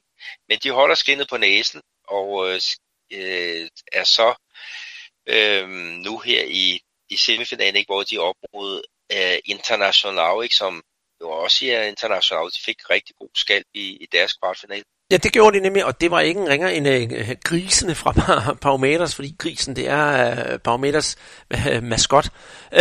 men 0.49 0.59
de 0.59 0.71
holder 0.71 0.95
skinnet 0.95 1.29
på 1.29 1.37
næsen, 1.37 1.83
og 2.09 2.49
øh, 2.49 2.61
øh, 3.13 3.69
er 3.93 4.05
så 4.05 4.35
øh, 5.27 5.69
nu 6.07 6.19
her 6.19 6.45
i, 6.45 6.81
i 7.11 7.17
semifinalen, 7.17 7.77
ikke, 7.77 7.89
hvor 7.89 8.03
de 8.03 8.17
er 8.17 8.21
op 8.21 8.37
mod 8.55 8.83
øh, 9.13 9.39
International, 9.45 10.43
ikke, 10.43 10.57
som 10.57 10.83
jo 11.21 11.31
også 11.31 11.67
er 11.67 11.83
International. 11.83 12.51
De 12.51 12.61
fik 12.65 12.91
rigtig 12.91 13.17
god 13.17 13.31
skald 13.35 13.65
i, 13.75 13.97
i 13.97 14.07
deres 14.13 14.33
kvartfinale. 14.33 14.85
Ja, 15.13 15.17
det 15.17 15.33
gjorde 15.33 15.57
de 15.57 15.63
nemlig, 15.63 15.85
og 15.85 16.01
det 16.01 16.11
var 16.11 16.21
ikke 16.21 16.41
en 16.41 16.49
ringer 16.49 16.69
end 16.69 17.13
uh, 17.13 17.29
grisene 17.45 17.95
fra 17.95 18.13
Parameters, 18.63 19.15
fordi 19.15 19.35
grisen 19.39 19.77
det 19.77 19.89
er 19.89 20.31
øh, 20.31 20.55
uh, 20.55 20.59
Parameters 20.65 21.17
uh, 21.55 21.67
øh, 21.67 21.83
maskot. 21.83 22.31
Uh, 22.73 22.79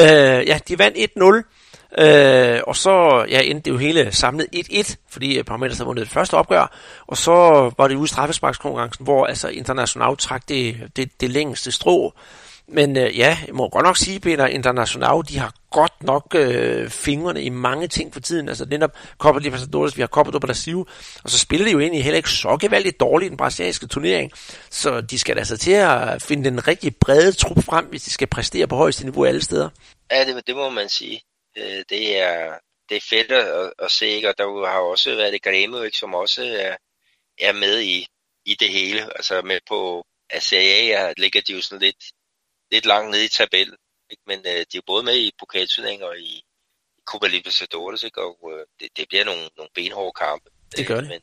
ja, 0.47 0.59
de 0.67 0.79
vandt 0.79 0.97
1-0, 0.97 1.23
uh, 1.23 2.61
og 2.67 2.75
så 2.75 3.25
ja, 3.29 3.41
endte 3.41 3.65
det 3.65 3.71
jo 3.71 3.77
hele 3.77 4.11
samlet 4.11 4.47
1-1, 4.55 4.95
fordi 5.09 5.43
Parameters 5.43 5.77
havde 5.77 5.85
vundet 5.85 6.05
det 6.05 6.13
første 6.13 6.33
opgør, 6.33 6.75
og 7.07 7.17
så 7.17 7.31
var 7.77 7.87
det 7.87 7.95
ude 7.95 8.05
i 8.05 8.07
straffesparkskonkurrencen, 8.07 9.03
hvor 9.03 9.25
altså 9.25 9.47
International 9.47 10.17
trak 10.17 10.49
det, 10.49 10.75
det, 10.95 11.21
det 11.21 11.29
længste 11.29 11.71
strå. 11.71 12.13
Men 12.67 12.97
øh, 12.97 13.17
ja, 13.17 13.37
jeg 13.47 13.55
må 13.55 13.69
godt 13.69 13.85
nok 13.85 13.97
sige, 13.97 14.19
Peter, 14.19 14.47
International, 14.47 15.21
de 15.29 15.39
har 15.39 15.53
godt 15.71 16.03
nok 16.03 16.35
øh, 16.35 16.89
fingrene 16.89 17.43
i 17.43 17.49
mange 17.49 17.87
ting 17.87 18.13
for 18.13 18.19
tiden. 18.19 18.49
Altså 18.49 18.65
netop 18.65 18.91
Copa 19.17 19.39
Libertadores, 19.39 19.97
vi 19.97 20.01
har 20.01 20.07
Copa 20.07 20.31
do 20.31 20.39
Brasil, 20.39 20.75
og 21.23 21.29
så 21.29 21.39
spiller 21.39 21.65
de 21.65 21.71
jo 21.71 21.79
egentlig 21.79 22.03
heller 22.03 22.17
ikke 22.17 22.29
så 22.29 22.57
gevaldigt 22.61 22.99
dårligt 22.99 23.27
i 23.27 23.29
den 23.29 23.37
brasilianske 23.37 23.87
turnering. 23.87 24.31
Så 24.69 25.01
de 25.01 25.19
skal 25.19 25.37
altså 25.37 25.57
til 25.57 25.71
at 25.71 26.21
finde 26.21 26.49
den 26.49 26.67
rigtig 26.67 26.95
brede 26.95 27.31
trup 27.31 27.63
frem, 27.63 27.85
hvis 27.85 28.03
de 28.03 28.09
skal 28.11 28.27
præstere 28.27 28.67
på 28.67 28.75
højeste 28.75 29.03
niveau 29.03 29.25
alle 29.25 29.43
steder. 29.43 29.69
Ja, 30.11 30.25
det, 30.25 30.47
det 30.47 30.55
må 30.55 30.69
man 30.69 30.89
sige. 30.89 31.21
Øh, 31.57 31.83
det 31.89 32.21
er, 32.21 32.53
det 32.89 32.97
er 32.97 33.01
fedt 33.09 33.31
at, 33.31 33.73
at 33.79 33.91
se, 33.91 34.07
ikke? 34.07 34.29
og 34.29 34.35
der 34.37 34.67
har 34.67 34.79
også 34.79 35.15
været 35.15 35.33
det 35.33 35.47
Grêmio, 35.47 35.81
ikke, 35.81 35.97
som 35.97 36.13
også 36.13 36.43
er, 36.43 36.75
er 37.39 37.53
med 37.53 37.81
i, 37.81 38.07
i 38.45 38.55
det 38.59 38.69
hele. 38.69 39.01
Altså 39.15 39.41
med 39.41 39.59
på 39.67 40.05
ACA 40.29 41.13
ligger 41.17 41.41
de 41.41 41.53
jo 41.53 41.61
sådan 41.61 41.81
lidt 41.81 42.03
lidt 42.71 42.85
langt 42.85 43.11
nede 43.11 43.25
i 43.25 43.27
tabellen. 43.27 43.77
Ikke? 44.11 44.23
Men 44.27 44.39
øh, 44.39 44.65
de 44.71 44.77
er 44.77 44.81
både 44.87 45.03
med 45.03 45.17
i 45.17 45.31
pokalturneringen 45.39 46.07
og 46.09 46.19
i, 46.19 46.31
i 46.99 47.01
Copa 47.05 47.27
Libertadores, 47.27 48.03
ikke? 48.03 48.21
og 48.21 48.51
øh, 48.51 48.65
det, 48.79 48.97
det 48.97 49.05
bliver 49.09 49.25
nogle, 49.25 49.43
nogle 49.57 49.69
benhårde 49.75 50.13
kampe. 50.23 50.49
Det 50.77 50.87
gør 50.87 51.01
det. 51.01 51.09
Men, 51.09 51.21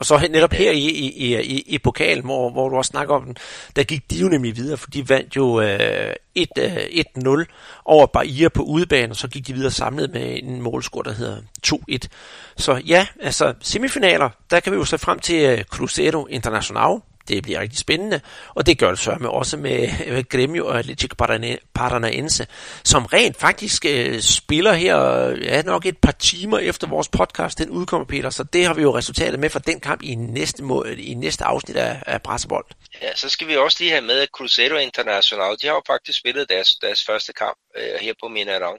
og 0.00 0.06
så 0.06 0.28
netop 0.30 0.52
her 0.52 0.70
i, 0.70 0.78
i, 0.78 1.12
i, 1.12 1.40
i, 1.40 1.60
i 1.66 1.78
pokalen, 1.78 2.24
hvor, 2.24 2.50
hvor 2.50 2.68
du 2.68 2.76
også 2.76 2.88
snakker 2.88 3.14
om 3.14 3.24
den, 3.24 3.36
der 3.76 3.84
gik 3.84 4.10
de 4.10 4.18
jo 4.18 4.28
nemlig 4.28 4.56
videre, 4.56 4.76
for 4.76 4.90
de 4.90 5.08
vandt 5.08 5.36
jo 5.36 5.60
øh, 5.60 6.14
1-0 6.38 6.48
øh, 7.28 7.46
over 7.84 8.06
Bahia 8.06 8.48
på 8.48 8.62
udebane, 8.62 9.12
og 9.12 9.16
så 9.16 9.28
gik 9.28 9.46
de 9.46 9.52
videre 9.52 9.70
samlet 9.70 10.10
med 10.10 10.38
en 10.42 10.62
målscore, 10.62 11.04
der 11.04 11.12
hedder 11.12 11.42
2-1. 11.66 12.08
Så 12.56 12.82
ja, 12.86 13.06
altså 13.20 13.54
semifinaler, 13.60 14.30
der 14.50 14.60
kan 14.60 14.72
vi 14.72 14.76
jo 14.76 14.84
se 14.84 14.98
frem 14.98 15.18
til 15.18 15.52
uh, 15.52 15.62
Cruzeiro 15.64 16.26
Internacional, 16.26 17.00
det 17.28 17.42
bliver 17.42 17.60
rigtig 17.60 17.78
spændende, 17.78 18.20
og 18.54 18.66
det 18.66 18.78
gør 18.78 18.90
det 18.90 18.98
så 18.98 19.16
med 19.20 19.28
også 19.28 19.56
med, 19.56 19.88
med 20.14 20.28
Gremio 20.28 20.66
og 20.66 20.78
Atletico 20.78 21.14
Paranaense, 21.74 22.46
som 22.84 23.06
rent 23.06 23.36
faktisk 23.36 23.84
øh, 23.86 24.20
spiller 24.20 24.72
her, 24.72 24.96
ja, 25.42 25.62
nok 25.62 25.86
et 25.86 25.98
par 25.98 26.12
timer 26.12 26.58
efter 26.58 26.86
vores 26.86 27.08
podcast, 27.08 27.58
den 27.58 27.70
udkommer, 27.70 28.06
Peter, 28.06 28.30
så 28.30 28.44
det 28.44 28.66
har 28.66 28.74
vi 28.74 28.82
jo 28.82 28.96
resultatet 28.96 29.40
med 29.40 29.50
for 29.50 29.58
den 29.58 29.80
kamp 29.80 30.02
i 30.02 30.14
næste, 30.14 30.64
må, 30.64 30.84
i 30.84 31.14
næste 31.14 31.44
afsnit 31.44 31.76
af, 31.76 32.02
af 32.06 32.22
Brassebold. 32.22 32.66
Ja, 33.02 33.14
så 33.14 33.28
skal 33.28 33.48
vi 33.48 33.56
også 33.56 33.76
lige 33.80 33.90
have 33.90 34.02
med, 34.02 34.18
at 34.18 34.28
Cruzeiro 34.28 34.76
International, 34.76 35.56
de 35.62 35.66
har 35.66 35.74
jo 35.74 35.82
faktisk 35.86 36.18
spillet 36.18 36.48
deres, 36.48 36.74
deres 36.74 37.04
første 37.04 37.32
kamp 37.32 37.58
øh, 37.76 38.00
her 38.00 38.14
på 38.20 38.26
Mineirão, 38.26 38.76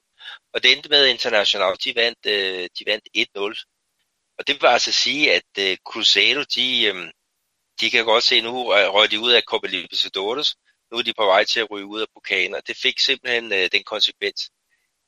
og 0.53 0.63
det 0.63 0.71
endte 0.71 0.89
med 0.89 1.07
International, 1.07 1.73
de 1.83 1.93
vandt, 1.95 2.25
øh, 2.25 2.69
de 2.79 2.83
vandt 2.87 3.05
1-0. 3.17 4.35
Og 4.39 4.47
det 4.47 4.61
vil 4.61 4.67
altså 4.67 4.91
sige, 4.91 5.33
at 5.33 5.51
øh, 5.59 5.77
Cruzeiro, 5.87 6.43
de, 6.55 6.83
øh, 6.85 6.95
de 7.81 7.89
kan 7.89 8.05
godt 8.05 8.23
se, 8.23 8.35
at 8.35 8.43
nu 8.43 8.63
røg 8.69 9.11
de 9.11 9.19
ud 9.19 9.31
af 9.31 9.41
Copa 9.41 9.67
Libertadores, 9.67 10.55
nu 10.91 10.97
er 10.97 11.01
de 11.01 11.13
på 11.13 11.25
vej 11.25 11.43
til 11.43 11.59
at 11.59 11.71
ryge 11.71 11.85
ud 11.85 12.01
af 12.01 12.07
pokalen, 12.13 12.55
og 12.55 12.67
det 12.67 12.77
fik 12.77 12.99
simpelthen 12.99 13.53
øh, 13.53 13.69
den 13.71 13.83
konsekvens, 13.83 14.51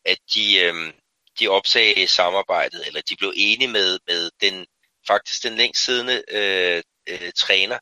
at 0.05 0.17
de, 0.34 0.59
øh, 0.59 0.93
de 1.39 1.47
opsagde 1.47 2.07
samarbejdet, 2.07 2.88
eller 2.88 3.01
de 3.01 3.15
blev 3.15 3.34
enige 3.36 3.71
med, 3.71 3.99
med 4.07 4.32
den 4.41 4.65
faktisk 5.07 5.43
den 5.43 5.55
længst 5.55 5.86
siddende 5.86 6.24
øh, 6.32 6.84
øh, 7.07 7.32
træner, 7.36 7.80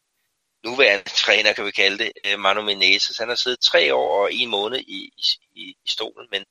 nuværende 0.63 1.09
træner 1.25 1.53
kan 1.53 1.65
vi 1.65 1.71
kalde 1.71 1.97
det, 1.97 2.11
øh, 2.25 2.39
Manu 2.39 2.61
Menezes. 2.61 3.17
Han 3.17 3.27
har 3.27 3.35
siddet 3.35 3.59
tre 3.59 3.93
år 3.95 4.21
og 4.23 4.33
en 4.33 4.49
måned 4.49 4.79
i, 4.79 5.11
i, 5.55 5.75
i 5.85 5.89
stolen, 5.89 6.27
men, 6.31 6.45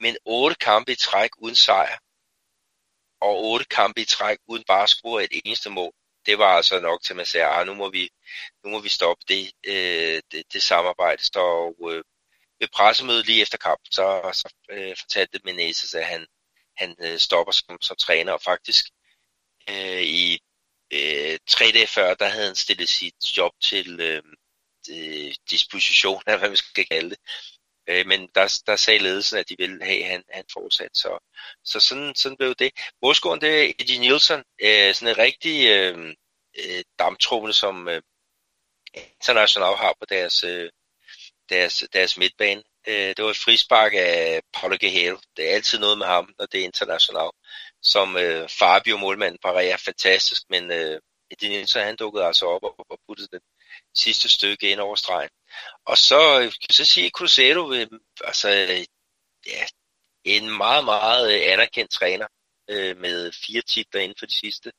men 0.00 0.16
otte 0.24 0.56
kampe 0.56 0.92
i 0.92 0.96
træk 0.96 1.30
uden 1.38 1.56
sejr, 1.56 1.98
og 3.20 3.44
otte 3.44 3.64
kampe 3.64 4.00
i 4.00 4.04
træk 4.04 4.38
uden 4.46 4.64
bare 4.66 4.82
at 4.82 4.88
score 4.88 5.24
et 5.24 5.40
eneste 5.44 5.70
mål 5.70 5.94
det 6.28 6.38
var 6.38 6.56
altså 6.56 6.80
nok 6.80 7.02
til, 7.02 7.12
at 7.12 7.16
man 7.16 7.26
sagde, 7.26 7.46
at 7.46 7.66
nu, 7.66 7.74
må 7.74 7.90
vi, 7.90 8.10
nu 8.64 8.70
må 8.70 8.80
vi 8.80 8.88
stoppe 8.88 9.24
det, 9.28 9.52
øh, 9.66 10.22
det, 10.32 10.52
det 10.52 10.62
samarbejde. 10.62 11.22
Så 11.24 11.74
øh, 11.90 12.04
ved 12.60 12.68
pressemødet 12.72 13.26
lige 13.26 13.42
efter 13.42 13.58
kampen, 13.58 13.92
så, 13.92 14.30
så 14.32 14.54
øh, 14.70 14.96
fortalte 14.96 15.40
Menezes, 15.44 15.94
at 15.94 16.06
han, 16.06 16.26
han 16.76 16.96
øh, 17.00 17.18
stopper 17.18 17.52
som, 17.52 17.78
som 17.80 17.96
træner, 17.96 18.32
og 18.32 18.42
faktisk 18.42 18.84
øh, 19.70 20.02
i 20.02 20.38
øh, 20.92 21.38
tre 21.46 21.66
dage 21.74 21.86
før, 21.86 22.14
der 22.14 22.28
havde 22.28 22.46
han 22.46 22.56
stillet 22.56 22.88
sit 22.88 23.36
job 23.36 23.52
til 23.62 24.00
øh, 24.00 24.22
øh 24.90 25.34
disposition, 25.50 26.22
af 26.26 26.38
hvad 26.38 26.48
man 26.48 26.56
skal 26.56 26.86
kalde 26.86 27.10
det. 27.10 27.18
Øh, 27.88 28.06
men 28.06 28.28
der, 28.34 28.60
der 28.66 28.76
sagde 28.76 29.02
ledelsen, 29.02 29.38
at 29.38 29.48
de 29.48 29.56
ville 29.58 29.84
have, 29.84 30.04
at 30.04 30.10
han, 30.10 30.22
han 30.30 30.44
fortsat. 30.52 30.90
Så, 30.94 31.18
så 31.64 31.80
sådan, 31.80 32.14
sådan 32.14 32.36
blev 32.36 32.54
det. 32.54 32.70
Modskåren, 33.02 33.40
det 33.40 33.64
er 33.64 33.72
Eddie 33.78 33.98
Nielsen. 33.98 34.42
Øh, 34.62 34.94
sådan 34.94 35.08
en 35.08 35.18
rigtig 35.18 35.68
øh, 35.68 36.14
øh, 36.58 36.84
damptrummel, 36.98 37.54
som 37.54 37.88
øh, 37.88 38.02
International 38.94 39.76
har 39.76 39.94
på 40.00 40.06
deres, 40.08 40.44
øh, 40.44 40.70
deres, 41.48 41.84
deres 41.92 42.16
midtbane. 42.18 42.62
Øh, 42.88 43.14
det 43.16 43.24
var 43.24 43.30
et 43.30 43.36
frispark 43.36 43.92
af 43.94 44.40
Paulo 44.52 44.76
Guerrero. 44.80 45.18
Det 45.36 45.50
er 45.50 45.54
altid 45.54 45.78
noget 45.78 45.98
med 45.98 46.06
ham, 46.06 46.34
når 46.38 46.46
det 46.46 46.60
er 46.60 46.64
international. 46.64 47.30
Som 47.82 48.16
øh, 48.16 48.48
Fabio, 48.48 48.96
målmanden, 48.96 49.38
parerer 49.42 49.76
fantastisk, 49.76 50.42
men 50.50 50.72
øh, 50.72 51.00
Eddie 51.30 51.48
Nielsen, 51.48 51.82
han 51.82 51.96
dukkede 51.96 52.24
altså 52.24 52.46
op 52.46 52.64
og, 52.64 52.74
og 52.90 52.98
puttede 53.06 53.28
den 53.32 53.40
sidste 53.98 54.28
stykke 54.28 54.70
ind 54.70 54.80
over 54.80 54.96
stregen. 54.96 55.30
Og 55.84 55.98
så 55.98 56.40
øh, 56.40 56.44
kan 56.44 56.72
så 56.72 56.84
sige, 56.84 57.10
Cruzeiro, 57.10 57.72
øh, 57.72 57.86
altså, 58.24 58.48
ja, 59.46 59.66
en 60.24 60.56
meget, 60.56 60.84
meget 60.84 61.34
øh, 61.34 61.52
anerkendt 61.52 61.90
træner 61.90 62.26
øh, 62.70 62.96
med 62.96 63.32
fire 63.32 63.62
titler 63.62 64.00
inden 64.00 64.16
for 64.18 64.26
de 64.26 64.34
sidste 64.34 64.72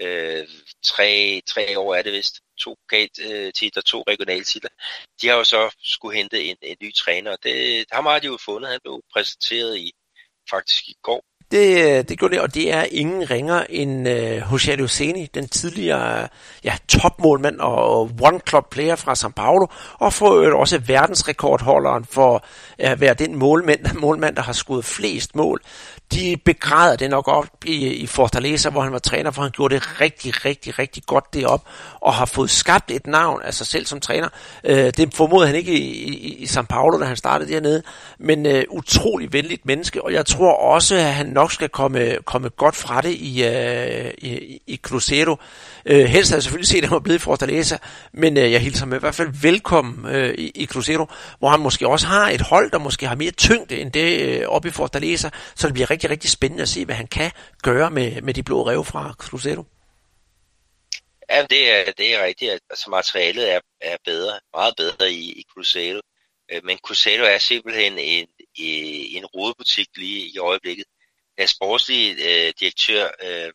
øh, 0.00 0.48
tre, 0.82 1.42
tre 1.46 1.78
år 1.78 1.94
er 1.94 2.02
det 2.02 2.12
vist. 2.12 2.40
To 2.58 2.76
øh, 2.92 3.52
titler, 3.52 3.82
to 3.82 4.04
regionale 4.08 4.44
titler. 4.44 4.70
De 5.22 5.28
har 5.28 5.36
jo 5.36 5.44
så 5.44 5.76
skulle 5.84 6.16
hente 6.16 6.44
en, 6.44 6.56
en 6.62 6.76
ny 6.82 6.94
træner, 6.94 7.30
og 7.30 7.38
det, 7.42 7.86
ham 7.92 8.06
har 8.06 8.18
de 8.18 8.26
jo 8.26 8.38
fundet. 8.44 8.70
Han 8.70 8.80
blev 8.82 9.02
præsenteret 9.12 9.78
i 9.78 9.92
faktisk 10.50 10.88
i 10.88 10.94
går 11.02 11.24
det, 11.50 12.08
det 12.08 12.18
gjorde 12.18 12.34
det, 12.34 12.42
og 12.42 12.54
det 12.54 12.72
er 12.72 12.82
ingen 12.82 13.30
ringer 13.30 13.64
end 13.68 14.08
uh, 14.08 14.52
Jose 14.52 14.76
Luceni, 14.76 15.26
den 15.34 15.48
tidligere 15.48 16.28
ja, 16.64 16.76
topmålmand 16.88 17.60
og 17.60 18.10
one-club-player 18.22 18.96
fra 18.96 19.12
São 19.12 19.32
Paulo, 19.36 19.66
og 19.98 20.12
for 20.12 20.34
øvrigt 20.34 20.54
også 20.54 20.78
verdensrekordholderen 20.78 22.04
for 22.04 22.44
at 22.78 23.00
være 23.00 23.14
den 23.14 23.36
målmand, 23.36 23.86
målmand, 24.00 24.36
der 24.36 24.42
har 24.42 24.52
skudt 24.52 24.84
flest 24.84 25.36
mål 25.36 25.62
de 26.12 26.36
begræder 26.44 26.96
det 26.96 27.10
nok 27.10 27.28
op 27.28 27.46
i, 27.64 27.86
i 27.86 28.06
Fortaleza, 28.06 28.70
hvor 28.70 28.80
han 28.80 28.92
var 28.92 28.98
træner, 28.98 29.30
for 29.30 29.42
han 29.42 29.50
gjorde 29.50 29.74
det 29.74 30.00
rigtig, 30.00 30.44
rigtig, 30.44 30.78
rigtig 30.78 31.02
godt 31.06 31.34
derop 31.34 31.62
og 32.00 32.14
har 32.14 32.24
fået 32.24 32.50
skabt 32.50 32.90
et 32.90 33.06
navn 33.06 33.42
af 33.42 33.54
sig 33.54 33.66
selv 33.66 33.86
som 33.86 34.00
træner. 34.00 34.28
Øh, 34.64 34.92
det 34.96 35.14
formodede 35.14 35.46
han 35.46 35.56
ikke 35.56 35.72
i, 35.72 36.04
i, 36.04 36.34
i 36.34 36.44
São 36.44 36.62
Paulo, 36.62 37.00
da 37.00 37.04
han 37.04 37.16
startede 37.16 37.52
dernede, 37.52 37.82
men 38.18 38.46
øh, 38.46 38.64
utrolig 38.70 39.32
venligt 39.32 39.66
menneske, 39.66 40.04
og 40.04 40.12
jeg 40.12 40.26
tror 40.26 40.56
også, 40.56 40.94
at 40.94 41.14
han 41.14 41.26
nok 41.26 41.52
skal 41.52 41.68
komme, 41.68 42.16
komme 42.24 42.48
godt 42.48 42.76
fra 42.76 43.00
det 43.00 43.10
i, 43.10 43.44
øh, 43.44 44.10
i, 44.18 44.60
i 44.66 44.80
Cruzeiro. 44.82 45.36
Øh, 45.86 46.04
helst 46.04 46.30
havde 46.30 46.36
jeg 46.36 46.42
selvfølgelig 46.42 46.68
set, 46.68 46.78
at 46.78 46.84
han 46.84 46.94
var 46.94 47.00
blevet 47.00 47.18
i 47.18 47.22
Fortaleza, 47.22 47.76
men 48.12 48.36
øh, 48.36 48.52
jeg 48.52 48.60
hilser 48.60 48.80
ham 48.80 48.92
i 48.92 48.98
hvert 48.98 49.14
fald 49.14 49.28
velkommen 49.42 50.14
øh, 50.14 50.34
i, 50.34 50.50
i 50.54 50.66
Cruzeiro, 50.66 51.06
hvor 51.38 51.48
han 51.48 51.60
måske 51.60 51.88
også 51.88 52.06
har 52.06 52.30
et 52.30 52.40
hold, 52.40 52.70
der 52.70 52.78
måske 52.78 53.06
har 53.06 53.14
mere 53.14 53.30
tyngde 53.30 53.76
end 53.76 53.92
det 53.92 54.20
øh, 54.20 54.48
oppe 54.48 54.68
i 54.68 54.70
Fortaleza, 54.70 55.30
så 55.54 55.66
det 55.66 55.74
bliver 55.74 55.90
rigtig, 55.90 56.10
rigtig 56.10 56.30
spændende 56.30 56.62
at 56.62 56.68
se, 56.68 56.84
hvad 56.84 56.94
han 56.94 57.06
kan 57.06 57.30
gøre 57.62 57.90
med, 57.90 58.22
med 58.22 58.34
de 58.34 58.42
blå 58.42 58.68
rev 58.68 58.84
fra 58.84 59.14
Cruzeiro. 59.18 59.64
Ja, 61.30 61.46
det 61.50 61.70
er, 61.70 61.92
det 61.98 62.14
er 62.14 62.24
rigtigt. 62.24 62.50
Altså 62.70 62.90
materialet 62.90 63.52
er, 63.52 63.60
er 63.80 63.96
bedre, 64.04 64.40
meget 64.54 64.74
bedre 64.76 65.12
i, 65.12 65.32
i 65.32 65.44
Cruzeiro. 65.54 66.00
Øh, 66.52 66.60
men 66.64 66.78
Cruzeiro 66.78 67.24
er 67.24 67.38
simpelthen 67.38 67.98
en, 67.98 68.26
en 69.16 69.26
rodebutik 69.26 69.88
lige 69.96 70.26
i 70.34 70.38
øjeblikket. 70.38 70.84
Deres 71.38 71.50
sportslige 71.50 72.12
øh, 72.12 72.52
direktør, 72.60 73.08
øh, 73.24 73.52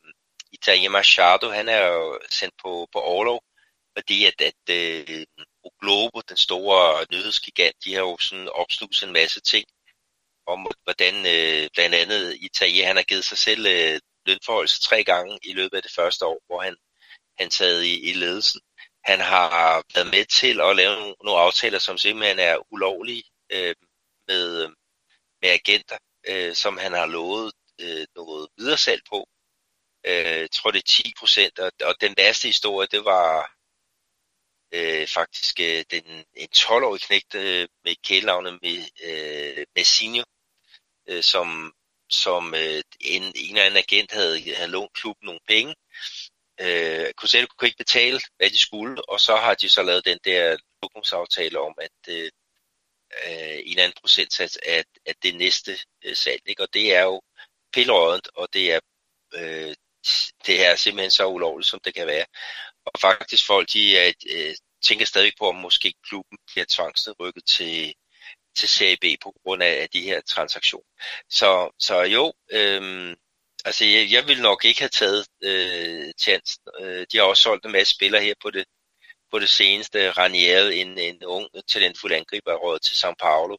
Italia 0.58 0.90
Machado, 0.90 1.48
han 1.50 1.68
er 1.70 1.82
jo 1.88 2.20
sendt 2.30 2.56
på, 2.64 2.88
på 2.94 3.00
overlov, 3.00 3.42
fordi 3.98 4.26
at, 4.26 4.42
at 4.50 4.64
øh, 4.70 5.26
Globo, 5.82 6.20
den 6.30 6.38
store 6.38 7.06
nyhedsgigant, 7.12 7.76
de 7.84 7.94
har 7.94 8.02
jo 8.02 8.18
sådan 8.20 8.50
opsnuset 8.50 9.08
en 9.08 9.14
masse 9.14 9.42
ting 9.42 9.66
om, 10.48 10.60
hvordan 10.84 11.16
øh, 11.36 11.70
blandt 11.74 11.96
andet 11.96 12.38
Italia, 12.42 12.86
han 12.86 12.96
har 12.96 13.04
givet 13.04 13.26
sig 13.26 13.38
selv 13.38 13.66
øh, 13.66 14.00
lønforholdelse 14.26 14.82
tre 14.82 15.04
gange 15.04 15.40
i 15.44 15.54
løbet 15.54 15.78
af 15.78 15.84
det 15.84 15.92
første 15.96 16.26
år, 16.26 16.40
hvor 16.48 16.62
han, 16.62 16.76
han 17.40 17.52
sad 17.52 17.82
i, 17.82 18.10
i 18.10 18.14
ledelsen. 18.14 18.62
Han 19.04 19.20
har 19.20 19.84
været 19.96 20.08
med 20.16 20.26
til 20.26 20.62
at 20.62 20.76
lave 20.76 20.96
nogle, 20.96 21.16
nogle 21.24 21.40
aftaler, 21.40 21.80
som 21.80 21.98
simpelthen 21.98 22.40
er 22.40 22.74
ulovlige 22.74 23.24
øh, 23.52 23.76
med, 24.28 24.64
øh, 24.64 24.70
med 25.42 25.50
agenter, 25.50 25.98
øh, 26.28 26.56
som 26.56 26.78
han 26.78 26.94
har 26.94 27.06
lovet 27.06 27.54
øh, 27.82 28.06
noget 28.16 28.48
videresalg 28.58 29.02
på. 29.10 29.28
Øh, 30.06 30.50
tror 30.52 30.72
det 30.72 30.80
er 30.80 31.04
10 31.04 31.14
procent, 31.20 31.60
og, 31.60 31.72
og 31.82 31.96
den 32.02 32.14
værste 32.18 32.48
historie, 32.48 32.88
det 32.92 33.06
var 33.06 33.56
øh, 34.72 35.08
faktisk 35.08 35.60
øh, 35.60 35.84
den, 35.92 36.26
en 36.36 36.50
12-årig 36.56 37.02
knægt 37.02 37.36
øh, 37.36 37.68
med 37.84 37.96
kælenavnet 38.04 38.60
med, 38.62 38.78
øh, 39.04 39.66
Messinho, 39.76 40.24
øh, 41.08 41.24
som, 41.24 41.74
som 42.10 42.54
øh, 42.56 42.82
en, 43.02 43.24
en 43.24 43.34
eller 43.36 43.64
anden 43.64 43.84
agent 43.88 44.12
havde, 44.12 44.56
havde 44.56 44.72
lånt 44.72 44.94
klubben 44.94 45.26
nogle 45.26 45.40
penge. 45.48 45.76
Øh, 46.62 47.12
Cruzeiro 47.14 47.48
kunne 47.48 47.68
ikke 47.68 47.78
betale, 47.86 48.22
hvad 48.38 48.50
de 48.50 48.58
skulle, 48.58 49.10
og 49.10 49.20
så 49.20 49.36
har 49.36 49.54
de 49.54 49.70
så 49.70 49.84
lavet 49.84 50.06
den 50.06 50.20
der 50.24 50.58
lukningsaftale 50.82 51.60
om, 51.60 51.74
at 51.78 51.98
øh, 52.10 52.32
øh, 53.28 53.60
en 53.66 53.80
anden 53.80 53.98
procentsats 54.02 54.58
af, 54.58 54.84
af 55.06 55.16
det 55.24 55.36
næste 55.36 55.78
øh, 56.06 56.16
salg. 56.16 56.42
Ikke? 56.46 56.64
Og 56.64 56.74
det 56.74 56.96
er 56.96 57.04
jo 57.04 57.22
pillerødent, 57.74 58.28
og 58.36 58.54
det 58.54 58.74
er, 58.74 58.80
øh, 59.34 59.76
det 60.46 60.66
er 60.66 60.76
simpelthen 60.76 61.12
så 61.12 61.28
ulovligt, 61.28 61.70
som 61.70 61.80
det 61.86 61.94
kan 61.94 62.08
være. 62.08 62.26
Og 62.86 63.00
faktisk 63.00 63.48
folk, 63.48 63.74
de 63.74 63.98
er, 63.98 64.14
øh, 64.32 64.56
tænker 64.84 65.06
stadig 65.06 65.34
på, 65.40 65.50
om 65.50 65.56
måske 65.56 65.94
klubben 66.08 66.38
bliver 66.54 66.66
tvangsnedrykket 66.70 67.46
til, 67.46 67.94
til 68.56 68.70
Serie 68.70 68.98
B 69.02 69.06
på 69.24 69.34
grund 69.44 69.64
af 69.64 69.90
de 69.94 70.02
her 70.02 70.22
transaktioner. 70.22 70.90
Så, 71.30 71.70
så 71.80 72.02
jo, 72.02 72.34
øh, 72.52 73.16
altså 73.66 73.86
jeg, 73.86 74.12
jeg 74.12 74.28
vil 74.28 74.42
nok 74.42 74.66
ikke 74.66 74.80
have 74.80 74.90
taget 74.90 75.28
øh, 75.44 76.14
chancen. 76.20 76.64
Øh, 76.80 77.06
de 77.12 77.18
har 77.18 77.24
også 77.24 77.44
solgt 77.44 77.66
en 77.66 77.72
masse 77.72 77.94
spillere 77.94 78.24
her 78.24 78.34
på 78.42 78.52
det, 78.52 78.66
på 79.32 79.40
det 79.40 79.50
seneste. 79.50 80.12
Ranieri, 80.12 80.80
en, 80.80 80.98
en 80.98 81.24
ung 81.24 81.48
talentfuld 81.68 82.14
angriber, 82.14 82.52
er 82.52 82.56
råd 82.56 82.80
til 82.80 82.96
São 82.96 83.14
Paulo. 83.20 83.58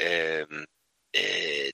Øhm, 0.00 0.64
øh, 1.16 1.70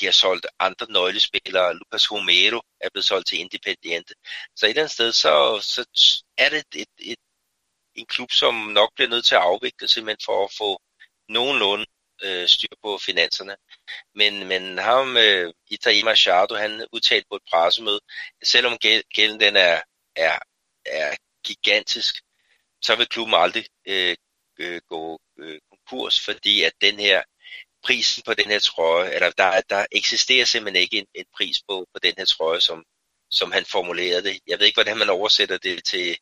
de 0.00 0.04
har 0.04 0.12
solgt 0.12 0.46
andre 0.58 0.86
nøglespillere. 0.90 1.74
Lucas 1.74 2.12
Romero 2.12 2.60
er 2.80 2.88
blevet 2.92 3.04
solgt 3.04 3.28
til 3.28 3.38
Independiente. 3.38 4.14
Så 4.56 4.66
et 4.66 4.70
eller 4.70 4.82
andet 4.82 4.92
sted, 4.92 5.12
så, 5.12 5.60
så 5.94 6.24
er 6.38 6.48
det 6.48 6.64
et, 6.74 6.88
et, 6.98 7.18
en 7.94 8.06
klub, 8.06 8.32
som 8.32 8.54
nok 8.54 8.90
bliver 8.94 9.08
nødt 9.08 9.24
til 9.24 9.34
at 9.34 9.40
afvikle 9.40 9.88
simpelthen 9.88 10.24
for 10.24 10.44
at 10.44 10.52
få 10.58 10.80
nogenlunde 11.28 11.86
øh, 12.22 12.48
styr 12.48 12.74
på 12.82 12.98
finanserne. 12.98 13.56
Men, 14.14 14.48
men 14.48 14.78
ham, 14.78 15.16
øh, 15.16 15.52
Itaí 15.70 16.04
Machado, 16.04 16.54
han 16.54 16.86
udtalte 16.92 17.26
på 17.30 17.36
et 17.36 17.42
pressemøde, 17.50 18.00
at 18.40 18.46
selvom 18.46 18.78
gælden 19.14 19.40
den 19.40 19.56
er, 19.56 19.80
er, 20.16 20.38
er 20.86 21.16
gigantisk, 21.44 22.14
så 22.82 22.96
vil 22.96 23.06
klubben 23.06 23.34
aldrig 23.34 23.66
øh, 23.86 24.16
øh, 24.58 24.80
gå 24.88 25.20
øh, 25.38 25.60
konkurs, 25.70 26.20
fordi 26.20 26.62
at 26.62 26.72
den 26.80 26.98
her 27.00 27.22
prisen 27.84 28.22
på 28.26 28.34
den 28.34 28.46
her 28.50 28.58
trøje, 28.58 29.10
eller 29.10 29.30
der, 29.30 29.60
der 29.60 29.86
eksisterer 29.92 30.44
simpelthen 30.44 30.82
ikke 30.82 30.98
en, 30.98 31.06
en 31.14 31.26
pris 31.36 31.62
på, 31.68 31.86
på 31.94 31.98
den 32.02 32.14
her 32.18 32.24
trøje, 32.24 32.60
som, 32.60 32.84
som 33.30 33.52
han 33.52 33.64
formulerede 33.64 34.22
det. 34.22 34.40
Jeg 34.46 34.58
ved 34.58 34.66
ikke, 34.66 34.76
hvordan 34.76 34.98
man 34.98 35.10
oversætter 35.10 35.58
det 35.58 35.84
til, 35.84 36.18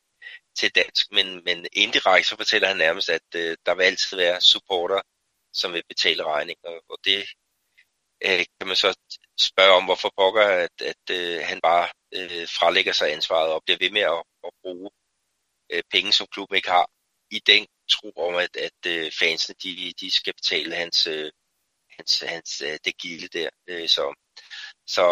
til 0.57 0.71
dansk, 0.75 1.11
men, 1.11 1.43
men 1.45 1.67
indirekte 1.73 2.29
så 2.29 2.35
fortæller 2.37 2.67
han 2.67 2.77
nærmest, 2.77 3.09
at 3.09 3.27
øh, 3.35 3.57
der 3.65 3.75
vil 3.75 3.83
altid 3.83 4.17
være 4.17 4.41
supporter, 4.41 5.01
som 5.53 5.73
vil 5.73 5.83
betale 5.89 6.23
regninger, 6.23 6.69
og 6.89 6.97
det 7.05 7.19
øh, 8.25 8.45
kan 8.59 8.67
man 8.67 8.75
så 8.75 8.93
spørge 9.39 9.73
om, 9.73 9.85
hvorfor 9.85 10.11
pokker, 10.17 10.41
at, 10.41 10.81
at 10.81 11.05
øh, 11.11 11.41
han 11.45 11.59
bare 11.61 11.87
øh, 12.13 12.47
fralægger 12.47 12.93
sig 12.93 13.13
ansvaret 13.13 13.51
og 13.53 13.63
bliver 13.65 13.77
ved 13.79 13.91
med 13.91 14.01
at, 14.01 14.23
at 14.43 14.51
bruge 14.63 14.89
øh, 15.69 15.83
penge, 15.91 16.11
som 16.11 16.27
klubben 16.27 16.55
ikke 16.55 16.69
har, 16.69 16.87
i 17.31 17.39
den 17.39 17.67
tro 17.89 18.11
om, 18.27 18.35
at, 18.35 18.55
at 18.55 18.81
øh, 18.87 19.11
fansene 19.19 19.55
de, 19.63 19.93
de 19.99 20.11
skal 20.11 20.33
betale 20.33 20.75
hans, 20.75 21.07
øh, 21.07 21.31
hans, 21.97 22.23
hans 22.27 22.61
øh, 22.65 22.77
det 22.85 22.97
gilde 22.97 23.27
der. 23.39 23.49
Øh, 23.67 23.87
så, 23.87 24.13
så 24.87 25.05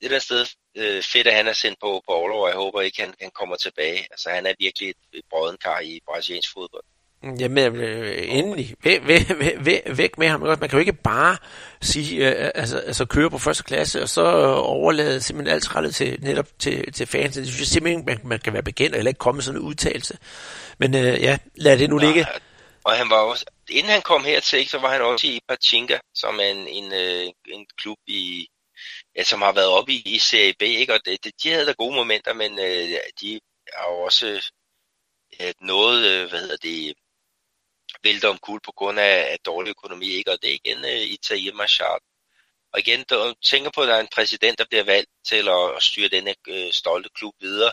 et 0.00 0.10
der 0.10 0.18
sted 0.18 0.46
øh, 0.76 1.02
fedt, 1.02 1.26
at 1.26 1.34
han 1.34 1.48
er 1.48 1.52
sendt 1.52 1.78
på, 1.80 2.02
på 2.08 2.12
overlov, 2.12 2.42
og 2.42 2.48
jeg 2.48 2.56
håber 2.56 2.80
ikke, 2.80 3.00
han, 3.00 3.14
han 3.20 3.30
kommer 3.30 3.56
tilbage. 3.56 3.98
Altså, 4.10 4.30
han 4.30 4.46
er 4.46 4.54
virkelig 4.58 4.90
et, 4.90 4.96
et 5.12 5.24
brøden 5.30 5.56
kar 5.64 5.80
i 5.80 6.00
brasiliansk 6.06 6.52
fodbold. 6.52 6.84
Jamen, 7.40 7.76
øh, 7.76 8.24
endelig. 8.28 8.74
Væk, 8.84 9.06
væk, 9.06 9.20
væk, 9.60 9.82
væk 9.96 10.18
med 10.18 10.28
ham. 10.28 10.40
Man 10.40 10.58
kan 10.58 10.70
jo 10.72 10.78
ikke 10.78 10.92
bare 10.92 11.36
sige, 11.82 12.28
øh, 12.28 12.50
altså, 12.54 12.78
altså 12.78 13.04
køre 13.04 13.30
på 13.30 13.38
første 13.38 13.64
klasse, 13.64 14.02
og 14.02 14.08
så 14.08 14.22
overlade 14.54 15.20
simpelthen 15.20 15.54
alt 15.54 15.76
rettet 15.76 15.94
til, 15.94 16.18
netop 16.20 16.46
til, 16.58 16.92
til 16.92 17.06
fans. 17.06 17.34
Det 17.34 17.46
synes 17.46 17.60
jeg 17.60 17.66
simpelthen, 17.66 18.04
man, 18.06 18.20
man 18.24 18.38
kan 18.38 18.52
være 18.52 18.62
bekendt, 18.62 18.96
eller 18.96 19.08
ikke 19.08 19.18
komme 19.18 19.36
med 19.36 19.42
sådan 19.42 19.60
en 19.60 19.66
udtalelse. 19.66 20.18
Men 20.78 20.94
øh, 20.94 21.22
ja, 21.22 21.38
lad 21.54 21.78
det 21.78 21.90
nu 21.90 21.98
ligge. 21.98 22.20
Ja, 22.20 22.38
og 22.88 22.96
han 22.96 23.10
var 23.10 23.20
også, 23.20 23.44
inden 23.70 23.92
han 23.92 24.02
kom 24.02 24.24
hertil, 24.24 24.68
så 24.68 24.78
var 24.78 24.90
han 24.92 25.02
også 25.02 25.26
i 25.26 25.40
Pachinka, 25.48 25.98
som 26.14 26.40
er 26.40 26.44
en, 26.44 26.68
en, 26.68 26.92
øh, 26.92 27.32
en 27.46 27.66
klub 27.76 27.98
i, 28.06 28.48
ja, 29.16 29.24
som 29.24 29.42
har 29.42 29.52
været 29.52 29.68
oppe 29.68 29.92
i, 29.92 30.02
i 30.14 30.18
Serie 30.18 30.54
B, 30.58 30.62
ikke? 30.62 30.94
og 30.94 31.00
det, 31.04 31.24
det, 31.24 31.42
de 31.42 31.50
havde 31.50 31.66
da 31.66 31.72
gode 31.72 31.94
momenter, 31.94 32.32
men 32.34 32.58
øh, 32.58 33.00
de 33.20 33.40
har 33.74 33.90
jo 33.92 33.98
også 34.00 34.50
øh, 35.40 35.54
noget, 35.60 35.98
øh, 36.10 36.28
hvad 36.28 36.40
hedder 36.40 36.56
det, 36.56 36.94
vælter 38.02 38.28
om 38.28 38.38
kul 38.38 38.60
på 38.60 38.72
grund 38.72 39.00
af, 39.00 39.32
af 39.32 39.38
dårlig 39.44 39.70
økonomi, 39.70 40.06
ikke? 40.06 40.30
og 40.32 40.38
det 40.42 40.50
er 40.50 40.54
igen 40.54 40.84
øh, 40.84 41.02
Italia 41.16 41.52
Machado. 41.52 42.04
Og 42.72 42.78
igen, 42.78 43.04
du 43.10 43.34
tænker 43.44 43.70
på, 43.74 43.82
at 43.82 43.88
der 43.88 43.94
er 43.94 44.00
en 44.00 44.14
præsident, 44.14 44.58
der 44.58 44.64
bliver 44.70 44.84
valgt 44.84 45.10
til 45.26 45.48
at, 45.48 45.76
at 45.76 45.82
styre 45.82 46.08
denne 46.08 46.34
øh, 46.48 46.72
stolte 46.72 47.08
klub 47.14 47.34
videre, 47.40 47.72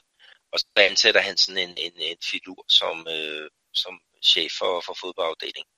og 0.52 0.60
så 0.60 0.66
ansætter 0.76 1.22
han 1.22 1.38
sådan 1.38 1.70
en, 1.70 1.78
en, 1.78 1.94
en 1.98 2.18
figur 2.24 2.66
som, 2.68 3.08
øh, 3.10 3.50
som 3.74 4.00
chef 4.26 4.52
for, 4.60 4.82
for 4.86 4.94
fodboldafdelingen. 5.02 5.72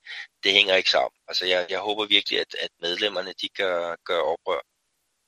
Det 0.44 0.54
hænger 0.54 0.76
ikke 0.76 0.90
sammen. 0.90 1.20
Altså, 1.28 1.46
jeg, 1.46 1.68
jeg 1.70 1.80
håber 1.80 2.06
virkelig, 2.06 2.40
at, 2.40 2.56
at 2.60 2.70
medlemmerne 2.82 3.34
de 3.42 3.50
gør, 3.50 3.96
gør 4.06 4.20
oprør 4.20 4.62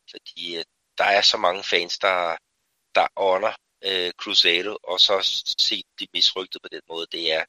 fordi 0.10 0.58
øh, 0.58 0.64
der 0.98 1.04
er 1.04 1.22
så 1.22 1.38
mange 1.38 1.64
fans, 1.64 2.00
der, 2.00 2.38
der 2.96 3.08
ånder 3.16 3.54
øh, 3.84 4.12
Cruzeiro, 4.12 4.78
og 4.84 5.00
så 5.00 5.44
se 5.60 5.84
de 6.00 6.08
misrygtet 6.14 6.62
på 6.62 6.70
den 6.72 6.82
måde, 6.90 7.08
det 7.12 7.34
er, 7.34 7.46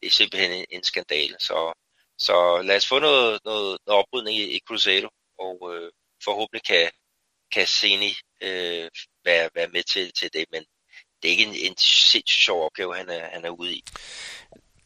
det 0.00 0.06
er 0.06 0.10
simpelthen 0.10 0.52
en, 0.52 0.66
en 0.70 0.82
skandale. 0.82 1.36
Så, 1.40 1.72
så 2.18 2.62
lad 2.62 2.76
os 2.76 2.88
få 2.88 2.98
noget, 2.98 3.40
noget, 3.44 3.78
noget 3.86 4.00
oprydning 4.00 4.38
i, 4.38 4.56
i 4.56 4.60
Cruzeiro, 4.68 5.08
og 5.38 5.74
øh, 5.74 5.92
forhåbentlig 6.24 6.62
kan, 6.62 6.90
kan 7.52 7.66
Seni 7.66 8.14
øh, 8.40 8.90
være, 9.24 9.50
være 9.54 9.68
med 9.68 9.82
til, 9.82 10.12
til 10.12 10.32
det, 10.32 10.44
men 10.50 10.64
det 11.22 11.28
er 11.28 11.32
ikke 11.32 11.44
en, 11.44 11.70
en 11.70 11.76
sindssygt 11.76 12.44
sjov 12.44 12.64
opgave, 12.64 12.96
han 12.96 13.08
er, 13.08 13.28
han 13.28 13.44
er 13.44 13.50
ude 13.50 13.74
i. 13.74 13.84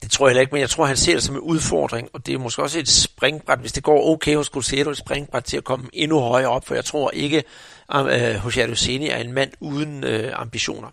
Det 0.02 0.10
tror 0.10 0.26
jeg 0.26 0.30
heller 0.30 0.40
ikke, 0.40 0.52
men 0.52 0.60
jeg 0.60 0.70
tror, 0.70 0.86
han 0.86 0.96
ser 0.96 1.12
det 1.12 1.22
som 1.22 1.34
en 1.34 1.40
udfordring, 1.40 2.08
og 2.12 2.26
det 2.26 2.34
er 2.34 2.38
måske 2.38 2.62
også 2.62 2.78
et 2.78 2.88
springbræt, 2.88 3.58
hvis 3.58 3.72
det 3.72 3.82
går 3.82 4.06
okay 4.06 4.36
hos 4.36 4.46
Cruzeiro, 4.46 4.90
et 4.90 4.96
springbræt 4.96 5.44
til 5.44 5.56
at 5.56 5.64
komme 5.64 5.88
endnu 5.92 6.20
højere 6.20 6.48
op, 6.48 6.66
for 6.66 6.74
jeg 6.74 6.84
tror 6.84 7.10
ikke, 7.10 7.44
at 7.88 8.06
øh, 8.06 8.44
Jose 8.44 8.62
Aluseni 8.62 9.08
er 9.08 9.16
en 9.16 9.32
mand 9.32 9.50
uden 9.60 10.04
øh, 10.04 10.32
ambitioner. 10.34 10.88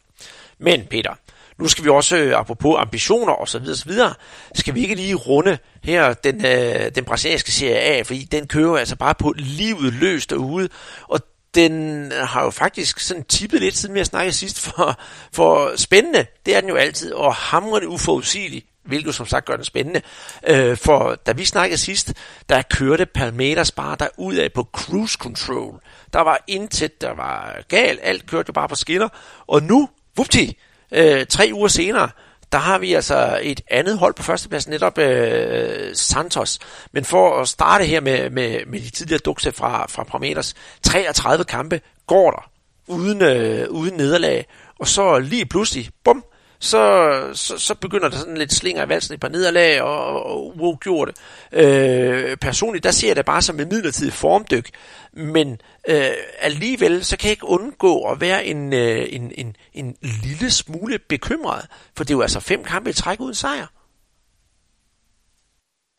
Men 0.60 0.86
Peter, 0.90 1.14
nu 1.60 1.68
skal 1.68 1.84
vi 1.84 1.90
også, 1.90 2.18
øh, 2.18 2.40
apropos 2.40 2.76
ambitioner 2.80 3.34
og 3.34 3.48
så 3.48 3.60
videre, 3.60 3.76
så 3.76 3.86
videre, 3.86 4.14
skal 4.56 4.76
vi 4.76 4.82
ikke 4.82 4.96
lige 4.96 5.16
runde 5.16 5.58
her 5.84 6.14
den, 6.14 6.46
øh, 6.46 6.92
den 6.96 7.06
brasilianske 7.06 7.52
serie 7.52 7.80
A, 7.80 8.02
fordi 8.02 8.24
den 8.24 8.48
kører 8.48 8.78
altså 8.78 8.96
bare 8.96 9.16
på 9.16 9.34
livet 9.38 9.94
løst 9.94 10.30
derude, 10.30 10.70
og 11.08 11.20
den 11.56 12.12
har 12.12 12.44
jo 12.44 12.50
faktisk 12.50 13.00
sådan 13.00 13.24
tippet 13.24 13.62
lidt, 13.62 13.78
siden 13.78 13.94
vi 13.94 14.00
har 14.00 14.06
snakket 14.06 14.36
sidst, 14.36 14.60
for, 14.60 15.00
for 15.32 15.76
spændende, 15.76 16.26
det 16.46 16.56
er 16.56 16.62
den 16.62 16.70
jo 16.70 16.76
altid, 16.76 17.14
og 17.14 17.36
hamrende 17.36 17.88
uforudsigelig, 17.88 18.64
hvilket 18.86 19.16
som 19.16 19.26
sagt 19.26 19.46
gør 19.46 19.56
den 19.56 19.66
spændende. 19.66 20.02
Øh, 20.48 20.78
for 20.78 21.16
da 21.26 21.32
vi 21.32 21.46
snakkede 21.46 21.78
sidst, 21.78 22.14
der 22.50 22.62
kørte 22.62 23.06
Palmeiras 23.06 23.72
bare 23.72 23.96
der 24.00 24.08
ud 24.18 24.36
af 24.36 24.54
på 24.54 24.68
cruise 24.74 25.18
control. 25.22 25.80
Der 26.14 26.22
var 26.22 26.44
intet, 26.48 27.02
der 27.02 27.14
var 27.14 27.62
galt, 27.68 28.00
alt 28.04 28.26
kørte 28.26 28.54
bare 28.54 28.68
på 28.68 28.76
skinner, 28.76 29.10
og 29.48 29.64
nu, 29.64 29.90
vupti, 30.18 30.58
øh, 30.92 31.26
tre 31.26 31.50
uger 31.54 31.68
senere, 31.68 32.10
der 32.52 32.58
har 32.58 32.78
vi 32.78 32.94
altså 32.94 33.40
et 33.44 33.62
andet 33.72 33.98
hold 33.98 34.14
på 34.14 34.24
førstepladsen, 34.24 34.72
netop 34.72 34.98
øh, 34.98 35.96
Santos. 35.96 36.60
Men 36.92 37.06
for 37.06 37.42
at 37.42 37.48
starte 37.48 37.86
her 37.86 38.02
med, 38.02 38.30
med, 38.30 38.66
med 38.66 38.80
de 38.80 38.90
tidligere 38.90 39.20
dukse 39.26 39.52
fra, 39.52 39.86
fra 39.90 40.04
Prometheus, 40.04 40.54
33 40.84 41.44
kampe 41.44 41.82
går 42.08 42.32
der 42.32 42.52
uden, 42.88 43.22
øh, 43.22 43.70
uden 43.70 43.94
nederlag, 43.94 44.46
og 44.80 44.88
så 44.88 45.20
lige 45.20 45.46
pludselig, 45.46 45.90
bum, 46.04 46.24
så, 46.60 47.32
så, 47.34 47.58
så 47.58 47.76
begynder 47.76 48.10
der 48.10 48.18
sådan 48.18 48.38
lidt 48.38 48.54
slinger 48.54 48.86
i 48.86 48.90
valsen 48.90 49.14
et 49.14 49.20
par 49.20 49.30
nederlag 49.30 49.82
og, 49.82 50.24
og 50.24 50.58
uafgjorte. 50.58 51.14
Øh, 51.52 52.38
personligt, 52.38 52.84
der 52.84 52.92
ser 52.92 53.08
jeg 53.08 53.16
det 53.16 53.26
bare 53.26 53.42
som 53.42 53.60
en 53.60 53.70
midlertidig 53.70 54.14
formdyk, 54.14 54.70
men 55.14 55.62
øh, 55.88 56.12
alligevel, 56.40 57.06
så 57.06 57.18
kan 57.18 57.28
jeg 57.28 57.32
ikke 57.32 57.48
undgå 57.48 58.12
at 58.12 58.22
være 58.22 58.46
en, 58.46 58.74
øh, 58.74 59.14
en, 59.14 59.32
en, 59.38 59.56
en 59.74 59.98
lille 60.02 60.52
smule 60.52 61.00
bekymret, 61.00 61.68
for 61.98 62.04
det 62.04 62.12
er 62.12 62.18
jo 62.18 62.22
altså 62.22 62.40
fem 62.40 62.64
kampe 62.64 62.90
i 62.90 62.94
træk 62.94 63.20
uden 63.20 63.36
sejr. 63.36 63.68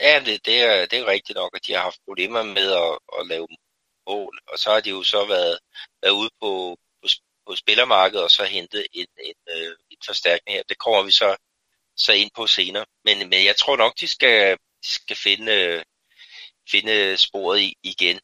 Ja, 0.01 0.23
det, 0.27 0.47
det, 0.47 0.63
er, 0.63 0.87
det 0.87 0.99
er 0.99 1.07
rigtigt 1.07 1.37
nok, 1.37 1.51
at 1.55 1.67
de 1.67 1.73
har 1.73 1.83
haft 1.83 2.01
problemer 2.05 2.43
med 2.43 2.73
at, 2.73 2.99
at 3.19 3.27
lave 3.27 3.47
mål, 4.09 4.39
og 4.49 4.59
så 4.59 4.71
har 4.71 4.81
de 4.81 4.91
jo 4.91 5.03
så 5.03 5.27
været, 5.29 5.59
været 6.03 6.13
ude 6.13 6.31
på, 6.41 6.77
på, 7.03 7.09
på 7.47 7.57
spillermarkedet 7.57 8.25
og 8.25 8.31
så 8.31 8.45
hentet 8.45 8.87
en, 8.93 9.07
en, 9.25 9.35
øh, 9.57 9.77
forstærkning 10.07 10.57
her. 10.57 10.63
Det 10.69 10.79
kommer 10.79 11.03
vi 11.03 11.11
så, 11.11 11.37
så 11.97 12.13
ind 12.13 12.31
på 12.37 12.47
senere. 12.47 12.87
Men, 13.05 13.19
men 13.19 13.45
jeg 13.45 13.57
tror 13.57 13.77
nok, 13.77 13.93
de 14.01 14.09
skal, 14.09 14.59
de 14.85 14.89
skal 14.89 15.17
finde, 15.17 15.85
finde 16.71 17.17
sporet 17.17 17.61
i, 17.61 17.75
igen 17.83 18.21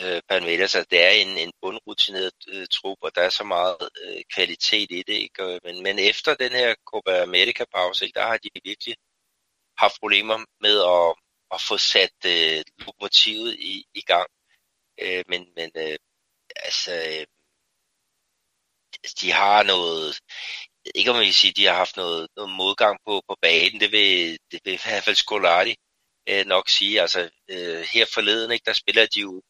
øh, 0.00 0.22
Palmeiras, 0.28 0.74
altså 0.74 0.86
det 0.90 1.02
er 1.02 1.10
en, 1.10 1.38
en 1.38 1.52
bundrutineret 1.62 2.32
øh, 2.48 2.66
trup, 2.70 2.98
og 3.00 3.14
der 3.14 3.22
er 3.22 3.30
så 3.30 3.44
meget 3.44 3.88
øh, 4.04 4.22
kvalitet 4.34 4.90
i 4.90 5.02
det. 5.02 5.18
Ikke? 5.26 5.60
Men, 5.64 5.82
men 5.82 5.98
efter 5.98 6.34
den 6.34 6.52
her 6.52 6.74
Copa 6.84 7.22
America 7.22 7.64
pause, 7.74 8.12
der 8.14 8.22
har 8.26 8.38
de 8.38 8.48
virkelig 8.64 8.96
haft 9.78 10.00
problemer 10.00 10.38
med 10.60 10.76
at, 10.96 11.14
at 11.54 11.60
få 11.68 11.78
sat 11.78 12.18
øh, 12.26 12.64
lokomotivet 12.78 13.54
i, 13.54 13.86
i 13.94 14.00
gang. 14.00 14.28
Øh, 15.02 15.24
men 15.28 15.48
men 15.56 15.70
øh, 15.76 15.98
altså, 16.56 16.92
øh, 16.92 17.26
de 19.20 19.32
har 19.32 19.62
noget, 19.62 20.20
ikke 20.94 21.10
om 21.10 21.16
jeg 21.16 21.24
vil 21.24 21.34
sige, 21.34 21.52
de 21.52 21.66
har 21.66 21.74
haft 21.74 21.96
noget, 21.96 22.28
noget 22.36 22.52
modgang 22.52 22.98
på, 23.06 23.22
på 23.28 23.36
banen, 23.42 23.80
det 23.80 23.92
vil, 23.92 24.38
det 24.50 24.60
vil 24.64 24.74
i 24.74 24.78
hvert 24.84 25.04
fald 25.04 25.16
Scolari 25.16 25.74
øh, 26.28 26.46
nok 26.46 26.68
sige. 26.68 27.00
Altså, 27.00 27.30
øh, 27.50 27.80
her 27.92 28.06
forleden, 28.14 28.52
ikke, 28.52 28.64
der 28.66 28.72
spiller 28.72 29.06
de 29.06 29.20
jo 29.20 29.42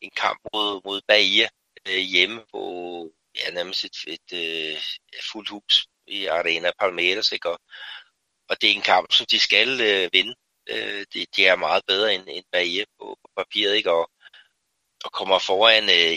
en 0.00 0.10
kamp 0.16 0.38
mod, 0.54 0.80
mod 0.84 1.00
Bahia 1.08 1.48
øh, 1.88 1.98
hjemme 1.98 2.44
på 2.52 2.62
ja, 3.38 3.50
nærmest 3.50 3.84
et, 3.84 3.96
et, 4.06 4.38
et, 4.38 4.76
et 5.12 5.24
fuldt 5.32 5.48
hus 5.48 5.86
i 6.06 6.26
Arena 6.26 6.70
Palmeiras, 6.80 7.32
ikke? 7.32 7.50
Og, 7.50 7.58
og 8.48 8.60
det 8.60 8.70
er 8.70 8.74
en 8.74 8.82
kamp, 8.82 9.12
som 9.12 9.26
de 9.30 9.38
skal 9.38 9.80
øh, 9.80 10.08
vinde. 10.12 10.34
Øh, 10.68 11.06
de, 11.14 11.26
de 11.36 11.46
er 11.46 11.56
meget 11.56 11.82
bedre 11.86 12.14
end, 12.14 12.24
end 12.28 12.44
Bahia 12.52 12.84
på, 12.98 13.18
på 13.22 13.30
papiret, 13.36 13.74
ikke? 13.76 13.92
Og, 13.92 14.10
og 15.04 15.12
kommer 15.12 15.38
foran 15.38 15.84
øh, 15.84 16.12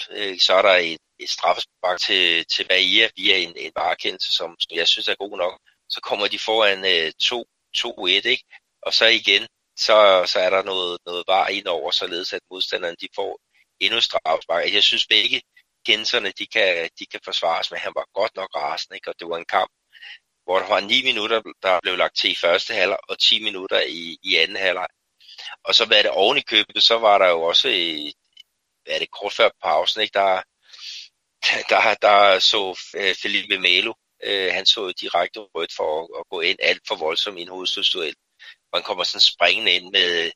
1-0, 0.00 0.18
øh, 0.18 0.38
så 0.38 0.54
er 0.54 0.62
der 0.62 0.76
et, 0.76 0.98
et 1.22 1.30
straffespark 1.30 1.98
til, 2.00 2.44
til 2.46 2.64
Bahia 2.68 3.08
via 3.16 3.36
en, 3.36 3.52
en 3.56 3.72
varekendelse, 3.76 4.32
som, 4.32 4.56
som 4.60 4.76
jeg 4.76 4.88
synes 4.88 5.08
er 5.08 5.14
god 5.14 5.36
nok. 5.38 5.60
Så 5.88 6.00
kommer 6.00 6.26
de 6.28 6.38
foran 6.38 6.84
øh, 6.84 7.12
2-1, 7.22 8.28
ikke? 8.28 8.44
Og 8.82 8.94
så 8.94 9.06
igen 9.06 9.46
så, 9.76 10.24
så 10.26 10.38
er 10.40 10.50
der 10.50 10.62
noget, 10.62 10.98
noget 11.06 11.24
var 11.26 11.48
indover, 11.48 11.90
således 11.90 12.32
at 12.32 12.40
modstanderne 12.50 12.96
de 13.00 13.08
får 13.14 13.40
endnu 13.80 14.00
straffespark. 14.00 14.74
Jeg 14.74 14.82
synes 14.82 15.06
begge 15.06 15.42
genserne, 15.86 16.32
de 16.38 16.46
kan, 16.46 16.90
de 16.98 17.06
kan 17.06 17.20
forsvares, 17.24 17.70
men 17.70 17.80
han 17.80 17.92
var 17.94 18.06
godt 18.14 18.36
nok 18.36 18.56
rasende, 18.56 18.96
ikke? 18.96 19.10
og 19.10 19.14
det 19.20 19.28
var 19.28 19.36
en 19.36 19.44
kamp, 19.44 19.70
hvor 20.44 20.58
der 20.58 20.68
var 20.68 20.80
9 20.80 21.02
minutter, 21.04 21.42
der 21.62 21.80
blev 21.82 21.96
lagt 21.96 22.16
til 22.16 22.30
i 22.30 22.34
første 22.34 22.74
halvleg, 22.74 22.98
og 23.08 23.18
10 23.18 23.42
minutter 23.42 23.80
i, 23.80 24.18
i 24.22 24.36
anden 24.36 24.56
halvleg. 24.56 24.86
Og 25.64 25.74
så 25.74 25.84
var 25.84 26.02
det 26.02 26.10
oven 26.10 26.38
i 26.38 26.40
købet, 26.40 26.82
så 26.82 26.98
var 26.98 27.18
der 27.18 27.28
jo 27.28 27.42
også, 27.42 27.68
hvad 28.84 28.94
er 28.94 28.98
det, 28.98 29.10
kort 29.10 29.32
før 29.32 29.50
pausen, 29.62 30.02
ikke? 30.02 30.12
Der, 30.12 30.42
der, 31.70 31.94
der 32.02 32.38
så 32.38 32.78
øh, 32.96 33.14
Felipe 33.22 33.58
Melo, 33.58 33.92
øh, 34.24 34.52
han 34.52 34.66
så 34.66 34.80
jo 34.80 34.92
direkte 35.00 35.40
rødt 35.40 35.72
for 35.76 36.02
at, 36.02 36.20
at 36.20 36.24
gå 36.30 36.40
ind 36.40 36.58
alt 36.62 36.82
for 36.88 36.96
voldsomt 36.96 37.38
i 37.38 37.42
en 37.42 37.48
hovedstødsduel 37.48 38.14
og 38.72 38.78
han 38.78 38.84
kommer 38.84 39.04
sådan 39.04 39.20
springende 39.20 39.72
ind 39.72 39.90
med, 39.90 40.30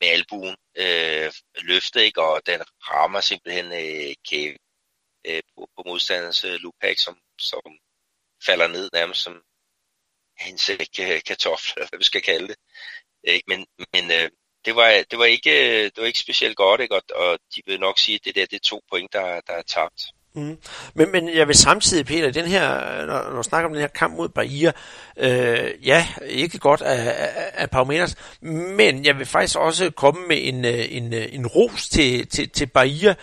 med 0.00 0.08
albuen 0.08 0.56
øh, 0.76 1.32
løftet, 1.62 2.00
ikke? 2.00 2.22
og 2.22 2.46
den 2.46 2.60
rammer 2.90 3.20
simpelthen 3.20 3.66
øh, 3.72 4.14
kæve 4.28 4.58
øh, 5.26 5.42
på, 5.54 5.68
på 5.76 5.82
modstanders 5.86 6.44
øh, 6.44 6.54
Lupak, 6.54 6.98
som, 6.98 7.18
som 7.38 7.62
falder 8.46 8.68
ned 8.68 8.90
nærmest 8.92 9.20
som 9.22 9.42
en 10.46 10.58
sæk 10.58 10.88
øh, 11.00 11.22
kartoffel, 11.22 11.72
eller 11.76 11.88
hvad 11.88 11.98
vi 11.98 12.04
skal 12.04 12.22
kalde 12.22 12.48
det. 12.48 12.56
Ikke? 13.24 13.44
Men, 13.48 13.66
men 13.92 14.10
øh, 14.10 14.30
det, 14.64 14.76
var, 14.76 15.04
det, 15.10 15.18
var 15.18 15.24
ikke, 15.24 15.50
øh, 15.68 15.84
det 15.84 15.96
var 15.96 16.06
ikke 16.06 16.18
specielt 16.18 16.56
godt, 16.56 16.80
ikke? 16.80 16.94
Og, 16.94 17.02
og 17.14 17.38
de 17.54 17.62
vil 17.66 17.80
nok 17.80 17.98
sige, 17.98 18.14
at 18.14 18.24
det 18.24 18.34
der 18.34 18.46
det 18.46 18.56
er 18.56 18.68
to 18.68 18.82
point, 18.90 19.12
der, 19.12 19.40
der 19.40 19.52
er 19.52 19.62
tabt. 19.62 20.02
Mm. 20.36 20.56
Men, 20.94 21.12
men 21.12 21.34
jeg 21.34 21.48
vil 21.48 21.56
samtidig, 21.56 22.06
Peter, 22.06 22.30
den 22.30 22.46
her, 22.46 22.68
når, 23.06 23.30
når 23.30 23.36
du 23.36 23.42
snakker 23.42 23.68
om 23.68 23.72
den 23.72 23.80
her 23.80 23.88
kamp 23.88 24.16
mod 24.16 24.28
Bahia, 24.28 24.72
øh, 25.16 25.70
ja, 25.84 26.06
ikke 26.26 26.58
godt 26.58 26.82
af, 26.82 27.14
af, 27.18 27.50
af 27.54 27.70
Palmeiras, 27.70 28.16
men 28.76 29.04
jeg 29.04 29.18
vil 29.18 29.26
faktisk 29.26 29.58
også 29.58 29.90
komme 29.90 30.20
med 30.28 30.38
en, 30.40 30.64
øh, 30.64 30.84
en, 30.88 31.14
øh, 31.14 31.26
en 31.32 31.46
ros 31.46 31.88
til, 31.88 32.26
til, 32.26 32.48
til 32.50 32.66
Bahia, 32.66 33.14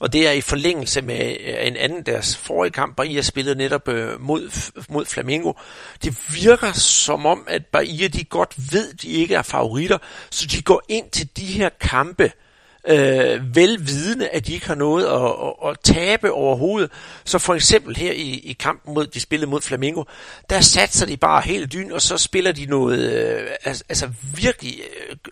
og 0.00 0.12
det 0.12 0.28
er 0.28 0.32
i 0.32 0.40
forlængelse 0.40 1.02
med 1.02 1.36
øh, 1.40 1.66
en 1.66 1.76
anden 1.76 2.02
deres 2.02 2.36
forrige 2.36 2.72
kamp. 2.72 2.96
Bahia 2.96 3.22
spillede 3.22 3.58
netop 3.58 3.88
øh, 3.88 4.20
mod, 4.20 4.70
mod 4.88 5.04
Flamengo. 5.04 5.52
Det 6.04 6.16
virker 6.42 6.72
som 6.72 7.26
om, 7.26 7.44
at 7.46 7.66
Bahia 7.66 8.08
de 8.08 8.24
godt 8.24 8.54
ved, 8.72 8.94
de 8.94 9.08
ikke 9.08 9.34
er 9.34 9.42
favoritter, 9.42 9.98
så 10.30 10.46
de 10.46 10.62
går 10.62 10.82
ind 10.88 11.10
til 11.10 11.36
de 11.36 11.46
her 11.46 11.68
kampe, 11.80 12.24
øh, 12.24 12.30
øh, 12.88 13.56
velvidende, 13.56 14.28
at 14.28 14.46
de 14.46 14.52
ikke 14.52 14.66
har 14.66 14.74
noget 14.74 15.04
at, 15.04 15.12
at, 15.12 15.70
at 15.70 15.80
tabe 15.80 16.32
overhovedet. 16.32 16.90
Så 17.24 17.38
for 17.38 17.54
eksempel 17.54 17.96
her 17.96 18.12
i, 18.12 18.40
i 18.44 18.52
kampen 18.52 18.94
mod, 18.94 19.06
de 19.06 19.20
spillede 19.20 19.50
mod 19.50 19.60
Flamingo, 19.60 20.04
der 20.50 20.60
satser 20.60 21.06
de 21.06 21.16
bare 21.16 21.40
helt 21.40 21.72
dyn, 21.72 21.92
og 21.92 22.02
så 22.02 22.18
spiller 22.18 22.52
de 22.52 22.66
noget 22.66 22.98
øh, 22.98 23.50
altså, 23.64 23.84
altså 23.88 24.08
virkelig 24.36 24.80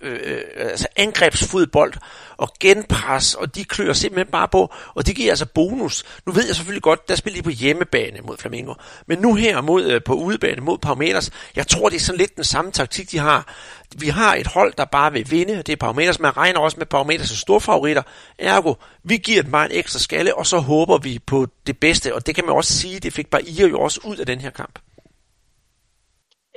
øh, 0.03 0.21
øh, 0.25 0.41
altså 0.57 0.87
angrebsfodbold 0.97 1.93
og 2.37 2.49
genpres, 2.61 3.35
og 3.35 3.55
de 3.55 3.65
klør 3.65 3.93
simpelthen 3.93 4.31
bare 4.33 4.49
på, 4.49 4.75
og 4.95 5.07
det 5.07 5.17
giver 5.17 5.33
altså 5.33 5.47
bonus. 5.47 6.05
Nu 6.27 6.33
ved 6.33 6.47
jeg 6.47 6.57
selvfølgelig 6.57 6.83
godt, 6.83 7.09
der 7.09 7.15
spiller 7.15 7.39
de 7.39 7.43
på 7.43 7.51
hjemmebane 7.51 8.21
mod 8.21 8.37
Flamingo, 8.37 8.75
men 9.07 9.19
nu 9.19 9.35
her 9.35 9.61
mod, 9.61 9.85
øh, 9.85 10.01
på 10.05 10.15
udebane 10.15 10.61
mod 10.61 10.79
Parmeters, 10.79 11.31
jeg 11.57 11.67
tror 11.67 11.89
det 11.89 11.97
er 11.97 12.01
sådan 12.01 12.19
lidt 12.19 12.37
den 12.37 12.45
samme 12.45 12.73
taktik, 12.73 13.11
de 13.11 13.19
har. 13.19 13.55
Vi 13.99 14.09
har 14.09 14.35
et 14.35 14.47
hold, 14.47 14.73
der 14.79 14.85
bare 14.85 15.13
vil 15.13 15.31
vinde, 15.31 15.57
det 15.57 15.69
er 15.69 15.77
Parameters, 15.77 16.21
man 16.21 16.37
regner 16.37 16.61
også 16.61 16.77
med 16.77 16.87
Parmeters' 16.95 17.41
store 17.41 17.61
favoritter, 17.61 18.03
ergo, 18.39 18.75
vi 19.03 19.17
giver 19.17 19.43
dem 19.43 19.53
bare 19.53 19.67
en 19.67 19.79
ekstra 19.79 19.99
skalle, 19.99 20.35
og 20.35 20.47
så 20.47 20.59
håber 20.59 20.99
vi 20.99 21.19
på 21.19 21.47
det 21.67 21.81
bedste, 21.81 22.15
og 22.15 22.27
det 22.27 22.35
kan 22.35 22.45
man 22.45 22.55
også 22.55 22.79
sige, 22.81 23.01
det 23.01 23.13
fik 23.13 23.31
bare 23.31 23.43
jo 23.43 23.81
også 23.81 24.01
ud 24.05 24.17
af 24.17 24.27
den 24.27 24.41
her 24.41 24.51
kamp. 24.51 24.79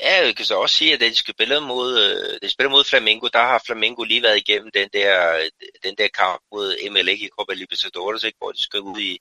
Ja, 0.01 0.25
jeg 0.25 0.35
kan 0.35 0.45
så 0.45 0.55
også 0.55 0.75
sige, 0.75 0.93
at 0.93 0.99
de 0.99 1.15
spiller 1.15 1.59
mod, 1.59 1.99
øh, 1.99 2.39
de 2.41 2.49
spiller 2.49 2.71
mod 2.71 2.83
Flamengo, 2.83 3.27
der 3.33 3.39
har 3.39 3.63
Flamengo 3.65 4.03
lige 4.03 4.23
været 4.23 4.37
igennem 4.37 4.71
den 4.73 4.89
der, 4.93 5.35
øh, 5.35 5.49
den 5.83 5.95
der 5.97 6.07
kamp 6.07 6.41
mod 6.51 6.75
MLG 6.91 7.21
i 7.21 7.29
Copa 7.39 7.53
Libertadores, 7.53 8.23
ikke, 8.23 8.37
hvor 8.37 8.51
de 8.51 8.61
skal 8.61 8.79
ud 8.79 8.99
i, 8.99 9.19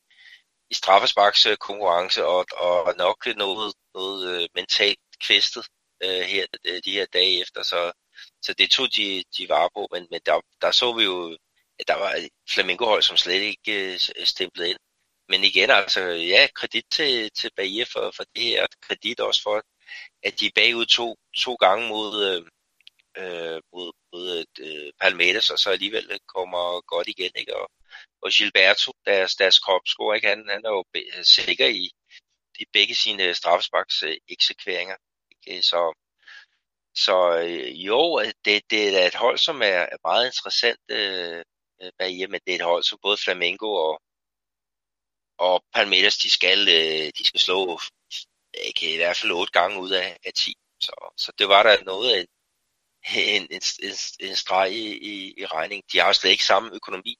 i 0.71 0.75
straffesparks 0.75 1.47
konkurrence 1.61 2.27
og, 2.27 2.47
og 2.57 2.95
nok 2.99 3.27
noget, 3.37 3.75
noget 3.95 4.43
øh, 4.43 4.49
mentalt 4.55 4.99
kvæstet 5.21 5.65
øh, 6.05 6.21
her, 6.21 6.47
øh, 6.65 6.81
de 6.85 6.93
her 6.93 7.07
dage 7.07 7.41
efter, 7.43 7.63
så, 7.63 7.93
så 8.43 8.55
det 8.59 8.71
tog 8.71 8.97
de, 8.97 9.25
de 9.39 9.49
var 9.49 9.71
på, 9.75 9.89
men, 9.93 10.07
men 10.11 10.21
der, 10.27 10.41
der 10.63 10.71
så 10.71 10.93
vi 10.93 11.05
jo, 11.05 11.39
at 11.79 11.89
der 11.89 11.95
var 11.95 12.13
et 12.15 12.29
flamingohold, 12.51 13.03
som 13.03 13.17
slet 13.17 13.43
ikke 13.43 13.93
øh, 13.93 14.01
øh 14.19 14.27
stemplede 14.27 14.71
ind. 14.71 14.79
Men 15.29 15.45
igen, 15.45 15.71
altså, 15.71 16.01
ja, 16.01 16.49
kredit 16.55 16.85
til, 16.93 17.31
til 17.31 17.51
Bahia 17.57 17.85
for, 17.93 18.13
for 18.17 18.25
det 18.37 18.43
her, 18.43 18.67
kredit 18.83 19.21
også 19.21 19.43
for, 19.43 19.63
at 20.23 20.41
de 20.41 20.47
er 20.47 20.51
bagud 20.55 20.87
to, 20.87 21.17
to 21.37 21.55
gange 21.55 21.89
mod, 21.89 22.13
øh, 22.29 22.43
øh 23.23 23.61
mod, 23.73 23.93
mod 24.13 24.45
øh, 24.61 24.93
Palmeiras, 25.01 25.51
og 25.51 25.59
så 25.59 25.71
alligevel 25.71 26.07
øh, 26.11 26.19
kommer 26.35 26.81
godt 26.81 27.09
igen. 27.09 27.33
Ikke? 27.35 27.57
Og, 27.57 27.71
og 28.23 28.31
Gilberto, 28.31 28.93
deres, 29.07 29.35
deres 29.35 29.59
kropscore, 29.59 30.17
ikke? 30.17 30.29
Han, 30.29 30.45
han 30.49 30.63
er 30.65 30.71
jo 30.71 30.85
sikker 31.23 31.67
i, 31.67 31.91
i 32.59 32.65
begge 32.73 32.95
sine 32.95 33.35
straffesparks 33.35 34.03
øh, 34.03 34.17
eksekveringer. 34.29 34.97
Ikke? 35.47 35.63
Så, 35.63 35.95
så 36.95 37.39
øh, 37.39 37.87
jo, 37.87 38.21
det, 38.45 38.63
det 38.71 39.03
er 39.03 39.07
et 39.07 39.15
hold, 39.15 39.39
som 39.39 39.63
er, 39.63 39.83
er 39.95 39.97
meget 40.05 40.27
interessant 40.27 40.81
øh, 40.91 41.43
øh 41.83 41.93
bag 41.99 42.31
men 42.31 42.41
det 42.47 42.53
er 42.53 42.59
et 42.59 42.71
hold, 42.71 42.83
som 42.85 42.99
både 43.03 43.17
Flamengo 43.17 43.73
og, 43.73 44.03
og 45.39 45.65
Palmeiras, 45.75 46.17
de 46.17 46.31
skal, 46.31 46.69
øh, 46.69 47.13
de 47.19 47.25
skal 47.27 47.41
slå 47.41 47.81
ikke, 48.55 48.95
i 48.95 48.97
hvert 48.97 49.17
fald 49.17 49.33
otte 49.33 49.53
gange 49.53 49.81
ud 49.81 49.91
af, 49.91 50.17
af 50.25 50.33
10. 50.33 50.55
Så, 50.81 51.13
så 51.17 51.33
det 51.39 51.49
var 51.49 51.63
der 51.63 51.85
noget 51.85 52.13
af 52.13 52.21
en, 52.21 52.27
en, 53.17 53.43
en, 53.51 53.63
en, 53.83 53.95
en 54.21 54.37
streg 54.37 54.73
i, 54.73 54.99
i, 55.13 55.35
i 55.41 55.47
regningen. 55.47 55.85
De 55.93 55.99
har 55.99 56.07
jo 56.07 56.13
slet 56.13 56.31
ikke 56.31 56.45
samme 56.45 56.75
økonomi 56.75 57.17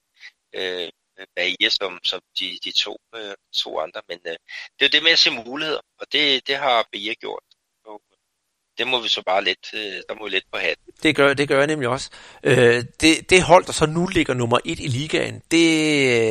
øh, 0.55 0.89
bag 1.37 1.57
som, 1.71 2.01
som 2.05 2.21
de, 2.39 2.59
de 2.65 2.73
to, 2.73 2.97
øh, 3.15 3.35
to 3.53 3.79
andre. 3.79 4.03
Men 4.09 4.19
øh, 4.27 4.37
det 4.79 4.85
er 4.85 4.89
det 4.89 5.03
med 5.03 5.13
at 5.13 5.19
se 5.19 5.31
muligheder, 5.31 5.81
og 5.99 6.13
det, 6.13 6.47
det 6.47 6.57
har 6.57 6.89
BIA 6.93 7.15
gjort. 7.15 7.43
Det 8.79 8.87
må 8.87 9.03
vi 9.03 9.09
så 9.09 9.23
bare 9.27 9.45
lidt, 9.45 9.71
øh, 9.75 9.81
der 10.09 10.15
må 10.15 10.25
vi 10.25 10.31
lidt 10.31 10.45
på 10.53 10.59
hatten. 10.59 10.85
Det 11.03 11.17
gør, 11.17 11.35
det 11.35 11.49
gør 11.49 11.59
jeg 11.59 11.67
nemlig 11.67 11.89
også. 11.89 12.11
Øh, 12.43 12.85
det, 13.01 13.31
det 13.31 13.43
hold, 13.43 13.65
der 13.65 13.73
så 13.73 13.87
nu 13.87 14.07
ligger 14.07 14.35
nummer 14.35 14.59
et 14.65 14.81
i 14.81 14.87
ligaen, 14.87 15.43
det 15.51 15.69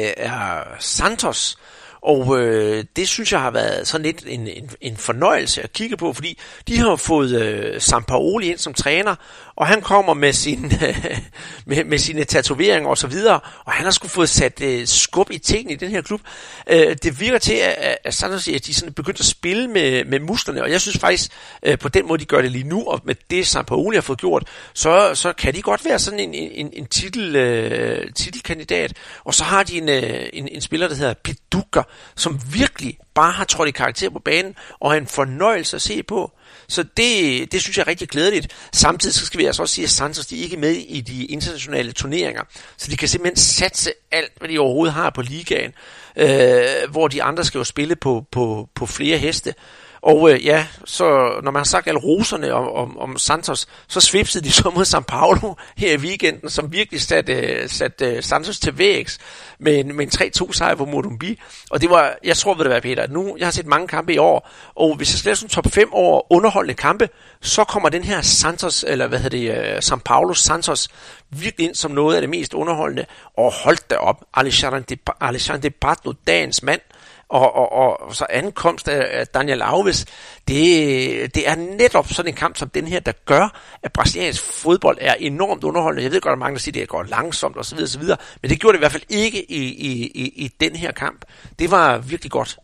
øh, 0.07 0.13
er 0.17 0.63
Santos, 0.79 1.57
og 2.01 2.39
øh, 2.39 2.85
det 2.95 3.09
synes 3.09 3.31
jeg 3.31 3.41
har 3.41 3.51
været 3.51 3.87
sådan 3.87 4.05
lidt 4.05 4.23
en, 4.27 4.47
en, 4.47 4.71
en 4.81 4.97
fornøjelse 4.97 5.61
at 5.61 5.73
kigge 5.73 5.97
på, 5.97 6.13
fordi 6.13 6.39
de 6.67 6.77
har 6.77 6.95
fået 6.95 7.41
øh, 7.41 7.81
Sampaoli 7.81 8.49
ind 8.49 8.57
som 8.57 8.73
træner, 8.73 9.15
og 9.57 9.67
han 9.67 9.81
kommer 9.81 10.13
med, 10.13 10.33
sin, 10.33 10.61
med, 11.65 11.83
med 11.83 11.97
sine 11.97 12.23
tatoveringer 12.23 12.89
og 12.89 12.97
så 12.97 13.07
videre, 13.07 13.39
og 13.65 13.73
han 13.73 13.83
har 13.83 13.91
sgu 13.91 14.07
fået 14.07 14.29
sat 14.29 14.61
øh, 14.61 14.87
skub 14.87 15.31
i 15.31 15.37
tingene 15.37 15.73
i 15.73 15.75
den 15.75 15.89
her 15.89 16.01
klub. 16.01 16.21
Øh, 16.69 16.95
det 17.03 17.19
virker 17.19 17.37
til, 17.37 17.53
at, 17.53 17.97
at, 18.03 18.13
Santos, 18.13 18.47
at 18.47 18.65
de 18.65 18.73
sådan 18.73 18.93
begyndt 18.93 19.19
at 19.19 19.25
spille 19.25 19.67
med, 19.67 20.05
med 20.05 20.19
musklerne, 20.19 20.63
og 20.63 20.71
jeg 20.71 20.81
synes 20.81 20.97
faktisk, 20.97 21.31
øh, 21.63 21.77
på 21.77 21.89
den 21.89 22.07
måde, 22.07 22.19
de 22.19 22.25
gør 22.25 22.41
det 22.41 22.51
lige 22.51 22.67
nu, 22.67 22.83
og 22.83 23.01
med 23.03 23.15
det 23.29 23.47
Sampaoli 23.47 23.95
har 23.95 24.01
fået 24.01 24.19
gjort, 24.19 24.47
så, 24.73 25.15
så 25.15 25.33
kan 25.33 25.53
de 25.53 25.61
godt 25.61 25.85
være 25.85 25.99
sådan 25.99 26.19
en, 26.19 26.33
en, 26.33 26.69
en 26.73 26.85
titel, 26.85 27.35
øh, 27.35 28.13
titelkandidat, 28.13 28.93
og 29.23 29.33
så 29.33 29.43
har 29.43 29.63
de 29.63 29.77
en, 29.77 29.89
øh, 29.89 30.29
en, 30.33 30.47
en 30.47 30.61
spiller, 30.61 30.87
der 30.87 30.95
hedder 30.95 31.13
Peduka, 31.23 31.81
som 32.15 32.39
virkelig 32.53 32.97
bare 33.13 33.31
har 33.31 33.45
trådt 33.45 33.69
i 33.69 33.71
karakter 33.71 34.09
på 34.09 34.19
banen, 34.19 34.55
og 34.79 34.93
er 34.93 34.97
en 34.97 35.07
fornøjelse 35.07 35.75
at 35.75 35.81
se 35.81 36.03
på. 36.03 36.31
Så 36.69 36.83
det, 36.97 37.51
det 37.51 37.61
synes 37.61 37.77
jeg 37.77 37.83
er 37.83 37.87
rigtig 37.87 38.09
glædeligt. 38.09 38.55
Samtidig 38.73 39.15
så 39.15 39.25
skal 39.25 39.39
vi 39.39 39.45
altså 39.45 39.61
også 39.61 39.75
sige, 39.75 39.85
at 39.85 39.91
Santos 39.91 40.25
de 40.25 40.39
er 40.39 40.43
ikke 40.43 40.57
med 40.57 40.71
i 40.71 41.01
de 41.01 41.25
internationale 41.25 41.91
turneringer, 41.91 42.43
så 42.77 42.91
de 42.91 42.97
kan 42.97 43.07
simpelthen 43.07 43.37
satse 43.37 43.93
alt, 44.11 44.31
hvad 44.37 44.49
de 44.49 44.59
overhovedet 44.59 44.93
har 44.93 45.09
på 45.09 45.21
ligaen, 45.21 45.71
øh, 46.15 46.91
hvor 46.91 47.07
de 47.07 47.23
andre 47.23 47.45
skal 47.45 47.57
jo 47.57 47.63
spille 47.63 47.95
på, 47.95 48.25
på, 48.31 48.69
på 48.75 48.85
flere 48.85 49.17
heste. 49.17 49.53
Og 50.01 50.31
øh, 50.31 50.45
ja, 50.45 50.67
så 50.85 51.05
når 51.43 51.51
man 51.51 51.59
har 51.59 51.63
sagt 51.63 51.87
alle 51.87 51.99
roserne 51.99 52.53
om, 52.53 52.67
om, 52.67 52.97
om 52.99 53.17
Santos, 53.17 53.67
så 53.87 54.01
svipsede 54.01 54.43
de 54.43 54.51
så 54.61 54.69
mod 54.75 54.85
São 54.85 54.99
Paulo 54.99 55.53
her 55.77 55.93
i 55.93 55.97
weekenden, 55.97 56.49
som 56.49 56.71
virkelig 56.71 57.01
satte, 57.01 57.33
øh, 57.33 57.69
satte 57.69 58.05
øh, 58.05 58.23
Santos 58.23 58.59
til 58.59 58.77
vægs 58.77 59.19
med 59.59 59.79
en, 59.79 59.95
med 59.95 60.21
en 60.21 60.31
3-2 60.49 60.53
sejr 60.53 60.75
på 60.75 60.85
Modumbi. 60.85 61.39
Og 61.69 61.81
det 61.81 61.89
var, 61.89 62.15
jeg 62.23 62.37
tror, 62.37 62.53
ved 62.53 62.63
det 62.63 62.71
være, 62.71 62.81
Peter, 62.81 63.07
nu, 63.07 63.35
jeg 63.39 63.47
har 63.47 63.51
set 63.51 63.65
mange 63.65 63.87
kampe 63.87 64.13
i 64.13 64.17
år, 64.17 64.49
og 64.75 64.95
hvis 64.95 65.13
jeg 65.13 65.19
skal 65.19 65.29
lave 65.29 65.35
sådan 65.35 65.49
top 65.49 65.67
5 65.71 65.93
over 65.93 66.31
underholdende 66.31 66.73
kampe, 66.73 67.09
så 67.41 67.63
kommer 67.63 67.89
den 67.89 68.03
her 68.03 68.21
Santos, 68.21 68.85
eller 68.87 69.07
hvad 69.07 69.19
hedder 69.19 69.53
det, 69.53 69.73
øh, 69.73 69.77
São 69.77 69.99
Paulo 70.05 70.33
Santos, 70.33 70.89
virkelig 71.29 71.67
ind 71.67 71.75
som 71.75 71.91
noget 71.91 72.15
af 72.15 72.21
det 72.21 72.29
mest 72.29 72.53
underholdende. 72.53 73.05
Og 73.37 73.53
holdt 73.53 73.89
da 73.89 73.95
op, 73.95 74.23
Alexandre 74.33 74.79
de, 74.79 74.97
Alexandre 75.21 75.69
Pato, 75.69 76.13
dagens 76.27 76.63
mand, 76.63 76.81
og, 77.29 77.53
og, 77.55 77.99
og 78.01 78.15
så 78.15 78.25
ankomst 78.29 78.87
af 78.87 79.27
Daniel 79.27 79.61
Alves, 79.61 80.05
det, 80.47 81.35
det 81.35 81.47
er 81.47 81.55
netop 81.55 82.07
sådan 82.07 82.31
en 82.31 82.35
kamp 82.35 82.57
som 82.57 82.69
den 82.69 82.87
her, 82.87 82.99
der 82.99 83.11
gør, 83.11 83.61
at 83.83 83.93
brasiliansk 83.93 84.43
fodbold 84.43 84.97
er 85.01 85.13
enormt 85.13 85.63
underholdende. 85.63 86.03
Jeg 86.03 86.11
ved 86.11 86.21
godt, 86.21 86.31
at 86.31 86.39
mange 86.39 86.55
der 86.55 86.59
siger, 86.59 86.71
at 86.71 86.79
det 86.81 86.89
går 86.89 87.03
langsomt 87.03 87.57
osv., 87.57 87.77
osv., 87.77 88.03
men 88.41 88.49
det 88.51 88.59
gjorde 88.59 88.73
det 88.73 88.79
i 88.79 88.81
hvert 88.81 88.91
fald 88.91 89.03
ikke 89.09 89.51
i, 89.51 89.63
i, 89.63 90.07
i, 90.07 90.45
i 90.45 90.47
den 90.47 90.75
her 90.75 90.91
kamp. 90.91 91.25
Det 91.59 91.71
var 91.71 91.97
virkelig 91.97 92.31
godt. 92.31 92.57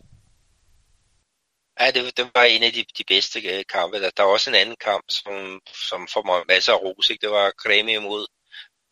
Ja, 1.80 1.90
det, 1.90 2.16
det 2.16 2.30
var 2.34 2.42
en 2.42 2.62
af 2.62 2.72
de, 2.72 2.84
de 2.98 3.04
bedste 3.08 3.40
øh, 3.40 3.64
kampe. 3.72 4.00
Der, 4.00 4.10
der 4.10 4.22
var 4.22 4.30
også 4.30 4.50
en 4.50 4.56
anden 4.56 4.76
kamp, 4.80 5.04
som, 5.08 5.60
som 5.74 6.08
får 6.08 6.22
mig 6.22 6.42
masser 6.48 6.72
af 6.72 6.82
ros. 6.82 7.10
Ikke? 7.10 7.22
Det 7.22 7.30
var 7.30 7.50
Creme 7.50 7.98
mod, 7.98 8.26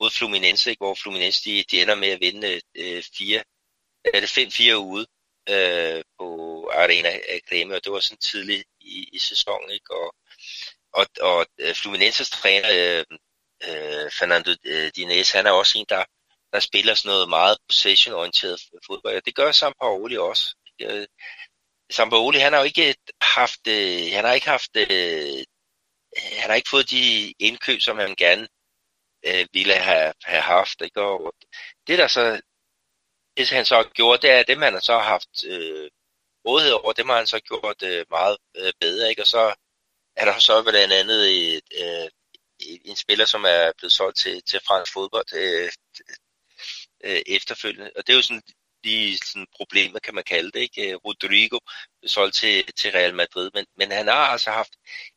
mod 0.00 0.10
Fluminense, 0.10 0.70
ikke? 0.70 0.80
hvor 0.80 0.94
Fluminense 1.02 1.44
de, 1.44 1.64
de 1.70 1.82
ender 1.82 1.94
med 1.94 2.08
at 2.08 2.20
vinde 2.20 2.60
øh, 2.76 3.02
4, 3.18 3.42
eller 4.14 4.28
5-4 4.28 4.74
ude 4.74 5.06
øh, 5.48 6.02
på 6.18 6.26
Arena 6.72 7.10
Grêmio, 7.48 7.74
og 7.74 7.84
det 7.84 7.92
var 7.92 8.00
sådan 8.00 8.18
tidligt 8.18 8.64
i, 8.80 9.08
i 9.12 9.18
sæsonen, 9.18 9.70
ikke? 9.70 9.94
Og, 9.94 10.14
og, 10.92 11.06
og 11.20 11.46
øh, 11.58 11.74
Fluminenses 11.74 12.30
træner, 12.30 12.68
øh, 12.72 13.04
øh, 13.68 14.10
Fernando 14.18 14.50
øh, 14.64 14.92
Dines, 14.96 15.32
han 15.32 15.46
er 15.46 15.50
også 15.50 15.78
en, 15.78 15.86
der, 15.88 16.04
der 16.52 16.60
spiller 16.60 16.94
sådan 16.94 17.08
noget 17.08 17.28
meget 17.28 17.58
possession-orienteret 17.68 18.60
fodbold, 18.86 19.16
og 19.16 19.26
det 19.26 19.34
gør 19.34 19.52
Sampaoli 19.52 20.16
også. 20.16 20.56
Øh, 20.80 21.06
Sampaoli, 21.90 22.38
han 22.38 22.52
har 22.52 22.60
jo 22.60 22.64
ikke 22.64 22.94
haft, 23.22 23.66
øh, 23.68 24.12
han 24.12 24.24
har 24.24 24.32
ikke 24.32 24.48
haft, 24.48 24.76
øh, 24.76 25.44
han 26.16 26.50
har 26.50 26.54
ikke 26.54 26.70
fået 26.70 26.90
de 26.90 27.34
indkøb, 27.38 27.80
som 27.80 27.98
han 27.98 28.14
gerne 28.14 28.48
øh, 29.26 29.46
ville 29.52 29.74
have, 29.74 30.12
have 30.24 30.42
haft. 30.42 30.80
Ikke? 30.80 31.00
Og 31.00 31.34
det, 31.86 31.98
der 31.98 32.06
så 32.06 32.40
det 33.36 33.50
han 33.50 33.64
så 33.64 33.74
har 33.74 33.90
gjort, 33.94 34.22
det 34.22 34.30
er, 34.30 34.38
at 34.40 34.48
dem 34.48 34.62
han 34.62 34.72
har 34.72 34.80
så 34.80 34.98
haft 34.98 35.44
øh, 35.46 35.90
rådighed 36.46 36.72
over, 36.72 36.92
dem 36.92 37.08
har 37.08 37.16
han 37.16 37.26
så 37.26 37.40
gjort 37.40 37.82
øh, 37.82 38.06
meget 38.10 38.36
øh, 38.56 38.72
bedre, 38.80 39.10
ikke? 39.10 39.22
Og 39.22 39.26
så 39.26 39.54
er 40.16 40.24
der 40.24 40.38
så 40.38 40.62
blandt 40.62 40.92
andet 40.92 41.20
et, 41.56 41.62
øh, 41.82 42.08
en 42.84 42.96
spiller, 42.96 43.24
som 43.26 43.44
er 43.44 43.72
blevet 43.78 43.92
solgt 43.92 44.18
til, 44.18 44.42
til 44.42 44.60
fransk 44.66 44.92
fodbold 44.92 45.34
øh, 45.34 45.70
øh, 47.04 47.22
efterfølgende. 47.26 47.90
Og 47.96 48.06
det 48.06 48.12
er 48.12 48.16
jo 48.16 48.22
sådan 48.22 48.42
lige 48.84 49.18
sådan 49.18 49.46
problemet, 49.56 50.02
kan 50.02 50.14
man 50.14 50.24
kalde 50.24 50.50
det, 50.52 50.60
ikke? 50.60 50.90
Øh, 50.90 50.96
Rodrigo 50.96 51.58
blev 52.00 52.08
solgt 52.08 52.34
til, 52.34 52.72
til 52.72 52.90
Real 52.92 53.14
Madrid, 53.14 53.50
men, 53.54 53.66
men 53.76 53.90
han 53.90 54.08
har 54.08 54.26
altså 54.26 54.50
haft 54.50 54.72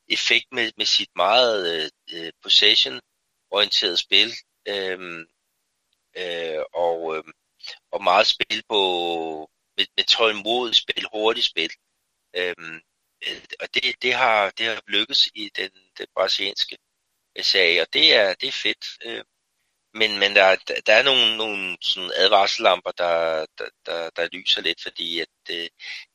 effekt 0.10 0.46
med, 0.52 0.72
med 0.78 0.86
sit 0.86 1.10
meget 1.16 1.84
øh, 1.84 1.90
øh 2.14 2.32
possession-orienteret 2.44 4.00
spil. 4.00 4.34
Øh, 4.68 5.26
øh, 6.18 6.64
og 6.74 7.18
øh, 7.18 7.24
og 7.96 8.04
meget 8.04 8.28
spil 8.28 8.64
på 8.70 8.80
med, 9.78 9.86
med 9.98 10.06
tålmodigt 10.06 10.78
spil, 10.78 11.06
hurtigt 11.14 11.46
spil. 11.46 11.72
Øhm, 12.38 12.76
øh, 13.28 13.42
og 13.60 13.68
det, 13.74 13.84
det, 14.02 14.14
har, 14.14 14.50
det 14.58 14.66
har 14.66 14.82
lykkes 14.88 15.30
i 15.36 15.50
den, 15.58 15.72
den 15.98 16.08
brasilianske 16.16 16.78
øh, 17.38 17.44
sag, 17.44 17.82
og 17.82 17.88
det 17.94 18.16
er, 18.16 18.34
det 18.34 18.48
er 18.48 18.62
fedt. 18.66 18.86
Øhm, 19.06 19.28
men, 19.94 20.20
men 20.20 20.36
der, 20.36 20.56
der 20.86 20.94
er 20.94 21.04
nogle, 21.04 21.38
nogle 21.38 21.78
sådan 21.82 22.12
advarsellamper, 22.16 22.92
der, 22.92 23.46
der, 23.58 23.70
der, 23.86 24.10
der 24.10 24.30
lyser 24.32 24.62
lidt, 24.62 24.82
fordi 24.84 25.20
at 25.20 25.28
øh, 25.52 25.70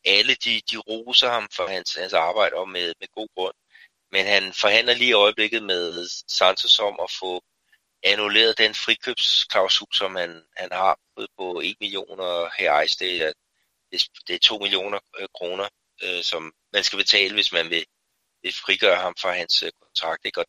alle 0.04 0.34
de, 0.34 0.60
de 0.70 0.76
roser 0.76 1.30
ham 1.30 1.48
for 1.56 1.66
hans, 1.66 1.94
hans 1.94 2.12
arbejde, 2.12 2.54
og 2.56 2.68
med, 2.68 2.94
med 3.00 3.08
god 3.08 3.28
grund. 3.36 3.54
Men 4.12 4.26
han 4.26 4.52
forhandler 4.52 4.94
lige 4.94 5.10
i 5.10 5.12
øjeblikket 5.12 5.62
med 5.62 6.08
Santos 6.28 6.78
om 6.78 7.00
at 7.02 7.10
få 7.20 7.42
annulleret 8.02 8.58
den 8.58 8.74
frikøbsklausul, 8.74 9.92
som 9.92 10.14
han, 10.14 10.42
han 10.56 10.68
har 10.72 10.98
på 11.38 11.60
1 11.60 11.76
million 11.80 12.20
reais. 12.20 12.96
Det 12.96 13.22
er, 13.22 13.32
det 14.26 14.34
er 14.34 14.38
2 14.38 14.58
millioner 14.58 14.98
øh, 15.18 15.28
kroner, 15.34 15.68
øh, 16.02 16.22
som 16.22 16.52
man 16.72 16.84
skal 16.84 16.96
betale, 16.96 17.34
hvis 17.34 17.52
man 17.52 17.70
vil, 17.70 17.84
vil 18.42 18.52
frigøre 18.52 18.96
ham 18.96 19.14
fra 19.20 19.32
hans 19.32 19.62
øh, 19.62 19.72
kontrakt. 19.82 20.24
Ikke? 20.24 20.40
Og, 20.40 20.46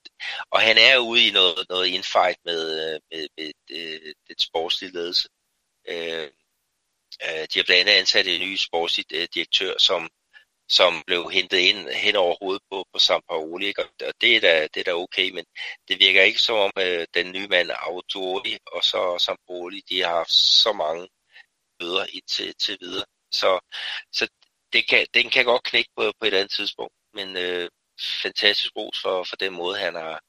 og 0.52 0.62
han 0.62 0.78
er 0.78 0.98
ude 0.98 1.28
i 1.28 1.32
noget, 1.32 1.66
noget 1.70 1.88
infight 1.88 2.38
med, 2.46 2.94
øh, 2.94 3.00
med, 3.12 3.28
med, 3.38 3.52
med 3.70 4.14
den 4.28 4.40
sportslige 4.40 4.94
ledelse. 4.94 5.30
Øh, 5.88 6.30
øh, 7.26 7.44
de 7.54 7.60
har 7.60 7.64
blandt 7.64 7.72
andet 7.72 7.94
ansat 7.94 8.28
en 8.28 8.42
ny 8.42 8.56
sportslig 8.56 9.06
direktør, 9.34 9.74
som 9.78 10.10
som 10.78 11.04
blev 11.08 11.32
hentet 11.32 11.58
ind 11.58 11.90
hen 11.90 12.16
over 12.16 12.36
hovedet 12.42 12.64
på, 12.72 12.86
på 12.94 13.00
Sampaoli, 13.00 13.66
ikke? 13.66 13.84
og 13.84 14.14
det 14.22 14.36
er, 14.36 14.40
da, 14.40 14.68
det 14.74 14.80
er 14.80 14.84
da 14.84 14.94
okay, 14.94 15.30
men 15.32 15.46
det 15.88 16.00
virker 16.00 16.22
ikke 16.24 16.40
som 16.42 16.56
om 16.56 16.72
øh, 16.78 17.08
den 17.14 17.32
nye 17.32 17.48
mand 17.48 17.72
Autori 17.72 18.58
og 18.66 18.84
så 18.84 19.18
Sampaoli, 19.20 19.82
de 19.90 20.02
har 20.02 20.16
haft 20.16 20.32
så 20.34 20.74
mange 20.74 21.08
bøder 21.80 22.06
indtil 22.14 22.56
til 22.56 22.78
videre. 22.82 23.06
Så, 23.32 23.60
så 24.12 24.28
det 24.74 24.88
kan, 24.88 25.08
den 25.14 25.30
kan 25.30 25.46
godt 25.46 25.64
knække 25.64 25.90
på, 25.96 26.12
på 26.20 26.26
et 26.26 26.34
andet 26.34 26.52
tidspunkt, 26.52 26.94
men 27.14 27.38
øh, 27.38 27.70
fantastisk 28.24 28.72
ros 28.76 29.02
for, 29.02 29.24
for 29.24 29.36
den 29.36 29.54
måde, 29.54 29.78
han 29.78 29.96
har, 29.96 30.22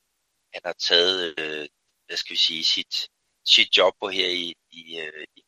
han 0.54 0.62
har 0.64 0.72
taget, 0.72 1.34
øh, 1.40 1.68
hvad 2.06 2.16
skal 2.16 2.34
vi 2.34 2.38
sige, 2.38 2.64
sit, 2.64 3.08
sit 3.46 3.76
job 3.76 3.94
på 4.00 4.08
her 4.08 4.28
i, 4.28 4.54
i, 4.70 5.00
i, 5.36 5.42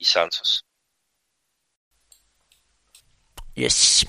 i 0.00 0.04
Santos. 0.04 0.62
Yes. 3.58 4.04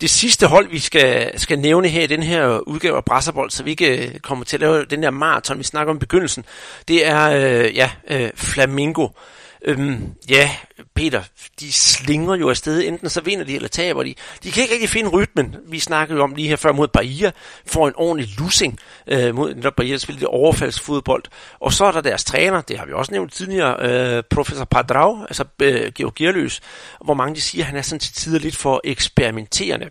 Det 0.00 0.10
sidste 0.10 0.46
hold, 0.46 0.70
vi 0.70 0.78
skal, 0.78 1.38
skal 1.40 1.58
nævne 1.58 1.88
her 1.88 2.02
i 2.02 2.06
den 2.06 2.22
her 2.22 2.58
udgave 2.58 2.96
af 2.96 3.04
Brasserbold, 3.04 3.50
så 3.50 3.62
vi 3.62 3.70
ikke 3.70 4.06
øh, 4.06 4.18
kommer 4.20 4.44
til 4.44 4.56
at 4.56 4.60
lave 4.60 4.84
den 4.84 5.02
der 5.02 5.10
maraton, 5.10 5.58
vi 5.58 5.64
snakker 5.64 5.90
om 5.90 5.96
i 5.96 5.98
begyndelsen, 5.98 6.44
det 6.88 7.06
er 7.06 7.30
øh, 7.30 7.76
ja, 7.76 7.90
øh, 8.10 8.30
Flamingo. 8.34 9.08
Øhm, 9.64 10.14
ja, 10.30 10.50
Peter, 10.94 11.22
de 11.60 11.72
slinger 11.72 12.34
jo 12.34 12.50
afsted, 12.50 12.82
enten 12.88 13.10
så 13.10 13.20
vinder 13.20 13.44
de 13.44 13.54
eller 13.54 13.68
taber 13.68 14.02
de. 14.02 14.14
De 14.42 14.50
kan 14.50 14.62
ikke 14.62 14.74
rigtig 14.74 14.88
finde 14.88 15.10
rytmen. 15.10 15.56
Vi 15.66 15.78
snakkede 15.78 16.18
jo 16.18 16.24
om 16.24 16.34
lige 16.34 16.48
her 16.48 16.56
før 16.56 16.72
mod 16.72 16.88
Bahia, 16.88 17.30
får 17.66 17.88
en 17.88 17.94
ordentlig 17.96 18.28
lussing 18.38 18.78
øh, 19.06 19.34
mod 19.34 19.54
når 19.54 19.70
Bahia 19.70 19.96
spiller 19.96 20.18
det 20.18 20.28
overfaldsfodbold. 20.28 21.24
Og 21.60 21.72
så 21.72 21.84
er 21.84 21.92
der 21.92 22.00
deres 22.00 22.24
træner, 22.24 22.60
det 22.60 22.78
har 22.78 22.86
vi 22.86 22.92
også 22.92 23.12
nævnt 23.12 23.32
tidligere, 23.32 23.76
øh, 24.16 24.22
professor 24.30 24.64
Padrau, 24.64 25.22
altså 25.22 25.44
øh, 25.62 25.92
Georg 25.94 26.14
Gerløs, 26.14 26.60
hvor 27.04 27.14
mange 27.14 27.34
de 27.34 27.40
siger, 27.40 27.62
at 27.62 27.66
han 27.66 27.76
er 27.76 27.82
sådan 27.82 28.00
til 28.00 28.14
tider 28.14 28.38
lidt 28.38 28.56
for 28.56 28.80
eksperimenterende. 28.84 29.90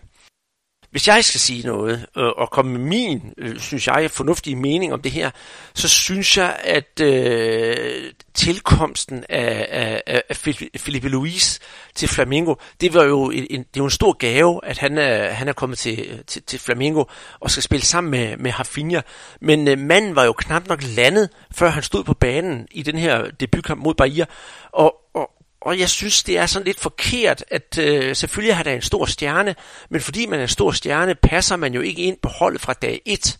Hvis 0.97 1.07
jeg 1.07 1.25
skal 1.25 1.39
sige 1.39 1.67
noget, 1.67 2.05
øh, 2.17 2.27
og 2.37 2.49
komme 2.49 2.71
med 2.71 2.79
min, 2.79 3.33
øh, 3.37 3.59
synes 3.59 3.87
jeg, 3.87 4.11
fornuftige 4.11 4.55
mening 4.55 4.93
om 4.93 5.01
det 5.01 5.11
her, 5.11 5.31
så 5.73 5.89
synes 5.89 6.37
jeg, 6.37 6.59
at 6.63 6.99
øh, 7.01 8.13
tilkomsten 8.33 9.23
af, 9.29 9.67
af, 10.07 10.23
af 10.29 10.37
Felipe 10.77 11.09
Luis 11.09 11.59
til 11.95 12.07
Flamingo, 12.07 12.55
det 12.81 12.93
var 12.93 13.03
jo 13.03 13.29
en, 13.29 13.47
det 13.49 13.59
er 13.59 13.63
jo 13.77 13.83
en 13.83 13.89
stor 13.89 14.13
gave, 14.13 14.59
at 14.63 14.77
han 14.77 14.97
er, 14.97 15.29
han 15.29 15.47
er 15.47 15.53
kommet 15.53 15.77
til, 15.77 16.23
til, 16.27 16.43
til 16.43 16.59
Flamingo 16.59 17.03
og 17.39 17.51
skal 17.51 17.63
spille 17.63 17.85
sammen 17.85 18.11
med, 18.11 18.37
med 18.37 18.51
Hafinha. 18.51 19.01
Men 19.41 19.67
øh, 19.67 19.77
manden 19.77 20.15
var 20.15 20.23
jo 20.23 20.33
knap 20.33 20.67
nok 20.67 20.83
landet, 20.83 21.29
før 21.51 21.69
han 21.69 21.83
stod 21.83 22.03
på 22.03 22.13
banen 22.13 22.67
i 22.71 22.83
den 22.83 22.97
her 22.97 23.29
debutkamp 23.39 23.83
mod 23.83 23.93
Bahia. 23.93 24.25
Og, 24.71 24.95
og, 25.13 25.29
og 25.67 25.79
jeg 25.79 25.89
synes, 25.89 26.23
det 26.23 26.37
er 26.37 26.45
sådan 26.45 26.65
lidt 26.65 26.79
forkert, 26.79 27.43
at 27.51 27.77
øh, 27.81 28.15
selvfølgelig 28.15 28.55
har 28.55 28.63
der 28.63 28.73
en 28.73 28.81
stor 28.81 29.05
stjerne, 29.05 29.55
men 29.89 30.01
fordi 30.01 30.25
man 30.25 30.39
er 30.39 30.43
en 30.43 30.49
stor 30.49 30.71
stjerne, 30.71 31.15
passer 31.15 31.55
man 31.55 31.73
jo 31.73 31.81
ikke 31.81 32.01
ind 32.01 32.17
på 32.21 32.29
holdet 32.29 32.61
fra 32.61 32.73
dag 32.73 33.01
1. 33.05 33.37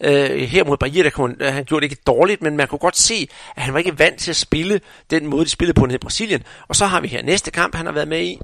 Øh, 0.00 0.40
her 0.40 0.64
mod 0.64 0.76
Bahia, 0.76 1.02
der 1.02 1.10
kunne, 1.10 1.36
han 1.40 1.64
gjorde 1.64 1.86
det 1.86 1.92
ikke 1.92 2.02
dårligt, 2.06 2.42
men 2.42 2.56
man 2.56 2.68
kunne 2.68 2.78
godt 2.78 2.96
se, 2.96 3.28
at 3.56 3.62
han 3.62 3.74
var 3.74 3.78
ikke 3.78 3.98
vant 3.98 4.18
til 4.20 4.30
at 4.30 4.36
spille 4.36 4.80
den 5.10 5.26
måde, 5.26 5.44
de 5.44 5.50
spillede 5.50 5.80
på 5.80 5.86
i 5.86 5.98
Brasilien. 5.98 6.42
Og 6.68 6.76
så 6.76 6.86
har 6.86 7.00
vi 7.00 7.08
her 7.08 7.22
næste 7.22 7.50
kamp, 7.50 7.74
han 7.74 7.86
har 7.86 7.92
været 7.92 8.08
med 8.08 8.22
i, 8.22 8.38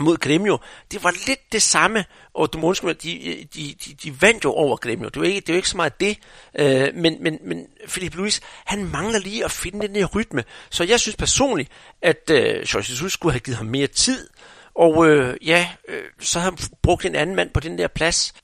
mod 0.00 0.16
Gremio, 0.16 0.58
det 0.92 1.04
var 1.04 1.14
lidt 1.26 1.52
det 1.52 1.62
samme, 1.62 2.04
og 2.34 2.52
du 2.52 2.58
må 2.58 2.72
de, 2.72 2.94
de, 2.94 3.46
de, 3.54 3.94
de 4.02 4.22
vandt 4.22 4.44
jo 4.44 4.52
over 4.52 4.76
Gremio, 4.76 5.08
det 5.08 5.16
er 5.16 5.24
ikke, 5.24 5.40
det 5.40 5.52
var 5.52 5.56
ikke 5.56 5.68
så 5.68 5.76
meget 5.76 6.00
det, 6.00 6.18
øh, 6.58 6.94
men, 6.94 7.22
men, 7.22 7.38
men 7.44 7.66
Philip 7.88 8.14
Luis, 8.14 8.40
han 8.64 8.84
mangler 8.84 9.18
lige 9.18 9.44
at 9.44 9.50
finde 9.50 9.88
den 9.88 9.96
her 9.96 10.06
rytme, 10.06 10.44
så 10.70 10.84
jeg 10.84 11.00
synes 11.00 11.16
personligt, 11.16 11.70
at 12.02 12.30
øh, 12.30 12.38
Jorge 12.38 12.86
Jesus 12.90 13.12
skulle 13.12 13.32
have 13.32 13.40
givet 13.40 13.56
ham 13.56 13.66
mere 13.66 13.86
tid, 13.86 14.28
og 14.74 15.08
øh, 15.08 15.36
ja, 15.46 15.68
øh, 15.88 16.02
så 16.20 16.38
havde 16.38 16.56
han 16.58 16.68
brugt 16.82 17.04
en 17.04 17.14
anden 17.14 17.36
mand 17.36 17.50
på 17.50 17.60
den 17.60 17.78
der 17.78 17.88
plads, 17.88 18.34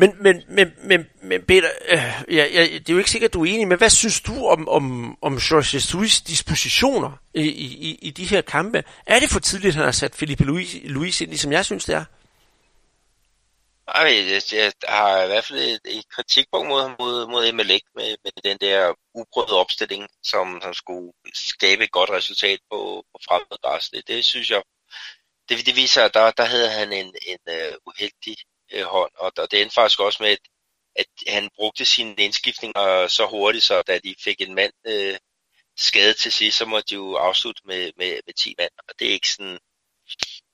men, 0.00 0.16
men, 0.20 0.42
men, 0.48 0.72
men, 0.82 1.06
men 1.22 1.42
Peter, 1.42 1.70
øh, 1.88 2.34
ja, 2.36 2.44
ja, 2.46 2.62
det 2.64 2.88
er 2.88 2.92
jo 2.92 2.98
ikke 2.98 3.10
sikkert, 3.10 3.28
at 3.28 3.34
du 3.34 3.44
er 3.44 3.50
enig, 3.50 3.68
men 3.68 3.78
hvad 3.78 3.90
synes 3.90 4.20
du 4.20 4.46
om, 4.46 4.68
om, 4.68 5.18
om 5.22 5.34
Jorge 5.34 5.78
Jesus' 5.78 6.22
dispositioner 6.26 7.12
i, 7.34 7.42
i, 7.42 7.98
i 8.02 8.10
de 8.10 8.24
her 8.24 8.40
kampe? 8.40 8.84
Er 9.06 9.20
det 9.20 9.30
for 9.30 9.40
tidligt, 9.40 9.68
at 9.68 9.74
han 9.74 9.84
har 9.84 9.92
sat 9.92 10.14
Felipe 10.14 10.44
Luis, 10.44 10.76
Luis 10.84 11.20
ind, 11.20 11.30
ligesom 11.30 11.52
jeg 11.52 11.64
synes, 11.64 11.84
det 11.84 11.94
er? 11.94 12.04
Jeg, 13.94 14.24
jeg, 14.32 14.42
jeg 14.52 14.72
har 14.88 15.22
i 15.22 15.26
hvert 15.26 15.44
fald 15.44 15.58
et, 15.58 15.80
et 15.84 16.08
kritikpunkt 16.08 16.68
mod, 16.68 16.90
mod, 16.98 17.26
mod 17.26 17.48
Emelec 17.48 17.82
med, 17.94 18.16
med 18.24 18.32
den 18.44 18.58
der 18.60 18.94
uprøvede 19.14 19.60
opstilling, 19.60 20.08
som, 20.22 20.60
som 20.62 20.74
skulle 20.74 21.12
skabe 21.34 21.84
et 21.84 21.90
godt 21.90 22.10
resultat 22.10 22.58
på, 22.70 23.04
på 23.12 23.18
fremmed 23.28 23.90
Det, 23.92 24.08
det 24.08 24.24
synes 24.24 24.50
jeg, 24.50 24.62
det, 25.48 25.66
det 25.66 25.76
viser, 25.76 26.04
at 26.04 26.14
der, 26.14 26.30
der 26.30 26.44
havde 26.44 26.70
han 26.70 26.92
en, 26.92 27.14
en 27.26 27.38
uh, 27.46 27.74
uheldig 27.86 28.36
øh, 28.72 28.84
hånd, 28.84 29.10
og, 29.16 29.32
og 29.38 29.50
det 29.50 29.62
endte 29.62 29.74
faktisk 29.74 30.00
også 30.00 30.22
med, 30.22 30.30
at, 30.30 30.38
at 30.96 31.06
han 31.26 31.50
brugte 31.56 31.84
sine 31.84 32.14
indskiftninger 32.14 33.06
så 33.08 33.26
hurtigt, 33.26 33.64
så 33.64 33.82
da 33.82 33.98
de 33.98 34.14
fik 34.24 34.40
en 34.40 34.54
mand 34.54 34.72
øh, 34.86 35.16
skadet 35.76 36.16
til 36.16 36.32
sidst, 36.32 36.58
så 36.58 36.64
måtte 36.66 36.90
de 36.90 36.94
jo 36.94 37.14
afslutte 37.14 37.62
med, 37.64 37.92
med, 37.96 38.20
med 38.26 38.34
10 38.34 38.54
mand, 38.58 38.70
og 38.88 38.94
det 38.98 39.08
er 39.08 39.12
ikke 39.12 39.28
sådan, 39.30 39.58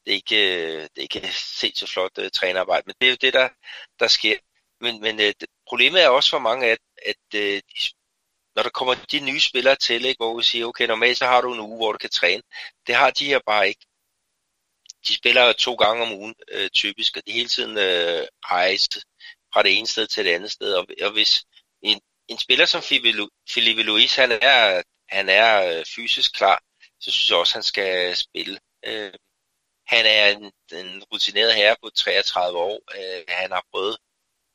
det 0.04 0.10
er 0.10 0.14
ikke, 0.14 0.36
øh, 0.36 0.82
det 0.82 0.98
er 0.98 1.02
ikke 1.02 1.32
set 1.60 1.78
så 1.78 1.86
flot 1.86 2.18
uh, 2.18 2.28
trænerarbejde, 2.32 2.82
men 2.86 2.94
det 3.00 3.06
er 3.06 3.10
jo 3.10 3.16
det, 3.20 3.32
der, 3.32 3.48
der 4.00 4.08
sker. 4.08 4.36
Men, 4.80 5.00
men 5.00 5.20
uh, 5.20 5.32
problemet 5.68 6.02
er 6.02 6.08
også 6.08 6.30
for 6.30 6.38
mange, 6.38 6.66
at, 6.66 6.78
at 7.06 7.16
uh, 7.34 7.40
de, 7.40 7.62
når 8.56 8.62
der 8.62 8.70
kommer 8.70 8.94
de 8.94 9.20
nye 9.20 9.40
spillere 9.40 9.76
til, 9.76 10.04
ikke, 10.04 10.18
hvor 10.18 10.36
vi 10.36 10.42
siger, 10.42 10.66
okay, 10.66 10.86
normalt 10.86 11.18
så 11.18 11.26
har 11.26 11.40
du 11.40 11.52
en 11.52 11.60
uge, 11.60 11.76
hvor 11.76 11.92
du 11.92 11.98
kan 11.98 12.10
træne. 12.10 12.42
Det 12.86 12.94
har 12.94 13.10
de 13.10 13.26
her 13.26 13.40
bare 13.46 13.68
ikke 13.68 13.86
de 15.08 15.14
spiller 15.14 15.52
to 15.52 15.74
gange 15.74 16.02
om 16.02 16.12
ugen 16.12 16.34
øh, 16.48 16.70
typisk, 16.70 17.16
og 17.16 17.22
de 17.26 17.32
hele 17.32 17.48
tiden 17.48 17.78
øh, 17.78 18.26
rejser 18.44 19.00
fra 19.52 19.62
det 19.62 19.78
ene 19.78 19.86
sted 19.86 20.06
til 20.06 20.24
det 20.24 20.34
andet 20.34 20.50
sted. 20.50 20.74
Og, 20.74 20.86
og 21.02 21.12
hvis 21.12 21.44
en, 21.82 22.00
en 22.28 22.38
spiller 22.38 22.66
som 22.66 22.82
Felipe 23.48 23.82
Luis, 23.82 24.16
han 24.16 24.32
er, 24.32 24.82
han 25.08 25.28
er 25.28 25.78
øh, 25.78 25.84
fysisk 25.96 26.32
klar, 26.34 26.62
så 27.00 27.10
synes 27.10 27.30
jeg 27.30 27.38
også, 27.38 27.54
han 27.54 27.62
skal 27.62 28.16
spille. 28.16 28.58
Øh, 28.86 29.12
han 29.86 30.06
er 30.06 30.28
en, 30.28 30.52
en 30.72 31.04
rutineret 31.12 31.54
herre 31.54 31.76
på 31.82 31.90
33 31.90 32.58
år. 32.58 32.80
Øh, 32.98 33.24
han 33.28 33.50
har 33.52 33.64
prøvet 33.72 33.96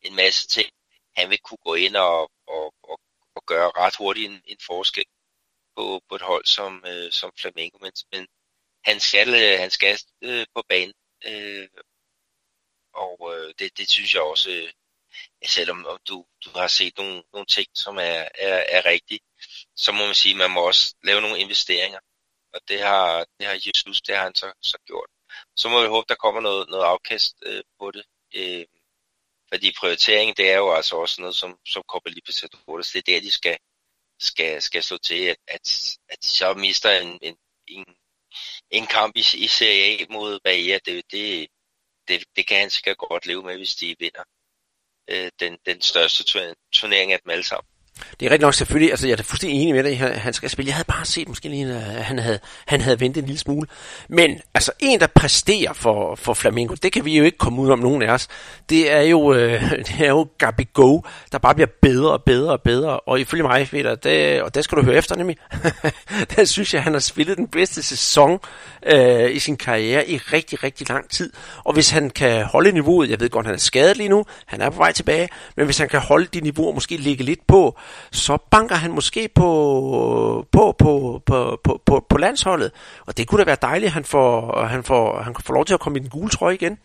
en 0.01 0.15
masse 0.15 0.47
ting. 0.47 0.69
Han 1.17 1.29
vil 1.29 1.39
kunne 1.39 1.63
gå 1.65 1.73
ind 1.75 1.95
og, 1.95 2.31
og, 2.47 2.73
og, 2.83 2.99
og 3.35 3.43
gøre 3.45 3.71
ret 3.77 3.95
hurtigt 3.95 4.31
en, 4.31 4.41
en 4.45 4.57
forskel 4.65 5.05
på, 5.75 6.01
på 6.09 6.15
et 6.15 6.21
hold 6.21 6.45
som, 6.45 6.83
øh, 6.87 7.11
som 7.11 7.31
Flamengo. 7.39 7.77
Men, 7.81 7.91
men 8.11 8.27
han 8.85 8.99
skal, 8.99 9.29
øh, 9.29 9.59
han 9.59 9.71
skal 9.71 9.99
øh, 10.23 10.45
på 10.55 10.63
banen. 10.69 10.93
Øh, 11.25 11.67
og 12.93 13.33
øh, 13.33 13.53
det, 13.59 13.77
det 13.77 13.89
synes 13.89 14.13
jeg 14.13 14.21
også, 14.21 14.49
øh, 14.51 14.71
selvom 15.45 15.85
om 15.85 15.99
du, 16.07 16.25
du 16.45 16.49
har 16.55 16.67
set 16.67 16.97
nogle, 16.97 17.23
nogle 17.33 17.45
ting, 17.45 17.67
som 17.75 17.97
er, 17.97 18.27
er, 18.47 18.63
er 18.69 18.85
rigtige, 18.85 19.19
så 19.75 19.91
må 19.91 20.05
man 20.05 20.15
sige, 20.15 20.33
at 20.33 20.37
man 20.37 20.51
må 20.51 20.67
også 20.67 20.95
lave 21.03 21.21
nogle 21.21 21.39
investeringer. 21.39 21.99
Og 22.53 22.61
det 22.67 22.79
har, 22.79 23.25
det 23.39 23.47
har 23.47 23.53
Jesus, 23.65 24.01
det 24.01 24.15
har 24.15 24.23
han 24.23 24.35
så, 24.35 24.53
så 24.61 24.77
gjort. 24.85 25.09
Så 25.57 25.69
må 25.69 25.81
vi 25.81 25.87
håbe, 25.87 26.05
der 26.09 26.15
kommer 26.15 26.41
noget, 26.41 26.69
noget 26.69 26.83
afkast 26.85 27.35
øh, 27.45 27.63
på 27.79 27.91
det. 27.91 28.05
Øh, 28.35 28.65
fordi 29.53 29.73
prioriteringen, 29.79 30.35
det 30.37 30.51
er 30.51 30.57
jo 30.57 30.73
altså 30.73 30.95
også 30.95 31.21
noget, 31.21 31.35
som, 31.35 31.59
som 31.65 31.83
kommer 31.87 32.01
Copa 32.01 32.09
Libertadores, 32.09 32.91
det 32.91 32.99
er 32.99 33.01
der, 33.11 33.21
de 33.21 33.31
skal, 33.31 33.57
skal, 34.19 34.61
skal 34.61 34.83
slå 34.83 34.97
til, 34.97 35.23
at, 35.23 35.37
at, 35.47 35.97
at 36.09 36.23
de 36.23 36.27
så 36.27 36.53
mister 36.53 36.99
en, 36.99 37.19
en, 37.21 37.37
en 37.67 37.85
en 38.71 38.87
kamp 38.87 39.15
i, 39.15 39.23
i 39.33 39.47
Serie 39.47 40.01
A 40.01 40.05
mod 40.09 40.39
Bahia, 40.43 40.79
det, 40.85 41.03
det, 41.11 41.47
det, 42.07 42.23
det 42.35 42.47
kan 42.47 42.59
han 42.59 42.69
sikkert 42.69 42.97
godt 42.97 43.25
leve 43.25 43.43
med, 43.43 43.57
hvis 43.57 43.75
de 43.75 43.95
vinder 43.99 44.23
øh, 45.09 45.31
den, 45.39 45.57
den 45.65 45.81
største 45.81 46.23
turnering 46.73 47.13
af 47.13 47.19
dem 47.19 47.29
alle 47.29 47.43
sammen. 47.43 47.69
Det 48.19 48.25
er 48.25 48.31
rigtig 48.31 48.45
nok 48.45 48.53
selvfølgelig, 48.53 48.91
altså 48.91 49.07
jeg 49.07 49.19
er 49.19 49.23
fuldstændig 49.23 49.61
enig 49.61 49.75
med 49.75 49.83
dig, 49.83 49.99
han 49.99 50.33
skal 50.33 50.49
spille. 50.49 50.67
Jeg 50.67 50.75
havde 50.75 50.85
bare 50.85 51.05
set 51.05 51.27
måske 51.27 51.49
lige, 51.49 51.65
at 51.65 51.97
øh, 51.97 52.05
han 52.05 52.19
havde, 52.19 52.39
han 52.65 52.81
havde 52.81 52.99
ventet 52.99 53.21
en 53.21 53.27
lille 53.27 53.39
smule. 53.39 53.67
Men 54.09 54.39
altså 54.53 54.71
en, 54.79 54.99
der 54.99 55.07
præsterer 55.07 55.73
for, 55.73 56.15
for 56.15 56.33
Flamengo, 56.33 56.73
det 56.83 56.91
kan 56.91 57.05
vi 57.05 57.17
jo 57.17 57.23
ikke 57.23 57.37
komme 57.37 57.61
ud 57.61 57.69
om 57.69 57.79
nogen 57.79 58.01
af 58.01 58.13
os. 58.13 58.27
Det 58.69 58.91
er 58.91 59.01
jo, 59.01 59.33
øh, 59.33 59.71
det 59.87 59.95
er 59.99 60.09
jo 60.09 60.27
Gabi 60.37 60.67
Go, 60.73 60.99
der 61.31 61.37
bare 61.37 61.55
bliver 61.55 61.69
bedre 61.81 62.11
og 62.11 62.23
bedre 62.23 62.51
og 62.51 62.61
bedre. 62.61 62.99
Og 62.99 63.19
ifølge 63.19 63.43
mig, 63.43 63.67
Peter, 63.67 63.95
det, 63.95 64.41
og 64.41 64.55
det 64.55 64.63
skal 64.63 64.77
du 64.77 64.83
høre 64.83 64.95
efter 64.95 65.15
nemlig, 65.15 65.37
der 66.35 66.45
synes 66.45 66.73
jeg, 66.73 66.79
at 66.79 66.83
han 66.83 66.93
har 66.93 66.99
spillet 66.99 67.37
den 67.37 67.47
bedste 67.47 67.83
sæson 67.83 68.39
øh, 68.85 69.35
i 69.35 69.39
sin 69.39 69.57
karriere 69.57 70.09
i 70.09 70.17
rigtig, 70.17 70.63
rigtig 70.63 70.89
lang 70.89 71.09
tid. 71.09 71.33
Og 71.63 71.73
hvis 71.73 71.89
han 71.89 72.09
kan 72.09 72.45
holde 72.45 72.71
niveauet, 72.71 73.09
jeg 73.09 73.19
ved 73.19 73.29
godt, 73.29 73.45
han 73.45 73.55
er 73.55 73.59
skadet 73.59 73.97
lige 73.97 74.09
nu, 74.09 74.25
han 74.45 74.61
er 74.61 74.69
på 74.69 74.77
vej 74.77 74.91
tilbage, 74.91 75.29
men 75.55 75.65
hvis 75.65 75.77
han 75.77 75.89
kan 75.89 75.99
holde 75.99 76.25
de 76.25 76.41
niveauer, 76.41 76.73
måske 76.73 76.97
ligge 76.97 77.23
lidt 77.23 77.47
på, 77.47 77.77
så 78.11 78.37
banker 78.51 78.75
han 78.75 78.91
måske 78.91 79.29
på, 79.35 80.47
på, 80.51 80.75
på, 80.79 81.21
på, 81.25 81.59
på, 81.63 81.81
på, 81.85 82.05
på 82.09 82.17
landsholdet. 82.17 82.71
Og 83.05 83.17
det 83.17 83.27
kunne 83.27 83.39
da 83.39 83.45
være 83.45 83.57
dejligt, 83.61 83.87
at 83.87 83.93
han 83.93 84.05
får, 84.05 84.63
han 84.65 84.83
får, 84.83 85.21
han 85.21 85.35
får 85.45 85.53
lov 85.53 85.65
til 85.65 85.73
at 85.73 85.79
komme 85.79 85.99
i 85.99 86.01
den 86.01 86.09
gule 86.09 86.29
trøje 86.29 86.55
igen. 86.55 86.79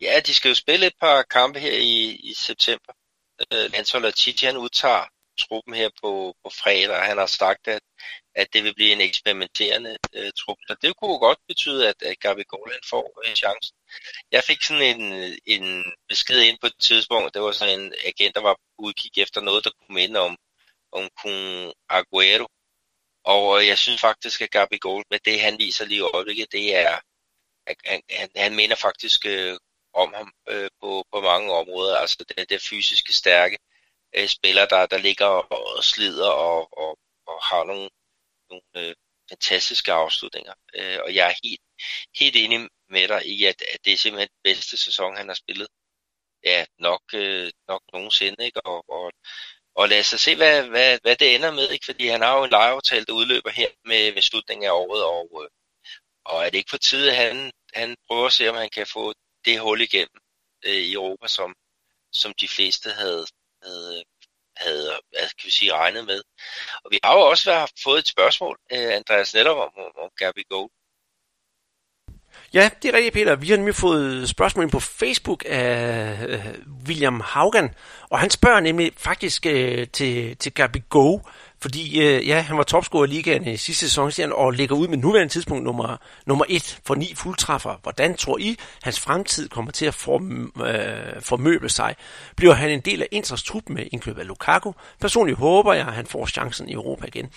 Ja, 0.00 0.20
de 0.26 0.34
skal 0.34 0.48
jo 0.48 0.54
spille 0.54 0.86
et 0.86 0.92
par 1.00 1.22
kampe 1.22 1.58
her 1.60 1.78
i, 1.78 2.20
i 2.30 2.34
september. 2.34 2.92
Øh, 3.52 3.72
landsholdet 3.72 4.14
Titi, 4.14 4.46
han 4.46 4.56
udtager 4.56 5.04
truppen 5.38 5.74
her 5.74 5.90
på, 6.02 6.34
på 6.44 6.50
fredag, 6.62 6.96
og 6.96 7.02
han 7.02 7.18
har 7.18 7.26
sagt, 7.26 7.68
at, 7.68 7.82
at 8.34 8.46
det 8.52 8.64
vil 8.64 8.74
blive 8.74 8.92
en 8.92 9.00
eksperimenterende 9.00 9.96
øh, 10.14 10.30
trup. 10.38 10.56
Så 10.68 10.76
det 10.82 10.96
kunne 10.96 11.18
godt 11.18 11.38
betyde, 11.48 11.88
at, 11.88 12.02
at 12.02 12.20
Gabi 12.20 12.42
Golan 12.42 12.84
får 12.90 13.20
øh, 13.24 13.30
en 13.30 13.36
chance. 13.36 13.72
Jeg 14.32 14.44
fik 14.44 14.62
sådan 14.62 15.00
en, 15.00 15.02
en 15.46 15.84
besked 16.08 16.40
ind 16.42 16.58
på 16.60 16.66
et 16.66 16.78
tidspunkt, 16.80 17.34
det 17.34 17.42
var 17.42 17.52
sådan 17.52 17.80
en 17.80 17.94
agent, 18.06 18.34
der 18.34 18.40
var 18.40 18.56
udkig 18.78 19.18
efter 19.18 19.40
noget, 19.40 19.64
der 19.64 19.70
kunne 19.70 19.94
minde 19.94 20.20
om, 20.20 20.36
om 20.92 21.08
Kun 21.22 21.72
Aguero. 21.88 22.46
Og 23.24 23.66
jeg 23.66 23.78
synes 23.78 24.00
faktisk, 24.00 24.40
at 24.40 24.50
Gabi 24.50 24.78
Gold, 24.78 25.04
med 25.10 25.18
det 25.24 25.40
han 25.40 25.58
viser 25.58 25.84
lige 25.84 25.98
i 25.98 26.10
øjeblikket, 26.14 26.52
det 26.52 26.76
er, 26.76 26.98
han, 27.66 28.02
han, 28.10 28.28
han 28.36 28.54
minder 28.56 28.76
faktisk 28.76 29.26
øh, 29.26 29.58
om 29.92 30.12
ham 30.14 30.32
øh, 30.48 30.70
på, 30.80 31.04
på 31.12 31.20
mange 31.20 31.52
områder. 31.52 31.96
Altså 31.96 32.24
den 32.36 32.46
der 32.48 32.58
fysiske 32.70 33.12
stærke 33.12 33.58
øh, 34.16 34.28
spiller, 34.28 34.66
der, 34.66 34.86
der 34.86 34.98
ligger 34.98 35.26
og 35.26 35.84
slider 35.84 36.30
og, 36.30 36.78
og, 36.78 36.98
og 37.26 37.44
har 37.44 37.64
nogle, 37.64 37.88
nogle 38.50 38.88
øh, 38.88 38.94
fantastiske 39.30 39.92
afslutninger. 39.92 40.54
Øh, 40.74 40.98
og 41.04 41.14
jeg 41.14 41.28
er 41.30 41.34
helt, 41.44 41.60
helt 42.18 42.36
enig 42.36 42.68
med 42.88 43.08
dig 43.08 43.26
i, 43.26 43.44
at, 43.44 43.62
at 43.74 43.78
det 43.84 43.92
er 43.92 43.96
simpelthen 43.96 44.28
den 44.28 44.52
bedste 44.52 44.76
sæson, 44.76 45.16
han 45.16 45.28
har 45.28 45.34
spillet. 45.34 45.68
Ja, 46.44 46.64
nok, 46.78 47.02
øh, 47.14 47.52
nok 47.68 47.82
nogensinde, 47.92 48.44
ikke? 48.44 48.60
Og, 48.66 48.84
og, 48.88 49.12
og 49.74 49.88
lad 49.88 50.00
os 50.00 50.06
se, 50.06 50.36
hvad, 50.36 50.68
hvad, 50.68 50.98
hvad 51.02 51.16
det 51.16 51.34
ender 51.34 51.50
med, 51.50 51.70
ikke? 51.70 51.84
Fordi 51.84 52.06
han 52.06 52.22
har 52.22 52.36
jo 52.38 52.44
en 52.44 52.50
lejeaftale, 52.50 53.04
der 53.04 53.12
udløber 53.12 53.50
her 53.50 53.68
med, 53.84 54.14
med 54.14 54.22
slutningen 54.22 54.66
af 54.66 54.72
året, 54.72 55.04
og, 55.04 55.44
øh, 55.44 55.50
og 56.24 56.46
er 56.46 56.50
det 56.50 56.58
ikke 56.58 56.70
på 56.70 56.78
tide, 56.78 57.10
at 57.10 57.16
han, 57.16 57.52
han 57.74 57.96
prøver 58.06 58.26
at 58.26 58.32
se, 58.32 58.48
om 58.48 58.56
han 58.56 58.70
kan 58.70 58.86
få 58.86 59.14
det 59.44 59.60
hul 59.60 59.80
igennem 59.80 60.20
øh, 60.64 60.74
i 60.74 60.92
Europa, 60.92 61.26
som, 61.28 61.54
som 62.12 62.34
de 62.40 62.48
fleste 62.48 62.90
havde, 62.90 63.26
havde, 63.62 64.04
havde 64.56 65.00
hvad 65.10 65.28
kan 65.38 65.46
vi 65.46 65.50
sige, 65.50 65.72
regnet 65.72 66.04
med. 66.06 66.22
Og 66.84 66.90
vi 66.90 66.98
har 67.04 67.14
jo 67.14 67.20
også 67.20 67.50
været, 67.50 67.70
fået 67.84 67.98
et 67.98 68.08
spørgsmål, 68.08 68.58
øh, 68.72 68.94
Andreas 68.94 69.34
Netop, 69.34 69.56
om, 69.56 69.72
om 70.04 70.10
Gabi 70.16 70.42
Gold. 70.50 70.70
Ja, 72.54 72.70
det 72.82 72.88
er 72.88 72.96
rigtigt, 72.96 73.14
Peter. 73.14 73.36
Vi 73.36 73.48
har 73.48 73.56
nemlig 73.56 73.74
fået 73.74 74.28
spørgsmål 74.28 74.70
på 74.70 74.80
Facebook 74.80 75.44
af 75.46 76.16
øh, 76.28 76.40
William 76.86 77.22
Haugan, 77.24 77.70
og 78.10 78.18
han 78.18 78.30
spørger 78.30 78.60
nemlig 78.60 78.92
faktisk 78.96 79.46
øh, 79.46 79.86
til, 79.92 80.36
til 80.36 80.52
Gabi 80.52 80.82
Go, 80.88 81.18
fordi 81.60 82.00
øh, 82.00 82.28
ja, 82.28 82.40
han 82.40 82.56
var 82.56 82.62
topscorer 82.62 83.04
i 83.04 83.08
ligaen 83.08 83.46
i 83.46 83.56
sidste 83.56 83.90
sæson, 83.90 84.32
og 84.32 84.50
ligger 84.50 84.76
ud 84.76 84.88
med 84.88 84.98
nuværende 84.98 85.32
tidspunkt 85.32 85.64
nummer, 85.64 85.96
nummer 86.26 86.44
et 86.48 86.78
for 86.86 86.94
ni 86.94 87.14
fuldtræffer. 87.14 87.80
Hvordan 87.82 88.16
tror 88.16 88.38
I, 88.38 88.56
hans 88.82 89.00
fremtid 89.00 89.48
kommer 89.48 89.72
til 89.72 89.86
at 89.86 89.94
form, 89.94 90.52
øh, 90.66 91.22
formøble 91.22 91.68
sig? 91.68 91.94
Bliver 92.36 92.54
han 92.54 92.70
en 92.70 92.80
del 92.80 93.02
af 93.02 93.08
Inters 93.10 93.42
trup 93.42 93.62
med 93.68 93.86
indkøb 93.92 94.18
af 94.18 94.26
Lukaku? 94.26 94.72
Personligt 95.00 95.38
håber 95.38 95.72
jeg, 95.72 95.86
at 95.86 95.92
han 95.92 96.06
får 96.06 96.26
chancen 96.26 96.68
i 96.68 96.72
Europa 96.72 97.06
igen. 97.06 97.30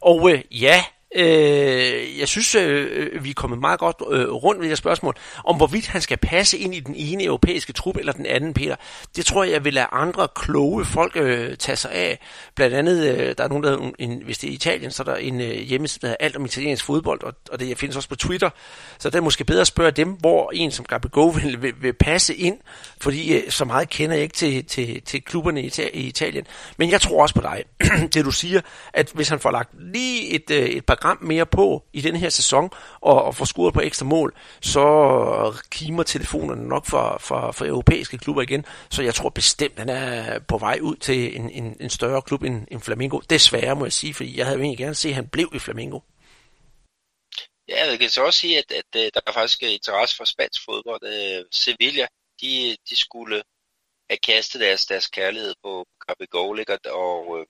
Og 0.00 0.30
øh, 0.30 0.42
ja, 0.50 0.84
Øh, 1.16 2.18
jeg 2.18 2.28
synes, 2.28 2.54
øh, 2.54 2.88
øh, 2.92 3.24
vi 3.24 3.30
er 3.30 3.34
kommet 3.34 3.58
meget 3.58 3.80
godt 3.80 3.96
øh, 4.10 4.28
rundt 4.28 4.60
med 4.60 4.70
det 4.70 4.78
spørgsmål, 4.78 5.14
om 5.44 5.56
hvorvidt 5.56 5.86
han 5.86 6.00
skal 6.00 6.16
passe 6.16 6.58
ind 6.58 6.74
i 6.74 6.80
den 6.80 6.94
ene 6.94 7.24
europæiske 7.24 7.72
trup 7.72 7.96
eller 7.96 8.12
den 8.12 8.26
anden, 8.26 8.54
Peter. 8.54 8.76
Det 9.16 9.26
tror 9.26 9.44
jeg, 9.44 9.52
jeg 9.52 9.64
vil 9.64 9.74
lade 9.74 9.86
andre 9.92 10.28
kloge 10.34 10.84
folk 10.84 11.12
øh, 11.16 11.56
tage 11.56 11.76
sig 11.76 11.92
af. 11.92 12.18
Blandt 12.54 12.76
andet, 12.76 13.06
øh, 13.08 13.34
der 13.38 13.44
er 13.44 13.48
nogen, 13.48 13.64
der 13.64 13.90
en, 13.98 14.22
hvis 14.24 14.38
det 14.38 14.50
er 14.50 14.54
Italien, 14.54 14.90
så 14.90 15.02
er 15.02 15.04
der 15.04 15.16
en 15.16 15.40
øh, 15.40 15.54
hjemmeside, 15.54 16.08
der 16.08 16.16
alt 16.20 16.36
om 16.36 16.44
italiensk 16.44 16.84
fodbold, 16.84 17.22
og, 17.22 17.34
og 17.52 17.60
det 17.60 17.78
findes 17.78 17.96
også 17.96 18.08
på 18.08 18.16
Twitter. 18.16 18.50
Så 18.98 19.10
det 19.10 19.18
er 19.18 19.22
måske 19.22 19.44
bedre 19.44 19.60
at 19.60 19.66
spørge 19.66 19.90
dem, 19.90 20.08
hvor 20.08 20.50
en 20.54 20.70
som 20.70 20.84
Gabigol 20.84 21.34
vil, 21.42 21.62
vil, 21.62 21.72
vil 21.80 21.92
passe 21.92 22.34
ind, 22.34 22.58
fordi 23.00 23.34
øh, 23.36 23.50
så 23.50 23.64
meget 23.64 23.90
kender 23.90 24.16
jeg 24.16 24.22
ikke 24.22 24.34
til, 24.34 24.64
til, 24.64 25.02
til 25.02 25.22
klubberne 25.22 25.62
i, 25.62 25.72
i 25.94 26.00
Italien. 26.00 26.46
Men 26.76 26.90
jeg 26.90 27.00
tror 27.00 27.22
også 27.22 27.34
på 27.34 27.40
dig, 27.40 27.64
det 28.14 28.24
du 28.24 28.30
siger, 28.30 28.60
at 28.92 29.10
hvis 29.14 29.28
han 29.28 29.40
får 29.40 29.50
lagt 29.50 29.70
lige 29.92 30.28
et, 30.28 30.50
øh, 30.50 30.66
et 30.66 30.86
par 30.86 30.94
gram 30.94 31.18
mere 31.20 31.46
på 31.46 31.84
i 31.92 32.00
den 32.00 32.16
her 32.16 32.28
sæson, 32.28 32.70
og, 33.00 33.24
og 33.24 33.34
får 33.34 33.44
scoret 33.44 33.74
på 33.74 33.80
ekstra 33.80 34.06
mål, 34.06 34.36
så 34.60 34.84
kimer 35.70 36.02
telefonerne 36.02 36.68
nok 36.68 36.86
for, 36.86 37.16
for, 37.20 37.52
for 37.52 37.64
europæiske 37.64 38.18
klubber 38.18 38.42
igen. 38.42 38.64
Så 38.90 39.02
jeg 39.02 39.14
tror 39.14 39.28
bestemt, 39.28 39.78
han 39.78 39.88
er 39.88 40.38
på 40.38 40.58
vej 40.58 40.78
ud 40.82 40.96
til 40.96 41.36
en, 41.36 41.50
en, 41.50 41.76
en 41.80 41.90
større 41.90 42.22
klub 42.22 42.42
end, 42.42 42.66
end 42.70 42.80
Flamingo. 42.80 43.20
Desværre 43.30 43.76
må 43.76 43.84
jeg 43.84 43.92
sige, 43.92 44.14
fordi 44.14 44.38
jeg 44.38 44.46
havde 44.46 44.58
jo 44.58 44.62
egentlig 44.62 44.78
gerne 44.78 44.94
set, 44.94 45.08
at 45.08 45.14
han 45.14 45.28
blev 45.28 45.50
i 45.54 45.58
Flamingo. 45.58 46.00
Ja, 47.68 47.90
jeg 47.90 47.98
kan 47.98 48.08
så 48.08 48.24
også 48.24 48.38
sige, 48.38 48.58
at, 48.58 48.72
at, 48.72 49.00
at 49.00 49.14
der 49.14 49.20
er 49.26 49.32
faktisk 49.32 49.62
øh, 49.62 49.72
interesse 49.72 50.16
for 50.16 50.24
spansk 50.24 50.64
fodbold. 50.64 51.02
Uh, 51.02 51.46
Sevilla, 51.52 52.06
de, 52.40 52.76
de 52.90 52.96
skulle 52.96 53.42
have 54.10 54.18
kastet 54.18 54.60
deres, 54.60 54.86
deres 54.86 55.08
kærlighed 55.08 55.54
på 55.64 55.86
Capigol, 56.08 56.64
og, 57.04 57.38
øh, 57.38 57.46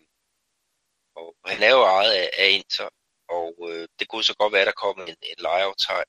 og 1.17 1.37
han 1.47 1.63
er 1.63 1.71
jo 1.71 1.83
ejet 1.83 2.13
af, 2.13 2.31
af 2.39 2.49
Inter, 2.51 2.89
og 3.29 3.55
øh, 3.71 3.89
det 3.99 4.09
kunne 4.09 4.25
så 4.25 4.35
godt 4.35 4.53
være, 4.53 4.63
at 4.63 4.67
der 4.67 4.83
kom 4.85 5.01
en, 5.01 5.17
en 5.23 5.39
lejeaftale, 5.39 6.05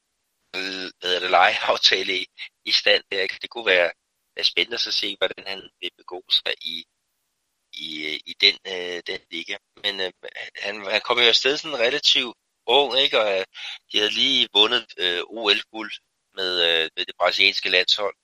hvad 0.99 1.21
det, 1.21 1.31
lejeaftale 1.31 2.13
i, 2.21 2.25
i 2.65 2.71
stand 2.71 3.03
der. 3.11 3.27
Det 3.41 3.49
kunne 3.49 3.65
være, 3.65 3.91
være 4.35 4.45
spændende 4.51 4.75
at 4.75 4.93
se, 4.93 5.17
hvordan 5.19 5.43
han 5.47 5.69
vil 5.81 5.91
begå 5.97 6.23
sig 6.29 6.53
i, 6.61 6.85
i, 7.73 7.89
i 8.31 8.33
den, 8.41 8.57
øh, 8.67 9.01
den 9.07 9.21
liga. 9.31 9.57
Men 9.83 9.99
øh, 10.01 10.11
han, 10.55 10.85
han 10.85 11.01
kom 11.01 11.17
jo 11.19 11.27
afsted 11.27 11.57
sådan 11.57 11.79
relativt 11.79 12.35
ung, 12.67 12.99
ikke? 12.99 13.19
og 13.21 13.39
øh, 13.39 13.45
de 13.91 13.97
havde 13.97 14.13
lige 14.13 14.47
vundet 14.53 14.85
øh, 14.97 15.21
OL-guld 15.27 15.91
med, 16.37 16.51
øh, 16.69 16.89
med 16.95 17.05
det 17.05 17.15
brasilianske 17.19 17.69
landshold. 17.69 18.15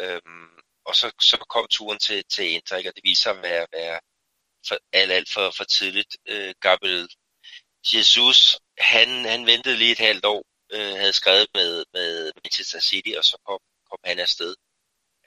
Øhm, 0.00 0.58
og 0.84 0.94
så, 0.96 1.12
så 1.20 1.36
kom 1.48 1.66
turen 1.70 1.98
til, 1.98 2.24
til 2.24 2.44
Inter, 2.50 2.76
ikke? 2.76 2.90
og 2.90 2.96
det 2.96 3.04
viser 3.04 3.22
sig 3.22 3.36
at 3.36 3.42
være, 3.42 3.66
være 3.72 4.00
for, 4.68 4.78
alt, 4.92 5.12
alt 5.12 5.32
for, 5.32 5.50
for 5.50 5.64
tidligt. 5.64 6.16
Øh, 6.26 6.54
Gabriel 6.60 7.08
Jesus, 7.94 8.58
han, 8.78 9.08
han 9.24 9.46
ventede 9.46 9.76
lige 9.76 9.92
et 9.92 9.98
halvt 9.98 10.24
år, 10.24 10.44
øh, 10.72 10.94
havde 11.00 11.12
skrevet 11.12 11.46
med, 11.54 11.84
med 11.92 12.32
Manchester 12.44 12.80
City, 12.80 13.12
og 13.18 13.24
så 13.24 13.38
kom, 13.46 13.58
kom 13.90 13.98
han 14.04 14.18
afsted. 14.18 14.54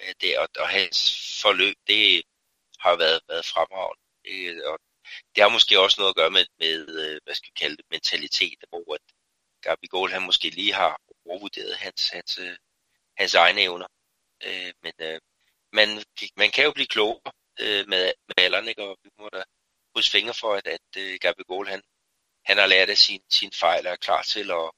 Øh, 0.01 0.13
det, 0.21 0.38
og, 0.38 0.47
og 0.59 0.69
hans 0.69 0.97
forløb, 1.41 1.75
det 1.88 2.23
har 2.79 2.95
været, 2.95 3.19
været 3.29 3.45
fremragende. 3.45 4.01
Øh, 4.25 4.61
og 4.65 4.79
det 5.36 5.43
har 5.43 5.49
måske 5.49 5.79
også 5.79 6.01
noget 6.01 6.09
at 6.11 6.15
gøre 6.15 6.31
med, 6.31 6.45
med 6.59 6.75
øh, 7.01 7.21
hvad 7.23 7.36
skal 7.36 7.47
vi 7.47 7.59
kalde 7.59 7.77
det, 7.77 7.86
mentalitet, 7.91 8.59
hvor 8.69 8.93
at 8.93 9.01
Gabigol, 9.61 10.11
han 10.11 10.21
måske 10.21 10.49
lige 10.49 10.73
har 10.73 11.01
overvurderet 11.25 11.75
hans, 11.75 12.09
hans, 12.09 12.38
øh, 12.38 12.57
hans 13.17 13.34
egne 13.36 13.61
evner. 13.61 13.88
Øh, 14.43 14.73
men 14.84 14.93
øh, 14.99 15.19
man, 15.73 16.03
man 16.36 16.51
kan 16.51 16.65
jo 16.65 16.71
blive 16.71 16.88
klogere 16.88 17.31
øh, 17.60 17.88
med, 17.88 18.14
med 18.28 18.38
alderen, 18.38 18.68
ikke? 18.68 18.84
og 18.84 18.97
vi 19.04 19.10
må 19.20 19.30
da 19.30 19.43
krydse 19.95 20.12
fingre 20.12 20.34
for, 20.34 20.54
at, 20.54 20.68
at 20.68 20.88
øh, 20.97 21.14
uh, 21.14 21.18
Gabigol, 21.22 21.68
han, 21.68 21.82
han 22.45 22.58
har 22.58 22.68
lært 22.68 22.89
af 22.89 22.97
sin, 22.97 23.22
sin 23.32 23.51
fejl 23.51 23.88
og 23.88 23.93
er 23.93 24.06
klar 24.08 24.22
til 24.24 24.51
at, 24.51 24.72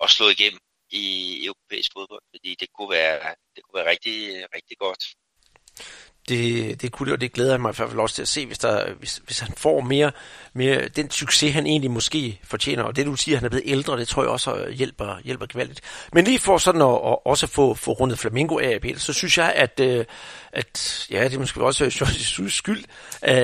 at 0.00 0.10
slå 0.10 0.28
igennem 0.28 0.60
i 0.90 1.04
europæisk 1.46 1.92
fodbold, 1.92 2.22
fordi 2.34 2.56
det 2.60 2.72
kunne 2.72 2.90
være, 2.90 3.34
det 3.56 3.62
kunne 3.64 3.78
være 3.78 3.90
rigtig, 3.90 4.16
rigtig 4.54 4.78
godt. 4.78 5.04
Det, 6.30 6.82
det 6.82 6.92
kunne 6.92 7.06
det, 7.06 7.12
og 7.12 7.20
det 7.20 7.32
glæder 7.32 7.50
jeg 7.50 7.60
mig 7.60 7.72
i 7.72 7.76
hvert 7.76 7.88
fald 7.88 8.00
også 8.00 8.14
til 8.14 8.22
at 8.22 8.28
se, 8.28 8.46
hvis, 8.46 8.58
der, 8.58 8.92
hvis, 8.98 9.20
hvis 9.26 9.38
han 9.38 9.54
får 9.56 9.80
mere, 9.80 10.12
mere 10.54 10.88
den 10.88 11.10
succes, 11.10 11.54
han 11.54 11.66
egentlig 11.66 11.90
måske 11.90 12.40
fortjener. 12.44 12.82
Og 12.82 12.96
det 12.96 13.06
du 13.06 13.16
siger, 13.16 13.36
han 13.36 13.44
er 13.44 13.48
blevet 13.48 13.64
ældre, 13.66 13.98
det 13.98 14.08
tror 14.08 14.22
jeg 14.22 14.30
også 14.30 14.54
øh, 14.54 14.72
hjælper, 14.72 15.16
hjælper 15.24 15.46
gevaldigt. 15.46 15.80
Men 16.12 16.24
lige 16.24 16.38
for 16.38 16.58
sådan 16.58 16.82
at, 16.82 16.88
at 16.88 17.16
også 17.24 17.46
få, 17.46 17.74
få 17.74 17.92
rundet 17.92 18.18
Flamingo 18.18 18.58
af, 18.58 18.80
Peter, 18.80 18.98
så 18.98 19.12
synes 19.12 19.38
jeg, 19.38 19.52
at, 19.56 19.80
øh, 19.80 20.04
at 20.52 21.06
ja, 21.10 21.24
det 21.24 21.34
er 21.34 21.38
måske 21.38 21.64
også 21.64 21.84
Jorges 22.00 22.52
skyld. 22.52 22.84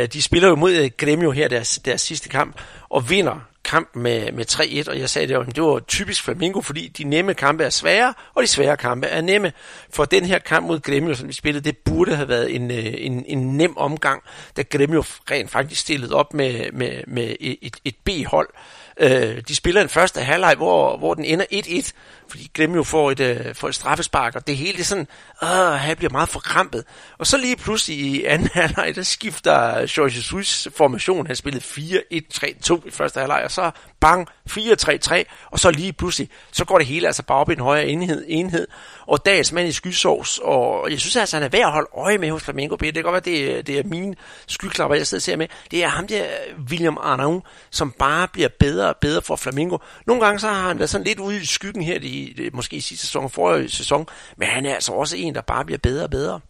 De 0.09 0.22
spiller 0.22 0.49
jo 0.49 0.57
mod 0.57 0.72
øh, 0.72 0.91
Gremio 0.97 1.30
her 1.30 1.49
deres, 1.49 1.80
deres 1.84 2.01
sidste 2.01 2.28
kamp, 2.28 2.61
og 2.89 3.11
vinder 3.11 3.41
kamp 3.67 3.97
med, 3.97 4.33
med 4.33 4.45
3-1, 4.51 4.91
og 4.91 4.99
jeg 4.99 5.11
sagde, 5.11 5.29
det 5.29 5.39
var, 5.39 5.45
det 5.45 5.62
var 5.62 5.79
typisk 5.79 6.25
Flamingo, 6.25 6.61
fordi 6.61 6.89
de 6.89 7.05
nemme 7.05 7.35
kampe 7.35 7.64
er 7.64 7.71
svære, 7.71 8.14
og 8.35 8.43
de 8.43 8.49
svære 8.49 8.77
kampe 8.77 9.07
er 9.07 9.21
nemme. 9.21 9.53
For 9.91 10.05
den 10.05 10.25
her 10.25 10.39
kamp 10.39 10.67
mod 10.67 10.81
Gremio, 10.81 11.14
som 11.14 11.29
vi 11.29 11.33
spillede, 11.33 11.64
det 11.64 11.77
burde 11.79 12.17
have 12.17 12.29
været 12.29 12.55
en, 12.55 12.71
øh, 12.71 12.95
en, 12.99 13.25
en 13.27 13.57
nem 13.57 13.77
omgang, 13.77 14.23
da 14.57 14.62
Gremio 14.62 15.05
rent 15.31 15.51
faktisk 15.51 15.81
stillede 15.81 16.14
op 16.14 16.35
med, 16.35 16.73
med, 16.73 17.03
med 17.07 17.37
et, 17.41 17.77
et 17.85 17.97
B-hold. 18.05 18.49
Øh, 18.55 18.61
Øh, 19.01 19.42
de 19.49 19.55
spiller 19.55 19.82
en 19.82 19.88
første 19.88 20.20
halvleg, 20.20 20.55
hvor, 20.57 20.97
hvor 20.97 21.14
den 21.14 21.24
ender 21.24 21.44
1-1, 21.53 21.92
fordi 22.28 22.51
Glem 22.55 22.74
jo 22.74 22.82
får 22.82 23.11
et, 23.11 23.20
øh, 23.20 23.55
får 23.55 23.68
et 23.68 23.74
straffespark, 23.74 24.36
og 24.36 24.47
det 24.47 24.57
hele 24.57 24.78
det 24.78 24.86
sådan, 24.86 25.09
ah, 25.40 25.72
åh, 25.72 25.74
han 25.74 25.97
bliver 25.97 26.11
meget 26.11 26.28
forkrampet. 26.28 26.84
Og 27.18 27.26
så 27.26 27.36
lige 27.36 27.57
pludselig 27.57 27.99
i 27.99 28.24
anden 28.24 28.49
halvleg, 28.55 28.92
der 28.94 29.03
skifter 29.03 29.86
George 29.86 30.12
Jesus 30.16 30.68
formation. 30.76 31.26
Han 31.26 31.36
spillede 31.36 31.64
4-1-3-2 31.64 32.86
i 32.86 32.90
første 32.90 33.20
halvleg, 33.20 33.42
og 33.44 33.51
så 33.51 33.70
bang, 34.01 34.28
4-3-3, 34.51 35.24
og 35.51 35.59
så 35.59 35.70
lige 35.70 35.92
pludselig, 35.92 36.28
så 36.53 36.64
går 36.64 36.78
det 36.78 36.86
hele 36.86 37.07
altså 37.07 37.22
bare 37.22 37.38
op 37.38 37.51
i 37.51 37.53
en 37.53 37.61
højere 37.61 37.86
enhed, 37.86 38.24
enhed 38.28 38.66
og 39.07 39.26
dagens 39.26 39.53
mand 39.53 39.68
i 39.68 39.72
skysovs, 39.72 40.40
og 40.42 40.90
jeg 40.90 41.01
synes 41.01 41.16
altså, 41.16 41.36
han 41.36 41.44
er 41.44 41.49
værd 41.49 41.62
at 41.62 41.72
holde 41.72 41.88
øje 41.97 42.18
med 42.18 42.30
hos 42.30 42.42
Flamengo, 42.42 42.76
B. 42.76 42.80
Det 42.80 42.94
kan 42.94 43.03
godt 43.03 43.12
være, 43.12 43.36
det, 43.36 43.59
er, 43.59 43.62
det 43.62 43.78
er 43.78 43.82
mine 43.84 44.14
skyklapper, 44.47 44.97
jeg 44.97 45.07
sidder 45.07 45.18
og 45.18 45.22
ser 45.22 45.36
med. 45.36 45.47
Det 45.70 45.84
er 45.84 45.88
ham 45.88 46.07
der, 46.07 46.24
William 46.70 46.99
Arnaud, 47.01 47.40
som 47.70 47.90
bare 47.90 48.28
bliver 48.28 48.49
bedre 48.61 48.86
og 48.89 48.97
bedre 48.97 49.22
for 49.22 49.37
Flamingo. 49.37 49.78
Nogle 50.07 50.24
gange 50.24 50.41
så 50.41 50.49
har 50.49 50.68
han 50.68 50.78
været 50.78 50.91
sådan 50.91 51.07
lidt 51.07 51.18
ude 51.18 51.43
i 51.43 51.47
skyggen 51.47 51.82
her, 51.82 51.99
i, 52.03 52.51
måske 52.53 52.76
i 52.76 52.80
sidste 52.80 53.07
sæson 53.07 53.24
og 53.24 53.32
forrige 53.32 53.70
sæson, 53.70 54.07
men 54.37 54.49
han 54.49 54.66
er 54.66 54.74
altså 54.74 54.93
også 54.93 55.16
en, 55.16 55.34
der 55.34 55.41
bare 55.41 55.64
bliver 55.64 55.78
bedre 55.78 56.05
og 56.05 56.11
bedre. 56.11 56.41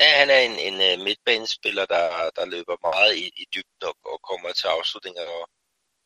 Ja, 0.00 0.18
han 0.18 0.30
er 0.30 0.38
en, 0.38 0.56
en 0.68 0.74
øh, 0.88 1.04
midtbanespiller, 1.04 1.86
der, 1.86 2.30
der 2.36 2.44
løber 2.44 2.76
meget 2.82 3.16
i, 3.16 3.26
i 3.42 3.44
dybden 3.54 3.82
og, 3.82 3.96
og 4.12 4.20
kommer 4.30 4.52
til 4.52 4.66
afslutninger. 4.66 5.22
Og 5.22 5.48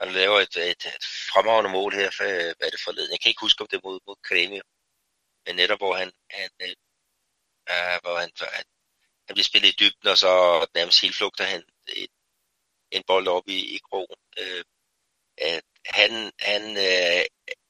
han 0.00 0.12
laver 0.12 0.40
et, 0.40 0.56
et, 0.56 0.82
et 0.96 1.04
fremragende 1.32 1.70
mål 1.70 1.94
her, 1.94 2.10
for, 2.16 2.24
øh, 2.24 2.52
hvad 2.56 2.66
er 2.66 2.70
det 2.70 2.84
forleden? 2.84 3.10
Jeg 3.10 3.20
kan 3.20 3.28
ikke 3.28 3.44
huske, 3.46 3.60
om 3.62 3.68
det 3.70 3.76
er 3.76 3.88
mod, 3.88 3.98
mod 4.06 4.16
Kremio. 4.28 4.62
Men 5.46 5.56
netop 5.56 5.78
hvor 5.78 5.94
han, 5.94 6.10
han, 6.30 6.50
øh, 7.70 7.96
hvor 8.02 8.18
han, 8.22 8.30
han, 8.40 8.66
han 9.26 9.34
bliver 9.34 9.50
spillet 9.50 9.68
i 9.68 9.76
dybden, 9.80 10.08
og 10.12 10.18
så 10.18 10.32
nærmest 10.74 11.00
helt 11.02 11.16
flugter 11.16 11.44
han 11.44 11.62
et, 11.88 12.10
en 12.90 13.02
bold 13.06 13.28
op 13.28 13.48
i, 13.48 13.74
i 13.76 13.78
krogen. 13.78 14.20
Øh, 14.38 14.64
at 15.38 15.62
han, 15.86 16.32
han 16.40 16.62
øh, 16.76 17.24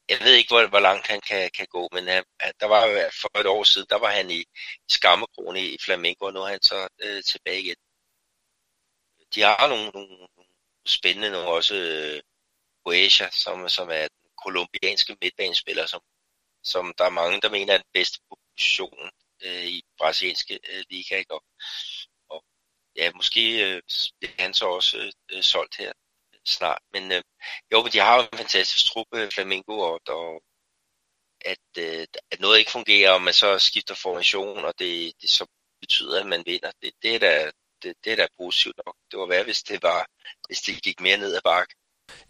jeg 0.08 0.18
ved 0.20 0.34
ikke, 0.34 0.48
hvor, 0.48 0.66
hvor 0.66 0.80
langt 0.80 1.06
han 1.06 1.20
kan, 1.20 1.50
kan 1.50 1.66
gå, 1.66 1.88
men 1.92 2.08
han, 2.08 2.24
der 2.60 2.66
var 2.66 3.10
for 3.20 3.38
et 3.38 3.46
år 3.46 3.64
siden, 3.64 3.86
der 3.90 3.96
var 3.96 4.10
han 4.10 4.30
i 4.30 4.44
skammekrogen 4.88 5.56
i 5.56 5.76
Flamengo, 5.84 6.26
og 6.26 6.32
nu 6.32 6.40
er 6.40 6.46
han 6.48 6.62
så 6.62 6.88
øh, 7.02 7.22
tilbage 7.22 7.60
igen. 7.60 7.76
De 9.34 9.40
har 9.42 9.68
nogle, 9.68 9.90
nogle 9.90 10.28
spændende 10.86 11.30
nogle 11.30 11.48
også 11.48 11.74
øh, 11.74 12.22
Boesia, 12.84 13.30
som, 13.30 13.68
som 13.68 13.88
er 13.90 14.08
den 14.08 14.30
kolumbianske 14.44 15.16
midtbanespiller, 15.22 15.86
som, 15.86 16.00
som 16.62 16.94
der 16.98 17.04
er 17.04 17.10
mange, 17.20 17.40
der 17.40 17.50
mener 17.50 17.72
er 17.74 17.78
den 17.78 17.90
bedste 17.92 18.18
position 18.28 19.10
øh, 19.42 19.64
i 19.64 19.82
brasilianske 19.98 20.58
øh, 20.70 20.84
liga. 20.90 21.16
Ikke? 21.18 21.34
Og 21.34 21.42
ja, 22.96 23.10
måske 23.14 23.42
øh, 23.66 23.82
bliver 24.18 24.32
han 24.38 24.54
så 24.54 24.66
også 24.66 25.12
øh, 25.32 25.42
solgt 25.42 25.76
her 25.76 25.92
snart. 26.46 26.82
Men 26.92 27.12
øh, 27.12 27.22
jo, 27.72 27.82
men 27.82 27.92
de 27.92 27.98
har 27.98 28.16
jo 28.16 28.22
en 28.32 28.38
fantastisk 28.38 28.86
truppe, 28.86 29.20
øh, 29.20 29.30
Flamingo, 29.30 29.78
og, 29.78 30.00
og 30.08 30.42
at, 31.40 31.68
øh, 31.78 32.06
at 32.30 32.40
noget 32.40 32.58
ikke 32.58 32.70
fungerer, 32.70 33.10
og 33.12 33.22
man 33.22 33.34
så 33.34 33.58
skifter 33.58 33.94
formation, 33.94 34.64
og 34.64 34.74
det, 34.78 35.12
det 35.20 35.30
så 35.30 35.46
betyder, 35.80 36.20
at 36.20 36.26
man 36.26 36.42
vinder. 36.46 36.72
Det, 36.82 36.92
det, 37.02 37.14
er 37.14 37.18
da, 37.18 37.50
det, 37.82 37.96
det 38.04 38.12
er 38.12 38.16
da 38.16 38.26
positivt 38.38 38.76
nok. 38.86 38.96
Det 39.10 39.18
var 39.18 39.26
værd, 39.26 39.44
hvis 39.44 39.62
det, 39.62 39.82
var, 39.82 40.06
hvis 40.48 40.60
det 40.60 40.82
gik 40.82 41.00
mere 41.00 41.18
ned 41.18 41.34
ad 41.34 41.40
bakke. 41.44 41.74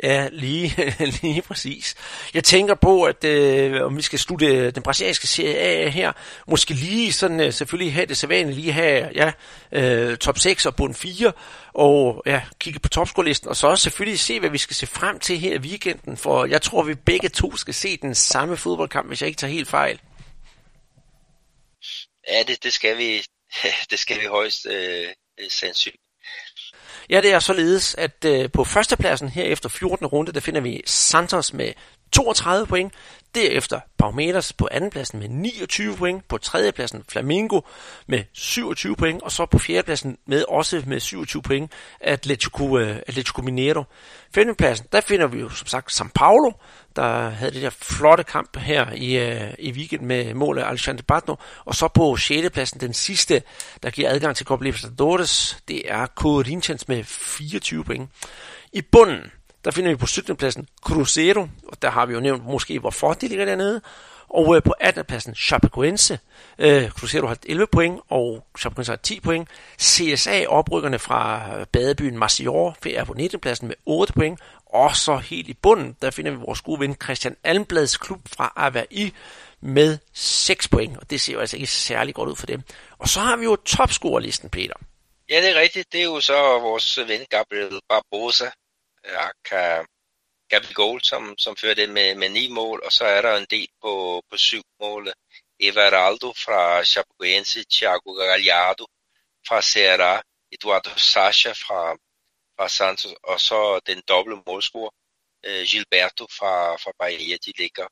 Ja, 0.03 0.29
lige, 0.33 0.95
lige 1.23 1.43
præcis. 1.43 1.95
Jeg 2.35 2.45
tænker 2.45 2.75
på, 2.75 3.03
at 3.03 3.25
øh, 3.25 3.83
om 3.83 3.97
vi 3.97 4.03
skal 4.03 4.19
slutte 4.19 4.71
den 4.71 4.83
brasilianske 4.83 5.27
serie 5.27 5.57
af 5.57 5.93
her, 5.93 6.13
måske 6.49 6.75
lige 6.75 7.13
sådan 7.13 7.41
øh, 7.41 7.53
selvfølgelig 7.53 7.95
have 7.95 8.07
det 8.07 8.17
sædvanlige, 8.17 8.57
lige 8.57 8.73
have 8.73 9.11
ja, 9.15 9.33
øh, 9.73 10.17
top 10.17 10.39
6 10.39 10.67
og 10.67 10.77
bund 10.77 10.95
4, 10.95 11.33
og 11.75 12.23
ja, 12.27 12.43
kigge 12.61 12.81
på 12.81 12.89
topscore-listen, 12.89 13.49
og 13.49 13.57
så 13.57 13.67
også 13.67 13.83
selvfølgelig 13.83 14.21
se, 14.21 14.41
hvad 14.41 14.51
vi 14.51 14.59
skal 14.59 14.77
se 14.77 14.87
frem 14.87 15.19
til 15.21 15.39
her 15.39 15.55
i 15.55 15.59
weekenden, 15.59 16.17
for 16.17 16.45
jeg 16.45 16.63
tror, 16.63 16.83
vi 16.83 16.95
begge 16.95 17.29
to 17.29 17.57
skal 17.57 17.75
se 17.75 17.97
den 17.97 18.15
samme 18.15 18.57
fodboldkamp, 18.57 19.09
hvis 19.09 19.21
jeg 19.21 19.29
ikke 19.29 19.39
tager 19.39 19.53
helt 19.53 19.69
fejl. 19.69 20.01
Ja, 22.29 22.43
det, 22.43 22.65
det 22.65 22.73
skal 22.73 22.99
vi, 22.99 23.25
det 23.91 23.99
skal 23.99 24.21
vi 24.21 24.27
højst 24.27 24.67
øh, 24.67 25.09
sandsynligt. 25.49 26.06
Ja, 27.11 27.21
det 27.21 27.33
er 27.33 27.39
således, 27.39 27.95
at 27.95 28.25
øh, 28.25 28.51
på 28.51 28.65
førstepladsen 28.65 29.29
her 29.29 29.45
efter 29.45 29.69
14. 29.69 30.07
runde, 30.07 30.33
der 30.33 30.41
finder 30.41 30.61
vi 30.61 30.83
Santos 30.87 31.53
med 31.53 31.73
32 32.13 32.67
point. 32.67 32.93
Derefter 33.37 33.81
Parmeters 33.99 34.53
på 34.53 34.69
andenpladsen 34.71 35.19
med 35.19 35.29
29 35.29 35.97
point. 35.97 36.29
På 36.29 36.39
tredjepladsen 36.39 37.05
Flamingo 37.09 37.61
med 38.07 38.25
27 38.33 38.97
point. 38.97 39.23
Og 39.23 39.33
så 39.33 39.47
på 39.47 39.59
fjerdepladsen 39.59 40.19
med 40.27 40.45
også 40.49 40.83
med 40.87 41.01
27 41.01 41.43
point 41.43 41.73
Atletico, 42.01 42.65
uh, 42.65 42.97
Atletico 43.07 43.43
Mineiro. 43.43 43.85
Femtepladsen, 44.35 44.87
der 44.93 45.01
finder 45.01 45.27
vi 45.27 45.41
jo 45.41 45.49
som 45.49 45.67
sagt 45.67 46.01
São 46.01 46.09
Paulo, 46.15 46.53
der 46.97 47.29
havde 47.29 47.53
det 47.53 47.63
der 47.63 47.71
flotte 47.71 48.25
kamp 48.25 48.57
her 48.57 48.93
i, 48.93 49.33
uh, 49.33 49.55
i 49.59 49.73
weekend 49.73 50.03
med 50.03 50.35
mål 50.35 50.59
af 50.59 50.69
Alexander 50.69 51.03
Batno. 51.03 51.35
Og 51.65 51.75
så 51.75 51.89
på 51.89 52.17
6. 52.17 52.51
pladsen, 52.53 52.81
den 52.81 52.95
sidste, 52.95 53.43
der 53.83 53.91
giver 53.91 54.11
adgang 54.11 54.37
til 54.37 54.47
Copa 54.47 54.65
Libertadores, 54.65 55.59
det 55.69 55.83
er 55.93 56.07
Corinthians 56.07 56.89
med 56.89 57.05
24 57.05 57.85
point. 57.85 58.11
I 58.73 58.83
bunden, 58.83 59.31
der 59.67 59.73
finder 59.73 59.91
vi 59.91 59.97
på 59.97 60.07
17. 60.07 60.37
pladsen 60.37 60.69
Cruzeiro, 60.81 61.49
og 61.69 61.83
der 61.83 61.91
har 61.91 62.07
vi 62.07 62.15
jo 62.15 62.21
nævnt 62.21 62.45
måske, 62.45 62.79
hvorfor 62.79 63.13
de 63.13 63.29
ligger 63.29 63.45
dernede. 63.45 63.81
Og 64.29 64.57
øh, 64.57 64.63
på 64.63 64.75
18. 64.81 65.05
pladsen 65.05 65.35
Chapecoense. 65.35 66.19
Øh, 66.59 66.91
Cruzeiro 66.91 67.27
har 67.27 67.39
11 67.47 67.67
point, 67.67 68.01
og 68.09 68.47
Chapecoense 68.59 68.93
har 68.93 68.97
10 68.97 69.21
point. 69.21 69.49
CSA, 69.81 70.47
oprykkerne 70.49 70.99
fra 70.99 71.43
øh, 71.59 71.67
badebyen 71.67 72.19
Marcior, 72.19 72.77
er 72.87 73.05
på 73.05 73.15
19. 73.15 73.41
pladsen 73.41 73.69
med 73.69 73.75
8 73.87 74.13
point. 74.13 74.41
Og 74.67 74.97
så 74.97 75.17
helt 75.17 75.49
i 75.49 75.55
bunden, 75.55 75.97
der 76.03 76.11
finder 76.11 76.31
vi 76.31 76.37
vores 76.37 76.61
gode 76.61 76.81
ven 76.81 76.97
Christian 77.05 77.37
Almblads 77.45 77.97
klub 77.97 78.21
fra 78.29 78.53
Avaí 78.57 79.11
med 79.61 79.99
6 80.13 80.69
point. 80.69 80.97
Og 80.97 81.11
det 81.11 81.21
ser 81.21 81.33
jo 81.33 81.41
altså 81.41 81.57
ikke 81.57 81.69
særlig 81.69 82.15
godt 82.15 82.29
ud 82.29 82.37
for 82.37 82.47
dem. 82.47 82.63
Og 82.99 83.09
så 83.09 83.21
har 83.21 83.37
vi 83.37 83.45
jo 83.45 83.57
topscorerlisten, 83.57 84.51
Peter. 84.51 84.75
Ja, 85.31 85.41
det 85.41 85.51
er 85.57 85.61
rigtigt. 85.61 85.93
Det 85.93 86.01
er 86.01 86.05
jo 86.05 86.21
så 86.21 86.59
vores 86.61 86.99
ven 86.99 87.27
Gabriel 87.31 87.81
Barbosa, 87.89 88.47
Aka 89.07 89.85
Gabigol, 90.49 91.01
som, 91.03 91.35
som 91.39 91.57
fører 91.57 91.75
det 91.75 91.91
med, 91.91 92.15
med 92.15 92.29
ni 92.29 92.49
mål, 92.49 92.83
og 92.85 92.93
så 92.93 93.05
er 93.05 93.23
der 93.23 93.37
en 93.37 93.47
del 93.51 93.69
på, 93.83 94.23
på 94.31 94.37
syv 94.37 94.63
mål. 94.81 95.13
Everaldo 95.61 96.33
fra 96.33 96.85
Chapecoense, 96.85 97.65
Thiago 97.71 98.13
Gallardo 98.13 98.87
fra 99.49 99.63
Serra, 99.63 100.23
Eduardo 100.53 100.91
Sacha 100.99 101.53
fra, 101.53 101.97
fra 102.57 102.69
Santos, 102.69 103.15
og 103.23 103.41
så 103.41 103.81
den 103.87 104.03
doble 104.09 104.37
målscorer, 104.47 104.91
øh, 105.47 105.65
Gilberto 105.67 106.27
fra, 106.39 106.77
fra 106.77 106.93
Bahia, 106.99 107.37
de 107.47 107.53
ligger 107.59 107.87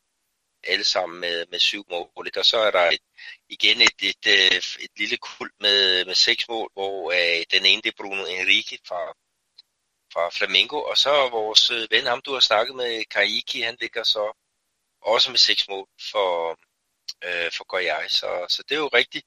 alle 0.67 0.85
sammen 0.85 1.21
med, 1.21 1.47
med 1.51 1.59
syv 1.59 1.85
mål. 1.91 2.29
Og 2.37 2.45
så 2.45 2.59
er 2.59 2.71
der 2.71 2.91
et, 2.91 3.05
igen 3.49 3.81
et, 3.81 4.03
et, 4.03 4.27
et, 4.27 4.53
øh, 4.53 4.85
et 4.85 4.91
lille 4.97 5.17
kul 5.17 5.51
med, 5.61 6.05
med 6.05 6.15
seks 6.15 6.49
mål, 6.49 6.71
hvor 6.73 7.13
øh, 7.13 7.45
den 7.51 7.67
ene 7.67 7.83
det 7.83 7.91
er 7.91 8.03
Bruno 8.03 8.25
Enrique 8.25 8.79
fra, 8.89 9.15
fra 10.15 10.31
Flamengo, 10.31 10.79
og 10.91 10.97
så 10.99 11.29
vores 11.29 11.71
ven, 11.91 12.07
ham 12.07 12.23
du 12.23 12.33
har 12.33 12.41
snakket 12.41 12.77
med, 12.77 13.05
Kaiki, 13.05 13.61
han 13.61 13.77
ligger 13.81 14.03
så 14.03 14.25
også 15.01 15.31
med 15.31 15.39
seks 15.39 15.69
mål 15.69 15.89
for, 16.11 16.59
øh, 17.25 17.53
for 17.57 17.65
Goyai, 17.65 18.09
så, 18.09 18.47
så 18.49 18.63
det 18.69 18.75
er 18.75 18.79
jo 18.79 18.91
rigtig, 19.01 19.23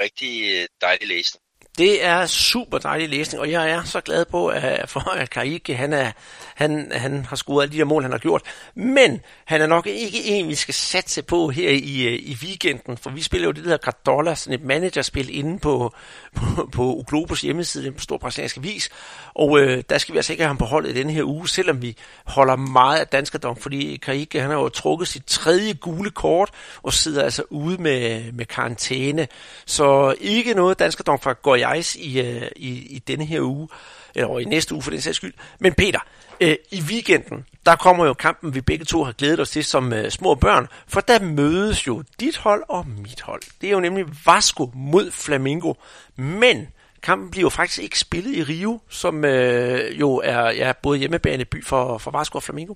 rigtig 0.00 0.34
øh, 0.54 0.68
dejlig 0.80 1.08
læsning. 1.08 1.43
Det 1.78 2.04
er 2.04 2.26
super 2.26 2.78
dejlig 2.78 3.08
læsning, 3.08 3.40
og 3.40 3.50
jeg 3.50 3.70
er 3.70 3.84
så 3.84 4.00
glad 4.00 4.24
på, 4.24 4.46
at, 4.46 4.88
for 4.88 5.10
at 5.10 5.30
Karike, 5.30 5.76
han, 5.76 5.92
er, 5.92 6.12
han, 6.54 6.92
han 6.92 7.24
har 7.24 7.36
scoret 7.36 7.62
alle 7.62 7.72
de 7.72 7.78
der 7.78 7.84
mål, 7.84 8.02
han 8.02 8.12
har 8.12 8.18
gjort. 8.18 8.42
Men 8.74 9.20
han 9.44 9.60
er 9.60 9.66
nok 9.66 9.86
ikke 9.86 10.24
en, 10.24 10.48
vi 10.48 10.54
skal 10.54 10.74
satse 10.74 11.22
på 11.22 11.48
her 11.48 11.70
i, 11.70 12.16
i 12.16 12.38
weekenden, 12.42 12.96
for 12.96 13.10
vi 13.10 13.22
spiller 13.22 13.48
jo 13.48 13.52
det 13.52 13.64
der 13.64 13.76
Cardolla, 13.76 14.34
sådan 14.34 14.60
et 14.60 14.66
managerspil 14.66 15.38
inde 15.38 15.58
på, 15.58 15.94
på, 16.36 16.68
på 16.72 16.82
Uglobos 16.82 17.40
hjemmeside, 17.40 17.84
den 17.84 17.98
stor 17.98 18.18
brasiliansk 18.18 18.58
vis. 18.60 18.90
Og 19.34 19.60
øh, 19.60 19.84
der 19.88 19.98
skal 19.98 20.12
vi 20.12 20.18
altså 20.18 20.32
ikke 20.32 20.42
have 20.42 20.48
ham 20.48 20.58
på 20.58 20.64
holdet 20.64 20.90
i 20.90 20.94
denne 20.94 21.12
her 21.12 21.24
uge, 21.24 21.48
selvom 21.48 21.82
vi 21.82 21.96
holder 22.24 22.56
meget 22.56 23.00
af 23.00 23.06
danskerdom, 23.06 23.56
fordi 23.56 23.96
Karike, 23.96 24.40
han 24.40 24.50
har 24.50 24.56
jo 24.56 24.68
trukket 24.68 25.08
sit 25.08 25.24
tredje 25.24 25.72
gule 25.72 26.10
kort, 26.10 26.50
og 26.82 26.92
sidder 26.92 27.22
altså 27.22 27.42
ude 27.50 27.82
med, 27.82 28.32
med 28.32 28.46
karantæne. 28.46 29.28
Så 29.66 30.14
ikke 30.20 30.54
noget 30.54 30.78
danskerdom 30.78 31.20
fra 31.20 31.32
går 31.32 31.63
Jais 31.68 31.96
i, 31.96 32.20
øh, 32.20 32.50
i, 32.56 32.68
i 32.68 32.98
denne 32.98 33.24
her 33.24 33.40
uge, 33.40 33.68
eller 34.14 34.38
i 34.38 34.44
næste 34.44 34.74
uge 34.74 34.82
for 34.82 34.90
den 34.90 35.00
sags 35.00 35.16
skyld. 35.16 35.34
Men 35.58 35.74
Peter, 35.74 36.00
øh, 36.40 36.56
i 36.70 36.80
weekenden, 36.80 37.46
der 37.66 37.76
kommer 37.76 38.06
jo 38.06 38.14
kampen, 38.14 38.54
vi 38.54 38.60
begge 38.60 38.84
to 38.84 39.04
har 39.04 39.12
glædet 39.12 39.40
os 39.40 39.50
til 39.50 39.64
som 39.64 39.92
øh, 39.92 40.10
små 40.10 40.34
børn, 40.34 40.68
for 40.88 41.00
der 41.00 41.18
mødes 41.18 41.86
jo 41.86 42.04
dit 42.20 42.36
hold 42.36 42.64
og 42.68 42.86
mit 42.86 43.20
hold. 43.20 43.42
Det 43.60 43.66
er 43.66 43.70
jo 43.70 43.80
nemlig 43.80 44.06
Vasco 44.26 44.70
mod 44.74 45.10
Flamingo. 45.10 45.74
Men 46.16 46.68
kampen 47.02 47.30
bliver 47.30 47.42
jo 47.42 47.48
faktisk 47.48 47.82
ikke 47.82 47.98
spillet 47.98 48.36
i 48.36 48.42
Rio, 48.42 48.80
som 48.88 49.24
øh, 49.24 50.00
jo 50.00 50.16
er 50.24 50.50
ja, 50.50 50.72
både 50.82 50.98
hjemmebaneby 50.98 51.64
for, 51.64 51.98
for 51.98 52.10
Vasco 52.10 52.36
og 52.36 52.42
Flamingo. 52.42 52.74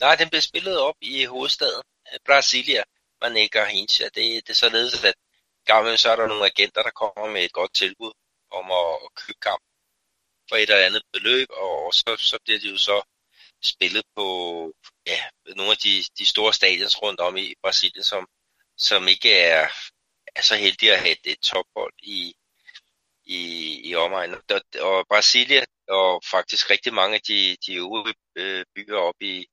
Nej, 0.00 0.14
den 0.14 0.28
bliver 0.28 0.42
spillet 0.42 0.78
op 0.78 0.94
i 1.00 1.24
hovedstaden, 1.24 1.82
Brasilia, 2.26 2.82
Maneca 3.22 3.64
Hincha. 3.64 4.04
Det, 4.04 4.14
det 4.14 4.50
er 4.50 4.54
således, 4.54 5.04
at 5.04 5.14
gang 5.64 5.98
så 5.98 6.10
er 6.10 6.16
der 6.16 6.26
nogle 6.26 6.46
agenter, 6.46 6.82
der 6.82 6.90
kommer 6.90 7.26
med 7.32 7.44
et 7.44 7.52
godt 7.52 7.74
tilbud 7.74 8.12
om 8.50 8.70
at, 8.70 8.90
at 9.04 9.10
købe 9.14 9.38
kamp 9.42 9.62
for 10.48 10.56
et 10.56 10.70
eller 10.70 10.86
andet 10.86 11.02
beløb, 11.12 11.48
og 11.50 11.94
så, 11.94 12.16
så 12.18 12.38
bliver 12.44 12.60
det 12.60 12.70
jo 12.70 12.78
så 12.78 13.02
spillet 13.62 14.04
på 14.16 14.26
ja, 15.06 15.20
nogle 15.56 15.70
af 15.70 15.76
de, 15.76 16.04
de 16.18 16.26
store 16.26 16.52
stadions 16.54 17.02
rundt 17.02 17.20
om 17.20 17.36
i 17.36 17.54
Brasilien, 17.62 18.04
som, 18.04 18.26
som 18.76 19.08
ikke 19.08 19.32
er, 19.32 19.68
er 20.36 20.42
så 20.42 20.56
heldige 20.56 20.92
at 20.92 20.98
have 20.98 21.12
et, 21.12 21.32
et 21.32 21.40
tophold 21.40 21.94
i, 22.02 22.34
i, 23.24 23.40
i 23.88 23.94
omegnen. 23.94 24.40
Og, 24.50 24.62
og 24.80 25.06
Brasilia, 25.08 25.64
og 25.88 26.22
faktisk 26.30 26.70
rigtig 26.70 26.94
mange 26.94 27.14
af 27.14 27.22
de, 27.28 27.56
de 27.66 27.74
øvrige 27.74 28.14
øh, 28.36 28.64
byer 28.74 28.96
op 28.96 29.20
i 29.20 29.46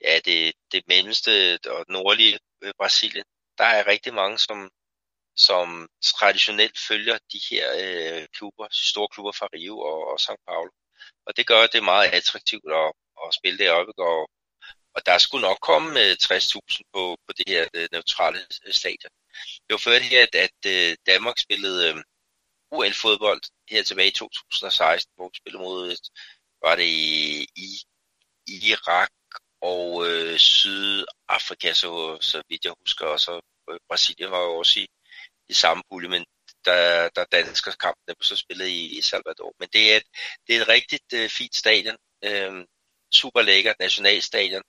ja, 0.00 0.20
det, 0.24 0.52
det 0.72 0.82
mellemste 0.88 1.58
og 1.66 1.84
nordlige 1.88 2.38
øh, 2.62 2.72
Brasilien, 2.78 3.24
der 3.58 3.64
er 3.64 3.86
rigtig 3.86 4.14
mange, 4.14 4.38
som, 4.38 4.70
som 5.38 5.88
traditionelt 6.04 6.78
følger 6.88 7.18
de 7.32 7.40
her 7.50 7.66
øh, 7.82 8.26
klubber, 8.36 8.66
store 8.72 9.08
klubber 9.08 9.32
fra 9.32 9.48
Rio 9.54 9.78
og, 9.78 9.98
og 10.10 10.18
São 10.20 10.36
Paulo. 10.48 10.70
Og 11.26 11.36
det 11.36 11.46
gør 11.46 11.66
det 11.66 11.84
meget 11.84 12.08
attraktivt 12.18 12.72
at, 12.72 12.92
at 13.24 13.34
spille 13.38 13.58
deroppe, 13.64 13.92
og, 13.98 14.30
og 14.94 15.06
der 15.06 15.18
skulle 15.18 15.46
nok 15.48 15.60
komme 15.60 16.00
øh, 16.00 16.16
60.000 16.22 16.80
på, 16.94 17.02
på 17.26 17.32
det 17.38 17.44
her 17.48 17.68
øh, 17.74 17.88
neutrale 17.92 18.40
øh, 18.66 18.72
stadion. 18.72 19.12
Det 19.64 19.70
var 19.70 19.82
før 19.86 19.98
det 19.98 20.12
her, 20.14 20.22
at, 20.22 20.34
at 20.34 20.60
øh, 20.66 20.96
Danmark 21.06 21.38
spillede 21.38 21.88
øh, 21.88 21.96
UL-fodbold 22.72 23.42
her 23.70 23.82
tilbage 23.82 24.08
i 24.08 24.18
2016, 24.22 25.12
hvor 25.16 25.28
vi 25.28 25.36
spillede 25.36 25.62
mod, 25.62 25.90
øh, 25.90 25.96
var 26.62 26.76
det 26.76 26.84
i, 26.84 27.46
i, 27.56 27.68
i 28.46 28.54
Irak 28.72 29.10
og 29.60 30.06
øh, 30.08 30.38
Sydafrika, 30.38 31.72
så, 31.72 32.18
så 32.20 32.42
vidt 32.48 32.64
jeg 32.64 32.74
husker, 32.80 33.06
og 33.06 33.20
så 33.20 33.40
øh, 33.70 33.78
Brasilien 33.88 34.30
var 34.30 34.40
jo 34.40 34.58
også 34.58 34.80
i, 34.80 34.86
i 35.48 35.54
samme 35.54 35.82
pulje, 35.90 36.08
men 36.08 36.24
der, 36.64 37.08
der 37.08 37.24
dansker 37.24 37.72
kampen 37.72 38.04
der 38.08 38.14
så 38.20 38.36
spillet 38.36 38.66
i, 38.66 38.98
i 38.98 39.02
Salvador. 39.02 39.54
Men 39.58 39.68
det 39.72 39.92
er 39.92 39.96
et, 39.96 40.02
det 40.46 40.56
er 40.56 40.60
et 40.60 40.68
rigtigt 40.68 41.12
øh, 41.14 41.28
fint 41.30 41.56
stadion. 41.56 41.96
Øh, 42.24 42.64
super 43.14 43.42
lækkert 43.42 43.76
nationalstadion. 43.80 44.62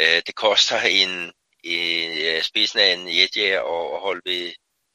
Øh, 0.00 0.22
det 0.26 0.34
koster 0.34 0.80
en, 0.80 1.32
en 1.64 2.18
øh, 2.18 2.42
spidsen 2.42 2.78
af 2.78 2.92
en 2.92 3.08
jetjager 3.08 3.60
og, 3.60 3.92
og 3.92 4.00
holde 4.00 4.22
ved, 4.24 4.52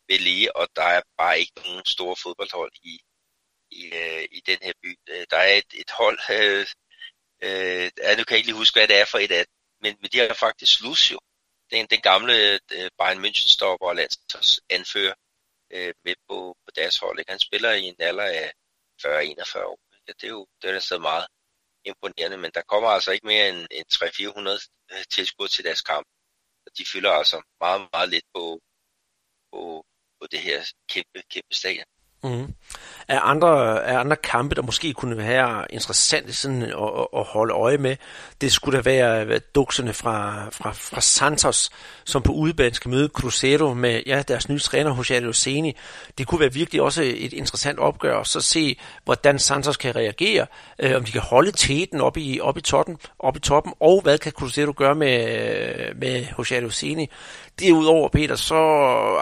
ved 0.10 0.20
lige, 0.20 0.56
og 0.56 0.68
der 0.76 0.84
er 0.84 1.02
bare 1.18 1.40
ikke 1.40 1.54
nogen 1.56 1.86
store 1.86 2.16
fodboldhold 2.24 2.72
i, 2.84 3.00
i, 3.72 3.86
øh, 3.86 4.24
i 4.32 4.42
den 4.46 4.58
her 4.62 4.74
by. 4.84 4.96
Øh, 5.10 5.26
der 5.32 5.38
er 5.38 5.54
et, 5.54 5.72
et 5.74 5.92
hold, 5.92 6.20
øh, 6.30 6.68
Øh, 7.44 7.92
nu 8.18 8.24
kan 8.24 8.34
jeg 8.34 8.38
ikke 8.38 8.48
lige 8.48 8.64
huske, 8.64 8.80
hvad 8.80 8.88
det 8.88 8.98
er 9.02 9.06
for 9.06 9.20
et 9.20 9.32
af 9.32 9.46
men, 9.82 9.98
men 10.02 10.10
de 10.12 10.20
har 10.20 10.34
faktisk 10.34 10.82
Lucio, 10.82 11.20
den, 11.76 11.88
den 11.94 12.02
gamle 12.02 12.36
øh, 12.78 12.90
Bayern 13.00 13.26
München-stopper 13.26 13.88
og 13.92 13.96
landsholdsanfører 13.96 15.16
øh, 15.76 15.94
med 16.06 16.16
på, 16.30 16.38
på 16.66 16.72
deres 16.76 16.98
hold. 16.98 17.20
Ikke? 17.20 17.32
Han 17.32 17.40
spiller 17.48 17.72
i 17.72 17.84
en 17.84 17.96
alder 18.00 18.24
af 18.24 18.52
40-41 19.02 19.64
år. 19.72 19.80
Ja, 20.08 20.14
det 20.20 20.24
er 20.24 20.36
jo 20.38 20.48
det 20.62 20.70
er 20.70 20.80
så 20.80 20.98
meget 21.00 21.26
imponerende, 21.86 22.38
men 22.38 22.52
der 22.54 22.62
kommer 22.62 22.90
altså 22.90 23.12
ikke 23.12 23.28
mere 23.28 23.50
end, 23.50 23.68
end 23.72 23.86
300-400 23.94 24.68
øh, 24.92 25.04
tilskud 25.12 25.48
til 25.48 25.64
deres 25.64 25.82
kamp. 25.82 26.08
Og 26.66 26.72
de 26.78 26.86
fylder 26.86 27.12
altså 27.12 27.42
meget, 27.60 27.90
meget 27.94 28.10
lidt 28.10 28.26
på, 28.36 28.60
på, 29.52 29.86
på 30.20 30.28
det 30.32 30.40
her 30.40 30.60
kæmpe, 30.90 31.22
kæmpe 31.34 31.56
stadion. 31.56 31.86
Mm. 32.24 32.48
Er 33.08 33.20
andre, 33.20 33.84
er 33.84 34.00
andre 34.00 34.16
kampe, 34.16 34.56
der 34.56 34.62
måske 34.62 34.94
kunne 34.94 35.18
være 35.18 35.66
interessante 35.70 36.34
sådan 36.34 36.64
at, 36.64 37.08
at 37.18 37.24
holde 37.24 37.54
øje 37.54 37.78
med, 37.78 37.96
det 38.42 38.52
skulle 38.52 38.78
da 38.78 38.82
være 38.82 39.40
dukserne 39.40 39.94
fra, 39.94 40.48
fra, 40.52 40.72
fra 40.72 41.02
Santos, 41.02 41.70
som 42.06 42.22
på 42.22 42.32
udebane 42.32 42.76
skal 42.76 42.92
møde 42.92 43.08
Cruzeiro 43.08 43.74
med 43.74 44.02
ja, 44.06 44.22
deres 44.22 44.50
nye 44.50 44.60
træner, 44.60 44.96
Jose 44.96 45.20
Luceni. 45.20 45.76
Det 46.18 46.28
kunne 46.28 46.40
være 46.40 46.54
virkelig 46.54 46.82
også 46.82 47.04
et 47.04 47.34
interessant 47.34 47.80
opgør, 47.80 48.16
og 48.16 48.28
så 48.28 48.42
se, 48.42 48.80
hvordan 49.04 49.40
Santos 49.40 49.78
kan 49.78 49.96
reagere, 49.96 50.46
øh, 50.80 50.96
om 50.96 51.04
de 51.04 51.12
kan 51.12 51.22
holde 51.22 51.52
teten 51.52 52.02
op 52.02 52.18
i, 52.18 52.40
op 52.40 52.58
i, 52.58 52.62
toppen, 52.62 52.98
op 53.20 53.38
i 53.38 53.40
toppen, 53.40 53.74
og 53.80 54.02
hvad 54.02 54.18
kan 54.18 54.32
Cruzeiro 54.32 54.74
gøre 54.78 54.96
med, 54.96 55.96
med 55.96 56.26
Jose 56.38 56.60
Luceni. 56.60 57.10
Derudover, 57.60 58.10
Peter, 58.10 58.36
så 58.36 58.56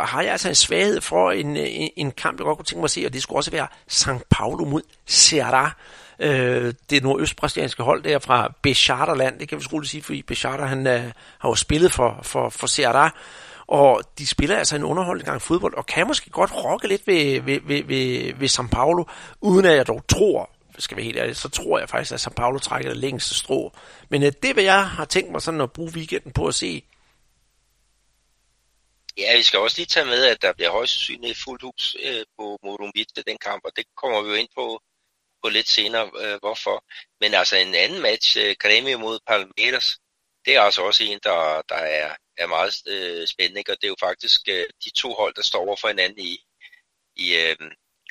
har 0.05 0.21
jeg 0.21 0.31
altså 0.31 0.49
en 0.49 0.55
svaghed 0.55 1.01
for 1.01 1.31
en, 1.31 1.57
en, 1.57 1.89
en 1.97 2.11
kamp, 2.11 2.39
jeg 2.39 2.45
godt 2.45 2.57
kunne 2.57 2.65
tænke 2.65 2.79
mig 2.79 2.85
at 2.85 2.91
se, 2.91 3.05
og 3.05 3.13
det 3.13 3.23
skulle 3.23 3.32
også 3.35 3.51
være 3.51 3.67
St. 3.87 4.29
Paulo 4.29 4.65
mod 4.65 4.81
Ceará. 5.09 5.71
Øh, 6.19 6.73
det 6.89 7.03
nordøstbrasilianske 7.03 7.83
hold 7.83 8.03
der 8.03 8.19
fra 8.19 8.53
Becharterland, 8.61 9.39
det 9.39 9.49
kan 9.49 9.57
vi 9.57 9.63
skulle 9.63 9.87
sige, 9.87 10.03
fordi 10.03 10.21
Becharter 10.21 10.65
han 10.65 10.87
øh, 10.87 11.11
har 11.39 11.49
jo 11.49 11.55
spillet 11.55 11.91
for, 11.91 12.19
for, 12.21 12.49
for 12.49 12.67
Ceará, 12.67 13.09
og 13.67 14.01
de 14.17 14.27
spiller 14.27 14.57
altså 14.57 14.75
en 14.75 14.83
underholdende 14.83 15.25
gang 15.25 15.41
fodbold, 15.41 15.73
og 15.73 15.85
kan 15.85 16.07
måske 16.07 16.29
godt 16.29 16.51
rokke 16.63 16.87
lidt 16.87 17.07
ved, 17.07 17.41
ved, 17.41 17.59
ved, 17.63 17.83
ved, 17.83 18.33
ved 18.33 18.49
São 18.49 18.67
Paulo, 18.67 19.03
uden 19.41 19.65
at 19.65 19.77
jeg 19.77 19.87
dog 19.87 20.03
tror, 20.07 20.49
skal 20.79 20.97
vi 20.97 21.03
helt 21.03 21.17
ærlig, 21.17 21.35
så 21.35 21.49
tror 21.49 21.79
jeg 21.79 21.89
faktisk, 21.89 22.13
at 22.13 22.27
São 22.27 22.33
Paulo 22.33 22.59
trækker 22.59 22.89
det 22.89 22.97
længste 22.97 23.35
strå. 23.35 23.73
Men 24.09 24.23
øh, 24.23 24.31
det 24.43 24.55
vil 24.55 24.63
jeg 24.63 24.87
har 24.87 25.05
tænkt 25.05 25.31
mig 25.31 25.41
sådan 25.41 25.61
at 25.61 25.71
bruge 25.71 25.91
weekenden 25.95 26.31
på 26.31 26.45
at 26.45 26.55
se 26.55 26.83
Ja, 29.17 29.37
vi 29.37 29.43
skal 29.43 29.59
også 29.59 29.77
lige 29.77 29.85
tage 29.85 30.05
med, 30.05 30.25
at 30.25 30.41
der 30.41 30.53
bliver 30.53 30.71
højst 30.71 30.93
sandsynligt 30.93 31.39
fuldt 31.43 31.61
hus 31.61 31.95
øh, 32.03 32.25
på 32.37 32.57
Morumbi 32.63 33.05
til 33.15 33.25
den 33.27 33.37
kamp, 33.37 33.61
og 33.65 33.71
det 33.75 33.85
kommer 33.97 34.21
vi 34.21 34.29
jo 34.29 34.35
ind 34.35 34.49
på, 34.55 34.81
på 35.43 35.49
lidt 35.49 35.69
senere, 35.69 36.11
øh, 36.23 36.39
hvorfor. 36.39 36.83
Men 37.21 37.33
altså 37.33 37.55
en 37.57 37.75
anden 37.75 38.01
match, 38.01 38.37
øh, 38.37 38.55
Grêmio 38.63 38.97
mod 38.97 39.19
Palmeiras, 39.27 39.97
det 40.45 40.55
er 40.55 40.61
altså 40.61 40.81
også 40.81 41.03
en, 41.03 41.19
der, 41.23 41.61
der 41.69 41.75
er, 41.75 42.15
er 42.37 42.47
meget 42.47 42.73
øh, 42.87 43.27
spændende, 43.27 43.63
og 43.69 43.77
det 43.81 43.87
er 43.87 43.95
jo 43.95 43.95
faktisk 43.99 44.41
øh, 44.49 44.65
de 44.83 44.89
to 44.89 45.13
hold, 45.13 45.33
der 45.35 45.41
står 45.41 45.59
over 45.59 45.75
for 45.75 45.87
hinanden 45.87 46.19
i, 46.19 46.37
i 47.15 47.35
øh, 47.35 47.55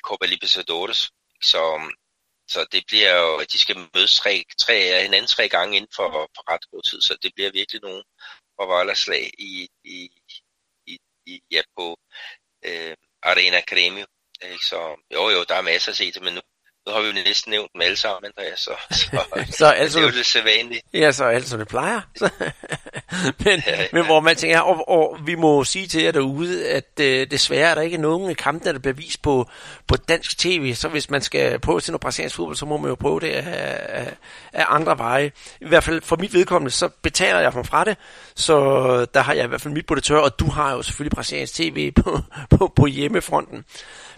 Copa 0.03 0.25
Libertadores. 0.25 1.11
Så, 1.41 1.63
så 2.47 2.65
det 2.71 2.83
bliver 2.87 3.15
jo, 3.21 3.37
at 3.37 3.51
de 3.51 3.59
skal 3.59 3.89
mødes 3.93 4.15
tre, 4.15 4.45
tre, 4.57 5.03
hinanden 5.03 5.27
tre 5.27 5.49
gange 5.49 5.77
inden 5.77 5.91
for, 5.95 6.09
for 6.35 6.53
ret 6.53 6.69
god 6.71 6.81
tid, 6.81 7.01
så 7.01 7.17
det 7.21 7.31
bliver 7.35 7.51
virkelig 7.51 7.81
nogle 7.81 8.03
forvolderslag 8.59 9.31
i, 9.39 9.69
i, 9.83 10.09
i, 11.25 11.41
ja, 11.51 11.61
på 11.77 11.97
øh, 12.65 12.95
Arena 13.23 13.61
Gremio. 13.67 14.05
Ikke? 14.41 14.53
Øh, 14.53 14.59
så 14.59 14.79
jo, 15.13 15.29
jo, 15.29 15.43
der 15.49 15.55
er 15.55 15.61
masser 15.61 15.91
at 15.91 15.97
se 15.97 16.11
til, 16.11 16.23
men 16.23 16.33
nu, 16.33 16.41
nu 16.87 16.93
har 16.93 17.01
vi 17.01 17.07
jo 17.07 17.13
næsten 17.13 17.51
nævnt 17.51 17.73
dem 17.73 17.81
alle 17.81 17.97
sammen, 17.97 18.31
Andreas, 18.37 18.59
så, 18.59 18.71
så, 18.91 19.23
så 19.57 19.65
altså, 19.65 19.99
det 19.99 20.05
er 20.05 20.11
jo 20.11 20.17
det 20.17 20.25
sædvanlige. 20.25 20.81
Ja, 20.93 21.11
så 21.11 21.25
alt 21.25 21.47
som 21.47 21.59
det 21.59 21.67
plejer. 21.67 22.01
men, 23.45 23.63
ja, 23.67 23.81
ja. 23.81 23.87
men 23.93 24.05
hvor 24.05 24.19
man 24.19 24.35
tænker, 24.35 24.59
og, 24.59 24.89
og 24.89 25.17
vi 25.25 25.35
må 25.35 25.63
sige 25.63 25.87
til 25.87 26.03
jer 26.03 26.11
derude, 26.11 26.69
at 26.69 26.99
øh, 27.01 27.31
desværre 27.31 27.69
er 27.69 27.75
der 27.75 27.81
ikke 27.81 27.97
nogen 27.97 28.35
kampe, 28.35 28.73
der 28.73 28.79
bliver 28.79 28.93
vist 28.93 29.21
på, 29.21 29.49
på 29.87 29.95
dansk 29.95 30.37
tv, 30.37 30.73
så 30.75 30.87
hvis 30.87 31.09
man 31.09 31.21
skal 31.21 31.59
prøve 31.59 31.79
til 31.79 31.91
noget 31.91 32.01
brasiliansk 32.01 32.35
fodbold, 32.35 32.55
så 32.55 32.65
må 32.65 32.77
man 32.77 32.89
jo 32.89 32.95
prøve 32.95 33.19
det 33.19 33.29
af, 33.29 33.45
af, 33.89 34.13
af 34.53 34.65
andre 34.69 34.97
veje. 34.97 35.31
I 35.61 35.67
hvert 35.67 35.83
fald 35.83 36.01
for 36.01 36.15
mit 36.15 36.33
vedkommende, 36.33 36.71
så 36.71 36.89
betaler 37.01 37.39
jeg 37.39 37.51
mig 37.55 37.65
fra 37.65 37.83
det, 37.83 37.97
så 38.35 38.55
der 39.05 39.21
har 39.21 39.33
jeg 39.33 39.43
i 39.43 39.47
hvert 39.47 39.61
fald 39.61 39.73
mit 39.73 39.85
på 39.85 39.95
det 39.95 40.03
tørre, 40.03 40.23
og 40.23 40.39
du 40.39 40.49
har 40.49 40.73
jo 40.73 40.81
selvfølgelig 40.81 41.15
brasiliansk 41.15 41.53
tv 41.53 41.91
på, 42.03 42.19
på, 42.49 42.73
på 42.75 42.85
hjemmefronten. 42.85 43.65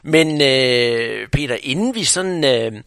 Men 0.07 0.41
øh, 0.41 1.27
Peter, 1.27 1.57
inden 1.64 1.95
vi 1.95 2.03
sådan, 2.03 2.44
øh, 2.44 2.82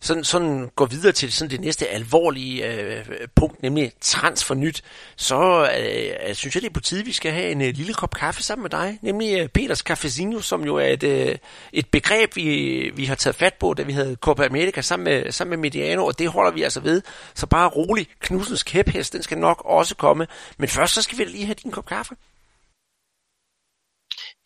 sådan, 0.00 0.24
sådan 0.24 0.70
går 0.76 0.86
videre 0.86 1.12
til 1.12 1.32
sådan 1.32 1.50
det 1.50 1.60
næste 1.60 1.88
alvorlige 1.88 2.66
øh, 2.66 3.04
punkt, 3.34 3.62
nemlig 3.62 3.92
transfernyt, 4.00 4.82
så 5.16 5.70
øh, 5.78 6.28
øh, 6.28 6.34
synes 6.34 6.54
jeg, 6.54 6.62
det 6.62 6.68
er 6.68 6.72
på 6.72 6.80
tide, 6.80 7.04
vi 7.04 7.12
skal 7.12 7.32
have 7.32 7.50
en 7.50 7.62
øh, 7.62 7.74
lille 7.74 7.94
kop 7.94 8.14
kaffe 8.14 8.42
sammen 8.42 8.62
med 8.62 8.70
dig, 8.70 8.98
nemlig 9.02 9.40
øh, 9.40 9.48
Peters 9.48 9.78
Cafezinho, 9.78 10.40
som 10.40 10.64
jo 10.64 10.76
er 10.76 10.86
et, 10.86 11.02
øh, 11.02 11.36
et 11.72 11.86
begreb, 11.86 12.36
vi, 12.36 12.90
vi 12.94 13.04
har 13.04 13.14
taget 13.14 13.36
fat 13.36 13.54
på, 13.54 13.74
da 13.74 13.82
vi 13.82 13.92
havde 13.92 14.16
Copa 14.20 14.44
America 14.46 14.80
sammen 14.80 15.04
med, 15.04 15.32
sammen 15.32 15.50
med 15.50 15.58
Mediano, 15.58 16.06
og 16.06 16.18
det 16.18 16.28
holder 16.28 16.52
vi 16.52 16.62
altså 16.62 16.80
ved. 16.80 17.02
Så 17.34 17.46
bare 17.46 17.68
rolig, 17.68 18.06
Knudsens 18.20 18.62
kæphest, 18.62 19.12
den 19.12 19.22
skal 19.22 19.38
nok 19.38 19.62
også 19.64 19.94
komme. 19.94 20.26
Men 20.58 20.68
først 20.68 20.94
så 20.94 21.02
skal 21.02 21.18
vi 21.18 21.24
lige 21.24 21.46
have 21.46 21.56
din 21.62 21.70
kop 21.70 21.86
kaffe. 21.86 22.14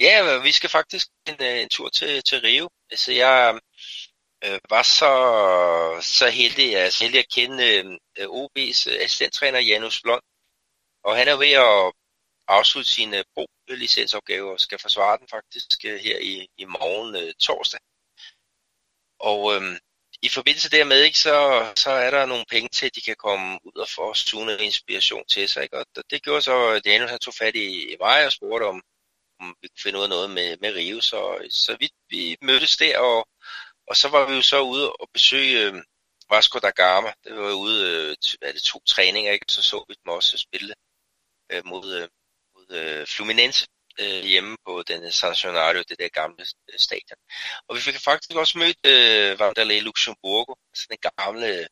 Ja, 0.00 0.38
vi 0.42 0.52
skal 0.52 0.70
faktisk 0.70 1.06
en, 1.28 1.36
øh, 1.40 1.60
en 1.62 1.68
tur 1.68 1.88
til, 1.88 2.22
til 2.22 2.40
Rio. 2.40 2.68
Altså, 2.90 3.12
jeg 3.12 3.60
øh, 4.44 4.60
var 4.70 4.82
så, 4.82 5.12
så 6.02 6.30
heldig, 6.30 6.76
altså 6.76 7.04
heldig 7.04 7.18
at 7.18 7.32
kende 7.34 7.64
øh, 8.18 8.26
OB's 8.26 8.90
øh, 8.90 8.96
assistenttræner 9.00 9.58
Janus 9.58 10.02
Blond. 10.02 10.22
Og 11.04 11.16
han 11.16 11.28
er 11.28 11.36
ved 11.36 11.52
at 11.52 11.92
afslutte 12.48 12.90
sin 12.90 13.14
øh, 13.14 13.24
pro-licensopgave 13.34 14.52
og 14.52 14.60
skal 14.60 14.78
forsvare 14.78 15.18
den 15.18 15.28
faktisk 15.28 15.84
øh, 15.84 15.98
her 16.00 16.18
i, 16.18 16.48
i 16.58 16.64
morgen 16.64 17.16
øh, 17.16 17.34
torsdag. 17.34 17.80
Og 19.18 19.54
øh, 19.54 19.78
i 20.22 20.28
forbindelse 20.28 20.70
dermed, 20.70 21.02
ikke, 21.02 21.18
så, 21.18 21.36
så 21.76 21.90
er 21.90 22.10
der 22.10 22.26
nogle 22.26 22.44
penge 22.50 22.68
til, 22.68 22.86
at 22.86 22.94
de 22.94 23.00
kan 23.00 23.16
komme 23.16 23.58
ud 23.64 23.76
og 23.80 23.88
få 23.88 24.14
suge 24.14 24.64
inspiration 24.64 25.24
til 25.26 25.48
sig. 25.48 25.62
Ikke? 25.62 25.78
Og 25.78 25.86
det 26.10 26.22
gjorde 26.22 26.42
så, 26.42 26.68
at 26.68 26.84
Daniel 26.84 27.08
han 27.08 27.18
tog 27.18 27.34
fat 27.34 27.56
i, 27.56 27.92
i 27.92 27.96
mig 28.00 28.26
og 28.26 28.32
spurgte, 28.32 28.64
om, 28.64 28.82
finde 29.82 29.98
ud 29.98 30.02
af 30.02 30.08
noget 30.08 30.30
med, 30.30 30.56
med 30.60 30.74
Rio. 30.74 31.00
Så, 31.00 31.48
så 31.50 31.76
vi, 31.80 31.88
vi 32.08 32.36
mødtes 32.42 32.76
der, 32.76 32.98
og, 32.98 33.28
og 33.86 33.96
så 33.96 34.08
var 34.08 34.28
vi 34.28 34.34
jo 34.34 34.42
så 34.42 34.60
ude 34.60 34.92
og 34.92 35.08
besøge 35.12 35.62
øh, 35.64 35.74
Vasco 36.30 36.58
da 36.58 36.70
Gama. 36.70 37.12
Det 37.24 37.36
var 37.36 37.52
ude 37.52 37.76
øh, 37.90 38.16
hvad 38.40 38.52
det, 38.52 38.62
to 38.62 38.78
træninger, 38.86 39.32
ikke? 39.32 39.46
så 39.48 39.62
så 39.62 39.84
vi 39.88 39.94
dem 39.94 40.12
også 40.12 40.38
spille 40.38 40.74
øh, 41.52 41.62
mod, 41.66 41.94
øh, 41.94 42.08
mod 42.54 42.76
øh, 42.76 43.06
Fluminense 43.06 43.66
øh, 44.00 44.22
hjemme 44.24 44.56
på 44.66 44.82
den 44.88 45.12
Sancionario, 45.12 45.82
det 45.88 45.98
der 45.98 46.08
gamle 46.08 46.44
øh, 46.72 46.78
stadion. 46.78 47.18
Og 47.68 47.76
vi 47.76 47.80
fik 47.80 47.96
faktisk 48.04 48.30
også 48.34 48.58
mødt 48.58 48.86
øh, 48.86 49.40
Vanderlei 49.40 49.80
Luxemburgo, 49.80 50.54
altså 50.72 50.86
den 50.90 50.98
gamle 51.16 51.68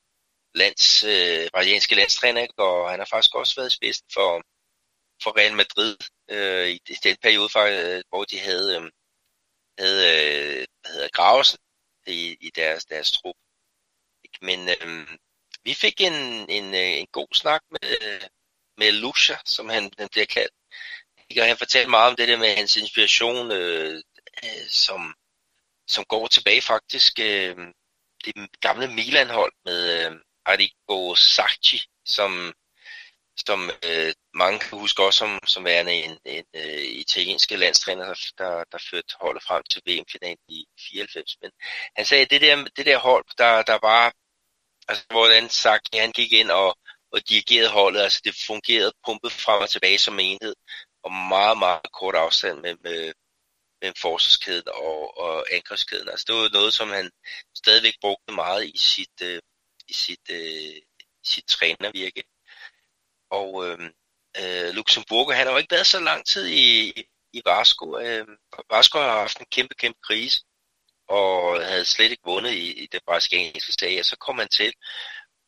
lands, 0.54 1.04
øh, 1.04 1.48
brasilianske 1.52 1.94
landstræner, 1.94 2.42
ikke? 2.42 2.54
og 2.58 2.90
han 2.90 2.98
har 2.98 3.08
faktisk 3.10 3.34
også 3.34 3.54
været 3.56 3.72
i 3.72 3.74
spidsen 3.74 4.06
for, 4.14 4.42
for 5.24 5.32
Real 5.38 5.56
Madrid 5.62 5.96
øh, 6.30 6.68
i, 6.68 6.80
i 6.88 6.96
den 7.02 7.16
periode, 7.22 7.48
faktisk, 7.48 7.84
øh, 7.84 8.02
hvor 8.08 8.24
de 8.24 8.38
havde, 8.38 8.68
øh, 8.76 8.90
havde 9.78 10.02
øh, 10.12 10.66
hvad 10.80 10.92
hedder, 10.94 11.08
Gravesen 11.12 11.58
i, 12.06 12.36
i 12.40 12.50
deres, 12.56 12.84
deres 12.84 13.12
trup. 13.12 13.36
Men 14.42 14.68
øh, 14.68 15.08
vi 15.64 15.74
fik 15.74 16.00
en, 16.00 16.12
en, 16.50 16.74
øh, 16.74 16.98
en 17.02 17.06
god 17.12 17.34
snak 17.34 17.62
med, 17.70 17.96
øh, 18.02 18.28
med 18.76 18.92
Lucia, 18.92 19.38
som 19.44 19.68
han, 19.68 19.90
han 19.98 20.08
bliver 20.12 20.26
kaldt. 20.26 20.54
Og 21.40 21.46
han 21.46 21.58
fortalte 21.58 21.90
meget 21.90 22.10
om 22.10 22.16
det 22.16 22.28
der 22.28 22.36
med 22.36 22.56
hans 22.56 22.76
inspiration, 22.76 23.50
øh, 23.52 24.02
øh, 24.44 24.66
som, 24.68 25.14
som 25.88 26.04
går 26.04 26.26
tilbage 26.26 26.62
faktisk 26.62 27.12
øh, 27.20 27.56
det 28.24 28.60
gamle 28.60 28.88
Milan-hold 28.94 29.52
med 29.64 30.06
øh, 30.06 30.12
Arrigo 30.44 31.14
Sacchi, 31.14 31.80
som 32.04 32.54
som 33.46 33.70
øh, 33.84 34.14
mange 34.34 34.58
kan 34.58 34.78
huske 34.78 35.02
også 35.02 35.18
som, 35.18 35.38
som 35.46 35.64
værende 35.64 35.92
en, 35.92 36.18
en 36.24 36.44
øh, 36.54 36.84
italiensk 36.84 37.50
landstræner, 37.50 38.04
der, 38.04 38.14
der, 38.38 38.64
der 38.72 38.78
førte 38.90 39.14
holdet 39.20 39.42
frem 39.42 39.62
til 39.70 39.82
VM-finalen 39.86 40.38
i 40.48 40.66
94. 40.90 41.36
Men 41.42 41.50
han 41.96 42.04
sagde, 42.06 42.22
at 42.24 42.30
det 42.30 42.40
der, 42.40 42.64
det 42.76 42.86
der 42.86 42.98
hold, 42.98 43.24
der, 43.38 43.62
der 43.62 43.78
var, 43.82 44.14
altså 44.88 45.04
hvordan 45.10 45.50
sagt, 45.50 45.88
han 45.94 46.12
gik 46.12 46.32
ind 46.32 46.50
og, 46.50 46.78
og 47.12 47.28
dirigerede 47.28 47.70
holdet, 47.70 48.00
altså 48.00 48.20
det 48.24 48.34
fungerede 48.46 48.92
pumpet 49.06 49.32
frem 49.32 49.62
og 49.62 49.70
tilbage 49.70 49.98
som 49.98 50.18
enhed, 50.18 50.54
og 51.04 51.12
meget, 51.12 51.58
meget 51.58 51.92
kort 51.92 52.14
afstand 52.14 52.60
med, 52.60 52.74
med, 52.80 53.12
med 53.82 53.92
forsvarskæden 54.02 54.68
og, 54.68 55.18
og 55.18 55.54
angrebskæden. 55.54 56.08
Altså 56.08 56.24
det 56.28 56.34
var 56.34 56.48
noget, 56.52 56.74
som 56.74 56.88
han 56.90 57.10
stadigvæk 57.56 57.94
brugte 58.00 58.32
meget 58.34 58.64
i 58.74 58.78
sit, 58.78 59.22
øh, 59.22 59.40
i 59.88 59.92
sit, 59.92 60.30
øh, 60.30 60.76
sit 61.24 61.44
trænervirke. 61.46 62.22
Og 63.38 63.66
øh, 63.66 63.78
øh, 64.40 64.74
Luxemburg, 64.74 65.34
han 65.36 65.46
har 65.46 65.52
jo 65.52 65.58
ikke 65.58 65.74
været 65.76 65.86
så 65.86 66.00
lang 66.00 66.26
tid 66.26 66.46
i, 66.46 66.92
i 67.32 67.42
Varsko. 67.44 67.98
Øh, 67.98 68.26
Varsko 68.70 68.98
har 68.98 69.20
haft 69.20 69.38
en 69.38 69.46
kæmpe, 69.50 69.74
kæmpe 69.74 69.98
krise, 70.08 70.44
og 71.08 71.64
havde 71.66 71.84
slet 71.84 72.10
ikke 72.10 72.22
vundet 72.24 72.52
i, 72.52 72.72
i 72.82 72.86
det 72.92 73.00
brasilianske 73.06 73.72
sag, 73.72 73.98
og 73.98 74.04
så 74.04 74.16
kom 74.16 74.38
han 74.38 74.48
til. 74.48 74.72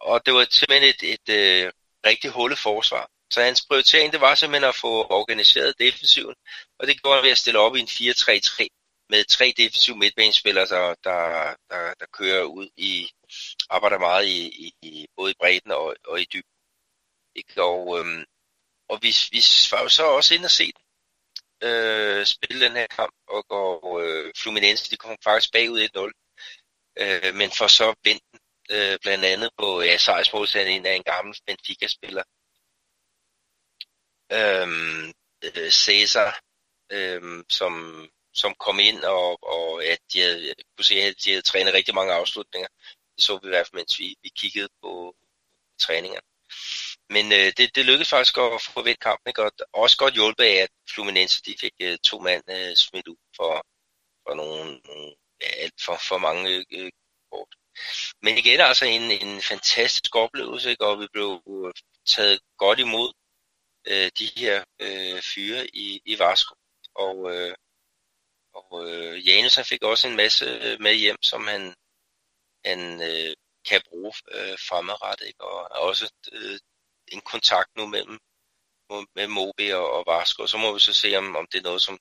og 0.00 0.26
det 0.26 0.34
var 0.34 0.46
simpelthen 0.50 0.88
et, 0.88 1.02
et, 1.02 1.28
et 1.28 1.64
øh, 1.64 1.72
rigtig 2.06 2.30
hullet 2.30 2.58
forsvar. 2.58 3.10
Så 3.30 3.42
hans 3.42 3.66
prioritering, 3.68 4.12
det 4.12 4.20
var 4.20 4.34
simpelthen 4.34 4.68
at 4.68 4.74
få 4.74 4.92
organiseret 5.18 5.78
defensiven, 5.78 6.34
og 6.78 6.86
det 6.86 7.02
gjorde 7.02 7.16
han 7.16 7.24
ved 7.24 7.30
at 7.30 7.38
stille 7.38 7.58
op 7.58 7.76
i 7.76 7.80
en 7.80 7.86
4-3-3 7.86 8.66
med 9.10 9.24
tre 9.24 9.54
defensive 9.56 9.96
midtbanespillere, 9.96 10.66
der, 10.66 10.94
der, 11.04 11.54
der, 11.70 11.94
der 12.00 12.06
kører 12.12 12.42
ud 12.42 12.68
i, 12.76 13.10
arbejder 13.70 13.98
meget 13.98 14.26
i, 14.26 14.72
i 14.82 15.06
både 15.16 15.30
i 15.30 15.34
bredden 15.38 15.70
og, 15.70 15.96
og 16.08 16.20
i 16.20 16.26
dybden. 16.32 16.55
Ikke? 17.36 17.62
Og, 17.62 17.98
øhm, 17.98 18.24
og 18.88 18.98
vi, 19.02 19.14
vi 19.32 19.40
var 19.70 19.82
jo 19.82 19.88
så 19.88 20.04
også 20.06 20.34
ind 20.34 20.44
og 20.44 20.50
se 20.50 20.72
øh, 21.62 22.26
spille 22.26 22.64
den 22.66 22.76
her 22.76 22.86
kamp, 22.86 23.14
og, 23.28 23.44
og 23.50 24.02
øh, 24.04 24.32
Fluminense 24.36 24.90
de 24.90 24.96
kom 24.96 25.16
faktisk 25.24 25.52
bagud 25.52 25.80
1-0, 25.80 27.02
øh, 27.02 27.34
men 27.34 27.50
for 27.50 27.66
så 27.66 27.94
vendt 28.04 28.24
øh, 28.70 28.98
blandt 29.02 29.24
andet 29.24 29.50
på 29.58 29.80
ja, 29.82 29.96
sejrsmålsætningen 29.96 30.86
af 30.86 30.94
en 30.94 31.02
gammel 31.02 31.36
Benfica-spiller, 31.46 32.22
øhm, 34.32 35.12
øh, 35.44 35.70
Cæsar, 35.70 36.40
øhm, 36.92 37.44
som, 37.50 37.72
som 38.34 38.54
kom 38.54 38.78
ind, 38.78 39.04
og, 39.04 39.44
og 39.44 39.82
ja, 39.84 39.96
de 40.12 40.20
havde, 40.20 40.54
kunne 40.76 40.84
se, 40.84 40.94
at 40.94 41.14
de 41.24 41.30
havde 41.30 41.42
trænet 41.42 41.74
rigtig 41.74 41.94
mange 41.94 42.12
afslutninger. 42.12 42.68
Det 43.16 43.24
så 43.24 43.38
vi 43.42 43.48
i 43.48 43.50
hvert 43.50 43.66
fald, 43.66 43.80
mens 43.80 43.98
vi, 43.98 44.16
vi 44.22 44.28
kiggede 44.36 44.68
på 44.82 45.16
træningerne. 45.80 46.26
Men 47.10 47.32
øh, 47.32 47.52
det, 47.56 47.74
det 47.76 47.86
lykkedes 47.86 48.10
faktisk 48.10 48.38
at 48.38 48.62
få 48.62 48.82
vendt 48.82 49.00
kampen, 49.00 49.28
ikke? 49.28 49.42
og 49.42 49.52
også 49.72 49.96
godt 49.96 50.14
hjulpet 50.14 50.44
af, 50.44 50.54
at 50.54 50.70
Fluminense 50.94 51.42
de 51.46 51.54
fik 51.60 51.72
øh, 51.82 51.98
to 51.98 52.18
mand 52.20 52.42
øh, 52.50 52.76
smidt 52.76 53.08
ud 53.08 53.16
for, 53.36 53.66
for 54.24 54.34
nogle, 54.34 54.80
ja, 55.42 55.48
alt 55.62 55.80
for, 55.84 55.96
for 56.08 56.18
mange 56.18 56.64
øh, 56.70 56.90
kort. 57.30 57.54
Men 58.22 58.38
igen 58.38 58.60
altså 58.60 58.84
en, 58.84 59.02
en 59.02 59.42
fantastisk 59.42 60.16
oplevelse, 60.16 60.70
ikke? 60.70 60.86
og 60.86 61.00
vi 61.00 61.06
blev 61.12 61.42
øh, 61.48 61.72
taget 62.06 62.40
godt 62.58 62.78
imod 62.78 63.12
øh, 63.86 64.10
de 64.18 64.26
her 64.36 64.64
øh, 64.80 65.22
fyre 65.22 65.66
i, 65.66 66.00
i 66.04 66.18
Vasco. 66.18 66.54
Og, 66.94 67.16
øh, 67.34 67.54
og 68.54 68.90
øh, 68.90 69.28
Janus 69.28 69.54
han 69.54 69.64
fik 69.64 69.82
også 69.82 70.08
en 70.08 70.16
masse 70.16 70.44
øh, 70.44 70.80
med 70.80 70.94
hjem, 70.94 71.22
som 71.22 71.46
han, 71.46 71.74
han 72.64 73.02
øh, 73.02 73.34
kan 73.68 73.80
bruge 73.88 74.12
øh, 74.34 74.58
fremadrettet. 74.68 75.26
Ikke? 75.26 75.44
Og 75.44 75.70
også 75.88 76.12
øh, 76.32 76.58
en 77.08 77.20
kontakt 77.20 77.70
nu 77.76 77.86
mellem 77.86 78.18
med 79.14 79.26
Mobi 79.26 79.70
og, 79.70 79.92
og 79.92 80.04
Vasco. 80.06 80.46
Så 80.46 80.56
må 80.56 80.74
vi 80.74 80.80
så 80.80 80.92
se, 80.92 81.16
om, 81.16 81.36
om 81.36 81.46
det 81.52 81.58
er 81.58 81.62
noget, 81.62 81.82
som, 81.82 81.98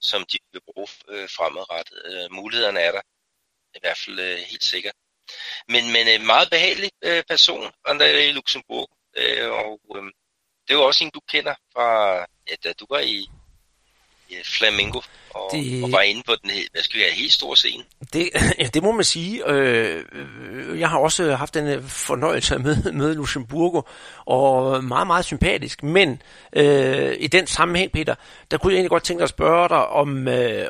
som 0.00 0.24
de 0.32 0.38
vil 0.52 0.62
bruge 0.72 0.88
øh, 1.08 1.28
fremadrettet. 1.36 2.02
Øh, 2.04 2.32
mulighederne 2.32 2.80
er 2.80 2.92
der 2.92 3.00
i 3.74 3.78
hvert 3.80 3.98
fald 3.98 4.18
øh, 4.20 4.38
helt 4.38 4.64
sikkert. 4.64 4.94
Men, 5.68 5.92
men 5.92 6.08
en 6.08 6.26
meget 6.26 6.50
behagelig 6.50 6.90
øh, 7.04 7.22
person, 7.28 7.72
André 7.88 8.04
i 8.04 8.32
Luxembourg, 8.32 8.98
Øh, 9.18 9.50
og 9.50 9.80
øh, 9.96 10.04
det 10.64 10.74
er 10.74 10.78
jo 10.78 10.86
også 10.86 11.04
en, 11.04 11.10
du 11.10 11.20
kender 11.20 11.54
fra, 11.72 12.18
ja, 12.48 12.54
da 12.64 12.72
du 12.72 12.86
var 12.90 12.98
i, 12.98 13.28
i 14.28 14.34
Flamingo 14.44 15.00
og, 15.38 15.52
det... 15.52 15.84
og 15.84 15.92
var 15.92 16.00
inde 16.00 16.22
på 16.26 16.32
den 16.42 16.50
hvad 16.72 16.82
skal 16.82 16.98
vi 16.98 17.02
have, 17.02 17.14
helt 17.14 17.32
store 17.32 17.56
scene. 17.56 17.82
Det, 18.12 18.30
ja, 18.58 18.66
det 18.74 18.82
må 18.82 18.92
man 18.92 19.04
sige. 19.04 19.50
Øh, 19.50 20.04
jeg 20.80 20.90
har 20.90 20.98
også 20.98 21.34
haft 21.34 21.54
den 21.54 21.66
øh, 21.66 21.82
fornøjelse 21.88 22.54
at 22.54 22.60
møde, 22.60 22.92
møde 22.92 23.14
Luxemburgo, 23.14 23.82
og 24.26 24.84
meget, 24.84 25.06
meget 25.06 25.24
sympatisk. 25.24 25.82
Men 25.82 26.22
øh, 26.52 27.16
i 27.18 27.26
den 27.26 27.46
sammenhæng, 27.46 27.92
Peter, 27.92 28.14
der 28.50 28.58
kunne 28.58 28.72
jeg 28.72 28.76
egentlig 28.76 28.90
godt 28.90 29.02
tænke 29.02 29.18
dig 29.18 29.24
at 29.24 29.30
spørge 29.30 29.68
dig 29.68 29.86
om, 29.86 30.28
øh, 30.28 30.66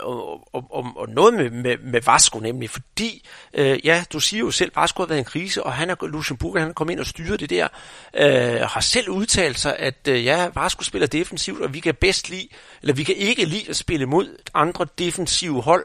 om, 0.54 0.64
om, 0.72 0.96
om 0.96 1.10
noget 1.10 1.34
med, 1.34 1.50
med, 1.50 1.76
med 1.78 2.00
Vasco, 2.00 2.38
nemlig. 2.38 2.70
Fordi, 2.70 3.26
øh, 3.54 3.86
ja, 3.86 4.04
du 4.12 4.20
siger 4.20 4.40
jo 4.40 4.50
selv, 4.50 4.72
Vasco 4.76 5.02
har 5.02 5.06
været 5.06 5.18
en 5.18 5.24
krise, 5.24 5.62
og 5.62 5.72
han 5.72 5.90
er, 5.90 6.06
Luxemburgo 6.06 6.58
han 6.58 6.68
er 6.68 6.72
kommet 6.72 6.92
ind 6.92 7.00
og 7.00 7.06
styret 7.06 7.40
det 7.40 7.50
der. 7.50 7.68
Øh, 8.14 8.60
har 8.60 8.80
selv 8.80 9.08
udtalt 9.08 9.58
sig, 9.58 9.76
at 9.76 10.08
øh, 10.08 10.24
ja, 10.24 10.48
Vasco 10.54 10.82
spiller 10.82 11.06
defensivt, 11.06 11.62
og 11.62 11.74
vi 11.74 11.80
kan 11.80 11.94
bedst 11.94 12.30
lide, 12.30 12.48
eller 12.82 12.94
vi 12.94 13.04
kan 13.04 13.14
ikke 13.14 13.44
lide 13.44 13.64
at 13.68 13.76
spille 13.76 14.06
mod 14.06 14.38
andre 14.58 14.86
defensive 14.96 15.64
hold. 15.64 15.84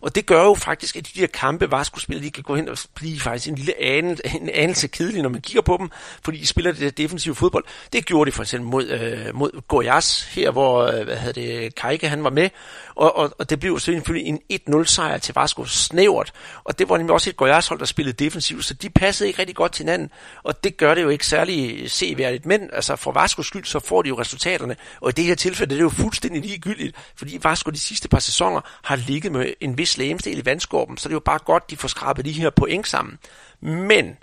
Og 0.00 0.14
det 0.14 0.26
gør 0.26 0.44
jo 0.44 0.54
faktisk, 0.54 0.96
at 0.96 1.06
de 1.14 1.20
der 1.20 1.26
kampe, 1.26 1.70
Vasco-spillere, 1.70 2.24
de 2.24 2.30
kan 2.30 2.42
gå 2.42 2.56
hen 2.56 2.68
og 2.68 2.78
blive 2.94 3.20
faktisk 3.20 3.48
en 3.48 3.54
lille 3.54 3.82
en 3.82 4.18
anelse 4.54 4.88
kedelige, 4.88 5.22
når 5.22 5.28
man 5.28 5.40
kigger 5.40 5.62
på 5.62 5.76
dem, 5.80 5.90
fordi 6.24 6.38
de 6.38 6.46
spiller 6.46 6.72
det 6.72 6.80
der 6.80 6.90
defensive 6.90 7.34
fodbold. 7.34 7.64
Det 7.92 8.06
gjorde 8.06 8.30
de 8.30 8.34
for 8.34 8.42
eksempel 8.42 8.70
mod, 8.70 8.86
øh, 8.88 9.34
mod 9.34 9.50
Goiás, 9.72 10.34
her 10.34 10.50
hvor, 10.50 10.82
øh, 10.82 11.04
hvad 11.04 11.16
hedder 11.16 11.42
det, 11.42 11.74
Kajke, 11.74 12.08
han 12.08 12.24
var 12.24 12.30
med, 12.30 12.50
og, 12.94 13.16
og, 13.16 13.34
og 13.38 13.50
det 13.50 13.60
blev 13.60 13.78
selvfølgelig 13.78 14.40
en 14.50 14.60
1-0 14.74 14.84
sejr 14.84 15.18
til 15.18 15.34
Vasco 15.34 15.64
snævert, 15.64 16.32
og 16.64 16.78
det 16.78 16.88
var 16.88 16.96
nemlig 16.96 17.14
også 17.14 17.30
et 17.30 17.42
Goiás-hold, 17.42 17.78
der 17.78 17.84
spillede 17.84 18.24
defensivt, 18.24 18.64
så 18.64 18.74
de 18.74 18.90
passede 18.90 19.28
ikke 19.28 19.38
rigtig 19.38 19.56
godt 19.56 19.72
til 19.72 19.82
hinanden, 19.82 20.10
og 20.42 20.64
det 20.64 20.76
gør 20.76 20.94
det 20.94 21.02
jo 21.02 21.08
ikke 21.08 21.26
særlig 21.26 21.90
seværdigt, 21.90 22.46
men 22.46 22.70
altså 22.72 22.96
for 22.96 23.12
Vascos 23.12 23.46
skyld, 23.46 23.64
så 23.64 23.80
får 23.80 24.02
de 24.02 24.08
jo 24.08 24.20
resultaterne, 24.20 24.76
og 25.00 25.08
i 25.08 25.12
det 25.12 25.24
her 25.24 25.34
tilfælde 25.34 25.70
det 25.70 25.74
er 25.74 25.78
det 25.78 25.84
jo 25.84 26.02
fuldstændig 26.02 26.42
ligegyldigt, 26.42 26.96
fordi 27.16 27.38
Vasco 27.42 27.70
de 27.70 27.78
sidste 27.78 28.08
par 28.08 28.18
sæsoner 28.18 28.60
har 28.82 28.96
ligget 28.96 29.32
med 29.32 29.52
en 29.60 29.78
vis 29.78 29.89
lægemstil 29.98 30.38
i 30.38 30.44
vandskorben, 30.44 30.96
så 30.96 31.08
det 31.08 31.12
er 31.12 31.16
jo 31.16 31.20
bare 31.20 31.38
godt, 31.38 31.70
de 31.70 31.76
får 31.76 31.88
skrabet 31.88 32.24
de 32.24 32.32
her 32.32 32.50
point 32.50 32.88
sammen. 32.88 33.18
Men 33.60 34.16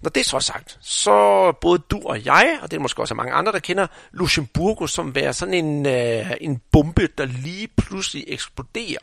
når 0.00 0.10
det 0.10 0.26
så 0.26 0.36
er 0.36 0.40
sagt, 0.40 0.78
så 0.80 1.52
både 1.60 1.82
du 1.90 2.00
og 2.04 2.24
jeg, 2.24 2.58
og 2.62 2.70
det 2.70 2.76
er 2.76 2.80
måske 2.80 3.02
også 3.02 3.14
mange 3.14 3.32
andre, 3.32 3.52
der 3.52 3.58
kender 3.58 3.86
Luxemburgo 4.12 4.86
som 4.86 5.14
være 5.14 5.32
sådan 5.32 5.54
en, 5.54 5.86
øh, 5.86 6.30
en 6.40 6.60
bombe, 6.72 7.08
der 7.18 7.24
lige 7.24 7.68
pludselig 7.76 8.24
eksploderer. 8.28 9.00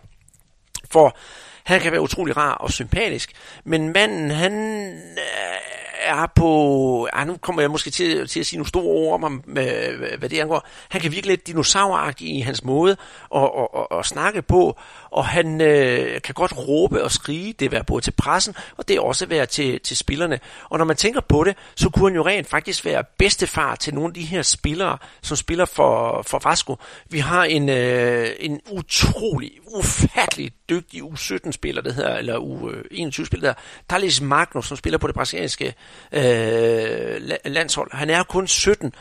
For 0.91 1.17
han 1.65 1.81
kan 1.81 1.91
være 1.91 2.01
utrolig 2.01 2.37
rar 2.37 2.53
og 2.53 2.71
sympatisk, 2.71 3.31
men 3.63 3.93
manden, 3.93 4.31
han 4.31 4.53
øh, 4.93 5.75
er 6.05 6.31
på... 6.35 7.07
Ja, 7.15 7.23
nu 7.23 7.37
kommer 7.41 7.61
jeg 7.61 7.71
måske 7.71 7.89
til, 7.89 8.27
til 8.27 8.39
at 8.39 8.45
sige 8.45 8.57
nogle 8.57 8.67
store 8.67 8.83
ord 8.83 9.23
om, 9.23 9.43
med, 9.47 9.91
hvad 10.17 10.29
det 10.29 10.39
angår. 10.39 10.67
Han 10.89 11.01
kan 11.01 11.11
virkelig 11.11 11.31
lidt 11.31 11.47
dinosauragtig 11.47 12.35
i 12.35 12.39
hans 12.39 12.63
måde 12.63 12.97
at, 13.35 13.41
at, 13.43 13.67
at, 13.77 13.99
at 13.99 14.05
snakke 14.05 14.41
på, 14.41 14.77
og 15.11 15.25
han 15.25 15.61
øh, 15.61 16.21
kan 16.21 16.33
godt 16.33 16.57
råbe 16.57 17.03
og 17.03 17.11
skrige. 17.11 17.53
Det 17.53 17.71
være 17.71 17.83
både 17.83 18.01
til 18.01 18.11
pressen, 18.11 18.55
og 18.77 18.87
det 18.87 18.95
er 18.95 19.01
også 19.01 19.25
være 19.25 19.45
til, 19.45 19.79
til 19.79 19.97
spillerne. 19.97 20.39
Og 20.69 20.77
når 20.77 20.85
man 20.85 20.95
tænker 20.95 21.21
på 21.21 21.43
det, 21.43 21.57
så 21.75 21.89
kunne 21.89 22.09
han 22.09 22.15
jo 22.15 22.25
rent 22.25 22.47
faktisk 22.47 22.85
være 22.85 23.03
bedstefar 23.17 23.75
til 23.75 23.93
nogle 23.93 24.07
af 24.07 24.13
de 24.13 24.21
her 24.21 24.41
spillere, 24.41 24.97
som 25.21 25.37
spiller 25.37 25.65
for, 25.65 26.21
for 26.21 26.41
Vasco. 26.49 26.75
Vi 27.09 27.19
har 27.19 27.43
en, 27.43 27.69
øh, 27.69 28.29
en 28.39 28.61
utrolig, 28.71 29.51
ufattelig 29.77 30.51
dygtig 30.69 31.03
U17 31.03 31.51
spiller, 31.55 31.81
det 31.81 31.93
hedder, 31.93 32.17
eller 32.17 32.39
U21-spiller, 32.39 33.49
øh, 33.49 33.55
der 33.55 33.61
Thales 33.89 34.21
Magnus, 34.21 34.67
som 34.67 34.77
spiller 34.77 34.97
på 34.97 35.07
det 35.07 35.15
brasilianske 35.15 35.73
øh, 36.11 37.21
landshold. 37.45 37.89
Han 37.93 38.09
er 38.09 38.23
kun 38.23 38.47
17, 38.47 38.93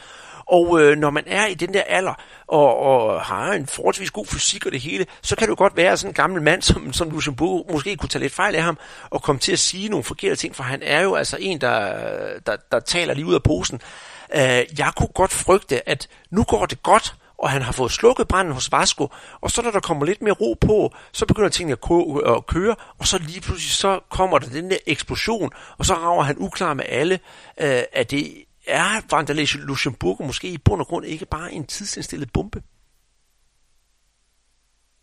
og 0.47 0.81
øh, 0.81 0.97
når 0.97 1.11
man 1.11 1.25
er 1.27 1.47
i 1.47 1.55
den 1.55 1.75
der 1.75 1.83
alder, 1.83 2.15
og, 2.47 2.79
og 2.79 3.21
har 3.21 3.53
en 3.53 3.67
forholdsvis 3.67 4.11
god 4.11 4.27
fysik 4.27 4.67
og 4.67 4.73
det 4.73 4.81
hele, 4.81 5.07
så 5.23 5.37
kan 5.37 5.47
det 5.47 5.51
jo 5.51 5.59
godt 5.59 5.77
være 5.77 5.97
sådan 5.97 6.11
en 6.11 6.15
gammel 6.15 6.43
mand, 6.43 6.63
som, 6.63 6.93
som 6.93 7.11
Luxembourg 7.11 7.73
måske 7.73 7.97
kunne 7.97 8.09
tage 8.09 8.23
lidt 8.23 8.35
fejl 8.35 8.55
af 8.55 8.63
ham, 8.63 8.79
og 9.11 9.23
komme 9.23 9.39
til 9.39 9.53
at 9.53 9.59
sige 9.59 9.89
nogle 9.89 10.05
forkerte 10.05 10.37
ting, 10.37 10.57
for 10.57 10.63
han 10.63 10.83
er 10.83 11.01
jo 11.01 11.15
altså 11.15 11.37
en, 11.41 11.61
der, 11.61 11.99
der, 12.47 12.57
der 12.73 12.81
taler 12.81 13.15
lige 13.15 13.27
ud 13.27 13.35
af 13.35 13.43
posen. 13.43 13.81
Øh, 14.35 14.65
jeg 14.79 14.93
kunne 14.97 15.09
godt 15.15 15.33
frygte, 15.33 15.89
at 15.89 16.09
nu 16.31 16.45
går 16.45 16.67
det 16.67 16.83
godt, 16.83 17.15
og 17.45 17.51
han 17.51 17.63
har 17.63 17.73
fået 17.73 17.93
slukket 17.93 18.29
branden 18.29 18.55
hos 18.55 18.73
Vasco, 18.73 19.09
og 19.41 19.51
så 19.51 19.63
når 19.63 19.71
der 19.71 19.81
kommer 19.81 20.07
lidt 20.07 20.23
mere 20.23 20.35
ro 20.35 20.55
på, 20.61 20.95
så 21.13 21.27
begynder 21.27 21.49
tingene 21.49 21.73
at 22.37 22.47
køre, 22.47 22.77
og 22.99 23.07
så 23.07 23.19
lige 23.19 23.41
pludselig 23.41 23.73
så 23.73 24.01
kommer 24.09 24.39
der 24.39 24.49
den 24.49 24.71
der 24.71 24.79
eksplosion, 24.87 25.51
og 25.79 25.85
så 25.85 25.95
rager 25.95 26.23
han 26.23 26.37
uklar 26.39 26.75
med 26.75 26.85
alle, 26.89 27.15
øh, 27.61 27.83
at 27.93 28.11
det 28.11 28.45
er 28.67 29.01
Vanderlei 29.11 29.47
Luxemburg 29.55 30.25
måske 30.27 30.49
i 30.49 30.59
bund 30.59 30.81
og 30.81 30.87
grund 30.87 31.07
ikke 31.07 31.27
bare 31.27 31.53
en 31.53 31.67
tidsindstillet 31.67 32.33
bombe? 32.33 32.63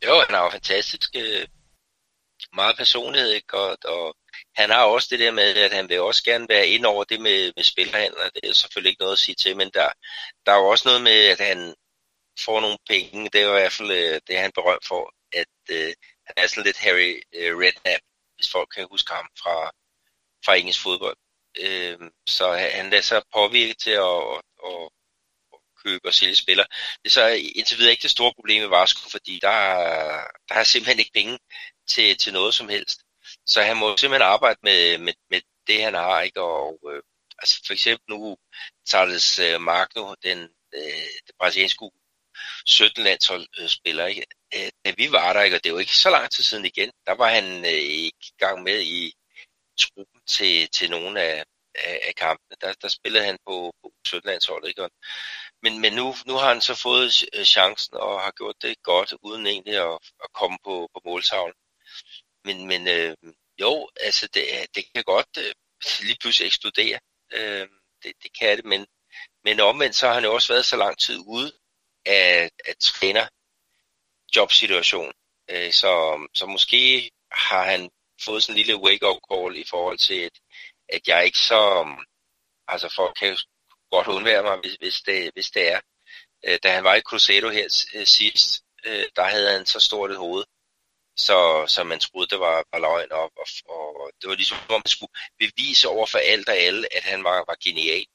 Jo, 0.06 0.14
han 0.26 0.36
har 0.36 0.44
jo 0.44 0.50
fantastisk 0.50 1.16
øh, 1.16 1.48
meget 2.54 2.78
personlighed, 2.78 3.30
ikke? 3.30 3.58
Og, 3.58 3.78
og 3.86 4.16
han 4.56 4.70
har 4.70 4.84
også 4.84 5.08
det 5.12 5.20
der 5.20 5.32
med, 5.32 5.44
at 5.44 5.74
han 5.74 5.90
vil 5.90 6.02
også 6.02 6.24
gerne 6.24 6.46
være 6.50 6.68
ind 6.68 6.86
over 6.86 7.04
det 7.04 7.22
med, 7.22 7.52
med 7.56 7.64
spilhandler. 7.64 8.30
Det 8.36 8.50
er 8.50 8.54
selvfølgelig 8.54 8.90
ikke 8.90 9.02
noget 9.02 9.14
at 9.14 9.20
sige 9.20 9.36
til, 9.36 9.58
men 9.58 9.70
der, 9.74 9.90
der 10.46 10.52
er 10.52 10.58
jo 10.58 10.68
også 10.68 10.88
noget 10.88 11.02
med, 11.02 11.20
at 11.34 11.40
han 11.40 11.74
får 12.40 12.60
nogle 12.62 12.78
penge. 12.90 13.30
Det 13.30 13.42
er 13.42 13.46
jo 13.46 13.56
i 13.56 13.60
hvert 13.60 13.72
fald 13.72 13.92
øh, 13.92 14.22
det, 14.28 14.38
han 14.38 14.52
berømt 14.52 14.88
for, 14.88 15.14
at 15.34 15.54
øh, 15.70 15.94
han 16.26 16.36
er 16.38 16.48
sådan 16.48 16.64
lidt 16.64 16.78
Harry 16.78 17.22
øh, 17.36 17.58
Redknapp, 17.58 18.04
hvis 18.36 18.52
folk 18.52 18.70
kan 18.76 18.88
huske 18.92 19.14
ham 19.14 19.28
fra, 19.42 19.72
fra 20.46 20.56
engelsk 20.56 20.82
fodbold. 20.84 21.18
Øh, 21.60 21.98
så 22.28 22.52
han 22.52 22.90
lader 22.90 23.02
sig 23.02 23.22
påvirke 23.34 23.74
til 23.74 23.92
at, 23.92 24.24
at, 24.66 24.90
at 25.54 25.60
købe 25.84 26.08
og 26.08 26.14
sælge 26.14 26.36
spillere. 26.36 26.68
Det 27.04 27.10
er 27.10 27.10
så 27.10 27.28
indtil 27.56 27.78
videre 27.78 27.92
ikke 27.92 28.04
det 28.04 28.12
store 28.12 28.34
problem 28.34 28.62
med 28.62 28.70
Vasco, 28.70 29.10
fordi 29.10 29.40
der, 29.42 29.58
der 30.50 30.56
er 30.56 30.64
simpelthen 30.64 31.00
ikke 31.00 31.12
penge 31.14 31.40
til, 31.88 32.18
til 32.18 32.34
noget 32.34 32.54
som 32.54 32.70
helst. 32.70 33.00
Så 33.46 33.62
han 33.62 33.78
må 33.78 33.98
simpelthen 33.98 34.32
arbejde 34.32 34.60
med, 34.64 34.98
med, 34.98 35.14
med 35.30 35.42
det, 35.68 35.84
han 35.84 35.94
har. 35.94 36.22
Ikke? 36.22 36.42
Og, 36.42 36.80
øh, 36.92 37.02
altså 37.40 37.62
for 37.66 37.74
eksempel 37.74 38.06
nu 38.10 38.38
Thales 38.90 39.40
øh, 39.40 39.62
Magno, 39.62 40.16
den, 40.24 40.40
øh, 40.74 41.10
den 41.26 41.34
brasilianske 41.40 41.90
17 42.66 43.04
landsholdsspiller, 43.04 44.06
øh, 44.06 44.10
ikke? 44.10 44.26
Øh, 44.56 44.72
da 44.86 44.94
vi 44.98 45.12
var 45.12 45.34
der, 45.34 45.42
ikke? 45.42 45.56
og 45.56 45.64
det 45.64 45.74
var 45.74 45.80
ikke 45.80 45.98
så 45.98 46.10
lang 46.10 46.32
tid 46.32 46.44
siden 46.44 46.66
igen, 46.66 46.92
der 47.08 47.12
var 47.12 47.30
han 47.30 47.66
øh, 47.66 47.82
ikke 48.06 48.26
i 48.28 48.38
gang 48.38 48.64
med 48.64 48.82
i 48.82 49.14
truppen 49.80 50.22
til, 50.28 50.70
til 50.70 50.90
nogle 50.90 51.22
af, 51.22 51.44
af, 51.76 52.00
af 52.04 52.16
kampene. 52.16 52.56
Der, 52.62 52.74
der 52.82 52.88
spillede 52.88 53.26
han 53.26 53.38
på, 53.48 53.74
på 53.84 53.92
17-landsholdet. 54.08 54.68
Ikke? 54.68 54.90
Men, 55.64 55.80
men 55.82 55.94
nu, 55.94 56.16
nu 56.26 56.34
har 56.34 56.48
han 56.48 56.62
så 56.62 56.76
fået 56.76 57.26
øh, 57.34 57.46
chancen 57.46 57.96
og 57.98 58.22
har 58.22 58.32
gjort 58.32 58.56
det 58.62 58.84
godt, 58.84 59.14
uden 59.22 59.48
egentlig 59.48 59.76
at, 59.76 60.00
at 60.24 60.30
komme 60.34 60.58
på, 60.64 60.90
på 60.94 61.02
måltavlen. 61.06 61.60
Men, 62.46 62.68
men 62.68 62.88
øh, 62.88 63.16
jo, 63.62 63.90
altså 64.02 64.28
det, 64.34 64.44
det 64.76 64.84
kan 64.96 65.04
godt 65.04 65.38
øh, 65.38 65.54
lige 66.02 66.18
pludselig 66.22 66.48
eksplodere. 66.48 67.00
Øh, 67.34 67.68
det, 68.04 68.14
det 68.24 68.32
kan 68.40 68.58
det, 68.58 68.66
men, 68.66 68.86
men 69.44 69.60
omvendt 69.60 69.96
så 69.96 70.08
har 70.08 70.14
han 70.14 70.24
jo 70.24 70.34
også 70.34 70.54
været 70.54 70.66
så 70.66 70.78
lang 70.78 70.98
tid 70.98 71.18
ude 71.28 71.52
af, 72.06 72.50
af 72.66 72.76
træner 72.80 73.28
jobsituation. 74.36 75.12
Øh, 75.50 75.72
så, 75.74 76.28
så 76.34 76.46
måske 76.46 77.12
har 77.32 77.64
han 77.64 77.90
fået 78.26 78.44
sådan 78.44 78.54
en 78.54 78.66
lille 78.66 78.82
wake-up 78.82 79.18
call 79.32 79.58
i 79.58 79.66
forhold 79.70 79.98
til, 79.98 80.20
at, 80.20 80.40
at 80.90 81.08
jeg 81.08 81.26
ikke 81.26 81.38
så... 81.38 81.88
Altså 82.68 82.94
folk 82.96 83.16
kan 83.20 83.30
jo 83.30 83.38
godt 83.92 84.08
undvære 84.08 84.44
mig, 84.44 84.58
hvis, 84.58 84.74
hvis, 84.74 85.02
det, 85.02 85.32
hvis 85.34 85.50
det 85.50 85.72
er. 85.72 85.80
Øh, 86.46 86.60
da 86.64 86.72
han 86.72 86.84
var 86.84 86.96
i 86.96 87.02
Cruzeiro 87.02 87.50
her 87.50 87.86
øh, 87.96 88.08
sidst, 88.08 88.64
øh, 88.86 89.06
der 89.16 89.24
havde 89.24 89.52
han 89.52 89.66
så 89.66 89.80
stort 89.80 90.12
et 90.12 90.18
hoved, 90.18 90.44
så, 91.18 91.66
så 91.68 91.84
man 91.84 92.00
troede, 92.00 92.28
det 92.28 92.40
var, 92.40 92.66
var 92.72 92.80
løgn 92.80 93.12
op, 93.12 93.32
og, 93.38 93.48
og 93.70 94.12
det 94.22 94.30
var 94.30 94.36
ligesom, 94.36 94.58
om 94.70 94.82
man 94.86 94.96
skulle 94.96 95.14
bevise 95.40 95.88
over 95.88 96.06
for 96.06 96.18
alt 96.18 96.50
og 96.50 96.56
alle, 96.56 96.96
at 96.96 97.04
han 97.04 97.24
var, 97.24 97.38
var 97.48 97.58
genial. 97.64 98.06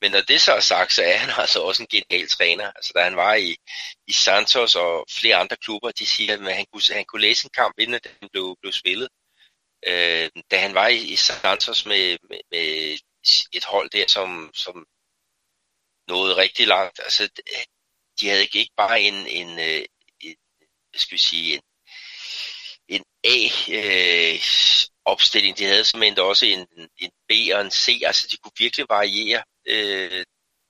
Men 0.00 0.10
når 0.10 0.20
det 0.20 0.40
så 0.40 0.52
er 0.52 0.60
sagt, 0.60 0.92
så 0.92 1.02
er 1.02 1.16
han 1.16 1.30
altså 1.42 1.62
også 1.62 1.82
en 1.82 1.88
genial 1.88 2.28
træner. 2.28 2.72
Altså 2.72 2.92
da 2.94 3.02
han 3.02 3.16
var 3.16 3.34
i, 3.34 3.56
i 4.06 4.12
Santos 4.12 4.74
og 4.74 5.06
flere 5.10 5.36
andre 5.36 5.56
klubber, 5.56 5.90
de 5.90 6.06
siger, 6.06 6.32
at 6.32 6.56
han 6.56 6.66
kunne, 6.72 6.82
han 6.90 7.04
kunne 7.04 7.22
læse 7.22 7.46
en 7.46 7.50
kamp, 7.54 7.74
inden 7.78 8.00
den 8.20 8.28
blev, 8.32 8.56
blev 8.60 8.72
spillet. 8.72 9.08
Øh, 9.86 10.30
da 10.50 10.58
han 10.58 10.74
var 10.74 10.88
i, 10.88 10.98
i 10.98 11.16
Santos 11.16 11.86
med, 11.86 12.18
med, 12.30 12.40
med 12.50 12.98
et 13.52 13.64
hold 13.64 13.90
der, 13.90 14.06
som, 14.08 14.50
som 14.54 14.86
nåede 16.08 16.36
rigtig 16.36 16.66
langt, 16.66 17.00
altså 17.00 17.28
de 18.20 18.28
havde 18.28 18.42
ikke 18.42 18.72
bare 18.76 19.00
en, 19.00 19.14
en, 19.14 19.58
en, 19.58 19.86
en 20.20 20.36
hvad 20.90 21.00
skal 21.00 21.14
vi 21.14 21.18
sige, 21.18 21.54
en, 21.54 21.62
en 22.88 23.04
A-opstilling. 25.06 25.52
Øh, 25.54 25.58
de 25.58 25.64
havde 25.64 25.84
simpelthen 25.84 26.18
også 26.18 26.46
en, 26.46 26.66
en 26.98 27.10
B 27.28 27.32
og 27.54 27.60
en 27.60 27.70
C. 27.70 28.00
Altså 28.06 28.28
de 28.30 28.36
kunne 28.36 28.52
virkelig 28.58 28.86
variere 28.88 29.42
øh, 29.68 30.24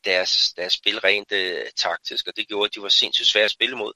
deres, 0.05 0.53
deres 0.57 0.73
spil 0.73 0.99
rent 1.01 1.33
øh, 1.33 1.67
taktisk, 1.77 2.27
og 2.27 2.37
det 2.37 2.49
gjorde, 2.49 2.67
at 2.69 2.75
de 2.75 2.83
var 2.83 2.89
sindssygt 2.89 3.29
svære 3.29 3.45
at 3.45 3.51
spille 3.51 3.77
mod, 3.77 3.93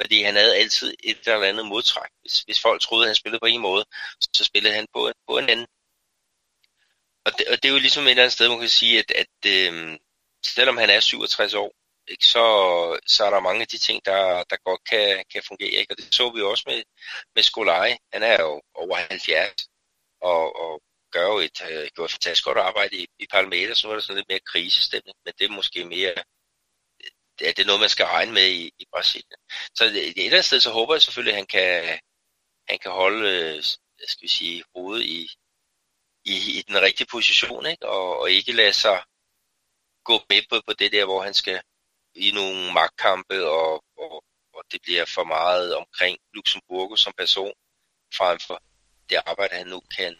fordi 0.00 0.22
han 0.22 0.34
havde 0.34 0.56
altid 0.56 0.94
et 1.04 1.18
eller 1.26 1.48
andet 1.48 1.66
modtræk. 1.66 2.10
Hvis, 2.20 2.40
hvis 2.40 2.60
folk 2.60 2.80
troede, 2.80 3.04
at 3.04 3.08
han 3.08 3.14
spillede 3.14 3.40
på 3.40 3.46
en 3.46 3.60
måde, 3.60 3.84
så 4.36 4.44
spillede 4.44 4.74
han 4.74 4.86
på, 4.94 5.12
på 5.28 5.38
en 5.38 5.48
anden. 5.48 5.66
Og 7.26 7.32
det, 7.38 7.46
og 7.48 7.62
det 7.62 7.68
er 7.68 7.72
jo 7.72 7.78
ligesom 7.78 8.04
et 8.04 8.10
eller 8.10 8.22
andet 8.22 8.32
sted, 8.32 8.48
man 8.48 8.60
kan 8.60 8.68
sige, 8.68 8.98
at, 8.98 9.10
at 9.10 9.36
øh, 9.46 9.98
selvom 10.44 10.76
han 10.76 10.90
er 10.90 11.00
67 11.00 11.54
år, 11.54 11.72
ikke, 12.08 12.26
så, 12.26 12.44
så 13.06 13.24
er 13.24 13.30
der 13.30 13.40
mange 13.40 13.60
af 13.60 13.68
de 13.68 13.78
ting, 13.78 14.04
der, 14.04 14.44
der 14.50 14.56
godt 14.64 14.84
kan, 14.90 15.24
kan 15.32 15.42
fungere. 15.48 15.70
Ikke? 15.80 15.92
Og 15.92 15.96
det 15.96 16.14
så 16.14 16.30
vi 16.30 16.42
også 16.42 16.64
med, 16.66 16.82
med 17.34 17.42
Skolaj. 17.42 17.96
Han 18.12 18.22
er 18.22 18.42
jo 18.42 18.62
over 18.74 18.96
70 18.96 19.68
og, 20.20 20.56
og 20.56 20.82
gør 21.16 21.26
jo 21.32 21.38
et, 21.38 21.58
øh, 21.70 21.88
gjort 21.94 22.10
fantastisk 22.10 22.44
godt 22.44 22.58
arbejde 22.58 22.96
i, 22.96 23.06
i 23.18 23.26
parlamentet, 23.36 23.76
så 23.76 23.88
var 23.88 23.94
der 23.94 24.00
sådan 24.00 24.16
lidt 24.16 24.28
mere 24.28 24.48
krisestemning, 24.52 25.16
men 25.24 25.34
det 25.38 25.44
er 25.44 25.58
måske 25.60 25.84
mere 25.84 26.12
øh, 27.02 27.10
det 27.38 27.48
er, 27.48 27.52
det 27.52 27.66
noget, 27.66 27.80
man 27.80 27.94
skal 27.96 28.06
regne 28.06 28.32
med 28.32 28.48
i, 28.60 28.64
i 28.78 28.84
Brasilien. 28.92 29.40
Så 29.74 29.84
øh, 29.84 29.92
et 29.92 30.08
eller 30.08 30.24
andet 30.26 30.44
sted, 30.44 30.60
så 30.60 30.70
håber 30.70 30.94
jeg 30.94 31.02
selvfølgelig, 31.02 31.34
at 31.34 31.40
han 31.42 31.46
kan, 31.46 31.98
han 32.68 32.78
kan 32.78 32.90
holde 32.90 33.22
øh, 33.30 33.62
skal 34.12 34.22
vi 34.22 34.28
sige, 34.28 34.64
hovedet 34.74 35.04
i, 35.04 35.28
i, 36.24 36.36
i 36.58 36.62
den 36.68 36.82
rigtige 36.86 37.06
position, 37.10 37.66
ikke? 37.66 37.86
Og, 37.88 38.20
og 38.20 38.30
ikke 38.30 38.52
lade 38.52 38.72
sig 38.72 39.04
gå 40.04 40.16
med 40.30 40.42
på, 40.50 40.60
på 40.66 40.72
det 40.72 40.92
der, 40.92 41.04
hvor 41.04 41.22
han 41.22 41.34
skal 41.34 41.62
i 42.14 42.30
nogle 42.30 42.72
magtkampe, 42.72 43.46
og, 43.46 43.84
og, 43.96 44.24
og 44.54 44.62
det 44.72 44.80
bliver 44.82 45.04
for 45.04 45.24
meget 45.24 45.76
omkring 45.76 46.18
Luxemburgo 46.34 46.96
som 46.96 47.12
person, 47.18 47.54
frem 48.14 48.38
for 48.38 48.62
det 49.08 49.16
arbejde, 49.26 49.54
han 49.54 49.66
nu 49.66 49.80
kan, 49.96 50.16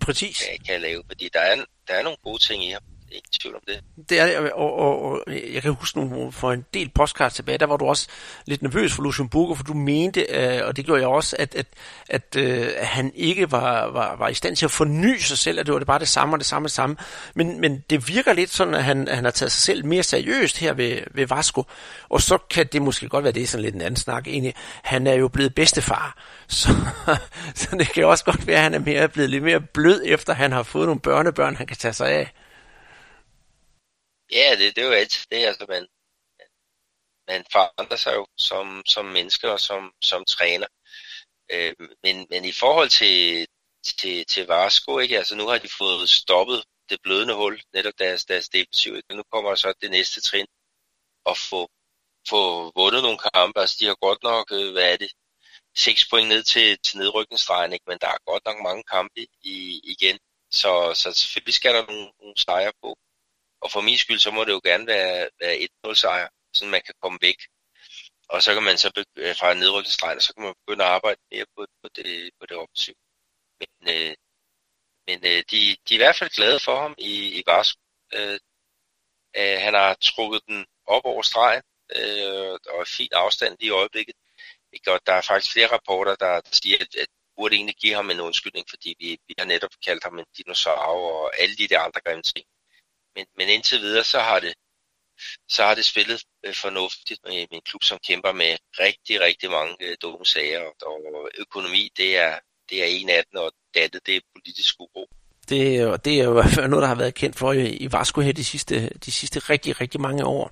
Præcis. 0.00 0.42
Kan, 0.48 0.58
kan 0.66 0.80
lave. 0.80 1.02
Fordi 1.06 1.28
der 1.32 1.40
er, 1.40 1.56
der 1.88 1.94
er 1.94 2.02
nogle 2.02 2.16
gode 2.22 2.42
ting 2.42 2.64
i 2.64 2.70
ham 2.70 2.82
ingen 3.14 3.32
tvivl 3.40 3.54
om 3.54 3.62
det. 3.66 4.08
Det 4.08 4.20
er 4.20 4.26
det, 4.26 4.52
og, 4.52 4.74
og, 4.74 5.02
og 5.02 5.22
jeg 5.52 5.62
kan 5.62 5.72
huske 5.72 5.98
nogle, 5.98 6.32
for 6.32 6.52
en 6.52 6.64
del 6.74 6.90
podcast 6.94 7.36
tilbage, 7.36 7.58
der 7.58 7.66
var 7.66 7.76
du 7.76 7.86
også 7.86 8.08
lidt 8.46 8.62
nervøs 8.62 8.92
for 8.92 9.02
Luxemburg, 9.02 9.56
for 9.56 9.64
du 9.64 9.74
mente, 9.74 10.26
øh, 10.30 10.66
og 10.66 10.76
det 10.76 10.84
gjorde 10.84 11.00
jeg 11.00 11.08
også, 11.08 11.36
at, 11.38 11.54
at, 11.54 11.66
at 12.08 12.36
øh, 12.36 12.68
han 12.82 13.12
ikke 13.14 13.52
var, 13.52 13.90
var, 13.90 14.16
var 14.16 14.28
i 14.28 14.34
stand 14.34 14.56
til 14.56 14.64
at 14.64 14.70
forny 14.70 15.18
sig 15.18 15.38
selv, 15.38 15.60
at 15.60 15.66
det 15.66 15.72
var 15.72 15.78
det 15.78 15.86
bare 15.86 15.98
det 15.98 16.08
samme 16.08 16.34
og 16.34 16.38
det 16.38 16.46
samme 16.46 16.66
og 16.66 16.68
det 16.68 16.74
samme. 16.74 16.96
Men, 17.34 17.60
men 17.60 17.84
det 17.90 18.08
virker 18.08 18.32
lidt 18.32 18.50
sådan, 18.50 18.74
at 18.74 18.84
han, 18.84 19.08
han 19.08 19.24
har 19.24 19.30
taget 19.30 19.52
sig 19.52 19.62
selv 19.62 19.84
mere 19.84 20.02
seriøst 20.02 20.58
her 20.58 20.72
ved, 20.72 20.98
ved 21.10 21.26
Vasco, 21.26 21.64
og 22.08 22.20
så 22.20 22.38
kan 22.50 22.66
det 22.72 22.82
måske 22.82 23.08
godt 23.08 23.24
være, 23.24 23.32
det 23.32 23.42
er 23.42 23.46
sådan 23.46 23.64
lidt 23.64 23.74
en 23.74 23.80
anden 23.80 23.96
snak 23.96 24.26
egentlig. 24.26 24.54
Han 24.82 25.06
er 25.06 25.14
jo 25.14 25.28
blevet 25.28 25.54
bedstefar, 25.54 26.16
så, 26.48 26.68
så 27.54 27.76
det 27.78 27.88
kan 27.88 28.06
også 28.06 28.24
godt 28.24 28.46
være, 28.46 28.56
at 28.56 28.62
han 28.62 28.74
er 28.74 28.78
mere, 28.78 29.08
blevet 29.08 29.30
lidt 29.30 29.44
mere 29.44 29.60
blød, 29.60 30.02
efter 30.04 30.34
han 30.34 30.52
har 30.52 30.62
fået 30.62 30.86
nogle 30.86 31.00
børnebørn, 31.00 31.56
han 31.56 31.66
kan 31.66 31.76
tage 31.76 31.94
sig 31.94 32.08
af. 32.08 32.32
Ja, 34.34 34.56
det, 34.58 34.76
det 34.76 34.82
er 34.82 34.86
jo 34.86 34.92
altid 34.92 35.26
det, 35.30 35.46
altså 35.46 35.66
man, 35.68 35.86
man 37.28 37.44
forandrer 37.52 37.96
sig 37.96 38.14
jo 38.14 38.26
som, 38.36 38.82
som 38.86 39.04
menneske 39.04 39.50
og 39.50 39.60
som, 39.60 39.92
som 40.02 40.24
træner. 40.24 40.66
Øh, 41.52 41.74
men, 42.02 42.26
men 42.30 42.44
i 42.44 42.52
forhold 42.52 42.88
til, 42.88 43.46
til, 43.84 44.26
til 44.26 44.46
Varsko, 44.46 44.98
ikke? 44.98 45.18
Altså 45.18 45.34
nu 45.36 45.46
har 45.46 45.58
de 45.58 45.68
fået 45.78 46.08
stoppet 46.08 46.64
det 46.88 46.98
blødende 47.02 47.34
hul, 47.34 47.62
netop 47.74 47.92
deres, 47.98 48.24
deres 48.24 48.48
defensiv. 48.48 49.00
Nu 49.12 49.22
kommer 49.32 49.50
der 49.50 49.56
så 49.56 49.74
det 49.82 49.90
næste 49.90 50.20
trin 50.20 50.46
at 51.26 51.38
få, 51.38 51.70
få 52.28 52.72
vundet 52.76 53.02
nogle 53.02 53.18
kampe. 53.34 53.60
Altså 53.60 53.76
de 53.80 53.86
har 53.86 53.98
godt 54.00 54.22
nok, 54.22 54.52
øh, 54.52 54.72
hvad 54.72 54.92
er 54.92 54.96
det, 54.96 55.10
6 55.76 56.08
point 56.10 56.28
ned 56.28 56.42
til, 56.42 56.78
til 56.84 56.98
nedrykningsstregen, 56.98 57.72
ikke? 57.72 57.84
men 57.88 57.98
der 58.00 58.08
er 58.08 58.30
godt 58.30 58.44
nok 58.46 58.62
mange 58.62 58.82
kampe 58.82 59.20
i, 59.42 59.80
igen. 59.84 60.18
Så, 60.50 60.92
så 60.94 61.12
selvfølgelig 61.12 61.54
skal 61.54 61.74
der 61.74 61.86
nogle, 61.86 62.12
nogle 62.20 62.34
sejre 62.36 62.72
på. 62.82 62.98
Og 63.64 63.70
for 63.70 63.80
min 63.80 63.98
skyld, 63.98 64.18
så 64.18 64.30
må 64.30 64.44
det 64.44 64.52
jo 64.52 64.60
gerne 64.64 64.86
være, 64.86 65.28
være 65.40 65.68
1-0 65.86 65.94
sejr, 65.94 66.28
så 66.54 66.66
man 66.66 66.82
kan 66.86 66.94
komme 67.02 67.18
væk. 67.22 67.40
Og 68.28 68.42
så 68.42 68.54
kan 68.54 68.62
man 68.62 68.78
så 68.78 69.04
øh, 69.16 69.36
fra 69.36 69.54
nedrykningsstregen, 69.54 70.20
så 70.20 70.34
kan 70.34 70.44
man 70.44 70.54
begynde 70.66 70.84
at 70.84 70.90
arbejde 70.90 71.20
mere 71.32 71.46
på, 71.56 71.66
på 71.82 71.88
det, 71.96 72.30
på 72.40 72.46
det 72.46 72.56
offensiv. 72.56 72.94
Men, 73.60 73.70
øh, 73.94 74.14
men 75.06 75.18
øh, 75.30 75.42
de, 75.50 75.60
de 75.84 75.94
er 75.94 75.98
i 75.98 76.02
hvert 76.04 76.16
fald 76.16 76.30
glade 76.30 76.60
for 76.60 76.76
ham 76.80 76.94
i, 76.98 77.12
i 77.38 77.42
Varsko. 77.46 77.80
Øh, 78.14 78.38
øh, 79.36 79.58
han 79.64 79.74
har 79.74 79.94
trukket 79.94 80.40
den 80.46 80.66
op 80.86 81.04
over 81.04 81.22
stregen, 81.22 81.62
øh, 81.96 82.52
og 82.72 82.80
er 82.80 82.94
fin 82.96 83.12
afstand 83.12 83.56
i 83.60 83.70
øjeblikket. 83.70 84.16
Ikke? 84.72 84.92
Og 84.92 85.00
der 85.06 85.12
er 85.12 85.20
faktisk 85.20 85.52
flere 85.52 85.72
rapporter, 85.72 86.14
der 86.14 86.40
siger, 86.52 86.76
at, 86.80 86.94
at 87.02 87.08
burde 87.36 87.56
egentlig 87.56 87.76
give 87.76 87.94
ham 87.94 88.10
en 88.10 88.20
undskyldning, 88.20 88.66
fordi 88.70 88.94
vi, 89.00 89.18
vi 89.28 89.34
har 89.38 89.46
netop 89.46 89.70
kaldt 89.86 90.04
ham 90.04 90.18
en 90.18 90.26
dinosaur 90.36 91.12
og 91.22 91.40
alle 91.40 91.56
de 91.56 91.68
der 91.68 91.80
andre 91.80 92.00
grimme 92.00 92.22
ting 92.22 92.46
men, 93.16 93.26
men 93.36 93.48
indtil 93.48 93.80
videre, 93.80 94.04
så 94.04 94.18
har 94.18 94.40
det, 94.40 94.54
så 95.48 95.64
har 95.64 95.74
det 95.74 95.84
spillet 95.84 96.22
øh, 96.46 96.54
fornuftigt 96.54 97.20
med, 97.24 97.34
med 97.34 97.46
en 97.50 97.60
klub, 97.68 97.82
som 97.84 97.98
kæmper 98.08 98.32
med 98.32 98.56
rigtig, 98.80 99.20
rigtig 99.20 99.50
mange 99.50 99.76
øh, 99.80 99.96
dumme 100.02 100.26
sager, 100.26 100.60
og, 100.60 100.74
og 100.86 101.30
økonomi, 101.38 101.90
det 101.96 102.16
er, 102.16 102.38
det 102.70 102.82
er 102.82 102.86
en 102.86 103.08
af 103.08 103.24
dem, 103.24 103.40
og 103.40 103.52
det 103.74 103.80
andet, 103.80 104.06
det 104.06 104.16
er 104.16 104.20
politisk 104.34 104.74
uro. 104.80 105.08
Det, 105.48 106.04
det 106.04 106.20
er 106.20 106.24
jo 106.24 106.32
noget, 106.68 106.82
der 106.82 106.86
har 106.86 106.94
været 106.94 107.14
kendt 107.14 107.36
for 107.38 107.52
i 107.52 107.88
Vasco 107.92 108.20
her 108.20 108.32
de 108.32 108.44
sidste, 108.44 108.90
de 109.04 109.12
sidste 109.12 109.38
rigtig, 109.38 109.80
rigtig 109.80 110.00
mange 110.00 110.24
år. 110.24 110.50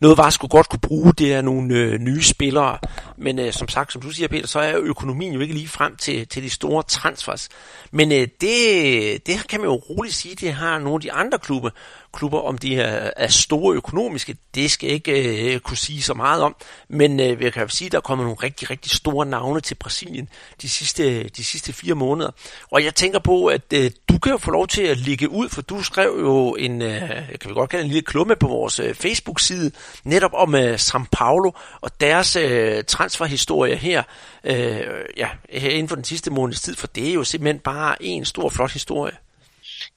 Noget 0.00 0.18
Vasco 0.18 0.46
godt 0.50 0.68
kunne 0.68 0.80
bruge, 0.80 1.12
det 1.12 1.34
er 1.34 1.42
nogle 1.42 1.74
øh, 1.74 1.98
nye 1.98 2.22
spillere, 2.22 2.78
men 3.16 3.38
øh, 3.38 3.52
som 3.52 3.68
sagt, 3.68 3.92
som 3.92 4.02
du 4.02 4.10
siger 4.10 4.28
Peter, 4.28 4.46
så 4.46 4.58
er 4.58 4.78
økonomien 4.78 5.32
jo 5.32 5.40
ikke 5.40 5.54
lige 5.54 5.68
frem 5.68 5.96
til, 5.96 6.28
til 6.28 6.42
de 6.42 6.50
store 6.50 6.82
transfers. 6.82 7.48
Men 7.90 8.12
øh, 8.12 8.28
det, 8.40 9.26
det 9.26 9.48
kan 9.48 9.60
man 9.60 9.70
jo 9.70 9.74
roligt 9.74 10.14
sige, 10.14 10.34
det 10.34 10.52
har 10.52 10.78
nogle 10.78 10.94
af 10.94 11.00
de 11.00 11.12
andre 11.12 11.38
klubber, 11.38 11.70
klubber, 12.12 12.40
om 12.40 12.58
de 12.58 12.76
er, 12.76 13.10
er 13.16 13.28
store 13.28 13.76
økonomiske, 13.76 14.36
det 14.54 14.70
skal 14.70 14.86
jeg 14.86 14.94
ikke 14.94 15.54
øh, 15.54 15.60
kunne 15.60 15.76
sige 15.76 16.02
så 16.02 16.14
meget 16.14 16.42
om, 16.42 16.56
men 16.88 17.20
øh, 17.20 17.42
jeg 17.42 17.52
kan 17.52 17.68
sige, 17.68 17.86
at 17.86 17.92
der 17.92 18.00
kommer 18.00 18.24
nogle 18.24 18.38
rigtig, 18.42 18.70
rigtig 18.70 18.92
store 18.92 19.26
navne 19.26 19.60
til 19.60 19.74
Brasilien 19.74 20.28
de 20.62 20.68
sidste, 20.68 21.28
de 21.28 21.44
sidste 21.44 21.72
fire 21.72 21.94
måneder. 21.94 22.30
Og 22.70 22.84
jeg 22.84 22.94
tænker 22.94 23.18
på, 23.18 23.46
at 23.46 23.72
øh, 23.74 23.90
du 24.08 24.18
kan 24.18 24.32
jo 24.32 24.38
få 24.38 24.50
lov 24.50 24.68
til 24.68 24.82
at 24.82 24.96
ligge 24.96 25.28
ud, 25.28 25.48
for 25.48 25.62
du 25.62 25.82
skrev 25.82 26.16
jo 26.20 26.54
en, 26.54 26.82
øh, 26.82 27.08
kan 27.40 27.48
vi 27.48 27.54
godt 27.54 27.70
kalde 27.70 27.84
en 27.84 27.90
lille 27.90 28.02
klumme 28.02 28.36
på 28.36 28.48
vores 28.48 28.80
øh, 28.80 28.94
Facebook-side, 28.94 29.70
netop 30.04 30.30
om 30.34 30.54
øh, 30.54 30.74
São 30.74 31.04
Paulo 31.12 31.50
og 31.80 32.00
deres 32.00 32.36
øh, 32.36 32.84
transferhistorie 32.84 33.76
her, 33.76 34.02
øh, 34.44 34.80
ja, 35.16 35.28
her 35.50 35.70
inden 35.70 35.88
for 35.88 35.96
den 35.96 36.04
sidste 36.04 36.30
måneds 36.30 36.60
tid, 36.60 36.76
for 36.76 36.86
det 36.86 37.08
er 37.08 37.12
jo 37.12 37.24
simpelthen 37.24 37.58
bare 37.58 38.02
en 38.02 38.24
stor, 38.24 38.48
flot 38.48 38.72
historie. 38.72 39.12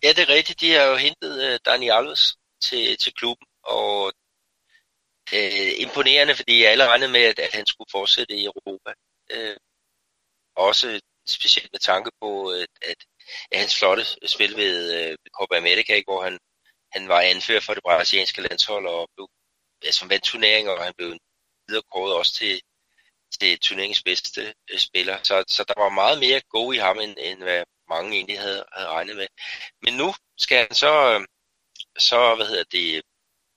Ja, 0.04 0.10
det 0.16 0.20
er 0.20 0.30
rigtigt. 0.30 0.62
De 0.62 0.72
har 0.72 0.86
jo 0.86 0.96
hentet 0.96 1.34
uh, 1.46 1.60
Dani 1.66 1.90
Alves 1.90 2.38
til, 2.62 2.98
til 2.98 3.14
klubben, 3.14 3.48
og 3.64 4.14
uh, 5.34 5.72
imponerende, 5.86 6.36
fordi 6.36 6.64
jeg 6.64 6.72
alle 6.72 6.88
regnede 6.88 7.12
med, 7.12 7.22
at, 7.22 7.40
at 7.40 7.54
han 7.54 7.66
skulle 7.66 7.92
fortsætte 7.92 8.34
i 8.36 8.46
Europa. 8.46 8.92
Uh, 9.36 9.56
også 10.56 11.02
specielt 11.28 11.70
med 11.72 11.80
tanke 11.80 12.12
på, 12.22 12.50
at, 12.50 12.68
at 12.82 12.98
af 13.52 13.60
hans 13.60 13.80
flotte 13.80 14.04
spil 14.28 14.56
ved, 14.56 14.76
øh, 14.98 15.18
Copa 15.38 15.58
America, 15.58 15.94
ikke? 15.94 16.12
hvor 16.12 16.24
han, 16.24 16.40
han 16.92 17.10
var 17.10 17.22
anfører 17.22 17.60
for 17.60 17.74
det 17.74 17.84
brasilianske 17.84 18.42
landshold 18.42 18.88
og 18.88 19.10
blev, 19.16 19.28
som 19.92 20.10
vandt 20.10 20.24
turneringer, 20.24 20.72
og 20.72 20.84
han 20.84 20.94
blev 20.98 21.18
viderekåret 21.68 22.14
også 22.14 22.34
til, 22.34 22.62
til 23.40 23.60
turneringens 23.60 24.04
bedste 24.04 24.54
øh, 24.72 24.80
spiller. 24.80 25.18
Så, 25.24 25.44
så 25.48 25.64
der 25.68 25.74
var 25.78 25.90
meget 25.90 26.20
mere 26.20 26.42
go 26.50 26.72
i 26.72 26.78
ham, 26.78 27.00
end, 27.00 27.16
end 27.20 27.44
hvad 27.44 27.64
mange 27.94 28.16
egentlig 28.16 28.40
havde, 28.40 28.66
havde 28.74 28.90
regnet 28.90 29.16
med. 29.16 29.28
Men 29.84 29.94
nu 29.94 30.14
skal 30.38 30.58
han 30.58 30.76
så, 30.76 30.94
øh, 31.14 31.22
så 32.00 32.36
hvad 32.36 32.48
hedder 32.48 32.64
det, 32.72 33.04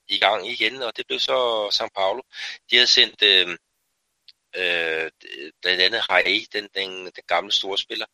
i 0.09 0.19
gang 0.19 0.49
igen, 0.49 0.83
og 0.83 0.97
det 0.97 1.07
blev 1.07 1.21
så 1.21 1.69
São 1.69 1.89
Paulo. 1.95 2.23
De 2.71 2.77
havde 2.77 2.87
sendt 2.87 3.23
øh, 3.23 3.49
øh, 4.57 5.11
blandt 5.63 5.83
andet 5.83 6.03
Haie, 6.11 6.47
den, 6.53 6.69
den, 6.75 6.91
den 7.05 7.25
gamle 7.27 7.53
storspiller, 7.53 8.07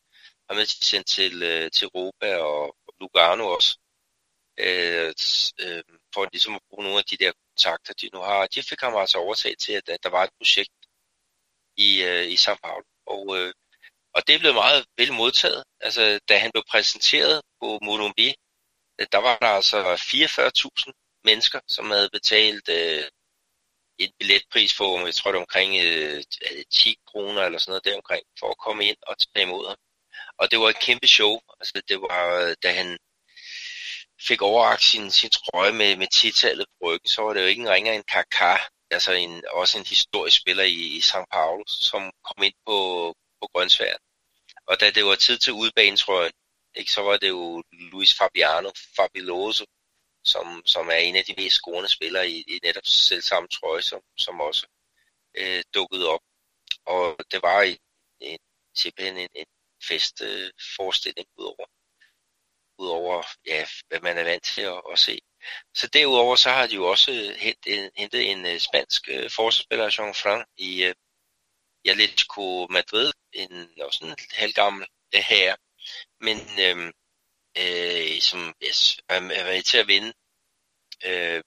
har 0.49 0.55
med 0.55 0.67
sendt 0.67 1.07
til, 1.07 1.43
øh, 1.43 1.71
til 1.71 1.85
Europa 1.95 2.37
og 2.37 2.77
Lugano 3.01 3.47
også, 3.47 3.79
øh, 4.59 5.13
øh, 5.61 5.83
for 6.15 6.29
ligesom 6.33 6.55
at 6.55 6.63
bruge 6.69 6.85
nogle 6.85 6.99
af 6.99 7.05
de 7.05 7.17
der 7.17 7.33
kontakter, 7.49 7.95
de 7.95 8.11
nu 8.13 8.21
har. 8.21 8.47
De 8.47 8.63
fik 8.63 8.81
ham 8.81 8.97
altså 8.97 9.19
overtaget 9.19 9.59
til, 9.59 9.73
at, 9.73 9.89
at 9.89 10.03
der 10.03 10.11
var 10.11 10.25
et 10.25 10.31
projekt 10.39 10.73
i, 11.77 12.03
øh, 12.03 12.27
i 12.27 12.35
São 12.35 12.57
Paulo, 12.63 12.85
og, 13.07 13.39
øh, 13.39 13.55
og 14.15 14.27
det 14.27 14.41
blev 14.41 14.55
meget 14.55 14.85
vel 14.99 15.13
modtaget. 15.13 15.65
Altså, 15.81 16.21
da 16.29 16.39
han 16.39 16.51
blev 16.55 16.65
præsenteret 16.71 17.43
på 17.61 17.79
Morumbi, 17.83 18.35
øh, 19.01 19.07
der 19.13 19.19
var 19.19 19.39
der 19.39 19.47
altså 19.47 19.95
44.000 19.95 21.21
mennesker, 21.25 21.61
som 21.69 21.91
havde 21.91 22.09
betalt 22.13 22.69
øh, 22.69 23.05
en 23.99 24.13
billetpris 24.19 24.77
på, 24.77 25.07
jeg 25.07 25.15
tror 25.15 25.33
det 25.33 25.41
omkring 25.41 25.71
øh, 25.85 26.23
10 26.73 26.97
kroner 27.07 27.43
eller 27.43 27.59
sådan 27.59 27.71
noget 27.71 27.85
deromkring, 27.85 28.25
for 28.39 28.51
at 28.51 28.59
komme 28.59 28.85
ind 28.85 28.97
og 29.03 29.17
tage 29.19 29.47
imod 29.47 29.69
ham. 29.69 29.77
Og 30.39 30.51
det 30.51 30.59
var 30.61 30.69
et 30.69 30.81
kæmpe 30.81 31.09
show. 31.09 31.41
Altså 31.61 31.83
det 31.89 32.01
var, 32.01 32.41
øh, 32.41 32.57
da 32.63 32.73
han 32.73 32.99
fik 34.29 34.43
overragt 34.43 34.83
sin, 34.85 35.11
sin 35.11 35.31
trøje 35.31 35.73
med, 35.73 35.97
med 35.97 36.07
titallet 36.07 36.67
på 36.67 36.87
ryggen, 36.89 37.09
så 37.09 37.23
var 37.23 37.33
det 37.33 37.41
jo 37.41 37.47
ikke 37.47 37.63
en 37.63 37.71
ringer 37.71 37.93
en 37.93 38.05
Kaká, 38.13 38.55
altså 38.91 39.13
en, 39.13 39.43
også 39.51 39.79
en 39.79 39.87
historisk 39.87 40.41
spiller 40.41 40.65
i, 40.65 40.97
i 40.97 41.01
St. 41.01 41.29
Paulo, 41.33 41.65
som 41.67 42.03
kom 42.27 42.43
ind 42.43 42.55
på, 42.67 42.77
på 43.43 43.49
grønsværen. 43.55 44.03
Og 44.67 44.81
da 44.81 44.91
det 44.91 45.05
var 45.05 45.15
tid 45.15 45.39
til 45.39 45.53
udbanetrøjen, 45.53 46.33
ikke, 46.75 46.93
så 46.93 47.03
var 47.03 47.17
det 47.17 47.29
jo 47.29 47.63
Luis 47.73 48.15
Fabiano 48.19 48.71
Fabiloso, 48.97 49.65
som, 50.25 50.63
som 50.67 50.89
er 50.89 51.01
en 51.07 51.17
af 51.17 51.25
de 51.25 51.35
mest 51.37 51.57
scorende 51.57 51.89
spillere 51.89 52.29
i, 52.31 52.39
i 52.49 52.59
netop 52.63 52.87
selv 52.87 53.23
samme 53.23 53.49
trøje, 53.49 53.83
som, 53.83 54.01
som 54.19 54.41
også 54.41 54.67
øh, 55.37 55.63
dukkede 55.75 56.09
op. 56.09 56.21
Og 56.87 57.17
det 57.33 57.43
var 57.43 57.63
en, 57.63 57.79
en, 58.21 58.39
simpelthen 58.77 59.17
en, 59.17 59.29
en 59.35 59.47
fest 59.89 60.23
øh, 60.23 60.51
udover, 61.39 61.67
udover 62.79 63.23
ja, 63.47 63.67
hvad 63.89 64.01
man 64.01 64.19
er 64.19 64.25
vant 64.25 64.45
til 64.45 64.63
at, 64.63 64.83
at 64.93 64.99
se. 64.99 65.19
Så 65.75 65.87
derudover 65.87 66.37
så 66.37 66.51
har 66.51 66.67
de 66.67 66.75
jo 66.75 66.85
også 66.87 67.13
øh, 67.13 67.29
øh, 67.29 67.37
hentet, 67.37 67.79
en, 67.79 67.91
hentet 67.97 68.31
en 68.31 68.61
spansk 68.61 69.09
øh, 69.09 69.31
forsvarsspiller, 69.31 69.95
Jean 69.99 70.15
Franc, 70.15 70.47
i 70.57 70.85
øh, 70.85 70.95
i 71.85 71.89
Atletico 71.89 72.67
Madrid, 72.71 73.13
en, 73.33 73.71
også 73.81 74.05
en 74.05 74.17
halvgammel 74.31 74.87
øh, 75.15 75.23
herre, 75.29 75.57
men 76.21 76.39
øh, 76.67 76.93
øh, 77.59 78.21
som 78.21 78.55
yes, 78.67 79.01
er, 79.09 79.17
er 79.17 79.45
været 79.45 79.65
til 79.65 79.79
at 79.79 79.89
vinde, 79.89 80.13
øh, 81.05 81.43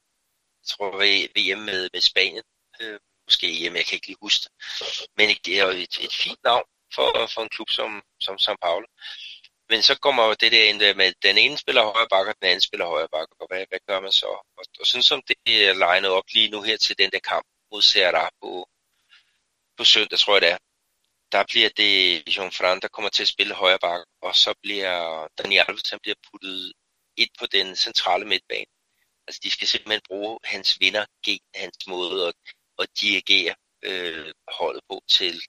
tror 0.67 1.01
jeg, 1.01 1.29
VM 1.35 1.59
med, 1.59 1.89
med 1.93 2.01
Spanien, 2.01 2.43
øh, 2.81 2.99
måske 3.27 3.65
EM, 3.65 3.75
jeg 3.75 3.85
kan 3.85 3.95
ikke 3.95 4.07
lige 4.07 4.17
huske 4.21 4.43
det, 4.43 4.51
men 5.17 5.29
det 5.45 5.59
er 5.59 5.63
jo 5.65 5.69
et, 5.69 5.99
et 6.05 6.13
fint 6.13 6.43
navn 6.43 6.65
for, 6.95 7.27
for 7.33 7.41
en 7.41 7.49
klub 7.49 7.69
som, 7.69 8.03
som 8.19 8.35
São 8.35 8.55
Paulo. 8.61 8.87
Men 9.69 9.81
så 9.81 9.95
kommer 9.99 10.23
jo 10.25 10.33
det 10.33 10.51
der 10.51 10.69
ind 10.69 10.95
med, 10.95 11.13
den 11.21 11.37
ene 11.37 11.57
spiller 11.57 11.83
højre 11.83 12.07
bakke, 12.09 12.31
og 12.31 12.35
den 12.41 12.47
anden 12.47 12.61
spiller 12.61 12.87
højre 12.87 13.07
bakke, 13.11 13.35
og 13.39 13.47
hvad, 13.47 13.65
hvad 13.69 13.79
gør 13.87 13.99
man 13.99 14.11
så? 14.11 14.25
Og, 14.57 14.65
og 14.79 14.87
sådan 14.87 15.03
som 15.03 15.21
det 15.27 15.67
er 15.67 15.73
legnet 15.73 16.11
op 16.11 16.23
lige 16.33 16.49
nu 16.49 16.61
her 16.61 16.77
til 16.77 16.97
den 16.97 17.11
der 17.11 17.19
kamp 17.19 17.45
mod 17.71 17.81
Serra 17.81 18.29
på, 18.41 18.69
på 19.77 19.83
søndag, 19.83 20.19
tror 20.19 20.35
jeg 20.35 20.41
det 20.41 20.49
er, 20.49 20.57
der 21.31 21.43
bliver 21.51 21.69
det 21.77 21.93
Jean 22.37 22.51
Fran, 22.51 22.79
der 22.79 22.87
kommer 22.87 23.09
til 23.09 23.23
at 23.23 23.27
spille 23.27 23.53
højre 23.53 23.79
bak, 23.79 24.01
og 24.21 24.35
så 24.35 24.53
bliver 24.61 25.27
Daniel 25.37 25.65
Alves, 25.67 25.89
han 25.89 25.99
bliver 26.03 26.15
puttet 26.31 26.73
ind 27.17 27.29
på 27.39 27.45
den 27.45 27.75
centrale 27.75 28.25
midtbane. 28.25 28.71
Altså 29.27 29.39
de 29.43 29.51
skal 29.51 29.67
simpelthen 29.67 30.01
bruge 30.07 30.39
hans 30.43 30.79
vinder, 30.79 31.05
hans 31.55 31.87
måde 31.87 32.27
at, 32.27 32.33
at 32.79 32.87
dirigere 33.01 33.55
øh, 33.83 34.33
holdet 34.47 34.83
på 34.89 35.01
til, 35.09 35.41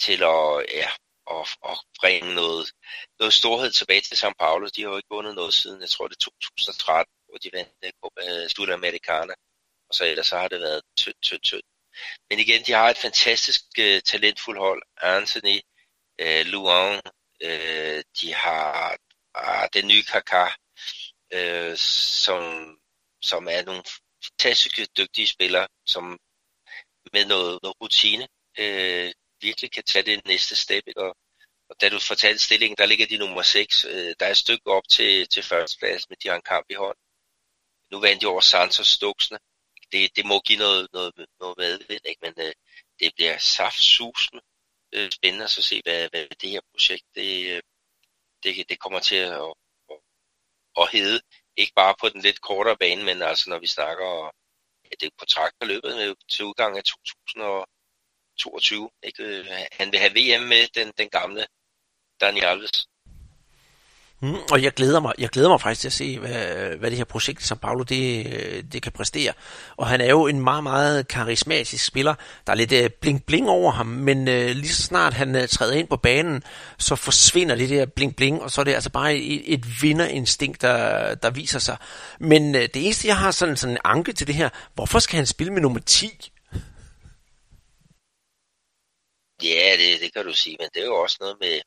til 0.00 0.22
at, 0.22 0.66
ja, 0.80 0.90
at, 1.30 1.46
at 1.70 1.78
bringe 2.00 2.34
noget, 2.34 2.72
noget 3.18 3.34
storhed 3.34 3.70
tilbage 3.72 4.00
til 4.00 4.16
São 4.16 4.32
Paulo. 4.38 4.68
De 4.76 4.82
har 4.82 4.90
jo 4.90 4.96
ikke 4.96 5.14
vundet 5.16 5.34
noget 5.34 5.54
siden, 5.54 5.80
jeg 5.80 5.88
tror 5.90 6.08
det 6.08 6.16
er 6.16 6.30
2013, 6.30 7.14
hvor 7.28 7.38
de 7.38 7.50
vandt 7.52 7.72
øh, 7.84 7.92
uh, 8.02 8.48
Sudamericana. 8.48 9.34
Og 9.88 9.94
så 9.94 10.04
ellers 10.04 10.26
så 10.26 10.36
har 10.38 10.48
det 10.48 10.60
været 10.60 10.82
tødt, 10.96 11.16
tødt, 11.22 11.44
tødt. 11.44 11.64
Men 12.30 12.38
igen, 12.38 12.62
de 12.66 12.72
har 12.72 12.90
et 12.90 12.98
fantastisk 12.98 13.62
uh, 13.78 13.98
talentfuldt 14.04 14.60
hold. 14.60 14.82
Anthony, 15.02 15.60
øh, 16.20 16.40
uh, 16.40 16.46
Luan, 16.46 17.00
uh, 17.44 17.50
øh, 17.50 18.02
de 18.20 18.34
har 18.34 18.96
uh, 19.38 19.66
den 19.72 19.88
nye 19.88 20.04
Kaká, 20.12 20.46
uh, 21.36 21.76
som, 22.24 22.42
som 23.22 23.48
er 23.50 23.64
nogle 23.64 23.82
fantastiske 24.24 24.86
dygtige 24.98 25.26
spillere, 25.26 25.66
som 25.86 26.18
med 27.12 27.24
noget, 27.24 27.58
noget 27.62 27.76
rutine 27.80 28.28
uh, 28.58 29.10
virkelig 29.40 29.72
kan 29.72 29.84
tage 29.84 30.02
det 30.02 30.26
næste 30.26 30.56
step. 30.56 30.82
Ikke? 30.86 31.00
Og, 31.00 31.16
og 31.70 31.80
da 31.80 31.88
du 31.88 31.98
fortalte 31.98 32.44
stillingen, 32.44 32.76
der 32.78 32.86
ligger 32.86 33.06
de 33.06 33.16
nummer 33.16 33.42
6. 33.42 33.84
Øh, 33.84 34.14
der 34.20 34.26
er 34.26 34.30
et 34.30 34.36
stykke 34.36 34.66
op 34.66 34.82
til, 34.90 35.28
til 35.28 35.42
førsteplads, 35.42 36.08
men 36.08 36.16
de 36.22 36.28
har 36.28 36.36
en 36.36 36.50
kamp 36.52 36.66
i 36.70 36.74
hånd. 36.74 36.96
Nu 37.90 38.00
vandt 38.00 38.22
de 38.22 38.26
over 38.26 38.40
Santos 38.40 38.86
Stuxne, 38.86 39.38
det, 39.92 40.16
det 40.16 40.26
må 40.26 40.40
give 40.40 40.58
noget, 40.58 40.88
noget, 40.92 41.26
noget 41.40 41.58
medvind, 41.58 42.00
ikke? 42.04 42.20
men 42.22 42.34
øh, 42.46 42.52
det 43.00 43.12
bliver 43.16 43.38
saftsusende 43.38 44.42
øh, 44.92 45.10
spændende 45.10 45.44
at 45.44 45.50
se, 45.50 45.80
hvad, 45.84 46.08
hvad 46.10 46.26
det 46.40 46.50
her 46.50 46.60
projekt 46.72 47.04
det, 47.14 47.50
øh, 47.52 47.62
det, 48.42 48.68
det 48.68 48.80
kommer 48.80 49.00
til 49.00 49.16
at, 49.16 49.54
at, 49.90 49.96
at, 50.80 50.90
hedde. 50.92 51.20
Ikke 51.56 51.72
bare 51.76 51.94
på 52.00 52.08
den 52.08 52.20
lidt 52.20 52.40
kortere 52.40 52.76
bane, 52.76 53.04
men 53.04 53.22
altså 53.22 53.50
når 53.50 53.58
vi 53.58 53.66
snakker, 53.66 54.24
ja, 54.84 54.90
det 55.00 55.06
er 55.06 55.10
kontrakt, 55.18 55.54
der 55.60 55.66
løbet 55.66 55.96
med, 55.96 56.14
til 56.28 56.44
udgang 56.44 56.78
af 56.78 56.84
2022. 56.84 58.90
Ikke? 59.02 59.22
Øh, 59.24 59.46
han 59.72 59.92
vil 59.92 60.00
have 60.00 60.12
VM 60.18 60.42
med 60.48 60.68
den, 60.74 60.92
den 60.98 61.08
gamle 61.10 61.46
Daniel 62.20 62.44
Alves. 62.44 62.88
Mm, 64.20 64.34
og 64.52 64.62
jeg 64.62 64.72
glæder 64.72 65.00
mig, 65.00 65.12
jeg 65.18 65.28
glæder 65.28 65.48
mig 65.48 65.60
faktisk 65.60 65.80
til 65.80 65.88
at 65.88 65.92
se, 65.92 66.18
hvad, 66.18 66.76
hvad 66.76 66.90
det 66.90 66.98
her 66.98 67.04
projekt 67.04 67.44
som 67.44 67.58
Paulo 67.58 67.82
det, 67.82 68.72
det 68.72 68.82
kan 68.82 68.92
præstere. 68.92 69.32
Og 69.76 69.86
han 69.86 70.00
er 70.00 70.10
jo 70.10 70.26
en 70.26 70.40
meget, 70.40 70.62
meget 70.62 71.08
karismatisk 71.08 71.84
spiller. 71.84 72.14
Der 72.46 72.52
er 72.52 72.56
lidt 72.56 72.72
uh, 72.72 72.90
bling-bling 73.00 73.48
over 73.48 73.72
ham, 73.72 73.86
men 73.86 74.18
uh, 74.18 74.34
lige 74.34 74.68
så 74.68 74.82
snart 74.82 75.14
han 75.14 75.36
uh, 75.36 75.46
træder 75.46 75.74
ind 75.74 75.88
på 75.88 75.96
banen, 75.96 76.42
så 76.78 76.96
forsvinder 76.96 77.54
det 77.54 77.68
der 77.68 77.86
bling-bling, 77.86 78.42
og 78.42 78.50
så 78.50 78.60
er 78.60 78.64
det 78.64 78.74
altså 78.74 78.90
bare 78.90 79.16
et, 79.16 79.54
et 79.54 79.82
vinderinstinkt, 79.82 80.62
der, 80.62 81.14
der 81.14 81.30
viser 81.30 81.58
sig. 81.58 81.76
Men 82.20 82.54
uh, 82.54 82.60
det 82.60 82.76
eneste, 82.76 83.08
jeg 83.08 83.16
har 83.16 83.30
sådan, 83.30 83.56
sådan 83.56 83.74
en 83.74 83.80
anke 83.84 84.12
til 84.12 84.26
det 84.26 84.34
her, 84.34 84.48
hvorfor 84.74 84.98
skal 84.98 85.16
han 85.16 85.26
spille 85.26 85.52
med 85.52 85.62
nummer 85.62 85.80
10? 85.80 86.32
Ja, 89.42 89.72
det, 89.78 90.00
det 90.00 90.12
kan 90.14 90.24
du 90.24 90.32
sige, 90.32 90.56
men 90.60 90.68
det 90.74 90.82
er 90.82 90.86
jo 90.86 90.94
også 90.94 91.16
noget 91.20 91.36
med, 91.40 91.60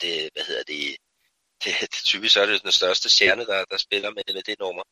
det, 0.00 0.30
hvad 0.34 0.44
hedder 0.44 0.62
det, 0.62 0.96
det, 1.64 1.74
det 1.92 2.04
typisk 2.04 2.34
så 2.34 2.40
er 2.40 2.46
det 2.46 2.62
den 2.62 2.72
største 2.72 3.10
stjerne, 3.10 3.46
der, 3.46 3.64
der 3.64 3.76
spiller 3.76 4.10
med, 4.10 4.22
med 4.34 4.42
det 4.42 4.58
nummer. 4.58 4.82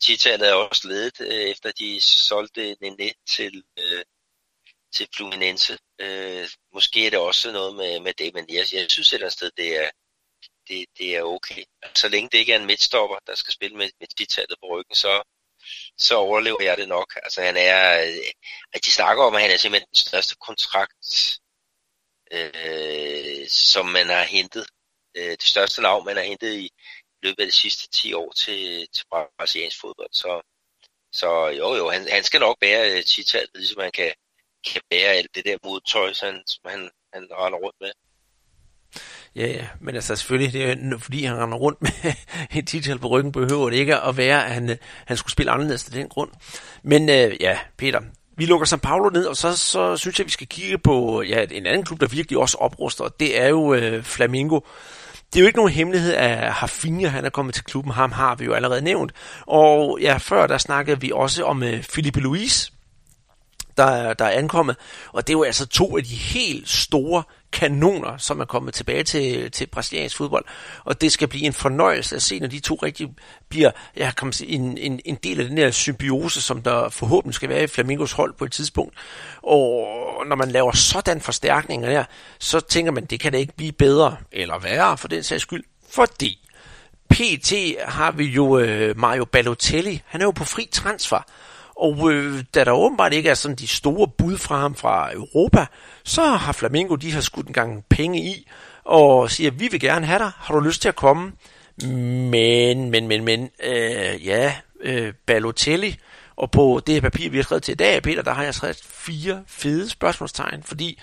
Titan 0.00 0.40
er 0.40 0.52
også 0.52 0.88
ledet, 0.88 1.20
øh, 1.20 1.50
efter 1.50 1.72
de 1.72 2.00
solgte 2.00 2.76
Nene 2.80 3.12
til, 3.28 3.64
øh, 3.78 4.04
til 4.94 5.08
Fluminense. 5.16 5.78
Øh, 5.98 6.48
måske 6.74 7.06
er 7.06 7.10
det 7.10 7.18
også 7.18 7.52
noget 7.52 7.74
med, 7.76 8.00
med 8.00 8.14
det, 8.18 8.34
men 8.34 8.44
jeg, 8.48 8.64
jeg 8.72 8.90
synes 8.90 9.08
et 9.08 9.14
eller 9.14 9.26
andet 9.26 9.32
sted, 9.32 9.50
det 9.56 9.76
er, 9.84 9.90
det, 10.68 10.86
det 10.98 11.16
er 11.16 11.22
okay. 11.22 11.64
Så 11.94 12.08
længe 12.08 12.28
det 12.32 12.38
ikke 12.38 12.52
er 12.52 12.58
en 12.58 12.66
midtstopper, 12.66 13.18
der 13.26 13.34
skal 13.34 13.54
spille 13.54 13.76
med, 13.76 13.90
med 14.00 14.08
titallet 14.18 14.58
på 14.60 14.66
ryggen, 14.66 14.94
så, 14.94 15.22
så 15.98 16.14
overlever 16.16 16.62
jeg 16.62 16.76
det 16.76 16.88
nok. 16.88 17.12
Altså 17.22 17.42
han 17.42 17.56
er, 17.56 17.80
at 18.72 18.84
de 18.84 18.92
snakker 18.92 19.24
om, 19.24 19.34
at 19.34 19.42
han 19.42 19.50
er 19.50 19.56
simpelthen 19.56 19.88
den 19.88 19.96
største 20.06 20.36
kontrakt 20.40 21.38
øh, 22.32 23.48
som 23.48 23.86
man 23.86 24.06
har 24.06 24.24
hentet. 24.24 24.66
Øh, 25.16 25.30
det 25.30 25.42
største 25.42 25.82
navn, 25.82 26.04
man 26.04 26.16
har 26.16 26.22
hentet 26.22 26.54
i 26.54 26.70
løbet 27.22 27.40
af 27.40 27.46
de 27.46 27.52
sidste 27.52 27.88
10 27.88 28.12
år 28.12 28.32
til, 28.32 28.88
til 28.94 29.04
brasiliansk 29.10 29.80
fodbold. 29.80 30.08
Så, 30.12 30.42
så 31.12 31.48
jo, 31.48 31.74
jo, 31.74 31.90
han, 31.90 32.08
han 32.12 32.24
skal 32.24 32.40
nok 32.40 32.56
bære 32.60 33.02
10 33.02 33.20
øh, 33.36 33.42
ligesom 33.54 33.82
han 33.82 33.92
kan, 33.92 34.12
kan 34.66 34.80
bære 34.90 35.08
alt 35.08 35.34
det 35.34 35.44
der 35.44 35.56
modtøj, 35.64 36.12
som 36.12 36.34
han, 36.66 36.90
han 37.14 37.28
render 37.32 37.58
rundt 37.58 37.76
med. 37.80 37.92
Ja, 39.36 39.46
ja, 39.46 39.66
men 39.80 39.94
altså 39.94 40.16
selvfølgelig, 40.16 40.52
det 40.52 40.70
er, 40.70 40.98
fordi 40.98 41.24
han 41.24 41.36
render 41.36 41.58
rundt 41.58 41.82
med 41.82 42.12
et 42.58 42.68
titel 42.68 42.98
på 42.98 43.08
ryggen, 43.08 43.32
behøver 43.32 43.70
det 43.70 43.76
ikke 43.76 43.96
at 43.96 44.16
være, 44.16 44.44
at 44.44 44.54
han, 44.54 44.70
øh, 44.70 44.76
han 45.06 45.16
skulle 45.16 45.32
spille 45.32 45.52
anderledes 45.52 45.86
af 45.86 45.92
den 45.92 46.08
grund. 46.08 46.30
Men 46.82 47.08
øh, 47.08 47.36
ja, 47.40 47.58
Peter, 47.76 48.00
vi 48.36 48.46
lukker 48.46 48.66
São 48.66 48.76
Paulo 48.76 49.08
ned, 49.08 49.26
og 49.26 49.36
så, 49.36 49.56
så 49.56 49.96
synes 49.96 50.18
jeg, 50.18 50.26
vi 50.26 50.30
skal 50.30 50.46
kigge 50.46 50.78
på 50.78 51.22
ja, 51.22 51.46
en 51.50 51.66
anden 51.66 51.84
klub, 51.84 52.00
der 52.00 52.06
virkelig 52.06 52.38
også 52.38 52.56
opruster, 52.56 53.04
og 53.04 53.20
det 53.20 53.40
er 53.40 53.48
jo 53.48 53.74
øh, 53.74 54.02
Flamingo 54.02 54.60
det 55.32 55.38
er 55.38 55.40
jo 55.40 55.46
ikke 55.46 55.58
nogen 55.58 55.72
hemmelighed, 55.72 56.14
at 56.14 56.52
Harfinha, 56.52 57.08
han 57.08 57.24
er 57.24 57.30
kommet 57.30 57.54
til 57.54 57.64
klubben. 57.64 57.92
Ham 57.92 58.12
har 58.12 58.34
vi 58.34 58.44
jo 58.44 58.52
allerede 58.52 58.82
nævnt. 58.82 59.12
Og 59.46 59.98
ja, 60.00 60.16
før 60.16 60.46
der 60.46 60.58
snakkede 60.58 61.00
vi 61.00 61.10
også 61.14 61.44
om 61.44 61.62
uh, 61.62 61.82
Philippe 61.92 62.20
Louise, 62.20 62.72
der, 63.76 64.14
der 64.14 64.24
er 64.24 64.38
ankommet. 64.38 64.76
Og 65.12 65.26
det 65.26 65.32
er 65.32 65.38
jo 65.38 65.42
altså 65.42 65.66
to 65.66 65.96
af 65.96 66.04
de 66.04 66.14
helt 66.14 66.68
store 66.68 67.22
kanoner, 67.52 68.16
som 68.16 68.40
er 68.40 68.44
kommet 68.44 68.74
tilbage 68.74 69.02
til, 69.02 69.50
til 69.50 69.66
brasiliansk 69.66 70.16
fodbold. 70.16 70.44
Og 70.84 71.00
det 71.00 71.12
skal 71.12 71.28
blive 71.28 71.44
en 71.44 71.52
fornøjelse 71.52 72.16
at 72.16 72.22
se, 72.22 72.38
når 72.38 72.46
de 72.46 72.60
to 72.60 72.74
rigtig 72.74 73.08
bliver 73.48 73.70
ja, 73.96 74.10
kan 74.16 74.26
man 74.26 74.32
sige, 74.32 74.50
en, 74.50 74.78
en, 74.78 75.00
en 75.04 75.14
del 75.14 75.40
af 75.40 75.48
den 75.48 75.58
her 75.58 75.70
symbiose, 75.70 76.42
som 76.42 76.62
der 76.62 76.88
forhåbentlig 76.88 77.34
skal 77.34 77.48
være 77.48 77.62
i 77.64 77.66
Flamingos 77.66 78.12
hold 78.12 78.34
på 78.38 78.44
et 78.44 78.52
tidspunkt. 78.52 78.94
Og 79.42 79.86
når 80.26 80.36
man 80.36 80.50
laver 80.50 80.72
sådan 80.72 81.20
forstærkninger 81.20 81.90
der, 81.90 82.04
så 82.38 82.60
tænker 82.60 82.92
man, 82.92 83.04
det 83.04 83.20
kan 83.20 83.32
da 83.32 83.38
ikke 83.38 83.56
blive 83.56 83.72
bedre 83.72 84.16
eller 84.32 84.58
værre 84.58 84.98
for 84.98 85.08
den 85.08 85.22
sags 85.22 85.42
skyld. 85.42 85.64
Fordi 85.90 86.38
PT 87.10 87.52
har 87.84 88.12
vi 88.12 88.24
jo 88.24 88.58
øh, 88.58 88.98
Mario 88.98 89.24
Balotelli. 89.24 90.02
Han 90.06 90.20
er 90.20 90.24
jo 90.24 90.30
på 90.30 90.44
fri 90.44 90.68
transfer. 90.72 91.20
Og 91.76 92.12
øh, 92.12 92.44
da 92.54 92.64
der 92.64 92.72
åbenbart 92.72 93.12
ikke 93.12 93.30
er 93.30 93.34
sådan 93.34 93.56
de 93.56 93.68
store 93.68 94.08
bud 94.18 94.38
fra 94.38 94.58
ham 94.58 94.74
fra 94.74 95.14
Europa, 95.14 95.66
så 96.06 96.24
har 96.24 96.52
Flamingo, 96.52 96.94
de 96.94 97.12
har 97.12 97.20
skudt 97.20 97.46
en 97.46 97.52
gang 97.52 97.84
penge 97.88 98.20
i, 98.20 98.48
og 98.84 99.30
siger, 99.30 99.50
vi 99.50 99.68
vil 99.68 99.80
gerne 99.80 100.06
have 100.06 100.18
dig, 100.18 100.30
har 100.36 100.54
du 100.54 100.60
lyst 100.60 100.82
til 100.82 100.88
at 100.88 100.96
komme? 100.96 101.32
Men, 102.30 102.90
men, 102.90 103.08
men, 103.08 103.24
men, 103.24 103.50
øh, 103.64 104.26
ja, 104.26 104.54
øh, 104.80 105.12
Balotelli, 105.26 105.98
og 106.36 106.50
på 106.50 106.80
det 106.86 106.94
her 106.94 107.00
papir, 107.00 107.30
vi 107.30 107.36
har 107.36 107.44
skrevet 107.44 107.62
til 107.62 107.72
i 107.72 107.76
dag, 107.76 108.02
Peter, 108.02 108.22
der 108.22 108.34
har 108.34 108.42
jeg 108.42 108.54
skrevet 108.54 108.80
fire 108.84 109.42
fede 109.46 109.90
spørgsmålstegn, 109.90 110.62
fordi 110.62 111.00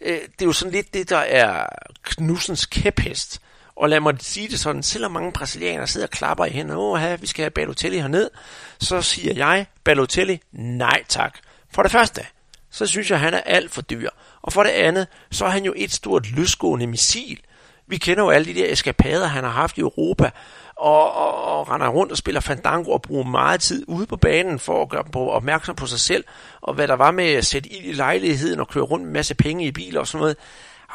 øh, 0.00 0.14
det 0.16 0.42
er 0.42 0.46
jo 0.46 0.52
sådan 0.52 0.72
lidt 0.72 0.94
det, 0.94 1.10
der 1.10 1.16
er 1.16 1.66
Knudsens 2.02 2.66
kæphest. 2.66 3.40
Og 3.76 3.88
lad 3.88 4.00
mig 4.00 4.14
sige 4.20 4.48
det 4.48 4.60
sådan, 4.60 4.82
selvom 4.82 5.12
mange 5.12 5.32
brasilianere 5.32 5.86
sidder 5.86 6.06
og 6.06 6.10
klapper 6.10 6.44
i 6.44 6.50
hænderne, 6.50 6.80
åh, 6.80 7.22
vi 7.22 7.26
skal 7.26 7.42
have 7.42 7.50
Balotelli 7.50 7.98
herned, 7.98 8.30
så 8.78 9.02
siger 9.02 9.34
jeg, 9.34 9.66
Balotelli, 9.84 10.40
nej 10.52 11.04
tak. 11.08 11.38
For 11.70 11.82
det 11.82 11.92
første, 11.92 12.26
så 12.72 12.86
synes 12.86 13.10
jeg, 13.10 13.20
han 13.20 13.34
er 13.34 13.40
alt 13.40 13.70
for 13.70 13.82
dyr. 13.82 14.10
Og 14.42 14.52
for 14.52 14.62
det 14.62 14.70
andet, 14.70 15.06
så 15.30 15.44
er 15.44 15.50
han 15.50 15.64
jo 15.64 15.72
et 15.76 15.92
stort 15.92 16.30
løsgående 16.30 16.86
missil. 16.86 17.40
Vi 17.86 17.96
kender 17.96 18.24
jo 18.24 18.30
alle 18.30 18.54
de 18.54 18.60
der 18.60 18.72
eskapader, 18.72 19.26
han 19.26 19.44
har 19.44 19.50
haft 19.50 19.78
i 19.78 19.80
Europa, 19.80 20.30
og, 20.76 21.14
og, 21.14 21.44
og 21.44 21.70
render 21.70 21.88
rundt 21.88 22.12
og 22.12 22.18
spiller 22.18 22.40
fandango 22.40 22.90
og 22.90 23.02
bruger 23.02 23.24
meget 23.24 23.60
tid 23.60 23.84
ude 23.88 24.06
på 24.06 24.16
banen 24.16 24.58
for 24.58 24.82
at 24.82 24.88
gøre 24.88 25.04
på, 25.04 25.30
opmærksom 25.30 25.74
på 25.74 25.86
sig 25.86 26.00
selv, 26.00 26.24
og 26.60 26.74
hvad 26.74 26.88
der 26.88 26.94
var 26.94 27.10
med 27.10 27.32
at 27.32 27.46
sætte 27.46 27.72
ild 27.72 27.84
i 27.84 27.92
lejligheden 27.92 28.60
og 28.60 28.68
køre 28.68 28.84
rundt 28.84 29.02
med 29.02 29.08
en 29.08 29.12
masse 29.12 29.34
penge 29.34 29.66
i 29.66 29.70
biler 29.70 30.00
og 30.00 30.06
sådan 30.06 30.20
noget. 30.20 30.36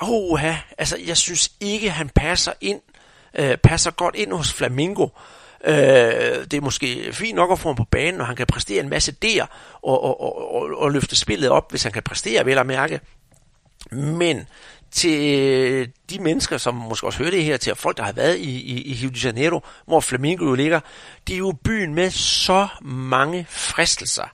Oha, 0.01 0.53
altså 0.77 0.97
jeg 1.07 1.17
synes 1.17 1.51
ikke, 1.59 1.89
han 1.89 2.09
passer 2.09 2.51
ind, 2.61 2.81
øh, 3.33 3.57
passer 3.57 3.91
godt 3.91 4.15
ind 4.15 4.33
hos 4.33 4.53
Flamingo. 4.53 5.07
Øh, 5.65 5.75
det 6.51 6.53
er 6.53 6.61
måske 6.61 7.13
fint 7.13 7.35
nok 7.35 7.51
at 7.51 7.59
få 7.59 7.69
ham 7.69 7.75
på 7.75 7.85
banen, 7.91 8.21
og 8.21 8.27
han 8.27 8.35
kan 8.35 8.47
præstere 8.47 8.83
en 8.83 8.89
masse 8.89 9.11
der, 9.11 9.45
og, 9.73 10.03
og, 10.03 10.21
og, 10.21 10.55
og, 10.55 10.69
og 10.77 10.91
løfte 10.91 11.15
spillet 11.15 11.49
op, 11.49 11.69
hvis 11.69 11.83
han 11.83 11.91
kan 11.91 12.03
præstere, 12.03 12.45
vel 12.45 12.57
at 12.57 12.65
mærke. 12.65 12.99
Men 13.91 14.47
til 14.91 15.91
de 16.09 16.19
mennesker, 16.19 16.57
som 16.57 16.75
måske 16.75 17.07
også 17.07 17.19
hører 17.19 17.31
det 17.31 17.43
her, 17.43 17.57
til 17.57 17.75
folk, 17.75 17.97
der 17.97 18.03
har 18.03 18.11
været 18.11 18.37
i, 18.37 18.61
i, 18.61 18.91
i 18.91 18.99
Rio 19.01 19.09
de 19.09 19.19
Janeiro, 19.19 19.61
hvor 19.85 19.99
Flamingo 19.99 20.45
jo 20.45 20.55
ligger, 20.55 20.79
det 21.27 21.33
er 21.33 21.37
jo 21.37 21.53
byen 21.63 21.93
med 21.93 22.09
så 22.11 22.67
mange 22.81 23.45
fristelser. 23.49 24.31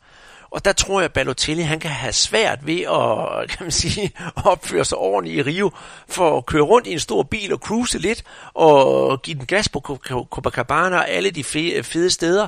Og 0.53 0.65
der 0.65 0.73
tror 0.73 0.99
jeg, 0.99 1.05
at 1.05 1.13
Balotelli 1.13 1.61
han 1.61 1.79
kan 1.79 1.91
have 1.91 2.13
svært 2.13 2.67
ved 2.67 2.81
at, 2.81 3.49
kan 3.57 3.57
man 3.65 3.71
sige, 3.71 4.11
opføre 4.35 4.85
sig 4.85 4.97
ordentligt 4.97 5.47
i 5.47 5.51
Rio, 5.51 5.71
for 6.07 6.37
at 6.37 6.45
køre 6.45 6.61
rundt 6.61 6.87
i 6.87 6.91
en 6.91 6.99
stor 6.99 7.23
bil 7.23 7.53
og 7.53 7.59
cruise 7.59 7.97
lidt, 7.97 8.23
og 8.53 9.21
give 9.21 9.37
den 9.37 9.45
gas 9.45 9.69
på 9.69 9.79
Copacabana 10.31 10.97
og 10.97 11.09
alle 11.09 11.31
de 11.31 11.43
fede 11.83 12.09
steder, 12.09 12.47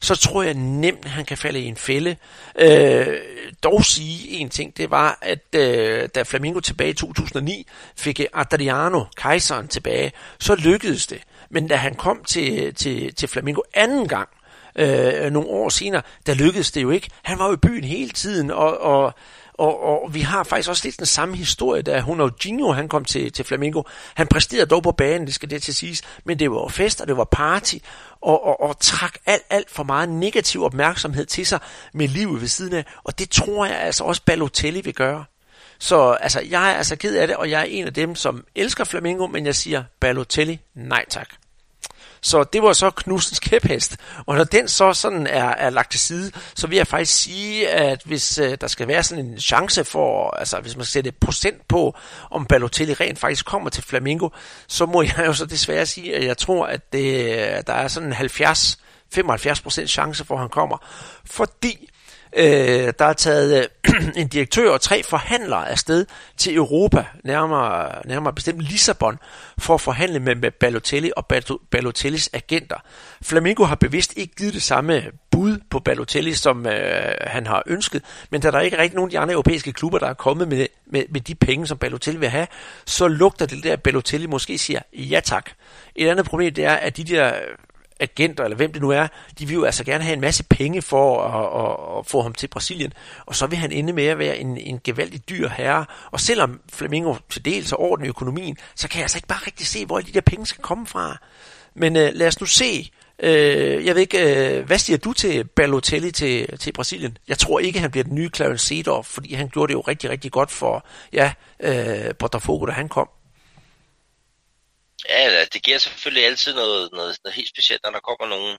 så 0.00 0.14
tror 0.16 0.42
jeg 0.42 0.54
nemt, 0.54 1.04
at 1.04 1.10
han 1.10 1.24
kan 1.24 1.36
falde 1.36 1.60
i 1.60 1.64
en 1.64 1.76
fælde. 1.76 2.16
Øh, 2.58 3.06
dog 3.62 3.84
sige 3.84 4.28
en 4.30 4.48
ting, 4.48 4.76
det 4.76 4.90
var, 4.90 5.18
at 5.22 5.54
øh, 5.54 6.08
da 6.14 6.22
Flamingo 6.22 6.60
tilbage 6.60 6.90
i 6.90 6.94
2009 6.94 7.66
fik 7.96 8.20
eh, 8.20 8.26
Adriano, 8.34 9.04
kejseren, 9.16 9.68
tilbage, 9.68 10.12
så 10.38 10.54
lykkedes 10.54 11.06
det. 11.06 11.22
Men 11.50 11.68
da 11.68 11.76
han 11.76 11.94
kom 11.94 12.24
til, 12.24 12.74
til, 12.74 13.14
til 13.14 13.28
Flamingo 13.28 13.60
anden 13.74 14.08
gang, 14.08 14.28
øh, 14.78 15.30
nogle 15.30 15.48
år 15.48 15.68
senere, 15.68 16.02
der 16.26 16.34
lykkedes 16.34 16.72
det 16.72 16.82
jo 16.82 16.90
ikke. 16.90 17.08
Han 17.22 17.38
var 17.38 17.46
jo 17.46 17.52
i 17.52 17.56
byen 17.56 17.84
hele 17.84 18.10
tiden, 18.10 18.50
og, 18.50 18.80
og, 18.80 19.12
og, 19.54 20.02
og 20.02 20.14
vi 20.14 20.20
har 20.20 20.44
faktisk 20.44 20.68
også 20.68 20.86
lidt 20.86 20.98
den 20.98 21.06
samme 21.06 21.36
historie, 21.36 21.82
da 21.82 22.04
Ronaldinho 22.08 22.72
han 22.72 22.88
kom 22.88 23.04
til, 23.04 23.32
til 23.32 23.44
Flamengo. 23.44 23.82
Han 24.14 24.26
præsterede 24.26 24.66
dog 24.66 24.82
på 24.82 24.92
banen, 24.92 25.26
det 25.26 25.34
skal 25.34 25.50
det 25.50 25.62
til 25.62 25.74
siges, 25.74 26.02
men 26.24 26.38
det 26.38 26.50
var 26.50 26.68
fest, 26.68 27.00
og 27.00 27.08
det 27.08 27.16
var 27.16 27.24
party, 27.24 27.76
og, 28.20 28.46
og, 28.46 28.60
og 28.62 28.80
trak 28.80 29.14
alt, 29.26 29.42
alt 29.50 29.70
for 29.70 29.82
meget 29.82 30.08
negativ 30.08 30.64
opmærksomhed 30.64 31.26
til 31.26 31.46
sig 31.46 31.60
med 31.92 32.08
livet 32.08 32.40
ved 32.40 32.48
siden 32.48 32.72
af, 32.72 32.84
og 33.04 33.18
det 33.18 33.30
tror 33.30 33.66
jeg 33.66 33.80
altså 33.80 34.04
også 34.04 34.22
Balotelli 34.24 34.80
vil 34.80 34.94
gøre. 34.94 35.24
Så 35.78 36.10
altså, 36.10 36.40
jeg 36.40 36.70
er 36.70 36.74
altså 36.74 36.96
ked 36.96 37.16
af 37.16 37.26
det, 37.26 37.36
og 37.36 37.50
jeg 37.50 37.60
er 37.60 37.64
en 37.64 37.86
af 37.86 37.94
dem, 37.94 38.14
som 38.14 38.44
elsker 38.54 38.84
Flamingo, 38.84 39.26
men 39.26 39.46
jeg 39.46 39.54
siger 39.54 39.84
Balotelli, 40.00 40.60
nej 40.74 41.04
tak. 41.08 41.28
Så 42.26 42.44
det 42.44 42.62
var 42.62 42.72
så 42.72 42.90
Knudsens 42.90 43.40
kæphest. 43.40 43.96
Og 44.26 44.36
når 44.36 44.44
den 44.44 44.68
så 44.68 44.92
sådan 44.92 45.26
er, 45.26 45.48
er 45.48 45.70
lagt 45.70 45.90
til 45.90 46.00
side, 46.00 46.32
så 46.54 46.66
vil 46.66 46.76
jeg 46.76 46.86
faktisk 46.86 47.22
sige, 47.22 47.68
at 47.68 48.02
hvis 48.04 48.38
øh, 48.38 48.58
der 48.60 48.66
skal 48.66 48.88
være 48.88 49.02
sådan 49.02 49.26
en 49.26 49.40
chance 49.40 49.84
for, 49.84 50.30
altså 50.30 50.60
hvis 50.60 50.76
man 50.76 50.84
sætter 50.84 51.10
procent 51.20 51.68
på, 51.68 51.96
om 52.30 52.46
Balotelli 52.46 52.94
rent 52.94 53.18
faktisk 53.18 53.46
kommer 53.46 53.70
til 53.70 53.82
Flamingo, 53.82 54.28
så 54.68 54.86
må 54.86 55.02
jeg 55.02 55.22
jo 55.26 55.32
så 55.32 55.46
desværre 55.46 55.86
sige, 55.86 56.16
at 56.16 56.24
jeg 56.24 56.38
tror, 56.38 56.66
at 56.66 56.92
det, 56.92 57.66
der 57.66 57.72
er 57.72 57.88
sådan 57.88 58.08
en 58.08 58.12
70 58.12 58.78
75% 59.14 59.86
chance 59.86 60.24
for, 60.24 60.34
at 60.34 60.40
han 60.40 60.48
kommer. 60.48 60.78
Fordi 61.24 61.88
Øh, 62.38 62.92
der 62.98 63.04
er 63.04 63.12
taget 63.12 63.58
øh, 63.58 63.94
en 64.22 64.28
direktør 64.28 64.70
og 64.70 64.80
tre 64.80 65.02
forhandlere 65.02 65.70
afsted 65.70 66.06
til 66.36 66.56
Europa, 66.56 67.04
nærmere, 67.24 68.06
nærmere 68.06 68.32
bestemt 68.32 68.62
Lissabon, 68.62 69.18
for 69.58 69.74
at 69.74 69.80
forhandle 69.80 70.20
med, 70.20 70.34
med 70.34 70.50
Balotelli 70.50 71.10
og 71.16 71.26
Balotellis 71.70 72.30
agenter. 72.32 72.76
Flamingo 73.22 73.64
har 73.64 73.74
bevidst 73.74 74.12
ikke 74.16 74.34
givet 74.34 74.54
det 74.54 74.62
samme 74.62 75.02
bud 75.30 75.58
på 75.70 75.78
Balotelli, 75.78 76.32
som 76.32 76.66
øh, 76.66 77.14
han 77.20 77.46
har 77.46 77.62
ønsket, 77.66 78.02
men 78.30 78.40
da 78.40 78.50
der 78.50 78.60
ikke 78.60 78.76
er 78.76 78.80
rigtig 78.82 78.96
nogen 78.96 79.08
af 79.08 79.10
de 79.10 79.18
andre 79.18 79.32
europæiske 79.32 79.72
klubber, 79.72 79.98
der 79.98 80.06
er 80.06 80.14
kommet 80.14 80.48
med, 80.48 80.66
med, 80.86 81.02
med 81.08 81.20
de 81.20 81.34
penge, 81.34 81.66
som 81.66 81.78
Balotelli 81.78 82.18
vil 82.18 82.28
have, 82.28 82.46
så 82.86 83.08
lugter 83.08 83.46
det 83.46 83.64
der, 83.64 83.72
at 83.72 83.82
Balotelli 83.82 84.26
måske 84.26 84.58
siger 84.58 84.80
ja 84.92 85.20
tak. 85.20 85.50
Et 85.94 86.08
andet 86.08 86.26
problem 86.26 86.54
det 86.54 86.64
er, 86.64 86.74
at 86.74 86.96
de 86.96 87.04
der 87.04 87.32
agenter, 88.00 88.44
eller 88.44 88.56
hvem 88.56 88.72
det 88.72 88.82
nu 88.82 88.90
er, 88.90 89.06
de 89.38 89.46
vil 89.46 89.54
jo 89.54 89.64
altså 89.64 89.84
gerne 89.84 90.04
have 90.04 90.14
en 90.14 90.20
masse 90.20 90.44
penge 90.44 90.82
for 90.82 91.22
at, 91.22 91.64
at, 91.64 91.98
at 91.98 92.06
få 92.06 92.22
ham 92.22 92.34
til 92.34 92.48
Brasilien, 92.48 92.92
og 93.26 93.34
så 93.34 93.46
vil 93.46 93.58
han 93.58 93.72
ende 93.72 93.92
med 93.92 94.06
at 94.06 94.18
være 94.18 94.38
en, 94.38 94.56
en 94.56 94.80
gevaldig 94.84 95.28
dyr 95.28 95.48
herre. 95.48 95.84
Og 96.10 96.20
selvom 96.20 96.60
Flamingo 96.72 97.14
til 97.30 97.44
dels 97.44 97.70
har 97.70 97.80
orden 97.80 98.04
i 98.04 98.08
økonomien, 98.08 98.56
så 98.74 98.88
kan 98.88 98.98
jeg 98.98 99.04
altså 99.04 99.18
ikke 99.18 99.28
bare 99.28 99.46
rigtig 99.46 99.66
se, 99.66 99.86
hvor 99.86 100.00
de 100.00 100.12
der 100.12 100.20
penge 100.20 100.46
skal 100.46 100.62
komme 100.62 100.86
fra. 100.86 101.16
Men 101.74 101.96
øh, 101.96 102.10
lad 102.14 102.26
os 102.26 102.40
nu 102.40 102.46
se. 102.46 102.90
Øh, 103.22 103.86
jeg 103.86 103.94
ved 103.94 104.02
ikke, 104.02 104.56
øh, 104.58 104.66
hvad 104.66 104.78
siger 104.78 104.96
du 104.96 105.12
til 105.12 105.44
Balotelli 105.44 106.10
til, 106.10 106.58
til 106.58 106.72
Brasilien? 106.72 107.18
Jeg 107.28 107.38
tror 107.38 107.58
ikke, 107.58 107.80
han 107.80 107.90
bliver 107.90 108.04
den 108.04 108.14
nye 108.14 108.30
Clarence 108.36 108.66
Seedorf, 108.66 109.06
fordi 109.06 109.34
han 109.34 109.48
gjorde 109.48 109.68
det 109.68 109.74
jo 109.74 109.80
rigtig, 109.80 110.10
rigtig 110.10 110.32
godt 110.32 110.50
for 110.50 110.86
ja, 111.12 111.32
øh, 111.60 112.14
Botafogo, 112.18 112.66
da 112.66 112.72
han 112.72 112.88
kom. 112.88 113.08
Ja, 115.08 115.44
det 115.44 115.62
giver 115.62 115.78
selvfølgelig 115.78 116.24
altid 116.26 116.54
noget, 116.54 116.92
noget, 116.92 117.18
noget 117.24 117.34
helt 117.34 117.48
specielt, 117.48 117.82
når 117.84 117.90
der 117.90 118.00
kommer 118.00 118.26
nogle 118.26 118.58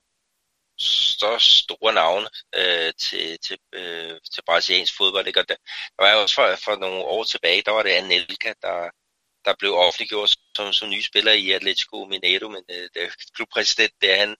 så 0.78 1.38
store 1.38 1.92
navne 1.92 2.28
øh, 2.54 2.92
til, 2.98 3.38
til, 3.38 3.58
øh, 3.72 4.20
til 4.34 4.42
brasiliansk 4.46 4.96
fodbold. 4.96 5.26
Ikke? 5.26 5.40
Og 5.40 5.48
der, 5.48 5.54
der 5.96 6.04
var 6.04 6.12
jo 6.12 6.20
også 6.22 6.34
for, 6.34 6.56
for 6.64 6.76
nogle 6.76 7.04
år 7.04 7.24
tilbage, 7.24 7.62
der 7.62 7.72
var 7.72 7.82
det 7.82 7.90
Anelka, 7.90 8.52
der, 8.62 8.90
der 9.44 9.54
blev 9.58 9.74
offentliggjort 9.74 10.36
som, 10.56 10.72
som 10.72 10.90
ny 10.90 11.00
spiller 11.00 11.32
i 11.32 11.50
Atletico 11.50 12.04
Mineiro, 12.04 12.48
men 12.48 12.62
øh, 12.70 12.88
der, 12.94 13.10
klubpræsident 13.34 13.92
der, 14.02 14.16
han, 14.16 14.36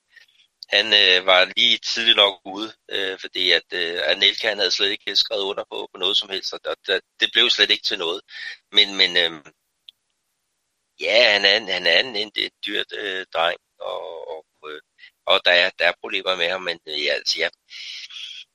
han 0.68 0.86
øh, 0.86 1.26
var 1.26 1.52
lige 1.56 1.78
tidligt 1.78 2.16
nok 2.16 2.40
ude, 2.44 2.72
øh, 2.90 3.18
fordi 3.20 3.50
at 3.50 3.68
øh, 3.72 4.00
Anelka 4.04 4.48
han 4.48 4.58
havde 4.58 4.70
slet 4.70 4.90
ikke 4.90 5.16
skrevet 5.16 5.42
under 5.42 5.64
på, 5.70 5.88
på 5.92 5.98
noget 5.98 6.16
som 6.16 6.28
helst, 6.28 6.52
og 6.52 6.60
der, 6.64 6.74
der, 6.86 7.00
det 7.20 7.28
blev 7.32 7.50
slet 7.50 7.70
ikke 7.70 7.84
til 7.84 7.98
noget. 7.98 8.20
Men, 8.72 8.96
men 8.96 9.16
øh, 9.16 9.42
Ja, 11.00 11.32
han 11.32 11.44
er, 11.44 11.72
han 11.72 11.86
er 11.86 12.00
en, 12.00 12.16
en, 12.16 12.32
en 12.36 12.50
dyrt 12.66 12.92
øh, 12.92 13.26
dreng, 13.34 13.58
og, 13.80 14.28
og, 14.28 14.44
øh, 14.70 14.80
og 15.26 15.40
der, 15.44 15.50
er, 15.50 15.70
der 15.78 15.88
er 15.88 15.92
problemer 16.00 16.36
med 16.36 16.48
ham, 16.50 16.62
men 16.62 16.80
øh, 16.88 17.04
ja, 17.04 17.12
altså, 17.12 17.40
jeg, 17.40 17.50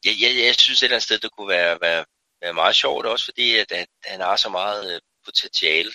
jeg, 0.06 0.14
jeg, 0.22 0.46
jeg 0.46 0.56
synes 0.56 0.80
et 0.80 0.86
eller 0.86 0.96
andet 0.96 1.04
sted, 1.04 1.20
det 1.20 1.32
kunne 1.32 1.50
være, 1.50 1.82
være, 1.82 2.06
være 2.42 2.54
meget 2.54 2.76
sjovt, 2.76 3.06
også 3.06 3.26
fordi 3.26 3.58
at, 3.58 3.72
at 3.72 3.88
han 4.06 4.22
har 4.22 4.36
så 4.36 4.50
meget 4.50 4.96
øh, 4.96 5.02
potentiale, 5.26 5.92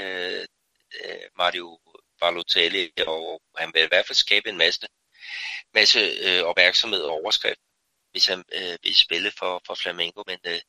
øh, 0.00 0.44
øh, 1.04 1.26
Mario 1.36 1.78
Balotelli, 2.20 2.92
og 3.06 3.42
han 3.58 3.70
vil 3.74 3.82
i 3.82 3.86
hvert 3.86 4.06
fald 4.06 4.16
skabe 4.16 4.48
en 4.48 4.56
masse, 4.58 4.86
masse 5.74 6.00
øh, 6.00 6.42
opmærksomhed 6.42 7.02
og 7.02 7.12
overskrift, 7.12 7.60
hvis 8.10 8.26
han 8.26 8.44
øh, 8.52 8.76
vil 8.82 8.96
spille 8.96 9.30
for, 9.38 9.62
for 9.66 9.74
Flamengo. 9.74 10.22
Men, 10.26 10.38
øh, 10.46 10.60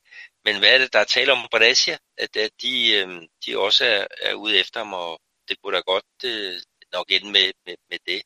men 0.45 0.59
hvad 0.59 0.69
er 0.73 0.77
det, 0.77 0.93
der 0.93 0.99
er 0.99 1.03
tale 1.03 1.31
om 1.31 1.47
Brescia? 1.51 1.97
At, 2.17 2.37
at 2.37 2.51
de, 2.61 2.91
øh, 2.93 3.21
de 3.45 3.59
også 3.59 3.85
er, 3.85 4.07
er 4.21 4.33
ude 4.33 4.57
efter 4.57 4.79
ham, 4.79 4.93
og 4.93 5.21
det 5.47 5.61
kunne 5.61 5.77
da 5.77 5.81
godt 5.81 6.05
øh, 6.25 6.61
nok 6.93 7.11
ende 7.11 7.31
med, 7.31 7.53
med, 7.65 7.75
med 7.89 7.99
det. 8.07 8.21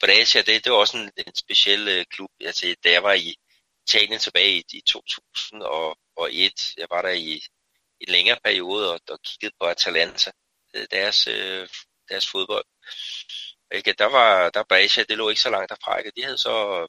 Brescia, 0.00 0.42
det, 0.42 0.64
det 0.64 0.72
var 0.72 0.78
også 0.78 0.96
en, 0.96 1.10
en 1.26 1.34
speciel 1.34 1.88
øh, 1.88 2.04
klub. 2.10 2.30
Altså, 2.40 2.76
da 2.84 2.90
jeg 2.90 3.02
var 3.02 3.12
i 3.12 3.34
Italien 3.88 4.18
tilbage 4.20 4.52
i, 4.58 4.64
i 4.72 4.80
2001, 4.80 6.76
jeg 6.76 6.86
var 6.90 7.02
der 7.02 7.10
i 7.10 7.42
en 8.00 8.08
længere 8.08 8.38
periode 8.44 8.92
og, 8.92 9.00
og 9.08 9.20
kiggede 9.22 9.54
på 9.60 9.66
Atalanta, 9.66 10.30
øh, 10.74 10.86
deres, 10.90 11.26
øh, 11.26 11.68
deres 12.08 12.28
fodbold. 12.30 12.64
Ikke? 13.74 13.92
Der 13.92 14.04
var 14.04 14.50
der 14.50 14.64
Brescia, 14.68 15.04
det 15.08 15.18
lå 15.18 15.28
ikke 15.28 15.40
så 15.40 15.50
langt 15.50 15.70
derfra. 15.70 15.98
Ikke? 15.98 16.12
De 16.16 16.22
havde 16.24 16.38
så 16.38 16.86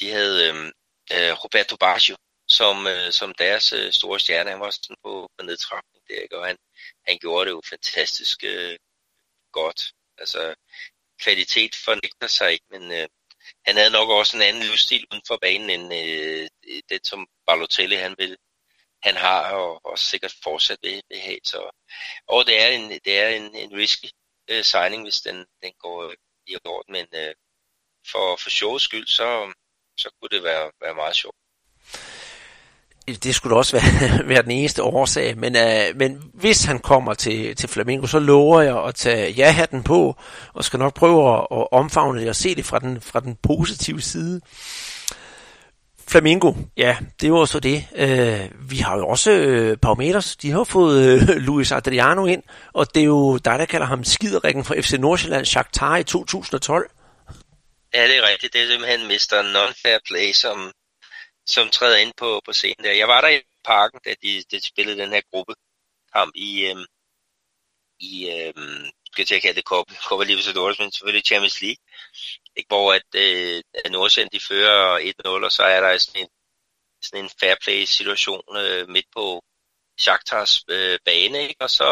de 0.00 0.10
havde 0.10 0.48
øhm, 0.48 0.72
øh, 1.12 1.32
Roberto 1.44 1.76
Baggio 1.76 2.16
som, 2.60 2.86
øh, 2.86 3.12
som 3.12 3.34
deres 3.34 3.72
øh, 3.72 3.92
store 3.92 4.20
stjerne. 4.20 4.50
Han 4.50 4.60
var 4.60 4.70
sådan 4.70 4.96
på, 5.04 5.12
på 5.38 5.44
nedtrapning 5.44 6.02
der, 6.08 6.20
ikke? 6.22 6.38
og 6.38 6.46
han, 6.46 6.56
han 7.08 7.18
gjorde 7.18 7.44
det 7.46 7.50
jo 7.56 7.60
fantastisk 7.72 8.44
øh, 8.44 8.76
godt. 9.52 9.80
Altså, 10.18 10.54
kvalitet 11.24 11.74
fornægter 11.84 12.26
sig 12.26 12.52
ikke, 12.52 12.66
men 12.70 12.82
øh, 12.92 13.08
han 13.66 13.76
havde 13.76 13.90
nok 13.90 14.08
også 14.08 14.36
en 14.36 14.42
anden 14.42 14.62
livsstil 14.62 15.06
uden 15.10 15.22
for 15.28 15.38
banen, 15.42 15.70
end 15.70 15.94
øh, 15.94 16.48
det, 16.88 17.06
som 17.06 17.26
Balotelli 17.46 17.96
han 17.96 18.14
vil, 18.18 18.36
han 19.02 19.16
har, 19.16 19.52
og, 19.52 19.80
og 19.84 19.98
sikkert 19.98 20.34
fortsat 20.42 20.78
vil, 20.82 21.02
vil 21.08 21.20
have. 21.20 21.40
Så, 21.44 21.70
og 22.26 22.46
det 22.46 22.62
er 22.62 22.68
en, 22.68 22.90
det 22.90 23.18
er 23.18 23.28
en, 23.28 23.54
en 23.54 23.72
risky 23.72 24.08
øh, 24.50 24.64
signing, 24.64 25.02
hvis 25.02 25.20
den, 25.20 25.46
den 25.62 25.72
går 25.78 26.04
øh, 26.04 26.16
i 26.46 26.56
orden, 26.64 26.92
men 26.92 27.06
øh, 27.14 27.34
for, 28.12 28.36
for 28.36 28.50
shows 28.50 28.82
skyld, 28.82 29.06
så, 29.06 29.52
så 29.98 30.10
kunne 30.10 30.28
det 30.36 30.42
være, 30.42 30.72
være 30.80 30.94
meget 30.94 31.16
sjovt 31.16 31.36
det 33.06 33.34
skulle 33.34 33.54
da 33.54 33.58
også 33.58 33.76
være, 33.76 34.28
være 34.32 34.42
den 34.42 34.50
eneste 34.50 34.82
årsag, 34.82 35.38
men, 35.38 35.56
øh, 35.56 35.96
men 35.96 36.22
hvis 36.34 36.64
han 36.64 36.78
kommer 36.78 37.14
til, 37.14 37.56
til 37.56 37.68
Flamingo, 37.68 38.06
så 38.06 38.18
lover 38.18 38.60
jeg 38.60 38.84
at 38.84 38.94
tage 38.94 39.32
ja-hatten 39.32 39.82
på, 39.82 40.16
og 40.52 40.64
skal 40.64 40.78
nok 40.78 40.94
prøve 40.94 41.34
at, 41.34 41.46
at 41.50 41.66
omfavne 41.72 42.20
det 42.20 42.28
og 42.28 42.36
se 42.36 42.54
det 42.54 42.64
fra 42.64 42.78
den, 42.78 43.00
fra 43.00 43.20
den 43.20 43.36
positive 43.42 44.00
side. 44.00 44.40
Flamingo, 46.08 46.52
ja, 46.76 46.96
det 47.20 47.32
var 47.32 47.44
så 47.44 47.60
det. 47.60 47.84
Øh, 47.96 48.70
vi 48.70 48.76
har 48.76 48.96
jo 48.96 49.06
også 49.06 49.30
øh, 49.30 49.76
Paumeters, 49.76 50.36
de 50.36 50.50
har 50.50 50.64
fået 50.64 51.06
øh, 51.06 51.28
Luis 51.36 51.72
Adriano 51.72 52.26
ind, 52.26 52.42
og 52.72 52.94
det 52.94 53.00
er 53.00 53.04
jo 53.04 53.36
dig, 53.36 53.58
der 53.58 53.64
kalder 53.64 53.86
ham 53.86 54.04
skiderikken 54.04 54.64
fra 54.64 54.80
FC 54.80 54.92
Nordsjælland, 54.92 55.44
Shakhtar 55.44 55.96
i 55.96 56.04
2012. 56.04 56.90
Ja, 57.94 58.08
det 58.08 58.16
er 58.16 58.28
rigtigt. 58.28 58.52
Det 58.52 58.62
er 58.62 58.66
simpelthen 58.70 59.08
Mr. 59.08 59.42
Non-Fair 59.54 59.98
Play, 60.08 60.32
som, 60.32 60.72
som 61.46 61.68
træder 61.68 61.96
ind 61.96 62.12
på, 62.16 62.40
på 62.44 62.52
scenen 62.52 62.84
der. 62.84 62.92
Jeg 62.92 63.08
var 63.08 63.20
der 63.20 63.28
i 63.28 63.40
parken, 63.64 64.00
da 64.04 64.14
de, 64.22 64.44
de 64.50 64.66
spillede 64.66 64.98
den 65.02 65.12
her 65.12 65.20
gruppe 65.32 65.54
kamp 66.12 66.32
i, 66.34 66.66
øhm, 66.66 66.86
i 68.00 68.30
øhm, 68.30 68.90
skal 69.12 69.26
jeg 69.30 69.42
kalde 69.42 69.56
det 69.56 69.64
Copa, 69.64 69.94
Copa 69.94 70.24
Libertadores, 70.24 70.78
men 70.78 70.92
selvfølgelig 70.92 71.26
Champions 71.26 71.62
League, 71.62 71.82
ikke? 72.56 72.68
hvor 72.68 72.92
at, 72.94 73.08
øh, 73.14 73.62
Nordsjælland 73.90 74.30
de 74.30 74.40
fører 74.40 74.98
1-0, 74.98 75.44
og 75.44 75.52
så 75.52 75.62
er 75.62 75.80
der 75.80 75.98
sådan 75.98 76.22
en, 76.22 76.28
sådan 77.02 77.24
en 77.24 77.30
fair 77.40 77.54
play 77.62 77.84
situation 77.84 78.42
øh, 78.56 78.88
midt 78.88 79.06
på 79.16 79.42
Shakhtars 79.98 80.64
øh, 80.68 80.98
bane, 81.04 81.42
ikke? 81.48 81.60
og 81.60 81.70
så 81.70 81.84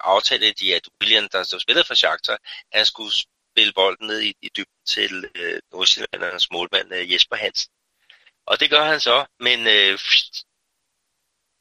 aftalte 0.00 0.52
de, 0.52 0.74
at 0.74 0.88
William, 1.00 1.28
der, 1.32 1.42
der 1.42 1.58
spillede 1.58 1.86
for 1.86 1.94
Shakhtar, 1.94 2.38
han 2.72 2.86
skulle 2.86 3.12
spille 3.52 3.72
bolden 3.72 4.06
ned 4.06 4.20
i, 4.20 4.34
i 4.42 4.48
dybden 4.56 4.84
til 4.86 5.30
øh, 5.34 5.60
Nordsjællandernes 5.72 6.50
målmand 6.50 6.94
øh, 6.94 7.12
Jesper 7.12 7.36
Hansen. 7.36 7.72
Og 8.50 8.60
det 8.60 8.70
gør 8.70 8.84
han 8.84 9.00
så, 9.00 9.26
men 9.40 9.58
øh, 9.66 9.98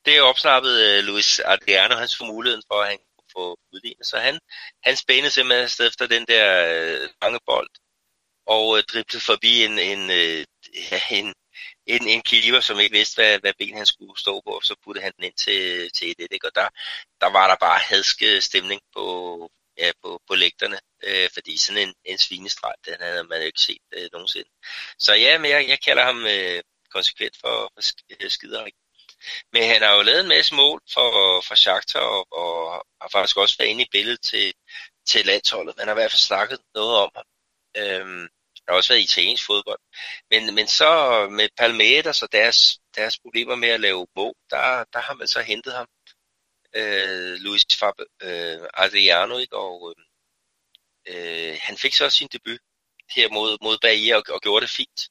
det 0.06 0.22
opsnappede 0.22 0.98
øh, 0.98 1.04
Luis 1.04 1.40
Adriano, 1.40 1.96
han 1.96 2.08
så 2.08 2.24
muligheden 2.24 2.64
for, 2.68 2.82
at 2.82 2.90
han 2.90 2.98
kunne 2.98 3.32
få 3.38 3.60
udlignet. 3.74 4.06
Så 4.06 4.18
han, 4.20 4.40
han 4.84 4.96
spændede 4.98 5.32
simpelthen 5.32 5.64
afsted 5.64 5.88
efter 5.88 6.08
den 6.08 6.26
der 6.28 6.46
øh, 6.76 7.10
lange 7.22 7.40
bold, 7.46 7.70
og 8.46 8.78
øh, 8.78 8.84
driblede 8.84 9.26
forbi 9.32 9.64
en, 9.64 9.80
en, 9.80 10.10
øh, 10.10 10.46
en, 11.20 11.34
en, 11.86 12.08
en 12.08 12.22
keeper, 12.22 12.60
som 12.62 12.80
ikke 12.80 12.98
vidste, 12.98 13.16
hvad, 13.16 13.40
hvad 13.40 13.54
ben 13.60 13.78
han 13.78 13.86
skulle 13.86 14.20
stå 14.20 14.42
på, 14.42 14.60
så 14.64 14.76
puttede 14.84 15.04
han 15.04 15.14
den 15.18 15.24
ind 15.24 15.38
til, 15.46 15.92
til 15.92 16.16
det. 16.20 16.28
ikke? 16.32 16.48
og 16.48 16.56
der, 16.56 16.70
der 17.22 17.28
var 17.28 17.48
der 17.48 17.56
bare 17.56 17.80
hadske 17.80 18.42
stemning 18.42 18.82
på, 18.96 19.06
ja, 19.78 19.92
på, 20.04 20.22
på 20.28 20.36
lægterne, 20.36 20.80
øh, 21.04 21.30
fordi 21.34 21.58
sådan 21.58 21.88
en, 21.88 21.94
en 22.06 22.18
svinestreg, 22.18 22.74
den 22.86 22.96
havde 23.00 23.24
man 23.24 23.40
jo 23.40 23.46
ikke 23.46 23.62
set 23.62 23.86
øh, 23.94 24.10
nogensinde. 24.14 24.50
Så 25.00 25.14
ja, 25.14 25.38
men 25.38 25.52
jeg, 25.52 25.68
jeg 25.68 25.80
kalder 25.82 26.04
ham 26.04 26.26
øh, 26.26 26.62
konsekvent 26.90 27.36
for, 27.42 27.72
for 27.76 27.82
øh, 28.24 28.30
skider. 28.30 28.66
Men 29.54 29.64
han 29.64 29.82
har 29.82 29.96
jo 29.96 30.02
lavet 30.02 30.22
en 30.22 30.28
masse 30.28 30.56
mål 30.56 30.82
for, 30.94 31.42
for 31.48 31.56
Shakhtar, 31.56 32.00
og, 32.00 32.28
og 32.32 32.86
har 33.02 33.10
faktisk 33.12 33.38
også 33.38 33.56
været 33.60 33.70
inde 33.70 33.84
i 33.84 33.90
billedet 33.92 34.22
til, 34.22 34.54
til 35.08 35.26
landsholdet. 35.26 35.78
Man 35.78 35.88
har 35.88 35.94
i 35.94 36.00
hvert 36.00 36.12
fald 36.12 36.20
snakket 36.20 36.60
noget 36.76 36.98
om 36.98 37.12
ham. 37.16 37.26
Øhm, 37.78 38.28
der 38.70 38.74
har 38.74 38.78
også 38.78 38.94
været 38.94 39.04
italiensk 39.04 39.46
fodbold. 39.46 39.80
Men, 40.32 40.56
men 40.56 40.68
så 40.68 40.90
med 41.32 41.50
Palmeiras 41.58 42.24
og 42.24 42.32
deres, 42.32 42.80
deres 42.96 43.20
problemer 43.20 43.56
med 43.56 43.70
at 43.70 43.80
lave 43.80 44.08
mål, 44.16 44.34
der, 44.50 44.84
der 44.94 45.00
har 45.00 45.14
man 45.14 45.28
så 45.28 45.42
hentet 45.42 45.74
ham. 45.74 45.88
Øh, 46.76 47.34
Luis 47.40 47.66
Fab, 47.80 47.94
øh, 48.22 48.60
Adriano, 48.74 49.38
ikke? 49.38 49.56
og 49.58 49.96
øh, 49.96 50.06
øh 51.12 51.58
han 51.62 51.78
fik 51.78 51.94
så 51.94 52.06
også 52.06 52.18
sin 52.18 52.28
debut 52.32 52.60
her 53.16 53.30
mod, 53.30 53.58
mod 53.62 53.78
Bahia 53.82 54.16
og, 54.16 54.24
og 54.30 54.42
gjorde 54.42 54.62
det 54.66 54.70
fint 54.70 55.02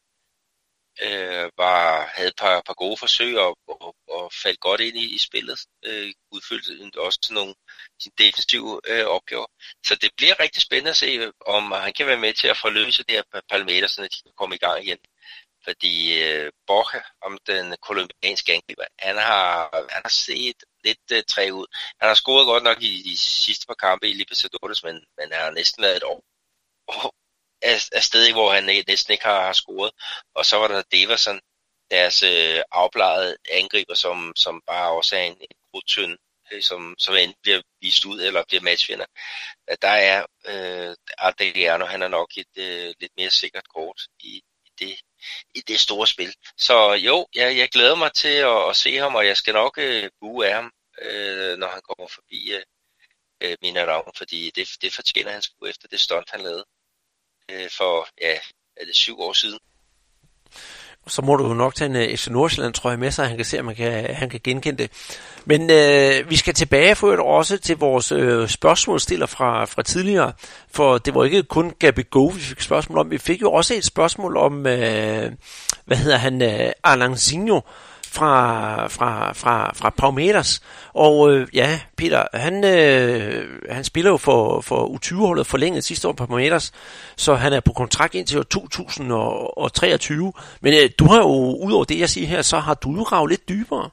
øh, 1.03 1.51
var, 1.57 2.11
havde 2.15 2.29
et 2.29 2.37
par, 2.39 2.63
par 2.67 2.75
gode 2.75 2.97
forsøg 2.97 3.39
og, 3.39 3.59
og, 3.69 3.97
og 4.09 4.33
faldt 4.43 4.61
godt 4.61 4.81
ind 4.81 4.97
i, 4.97 5.15
i 5.15 5.19
spillet. 5.19 5.59
Øh, 5.85 6.13
udfyldte 6.31 7.01
også 7.01 7.29
nogle 7.31 7.55
sin 8.03 8.13
defensive 8.19 8.81
øh, 8.87 9.07
opgaver. 9.07 9.47
Så 9.87 9.95
det 9.95 10.11
bliver 10.17 10.41
rigtig 10.41 10.63
spændende 10.63 10.91
at 10.91 10.97
se, 10.97 11.33
om 11.47 11.73
han 11.73 11.93
kan 11.93 12.07
være 12.07 12.25
med 12.27 12.35
til 12.35 12.49
at 12.49 12.57
forløse 12.57 13.05
det 13.05 13.15
her 13.15 13.43
parameter, 13.51 13.89
så 13.89 14.03
de 14.03 14.23
kan 14.23 14.33
komme 14.37 14.55
i 14.55 14.59
gang 14.59 14.85
igen. 14.85 14.99
Fordi 15.65 16.23
øh, 16.23 16.53
Borja, 16.67 17.03
om 17.23 17.39
den 17.47 17.77
kolumbianske 17.83 18.53
angriber, 18.53 18.85
han 18.99 19.17
har, 19.17 19.71
han 19.91 20.03
har 20.05 20.11
set 20.11 20.57
lidt 20.85 21.07
øh, 21.13 21.23
træ 21.29 21.51
ud. 21.51 21.67
Han 22.01 22.09
har 22.09 22.15
scoret 22.15 22.47
godt 22.47 22.65
nok 22.65 22.83
i 22.83 23.03
de 23.11 23.17
sidste 23.17 23.67
par 23.67 23.75
kampe 23.75 24.09
i 24.09 24.13
Libertadores, 24.13 24.85
men, 24.85 24.95
men 25.19 25.33
han 25.33 25.43
har 25.43 25.51
næsten 25.51 25.83
været 25.83 25.97
et 25.97 26.03
år, 26.03 26.25
af, 27.63 27.81
af 27.93 28.03
sted, 28.03 28.33
hvor 28.33 28.53
han 28.53 28.65
næsten 28.89 29.13
ikke 29.13 29.25
har, 29.25 29.47
har 29.47 29.53
scoret. 29.53 29.91
Og 30.35 30.47
så 30.47 30.57
var 30.57 30.69
der 30.69 30.83
Deverson, 30.93 31.41
deres 31.91 32.23
øh, 32.23 32.61
afbladede 32.71 33.37
angriber, 33.51 33.95
som, 33.95 34.33
som 34.37 34.63
bare 34.67 34.91
også 34.91 35.17
er 35.17 35.21
en, 35.21 35.37
en 35.41 35.57
krudtønd, 35.73 36.19
øh, 36.53 36.63
som, 36.63 36.95
som 36.99 37.15
enten 37.15 37.37
bliver 37.43 37.63
vist 37.81 38.05
ud 38.05 38.21
eller 38.21 38.45
bliver 38.49 38.63
matchvinder. 38.63 39.07
Der 39.83 39.89
er 39.89 40.27
øh, 40.47 40.97
Adriano, 41.19 41.87
han 41.87 42.03
er 42.03 42.09
nok 42.09 42.31
et 42.37 42.55
øh, 42.57 42.95
lidt 43.01 43.13
mere 43.17 43.31
sikkert 43.31 43.69
kort 43.69 44.03
i, 44.21 44.43
i, 44.67 44.71
det, 44.79 45.01
i 45.55 45.61
det 45.61 45.81
store 45.81 46.07
spil. 46.07 46.35
Så 46.57 46.93
jo, 46.93 47.27
jeg, 47.35 47.57
jeg 47.57 47.69
glæder 47.69 47.95
mig 47.95 48.13
til 48.13 48.37
at, 48.53 48.69
at 48.71 48.77
se 48.77 48.97
ham, 48.97 49.15
og 49.15 49.27
jeg 49.27 49.37
skal 49.37 49.55
nok 49.55 49.79
øh, 49.79 50.11
bue 50.21 50.47
af 50.47 50.55
ham, 50.55 50.73
øh, 51.03 51.59
når 51.59 51.69
han 51.69 51.83
kommer 51.83 52.09
forbi 52.09 52.53
øh, 52.53 52.63
øh 53.41 53.57
Minaravn, 53.63 54.13
fordi 54.17 54.51
det, 54.51 54.69
det 54.83 54.95
fortjener 54.95 55.33
han 55.33 55.43
sgu 55.43 55.67
efter 55.67 55.89
det 55.89 56.01
stunt, 56.01 56.31
han 56.31 56.41
lavede 56.41 56.65
øh, 57.51 57.69
for, 57.79 58.09
ja, 58.21 58.35
er 58.77 58.85
det 58.85 58.97
syv 58.97 59.21
år 59.21 59.33
siden. 59.33 59.59
Så 61.07 61.23
må 61.23 61.37
du 61.37 61.49
jo 61.49 61.55
nok 61.55 61.75
tage 61.75 61.91
en 61.91 61.97
øh, 61.97 62.17
FC 62.17 62.29
Nordsjælland 62.29 62.75
trøje 62.75 62.97
med 62.97 63.11
sig, 63.11 63.29
han 63.29 63.37
kan 63.37 63.45
se, 63.45 63.61
om 63.61 63.67
han 63.67 63.77
kan, 63.77 64.15
han 64.15 64.31
kan 64.31 64.41
genkende 64.45 64.83
det. 64.83 64.91
Men 65.45 65.71
øh, 65.71 66.31
vi 66.31 66.37
skal 66.37 66.55
tilbage 66.55 66.95
for 66.95 67.13
et 67.13 67.21
også 67.21 67.59
til 67.59 67.77
vores 67.77 68.13
øh, 68.13 68.49
spørgsmålstiller 68.49 69.27
fra, 69.27 69.65
fra 69.65 69.83
tidligere, 69.83 70.33
for 70.71 70.99
det 70.99 71.15
var 71.15 71.25
ikke 71.25 71.43
kun 71.43 71.73
Gabi 71.79 72.03
Go, 72.11 72.27
vi 72.27 72.41
fik 72.41 72.61
spørgsmål 72.61 72.99
om. 72.99 73.11
Vi 73.11 73.19
fik 73.19 73.43
jo 73.43 73.53
også 73.53 73.75
et 73.75 73.85
spørgsmål 73.85 74.37
om, 74.37 74.67
øh, 74.67 75.33
hvad 75.85 75.97
hedder 75.97 76.17
han, 76.17 76.43
øh, 76.43 76.73
Alanzinho, 76.85 77.61
fra, 78.09 78.87
fra, 78.89 79.33
fra, 79.33 79.73
fra 79.75 79.91
Palmeiras. 79.91 80.63
Og 80.95 81.33
øh, 81.33 81.49
ja, 81.55 81.81
Peter, 81.97 82.27
han, 82.35 82.65
øh, 82.65 83.73
han 83.73 83.85
spiller 83.85 84.11
jo 84.11 84.17
for, 84.17 84.61
for 84.61 84.87
U20-holdet 84.89 85.47
forlænget 85.47 85.85
sidste 85.85 86.09
år 86.09 86.13
på 86.13 86.27
Palmeiras, 86.27 86.73
så 87.17 87.35
han 87.35 87.53
er 87.53 87.61
på 87.61 87.73
kontrakt 87.73 88.15
indtil 88.15 88.39
år 88.39 88.43
2023. 88.43 90.33
Men 90.61 90.75
øh, 90.75 90.91
du 90.99 91.05
har 91.05 91.19
jo, 91.19 91.57
udover 91.67 91.85
det 91.85 91.99
jeg 91.99 92.11
siger 92.11 92.27
her, 92.27 92.43
så 92.43 92.59
har 92.59 92.75
du 92.75 92.95
jo 92.97 93.03
ravet 93.03 93.31
lidt 93.31 93.49
dybere. 93.49 93.91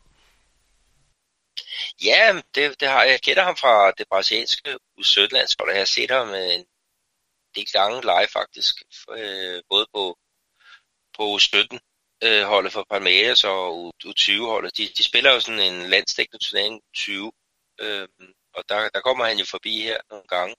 Ja, 2.03 2.41
det, 2.55 2.79
det 2.79 2.87
har 2.87 3.03
jeg. 3.03 3.21
Kender 3.21 3.43
ham 3.43 3.57
fra 3.57 3.91
det 3.91 4.05
brasilianske 4.09 4.69
U17-landshold, 4.99 5.71
jeg 5.71 5.79
har 5.79 5.85
set 5.85 6.11
ham 6.11 6.29
øh, 6.29 6.53
en 6.53 6.65
del 7.55 7.71
gange 7.71 8.01
live 8.01 8.27
faktisk, 8.33 8.75
øh, 9.17 9.61
både 9.69 9.85
på, 9.93 10.17
på 11.17 11.39
17 11.39 11.79
øh, 12.23 12.43
holdet 12.43 12.73
for 12.73 12.85
Palmeiras 12.89 13.43
og 13.43 13.93
U20-holdet, 14.05 14.77
de, 14.77 14.87
de 14.97 15.03
spiller 15.03 15.33
jo 15.33 15.39
sådan 15.39 15.73
en 15.73 15.89
landstækkende 15.89 16.45
turnering 16.45 16.81
20, 16.95 17.31
øh, 17.81 18.07
og 18.53 18.63
der, 18.69 18.89
der 18.89 19.01
kommer 19.01 19.25
han 19.25 19.37
jo 19.37 19.45
forbi 19.45 19.81
her 19.81 19.97
nogle 20.09 20.27
gange, 20.27 20.55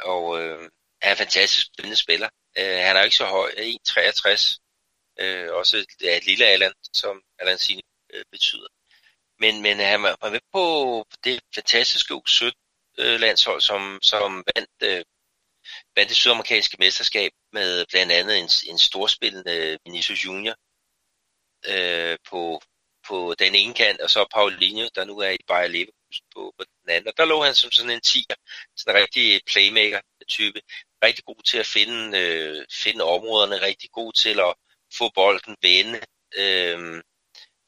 og 0.00 0.42
øh, 0.42 0.70
er 1.00 1.10
en 1.10 1.16
fantastisk 1.16 1.66
spændende 1.66 1.96
spiller. 1.96 2.28
Øh, 2.58 2.78
han 2.86 2.96
er 2.96 3.00
jo 3.00 3.04
ikke 3.04 3.16
så 3.16 3.24
høj, 3.24 3.50
1,63, 3.50 4.58
øh, 5.20 5.52
også 5.52 5.86
er 6.04 6.16
et 6.16 6.26
lille 6.26 6.46
Allan, 6.46 6.72
som 6.92 7.22
Allan 7.38 7.58
Sine 7.58 7.82
øh, 8.12 8.24
betyder. 8.30 8.68
Men, 9.38 9.62
men 9.62 9.78
han 9.78 10.02
var 10.02 10.30
med 10.30 10.40
på 10.52 10.64
det 11.24 11.40
fantastiske 11.54 12.14
U17 12.14 12.50
øh, 12.98 13.20
landshold, 13.20 13.60
som, 13.60 13.98
som 14.02 14.44
vandt 14.56 14.70
øh, 14.82 15.04
vandt 15.96 16.08
det 16.08 16.16
sydamerikanske 16.16 16.76
mesterskab 16.78 17.32
med 17.52 17.84
blandt 17.90 18.12
andet 18.12 18.38
en, 18.38 18.48
en 18.70 18.78
storspillende 18.78 19.78
Vinicius 19.84 20.24
Junior 20.24 20.56
øh, 21.66 22.16
på, 22.30 22.60
på 23.08 23.34
den 23.38 23.54
ene 23.54 23.74
kant, 23.74 24.00
og 24.00 24.10
så 24.10 24.26
Paulinho, 24.34 24.88
der 24.94 25.04
nu 25.04 25.18
er 25.18 25.30
i 25.30 25.44
Bayer 25.46 25.68
Leverkusen 25.68 26.26
på, 26.34 26.54
på 26.58 26.64
den 26.64 26.90
anden. 26.90 27.08
Og 27.08 27.14
der 27.16 27.24
lå 27.24 27.42
han 27.42 27.54
som 27.54 27.70
sådan 27.70 27.90
en 27.90 28.00
tiger, 28.00 28.34
sådan 28.76 28.96
en 28.96 29.02
rigtig 29.02 29.40
playmaker-type. 29.46 30.60
Rigtig 31.04 31.24
god 31.24 31.42
til 31.44 31.58
at 31.58 31.66
finde, 31.66 32.18
øh, 32.18 32.66
finde 32.72 33.04
områderne, 33.04 33.60
rigtig 33.60 33.90
god 33.90 34.12
til 34.12 34.40
at 34.40 34.54
få 34.98 35.10
bolden 35.14 35.56
vende, 35.62 36.00
øh, 36.36 37.02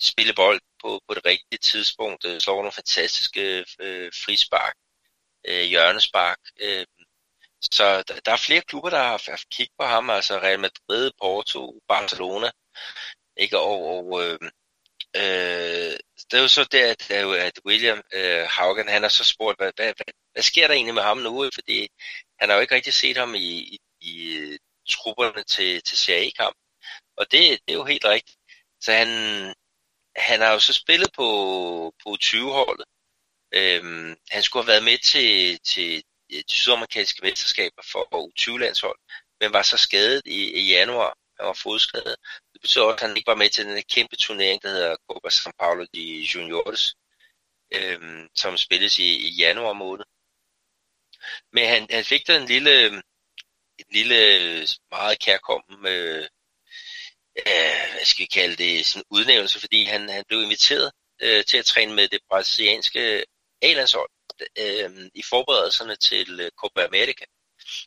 spille 0.00 0.34
bold 0.34 0.60
på, 0.82 1.00
på 1.08 1.14
det 1.14 1.24
rigtige 1.24 1.58
tidspunkt, 1.58 2.24
øh, 2.24 2.40
slår 2.40 2.56
nogle 2.56 2.72
fantastiske 2.72 3.64
øh, 3.80 4.12
frispark, 4.24 4.74
øh, 5.48 5.64
hjørnespark. 5.64 6.38
Øh, 6.60 6.86
så 7.62 8.02
der, 8.08 8.20
der 8.24 8.32
er 8.32 8.36
flere 8.36 8.60
klubber, 8.60 8.90
der 8.90 8.98
har 8.98 9.22
haft 9.30 9.48
kig 9.50 9.68
på 9.78 9.84
ham, 9.84 10.10
altså 10.10 10.38
Real 10.38 10.60
Madrid, 10.60 11.10
Porto, 11.20 11.80
Barcelona, 11.88 12.50
ikke? 13.36 13.58
Og, 13.58 13.80
og 13.96 14.24
øh, 14.24 14.38
øh, 15.16 15.96
det 16.30 16.34
er 16.38 16.42
jo 16.42 16.48
så 16.48 16.64
der, 16.72 16.90
at, 16.90 17.10
at 17.36 17.60
William 17.66 18.02
øh, 18.14 18.46
Haugen, 18.50 18.88
han 18.88 19.02
har 19.02 19.08
så 19.08 19.24
spurgt, 19.24 19.58
hvad, 19.58 19.72
hvad, 19.76 19.92
hvad, 19.96 20.14
hvad 20.32 20.42
sker 20.42 20.66
der 20.66 20.74
egentlig 20.74 20.94
med 20.94 21.02
ham 21.02 21.18
nu? 21.18 21.50
Fordi 21.54 21.88
han 22.40 22.48
har 22.48 22.56
jo 22.56 22.62
ikke 22.62 22.74
rigtig 22.74 22.94
set 22.94 23.16
ham 23.16 23.34
i, 23.34 23.38
i, 23.74 23.78
i 24.00 24.36
øh, 24.36 24.58
trupperne 24.88 25.42
til, 25.44 25.82
til 25.82 25.98
CA-kamp. 25.98 26.56
Og 27.16 27.26
det, 27.32 27.42
det 27.66 27.72
er 27.74 27.78
jo 27.78 27.84
helt 27.84 28.04
rigtigt. 28.04 28.38
Så 28.80 28.92
han, 28.92 29.08
han 30.16 30.40
har 30.40 30.52
jo 30.52 30.60
så 30.60 30.72
spillet 30.72 31.10
på, 31.16 31.28
på 32.02 32.16
20-holdet. 32.24 32.86
Øhm, 33.54 34.16
han 34.30 34.42
skulle 34.42 34.64
have 34.64 34.72
været 34.72 34.84
med 34.84 34.98
til, 34.98 35.58
til 35.60 36.02
Øh, 36.32 36.42
sydamerikanske 36.48 37.20
mesterskaber 37.22 37.82
for 37.92 38.02
U20-landshold, 38.20 38.98
men 39.40 39.52
var 39.52 39.62
så 39.62 39.76
skadet 39.76 40.22
i, 40.26 40.52
i 40.60 40.68
januar. 40.68 41.18
Han 41.38 41.46
var 41.46 41.52
fodskadet. 41.52 42.16
Det 42.52 42.60
betyder 42.60 42.84
også, 42.84 43.04
at 43.04 43.08
han 43.08 43.16
ikke 43.16 43.26
var 43.26 43.34
med 43.42 43.50
til 43.50 43.64
den 43.64 43.82
kæmpe 43.82 44.16
turnering, 44.16 44.62
der 44.62 44.68
hedder 44.68 44.96
Copa 45.10 45.28
São 45.28 45.50
Paulo 45.60 45.86
de 45.94 46.28
Juniores, 46.34 46.94
øhm, 47.74 48.28
som 48.34 48.56
spilles 48.56 48.98
i, 48.98 49.10
i 49.28 49.30
januar 49.30 49.72
måned. 49.72 50.04
Men 51.52 51.68
han, 51.68 51.86
han 51.90 52.04
fik 52.04 52.26
da 52.26 52.36
en 52.36 52.48
lille, 52.48 52.86
en 53.78 53.86
lille 53.90 54.16
meget 54.90 55.18
kærkommen 55.18 55.86
øh, 55.86 56.26
øh, 57.38 57.92
hvad 57.92 58.04
skal 58.04 58.22
vi 58.22 58.26
kalde 58.26 58.56
det, 58.56 58.86
sådan 58.86 59.04
udnævnelse, 59.10 59.60
fordi 59.60 59.84
han, 59.84 60.08
han 60.08 60.24
blev 60.28 60.42
inviteret 60.42 60.92
øh, 61.22 61.44
til 61.44 61.58
at 61.58 61.64
træne 61.64 61.94
med 61.94 62.08
det 62.08 62.20
brasilianske 62.28 63.24
A-landshold 63.62 64.10
øh, 64.58 65.10
i 65.14 65.22
forberedelserne 65.22 65.96
til 65.96 66.40
øh, 66.40 66.50
Copa 66.50 66.84
America. 66.84 67.24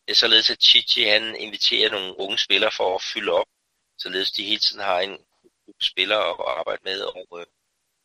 Det 0.05 0.11
er 0.11 0.15
således, 0.15 0.49
at 0.49 0.63
Chichi 0.63 1.03
han 1.03 1.35
inviterer 1.35 1.91
nogle 1.91 2.19
unge 2.19 2.37
spillere 2.37 2.71
for 2.71 2.95
at 2.95 3.01
fylde 3.13 3.31
op, 3.31 3.47
således 3.99 4.31
de 4.31 4.43
hele 4.43 4.59
tiden 4.59 4.81
har 4.81 4.99
en 4.99 5.17
gruppe 5.65 5.85
spillere 5.85 6.29
at 6.29 6.35
arbejde 6.59 6.81
med. 6.83 7.01
Og, 7.01 7.39
øh, 7.39 7.45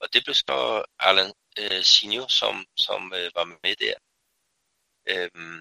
og 0.00 0.12
det 0.12 0.24
blev 0.24 0.34
så 0.34 0.84
Alan 0.98 1.32
øh, 1.58 1.84
Sinjo, 1.84 2.28
som, 2.28 2.66
som 2.76 3.12
øh, 3.16 3.30
var 3.34 3.44
med 3.44 3.76
der. 3.76 3.94
Øhm, 5.08 5.60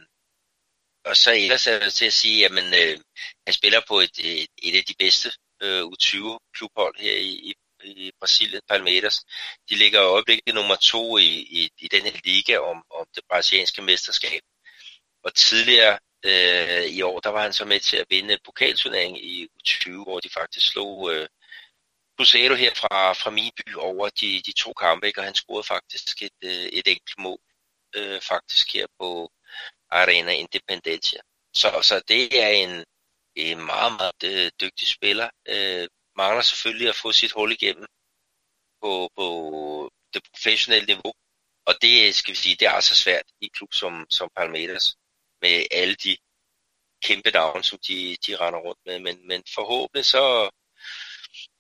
og 1.06 1.18
så 1.18 1.32
ellers 1.32 1.68
er 1.68 1.80
det 1.80 1.94
til 1.94 2.06
at 2.06 2.14
sige, 2.14 2.46
at 2.46 2.52
øh, 2.52 3.00
han 3.46 3.54
spiller 3.54 3.82
på 3.88 4.00
et, 4.00 4.20
et, 4.20 4.48
et 4.58 4.76
af 4.80 4.84
de 4.86 4.96
bedste 5.00 5.32
øh, 5.62 5.82
U20-klubhold 5.82 6.96
her 7.00 7.18
i, 7.18 7.32
i, 7.50 7.54
i 7.84 8.12
Brasilien, 8.20 8.62
Palmeiras. 8.70 9.26
De 9.70 9.76
ligger 9.76 10.02
i 10.02 10.06
øjeblikket 10.06 10.56
nummer 10.56 10.76
to 10.76 11.18
i, 11.18 11.32
i, 11.60 11.70
i 11.78 11.88
den 11.88 12.02
her 12.02 12.20
liga 12.26 12.58
om, 12.58 12.84
om 12.90 13.06
det 13.16 13.24
brasilianske 13.30 13.82
mesterskab. 13.82 14.42
Og 15.24 15.36
tidligere 15.36 16.00
øh, 16.26 16.86
i 16.86 17.02
år, 17.02 17.20
der 17.20 17.30
var 17.30 17.42
han 17.42 17.54
så 17.54 17.66
med 17.66 17.80
til 17.80 17.98
at 17.98 18.06
vinde 18.10 18.38
pokalturnering 18.46 19.24
i 19.24 19.48
U20, 19.60 20.04
hvor 20.04 20.20
de 20.20 20.30
faktisk 20.30 20.72
slog 20.72 21.14
øh, 21.14 21.28
Cruzeiro 22.18 22.56
her 22.56 22.74
fra, 22.76 23.14
fra 23.14 23.30
min 23.32 23.52
by 23.58 23.76
over 23.76 24.10
de, 24.10 24.42
de 24.46 24.52
to 24.52 24.74
kampe, 24.74 25.08
ikke? 25.08 25.20
og 25.20 25.26
han 25.26 25.36
scorede 25.36 25.64
faktisk 25.64 26.22
et, 26.22 26.40
øh, 26.44 26.52
et 26.52 26.88
enkelt 26.88 27.18
mål 27.18 27.40
øh, 27.96 28.22
faktisk 28.22 28.74
her 28.74 28.88
på 29.00 29.32
Arena 29.90 30.32
Independencia. 30.32 31.20
Så, 31.54 31.80
så 31.82 32.02
det 32.08 32.44
er 32.44 32.48
en, 32.50 32.86
en 33.36 33.66
meget, 33.66 33.94
meget 33.94 34.24
øh, 34.24 34.52
dygtig 34.62 34.88
spiller. 34.88 35.30
Øh, 35.48 35.88
mangler 36.16 36.42
selvfølgelig 36.42 36.90
at 36.90 36.96
få 36.96 37.12
sit 37.12 37.32
hul 37.32 37.52
igennem 37.52 37.86
på, 38.82 39.10
på 39.18 39.28
det 40.14 40.22
professionelle 40.34 40.86
niveau. 40.86 41.14
Og 41.66 41.74
det 41.82 42.16
skal 42.16 42.32
vi 42.32 42.36
sige, 42.36 42.56
det 42.56 42.68
er 42.68 42.72
altså 42.72 42.96
svært 42.96 43.26
i 43.42 43.48
klub 43.54 43.74
som, 43.74 44.06
som 44.10 44.30
Palmeiras 44.38 44.96
med 45.42 45.66
alle 45.72 45.96
de 45.96 46.18
kæmpe 47.04 47.32
navne, 47.32 47.64
som 47.64 47.80
de, 47.88 48.18
de 48.28 48.36
render 48.36 48.60
rundt 48.60 48.80
med. 48.86 49.00
Men, 49.00 49.28
men 49.28 49.44
forhåbentlig 49.56 50.06
så, 50.06 50.50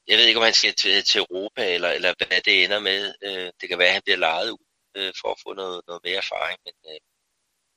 jeg 0.07 0.17
ved 0.17 0.25
ikke, 0.25 0.39
om 0.39 0.43
han 0.43 0.53
skal 0.53 0.73
til, 0.73 1.03
til 1.03 1.19
Europa, 1.19 1.73
eller, 1.73 1.89
eller 1.89 2.13
hvad 2.17 2.41
det 2.41 2.63
ender 2.63 2.79
med. 2.79 3.13
Øh, 3.23 3.51
det 3.61 3.69
kan 3.69 3.77
være, 3.77 3.87
at 3.87 3.93
han 3.93 4.01
bliver 4.05 4.17
lejet 4.17 4.51
ud 4.51 4.65
øh, 4.95 5.13
for 5.21 5.31
at 5.31 5.39
få 5.43 5.53
noget, 5.53 5.81
noget 5.87 6.01
mere 6.03 6.17
erfaring. 6.17 6.59
Men, 6.65 6.75
øh, 6.91 6.99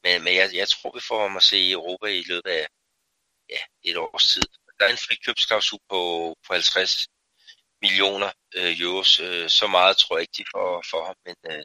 men, 0.04 0.24
men 0.24 0.34
jeg, 0.34 0.50
jeg 0.54 0.68
tror, 0.68 0.90
vi 0.94 1.00
får 1.00 1.22
ham 1.22 1.36
at 1.36 1.42
se 1.42 1.58
i 1.58 1.72
Europa 1.72 2.06
i 2.06 2.22
løbet 2.22 2.50
af 2.50 2.66
ja, 3.50 3.60
et 3.82 3.96
års 3.96 4.26
tid. 4.32 4.48
Der 4.78 4.84
er 4.86 4.90
en 4.90 5.04
frikøbsklausul 5.06 5.78
på, 5.90 6.00
på 6.46 6.52
50 6.52 7.06
millioner 7.82 8.30
øh, 8.56 8.80
euros. 8.80 9.20
Øh, 9.20 9.48
så 9.48 9.66
meget 9.66 9.96
tror 9.96 10.16
jeg 10.16 10.22
ikke, 10.22 10.38
de 10.38 10.44
får 10.54 10.84
for 10.90 11.04
ham, 11.06 11.16
men 11.26 11.36
øh, 11.50 11.62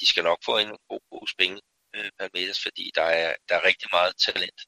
de 0.00 0.06
skal 0.06 0.24
nok 0.24 0.38
få 0.44 0.58
en 0.58 0.72
god 0.90 1.00
pose 1.10 1.34
penge, 1.38 1.60
øh, 1.96 2.10
Palmeiras, 2.18 2.62
fordi 2.62 2.90
der 2.94 3.02
er, 3.02 3.34
der 3.48 3.54
er 3.54 3.64
rigtig 3.64 3.88
meget 3.92 4.12
talent 4.16 4.60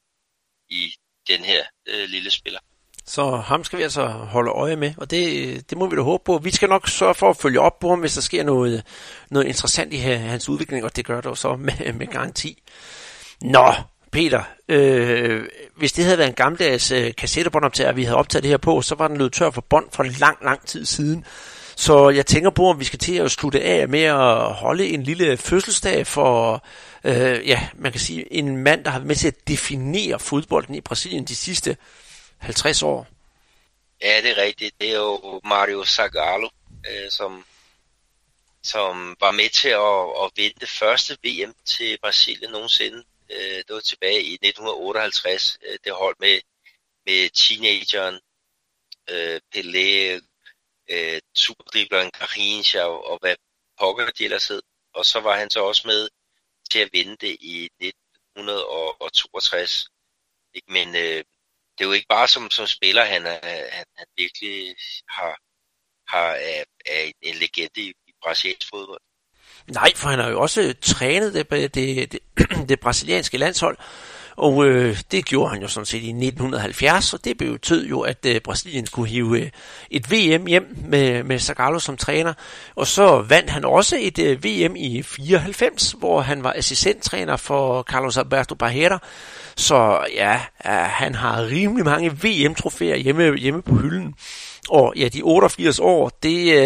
i 0.69 0.95
den 1.29 1.41
her 1.41 1.63
øh, 1.89 2.09
lille 2.09 2.31
spiller. 2.31 2.61
Så 3.07 3.37
ham 3.37 3.65
skal 3.65 3.79
vi 3.79 3.83
altså 3.83 4.07
holde 4.07 4.51
øje 4.51 4.77
med, 4.77 4.95
og 4.97 5.11
det, 5.11 5.71
det 5.71 5.79
må 5.79 5.87
vi 5.87 5.97
da 5.97 6.03
håbe 6.03 6.25
på. 6.25 6.39
Vi 6.39 6.51
skal 6.51 6.69
nok 6.69 6.89
sørge 6.89 7.15
for 7.15 7.31
at 7.31 7.37
følge 7.37 7.61
op 7.61 7.79
på 7.79 7.89
ham, 7.89 8.01
hvis 8.01 8.15
der 8.15 8.21
sker 8.21 8.43
noget, 8.43 8.87
noget 9.31 9.47
interessant 9.47 9.93
i 9.93 9.97
hans 9.97 10.49
udvikling, 10.49 10.85
og 10.85 10.97
det 10.97 11.05
gør 11.07 11.21
der 11.21 11.35
så 11.35 11.57
med, 11.57 11.93
med 11.93 12.07
garanti. 12.07 12.63
Nå, 13.41 13.73
Peter, 14.15 14.43
øh, 14.69 15.49
hvis 15.77 15.93
det 15.93 16.05
havde 16.05 16.19
været 16.19 16.29
en 16.29 16.35
gammeldags 16.35 16.91
øh, 16.91 17.15
kassettebåndoptager, 17.15 17.93
vi 17.93 18.05
havde 18.05 18.17
optaget 18.17 18.43
det 18.43 18.51
her 18.51 18.57
på, 18.57 18.83
så 18.83 18.95
var 18.95 19.09
den 19.09 19.17
løbet 19.17 19.33
tør 19.33 19.51
for 19.51 19.61
bånd 19.61 19.87
for 19.93 20.03
lang, 20.03 20.39
lang 20.43 20.67
tid 20.67 20.85
siden. 20.85 21.25
Så 21.77 22.09
jeg 22.09 22.27
tænker 22.27 22.51
på, 22.51 22.69
om 22.69 22.81
vi 22.81 22.85
skal 22.85 22.99
til 22.99 23.17
at 23.17 23.31
slutte 23.31 23.63
af 23.63 23.89
med 23.89 24.03
at 24.03 24.53
holde 24.53 24.89
en 24.89 25.03
lille 25.03 25.37
fødselsdag 25.37 26.07
for, 26.07 26.65
øh, 27.05 27.49
ja, 27.49 27.69
man 27.75 27.93
kan 27.93 28.01
sige, 28.01 28.33
en 28.33 28.57
mand, 28.57 28.85
der 28.85 28.91
har 28.91 28.99
været 28.99 29.07
med 29.07 29.17
til 29.17 29.29
at 29.29 29.49
definere 29.49 30.19
fodbolden 30.19 30.75
i 30.75 30.81
Brasilien 30.81 31.25
de 31.25 31.37
sidste 31.37 31.77
50 32.39 32.83
år. 32.83 33.07
Ja, 34.03 34.21
det 34.23 34.31
er 34.31 34.43
rigtigt. 34.43 34.75
Det 34.81 34.91
er 34.91 34.97
jo 34.97 35.41
Mario 35.45 35.85
Zagallo, 35.85 36.49
øh, 36.91 37.11
som, 37.11 37.45
som 38.63 39.17
var 39.21 39.31
med 39.31 39.49
til 39.49 39.69
at, 39.69 40.25
at 40.25 40.31
vinde 40.37 40.61
det 40.61 40.69
første 40.69 41.17
VM 41.25 41.55
til 41.67 41.99
Brasilien 42.03 42.51
nogensinde. 42.51 43.03
Øh, 43.31 43.59
det 43.67 43.75
var 43.75 43.81
tilbage 43.81 44.23
i 44.23 44.35
1958. 44.35 45.59
Øh, 45.63 45.79
det 45.85 45.93
hold 45.93 46.17
med, 46.19 46.41
med 47.07 47.31
teenageren 47.31 48.21
øh, 49.11 49.41
Pelé, 49.55 50.21
øh, 50.91 51.21
superdribleren 51.35 52.11
Garrincha 52.11 52.83
og, 52.83 53.07
og 53.07 53.19
hvad 53.19 53.37
pokker 53.79 54.11
de 54.11 54.25
ellers 54.25 54.49
hed. 54.49 54.63
Og 54.95 55.07
så 55.07 55.21
var 55.21 55.39
han 55.39 55.51
så 55.51 55.65
også 55.65 55.89
med 55.89 56.09
til 56.71 56.79
at 56.79 56.91
vinde 56.93 57.17
det 57.17 57.37
i 57.41 57.71
1962. 57.81 59.87
Ikke? 60.55 60.73
Men 60.73 60.89
øh, 60.89 61.25
det 61.75 61.81
er 61.81 61.85
jo 61.85 61.93
ikke 61.93 62.09
bare 62.09 62.29
som, 62.29 62.51
som 62.51 62.67
spiller, 62.67 63.05
han, 63.05 63.27
er, 63.27 63.71
han, 63.71 63.85
han 63.97 64.07
virkelig 64.17 64.77
har, 65.09 65.39
har 66.09 66.35
er, 66.35 66.65
er 66.87 67.13
en 67.23 67.35
legende 67.35 67.81
i, 67.81 67.95
i 68.07 68.13
brasiliansk 68.23 68.71
fodbold. 68.71 69.01
Nej, 69.73 69.93
for 69.97 70.09
han 70.09 70.19
har 70.19 70.29
jo 70.29 70.41
også 70.41 70.61
øh, 70.61 70.75
trænet 70.83 71.35
det, 71.35 71.51
det, 71.51 72.13
det, 72.13 72.19
det 72.69 72.81
brasilianske 72.81 73.39
landshold, 73.39 73.77
og 74.37 74.67
øh, 74.67 74.99
det 75.11 75.25
gjorde 75.25 75.51
han 75.51 75.63
jo 75.63 75.69
sådan 75.69 75.87
set 75.87 76.03
i 76.03 76.09
1970, 76.09 77.15
og 77.15 77.25
det 77.25 77.39
betød 77.39 77.87
jo, 77.87 78.01
at 78.01 78.27
øh, 78.27 78.41
Brasilien 78.41 78.87
kunne 78.93 79.09
hive 79.09 79.41
øh, 79.41 79.51
et 79.91 80.11
VM 80.11 80.47
hjem 80.47 80.77
med, 80.77 81.23
med 81.23 81.39
Zagallo 81.39 81.79
som 81.79 81.97
træner. 81.97 82.33
Og 82.75 82.87
så 82.87 83.25
vandt 83.29 83.51
han 83.51 83.65
også 83.65 83.97
et 84.01 84.19
øh, 84.19 84.45
VM 84.45 84.77
i 84.77 85.03
94, 85.03 85.95
hvor 85.99 86.21
han 86.21 86.45
var 86.45 86.53
assistenttræner 86.57 87.37
for 87.37 87.83
Carlos 87.83 88.17
Alberto 88.17 88.55
Barrera. 88.55 88.99
Så 89.57 90.07
ja, 90.15 90.35
øh, 90.67 90.73
han 90.73 91.15
har 91.15 91.47
rimelig 91.47 91.85
mange 91.85 92.11
VM-trofæer 92.11 92.97
hjemme, 92.97 93.37
hjemme 93.37 93.63
på 93.63 93.75
hylden. 93.75 94.15
Og 94.69 94.93
ja, 94.97 95.09
de 95.09 95.23
88 95.23 95.79
år, 95.79 96.11
det, 96.23 96.53
øh, 96.53 96.59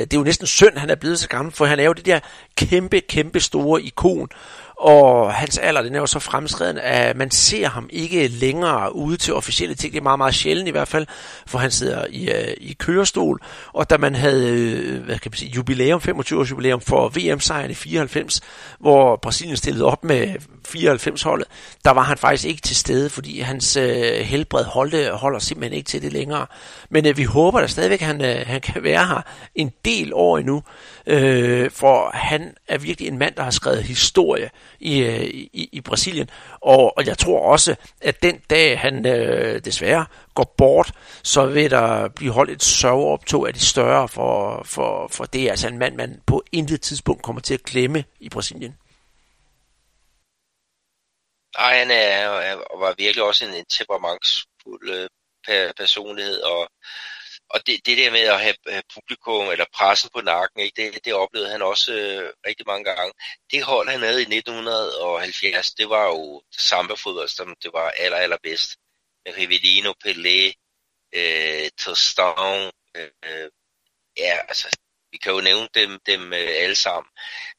det 0.00 0.14
er 0.14 0.18
jo 0.18 0.22
næsten 0.22 0.46
synd, 0.46 0.76
han 0.76 0.90
er 0.90 0.94
blevet 0.94 1.18
så 1.18 1.28
gammel, 1.28 1.54
for 1.54 1.64
han 1.64 1.80
er 1.80 1.84
jo 1.84 1.92
det 1.92 2.06
der 2.06 2.20
kæmpe, 2.56 3.00
kæmpe 3.00 3.40
store 3.40 3.82
ikon 3.82 4.28
og 4.80 5.32
hans 5.34 5.58
alder, 5.58 5.82
den 5.82 5.94
er 5.94 5.98
jo 5.98 6.06
så 6.06 6.18
fremskreden, 6.18 6.78
at 6.78 7.16
man 7.16 7.30
ser 7.30 7.68
ham 7.68 7.88
ikke 7.92 8.28
længere 8.28 8.96
ude 8.96 9.16
til 9.16 9.34
officielle 9.34 9.74
ting. 9.74 9.92
Det 9.92 9.98
er 9.98 10.02
meget, 10.02 10.18
meget 10.18 10.34
sjældent 10.34 10.68
i 10.68 10.70
hvert 10.70 10.88
fald, 10.88 11.06
for 11.46 11.58
han 11.58 11.70
sidder 11.70 12.06
i, 12.10 12.30
øh, 12.30 12.54
i 12.60 12.72
kørestol. 12.72 13.40
Og 13.72 13.90
da 13.90 13.96
man 13.96 14.14
havde 14.14 14.58
øh, 14.58 15.04
hvad 15.04 15.18
kan 15.18 15.30
man 15.30 15.36
sige, 15.36 15.52
jubilæum, 15.56 16.00
25 16.00 16.40
års 16.40 16.50
jubilæum 16.50 16.80
for 16.80 17.08
VM-sejren 17.08 17.70
i 17.70 17.74
94, 17.74 18.40
hvor 18.78 19.16
Brasilien 19.16 19.56
stillede 19.56 19.84
op 19.84 20.04
med 20.04 20.34
94-holdet, 20.68 21.46
der 21.84 21.90
var 21.90 22.02
han 22.02 22.18
faktisk 22.18 22.44
ikke 22.44 22.60
til 22.60 22.76
stede, 22.76 23.10
fordi 23.10 23.40
hans 23.40 23.76
øh, 23.76 24.20
helbred 24.20 24.64
holde, 24.64 25.10
holder 25.10 25.38
simpelthen 25.38 25.76
ikke 25.76 25.88
til 25.88 26.02
det 26.02 26.12
længere. 26.12 26.46
Men 26.90 27.06
øh, 27.06 27.16
vi 27.16 27.24
håber 27.24 27.60
da 27.60 27.66
stadigvæk, 27.66 28.00
at 28.00 28.06
han, 28.06 28.24
øh, 28.24 28.46
han 28.46 28.60
kan 28.60 28.82
være 28.82 29.06
her 29.06 29.22
en 29.54 29.72
del 29.84 30.12
år 30.14 30.38
endnu, 30.38 30.62
øh, 31.06 31.70
for 31.70 32.10
han 32.14 32.54
er 32.68 32.78
virkelig 32.78 33.08
en 33.08 33.18
mand, 33.18 33.34
der 33.34 33.42
har 33.42 33.50
skrevet 33.50 33.82
historie 33.82 34.50
i, 34.80 35.02
øh, 35.02 35.24
i, 35.24 35.68
i 35.72 35.80
Brasilien. 35.80 36.30
Og, 36.60 36.96
og 36.96 37.06
jeg 37.06 37.18
tror 37.18 37.52
også, 37.52 37.76
at 38.00 38.22
den 38.22 38.38
dag 38.50 38.78
han 38.78 39.06
øh, 39.06 39.64
desværre 39.64 40.06
går 40.34 40.54
bort, 40.58 40.92
så 41.22 41.46
vil 41.46 41.70
der 41.70 42.08
blive 42.08 42.32
holdt 42.32 42.50
et 42.50 42.62
sørgeoptog 42.62 43.48
af 43.48 43.54
de 43.54 43.60
større, 43.60 44.08
for, 44.08 44.62
for, 44.64 45.08
for 45.08 45.24
det 45.24 45.42
er 45.42 45.50
altså 45.50 45.68
en 45.68 45.78
mand, 45.78 45.96
man 45.96 46.22
på 46.26 46.42
intet 46.52 46.80
tidspunkt 46.80 47.22
kommer 47.22 47.42
til 47.42 47.54
at 47.54 47.62
glemme 47.62 48.04
i 48.20 48.28
Brasilien. 48.28 48.76
Nej, 51.58 51.78
han 51.78 51.90
er, 51.90 52.26
var 52.78 52.94
virkelig 52.98 53.24
også 53.24 53.44
en, 53.46 53.64
temperamentsfuld 53.64 54.90
øh, 55.48 55.72
personlighed, 55.76 56.40
og 56.40 56.68
og 57.50 57.66
det, 57.66 57.86
det 57.86 57.98
der 57.98 58.10
med 58.10 58.20
at 58.20 58.40
have, 58.40 58.54
have 58.68 58.82
publikum 58.94 59.50
eller 59.50 59.64
pressen 59.74 60.10
på 60.14 60.20
nakken, 60.20 60.60
ikke, 60.60 60.82
det, 60.82 61.04
det 61.04 61.14
oplevede 61.14 61.50
han 61.50 61.62
også 61.62 61.92
øh, 61.92 62.32
rigtig 62.46 62.66
mange 62.66 62.84
gange. 62.84 63.12
Det 63.50 63.62
hold, 63.62 63.88
han 63.88 64.00
havde 64.00 64.22
i 64.22 64.36
1970, 64.36 65.70
det 65.74 65.88
var 65.88 66.04
jo 66.06 66.42
samba-fodbold, 66.58 67.28
som 67.28 67.56
det 67.62 67.72
var 67.72 67.90
aller, 67.90 68.16
allerbedst. 68.16 68.70
Med 69.24 69.36
Rivellino, 69.36 69.92
Pelé, 70.04 70.40
øh, 71.14 71.70
Tostão, 71.80 72.70
øh, 72.96 73.50
ja, 74.16 74.38
altså, 74.48 74.68
vi 75.12 75.18
kan 75.18 75.32
jo 75.32 75.40
nævne 75.40 75.68
dem, 75.74 76.00
dem 76.06 76.32
øh, 76.32 76.48
alle 76.62 76.76
sammen. 76.76 77.10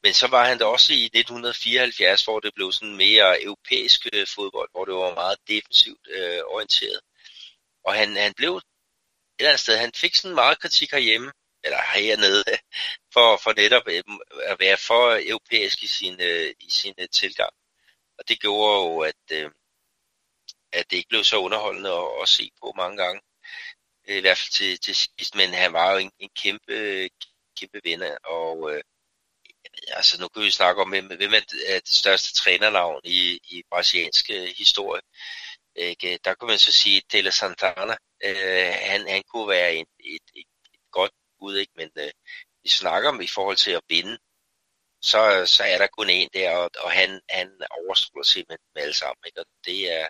Men 0.02 0.14
så 0.14 0.26
var 0.26 0.44
han 0.48 0.58
der 0.58 0.64
også 0.64 0.92
i 0.92 1.04
1974, 1.04 2.24
hvor 2.24 2.40
det 2.40 2.54
blev 2.54 2.72
sådan 2.72 2.96
mere 2.96 3.42
europæisk 3.42 4.06
øh, 4.12 4.26
fodbold, 4.34 4.68
hvor 4.72 4.84
det 4.84 4.94
var 4.94 5.14
meget 5.14 5.38
defensivt 5.48 6.08
øh, 6.10 6.40
orienteret. 6.54 7.00
Og 7.84 7.94
han, 7.94 8.16
han 8.16 8.34
blev 8.36 8.60
eller 9.38 9.50
andet 9.50 9.60
sted, 9.60 9.76
han 9.78 9.92
fik 9.94 10.14
sådan 10.14 10.34
meget 10.34 10.60
kritik 10.60 10.90
herhjemme, 10.90 11.32
eller 11.64 11.78
hernede, 11.94 12.44
for, 13.14 13.36
for 13.36 13.52
netop 13.52 13.82
øh, 13.88 14.02
at 14.44 14.60
være 14.60 14.76
for 14.76 15.20
europæisk 15.28 15.82
i 15.82 15.86
sin, 15.86 16.20
øh, 16.20 16.54
i 16.60 16.70
sin 16.70 16.94
øh, 16.98 17.08
tilgang. 17.08 17.52
Og 18.18 18.28
det 18.28 18.40
gjorde 18.40 18.76
jo, 18.82 19.00
at, 19.00 19.52
at 20.72 20.90
det 20.90 20.96
ikke 20.96 21.08
blev 21.08 21.24
så 21.24 21.36
underholdende 21.36 21.90
at, 21.90 22.22
at 22.22 22.28
se 22.28 22.50
på 22.60 22.72
mange 22.76 22.96
gange. 22.96 23.20
I 24.08 24.20
hvert 24.20 24.38
fald 24.38 24.50
til, 24.52 24.78
til 24.78 24.94
sidst, 24.94 25.34
men 25.34 25.50
han 25.54 25.72
var 25.72 25.92
jo 25.92 25.98
en, 25.98 26.12
en 26.18 26.30
kæmpe, 26.36 27.08
kæmpe 27.56 27.80
vinder, 27.84 28.16
og 28.16 28.72
øh, 28.72 28.82
altså 29.88 30.20
nu 30.20 30.28
kan 30.28 30.42
vi 30.42 30.50
snakke 30.50 30.82
om, 30.82 30.88
hvem, 30.88 31.10
er 31.66 31.80
det 31.80 31.88
største 31.88 32.34
trænernavn 32.34 33.00
i, 33.04 33.40
i 33.44 33.62
brasiliansk 33.70 34.30
historie. 34.56 35.02
Ikke? 35.76 36.18
Der 36.24 36.34
kan 36.34 36.48
man 36.48 36.58
så 36.58 36.72
sige 36.72 37.02
Tele 37.10 37.32
Santana, 37.32 37.96
Øh, 38.24 38.72
han, 38.90 39.08
han 39.08 39.22
kunne 39.30 39.48
være 39.48 39.74
en, 39.74 39.86
et, 40.00 40.26
et, 40.40 40.50
et 40.74 40.80
godt 40.90 41.12
bud, 41.38 41.56
ikke? 41.56 41.72
men 41.76 41.88
øh, 41.98 42.10
vi 42.62 42.68
snakker 42.68 43.08
om 43.08 43.20
i 43.20 43.26
forhold 43.26 43.56
til 43.56 43.70
at 43.70 43.80
vinde, 43.88 44.18
så, 45.02 45.42
så 45.46 45.62
er 45.62 45.78
der 45.78 45.86
kun 45.98 46.10
en 46.10 46.28
der, 46.34 46.50
og, 46.56 46.70
og 46.84 46.90
han, 46.90 47.20
han 47.30 47.48
overstråler 47.70 48.24
simpelthen 48.24 48.66
med 48.74 48.82
alle 48.82 48.94
sammen, 48.94 49.22
ikke? 49.26 49.40
og 49.40 49.46
det 49.66 49.92
er, 49.98 50.06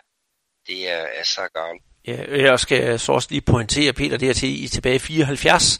det 0.67 0.89
er, 0.89 1.03
er 1.19 1.23
så 1.23 1.49
galt. 1.55 1.83
Ja, 2.07 2.41
jeg 2.49 2.59
skal 2.59 2.99
så 2.99 3.11
også 3.11 3.27
lige 3.31 3.41
pointere, 3.41 3.93
Peter, 3.93 4.17
det 4.17 4.27
her 4.27 4.33
til 4.33 4.63
i 4.63 4.67
tilbage 4.67 4.95
i 4.95 4.99
74, 4.99 5.79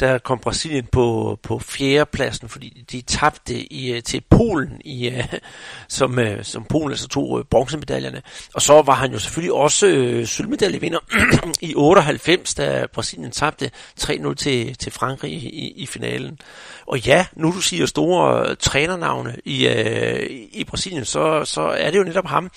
der 0.00 0.18
kom 0.18 0.38
Brasilien 0.38 0.86
på, 0.92 1.38
på 1.42 1.58
fjerdepladsen, 1.58 2.48
fordi 2.48 2.84
de 2.92 3.00
tabte 3.00 3.72
i, 3.72 3.92
øh, 3.92 4.02
til 4.02 4.22
Polen, 4.30 4.80
i, 4.84 5.08
øh, 5.08 5.24
som, 5.88 6.18
øh, 6.18 6.44
som 6.44 6.64
Polen 6.64 6.90
altså 6.90 7.08
tog 7.08 7.46
bronzemedaljerne. 7.50 8.22
Og 8.54 8.62
så 8.62 8.82
var 8.82 8.94
han 8.94 9.12
jo 9.12 9.18
selvfølgelig 9.18 9.52
også 9.52 9.86
øh, 9.86 10.26
sølvmedaljevinder 10.26 10.98
i 11.60 11.74
98, 11.76 12.54
da 12.54 12.86
Brasilien 12.94 13.30
tabte 13.30 13.70
3-0 14.00 14.34
til, 14.34 14.76
til 14.76 14.92
Frankrig 14.92 15.32
i, 15.32 15.72
i, 15.76 15.86
finalen. 15.86 16.38
Og 16.86 17.06
ja, 17.06 17.26
nu 17.36 17.52
du 17.52 17.60
siger 17.60 17.86
store 17.86 18.54
trænernavne 18.54 19.36
i, 19.44 19.68
øh, 19.68 20.26
i 20.52 20.64
Brasilien, 20.64 21.04
så, 21.04 21.44
så 21.44 21.60
er 21.60 21.90
det 21.90 21.98
jo 21.98 22.04
netop 22.04 22.26
ham. 22.26 22.50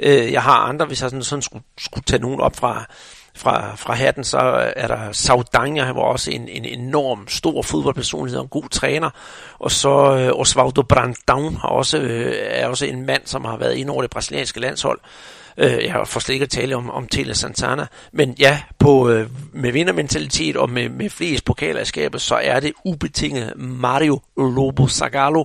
Øh, 0.00 0.32
jeg 0.32 0.42
har 0.42 0.56
andre, 0.56 0.86
hvis 0.86 1.02
jeg 1.02 1.10
sådan, 1.10 1.22
sådan 1.22 1.42
skulle, 1.42 1.64
skulle 1.78 2.04
tage 2.04 2.22
nogen 2.22 2.40
op 2.40 2.56
fra 2.56 2.86
fra, 3.42 3.76
fra 3.76 3.94
hatten, 3.94 4.24
så 4.24 4.38
er 4.76 4.86
der 4.86 5.12
Saudania, 5.12 5.84
han 5.84 5.94
var 5.94 6.02
også 6.02 6.30
en, 6.30 6.48
en 6.48 6.64
enorm 6.64 7.28
stor 7.28 7.62
fodboldpersonlighed 7.62 8.38
og 8.38 8.44
en 8.44 8.48
god 8.48 8.68
træner. 8.68 9.10
Og 9.58 9.70
så 9.70 10.16
øh, 10.18 10.40
Osvaldo 10.40 10.82
Brandão 10.92 11.60
har 11.60 11.68
også, 11.68 11.98
øh, 11.98 12.34
er 12.38 12.68
også 12.68 12.86
en 12.86 13.06
mand, 13.06 13.22
som 13.24 13.44
har 13.44 13.56
været 13.56 13.74
inde 13.74 13.92
over 13.92 14.02
det 14.02 14.10
brasilianske 14.10 14.60
landshold. 14.60 15.00
Øh, 15.58 15.84
jeg 15.84 16.00
får 16.06 16.20
slet 16.20 16.32
ikke 16.32 16.42
at 16.42 16.50
tale 16.50 16.76
om, 16.76 16.90
om 16.90 17.06
Tele 17.06 17.34
Santana. 17.34 17.86
Men 18.12 18.34
ja, 18.38 18.62
på, 18.78 19.08
øh, 19.08 19.28
med 19.52 19.72
vindermentalitet 19.72 20.56
og 20.56 20.70
med, 20.70 20.88
med 20.88 21.10
flest 21.10 21.44
pokalerskabet, 21.44 22.20
så 22.20 22.34
er 22.34 22.60
det 22.60 22.72
ubetinget 22.84 23.52
Mario 23.56 24.20
Lobo 24.36 24.88
Zagallo. 24.88 25.44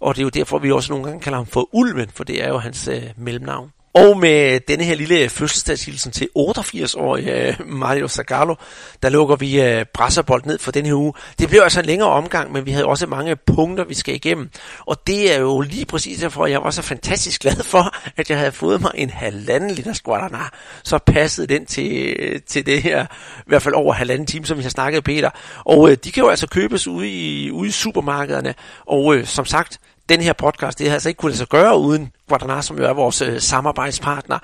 Og 0.00 0.14
det 0.14 0.20
er 0.20 0.24
jo 0.24 0.30
derfor, 0.30 0.58
vi 0.58 0.72
også 0.72 0.92
nogle 0.92 1.04
gange 1.04 1.20
kalder 1.20 1.38
ham 1.38 1.46
for 1.46 1.68
Ulven, 1.72 2.10
for 2.14 2.24
det 2.24 2.44
er 2.44 2.48
jo 2.48 2.58
hans 2.58 2.88
øh, 2.88 3.02
mellemnavn. 3.16 3.70
Og 3.94 4.18
med 4.18 4.60
denne 4.60 4.84
her 4.84 4.94
lille 4.94 5.28
fødselsdagshilsen 5.28 6.12
til 6.12 6.28
88-årige 6.38 7.48
øh, 7.48 7.54
Mario 7.66 8.08
Zagallo, 8.08 8.54
der 9.02 9.08
lukker 9.08 9.36
vi 9.36 9.60
øh, 9.60 9.84
Brasserbold 9.94 10.42
ned 10.44 10.58
for 10.58 10.72
denne 10.72 10.88
her 10.88 10.96
uge. 10.96 11.12
Det 11.38 11.48
blev 11.48 11.60
altså 11.62 11.80
en 11.80 11.86
længere 11.86 12.08
omgang, 12.08 12.52
men 12.52 12.66
vi 12.66 12.70
havde 12.70 12.86
også 12.86 13.06
mange 13.06 13.36
punkter, 13.36 13.84
vi 13.84 13.94
skal 13.94 14.14
igennem. 14.14 14.50
Og 14.86 15.06
det 15.06 15.34
er 15.34 15.40
jo 15.40 15.60
lige 15.60 15.86
præcis 15.86 16.20
derfor, 16.20 16.44
at 16.44 16.50
jeg 16.50 16.62
var 16.62 16.70
så 16.70 16.82
fantastisk 16.82 17.40
glad 17.40 17.62
for, 17.64 17.94
at 18.16 18.30
jeg 18.30 18.38
havde 18.38 18.52
fået 18.52 18.80
mig 18.80 18.90
en 18.94 19.10
halvanden 19.10 19.70
liter 19.70 19.92
Guaraná. 20.08 20.48
Så 20.82 20.98
passede 20.98 21.46
den 21.46 21.66
til, 21.66 22.16
til 22.46 22.66
det 22.66 22.82
her, 22.82 23.04
i 23.38 23.42
hvert 23.46 23.62
fald 23.62 23.74
over 23.74 23.92
halvanden 23.92 24.26
time, 24.26 24.46
som 24.46 24.58
vi 24.58 24.62
har 24.62 24.70
snakket, 24.70 25.04
Peter. 25.04 25.30
Og 25.64 25.90
øh, 25.90 25.96
de 26.04 26.12
kan 26.12 26.22
jo 26.22 26.28
altså 26.28 26.46
købes 26.46 26.86
ude 26.86 27.08
i, 27.08 27.50
ude 27.50 27.68
i 27.68 27.72
supermarkederne. 27.72 28.54
Og 28.86 29.20
som 29.24 29.44
sagt, 29.44 29.80
den 30.08 30.20
her 30.20 30.32
podcast, 30.32 30.78
det 30.78 30.86
havde 30.86 30.94
altså 30.94 31.08
ikke 31.08 31.18
kunnet 31.18 31.32
lade 31.32 31.38
sig 31.38 31.48
gøre 31.48 31.78
uden 31.78 32.12
Guadana, 32.28 32.62
som 32.62 32.78
jo 32.78 32.84
er 32.84 32.92
vores 32.92 33.22
øh, 33.22 33.40
samarbejdspartner. 33.40 34.38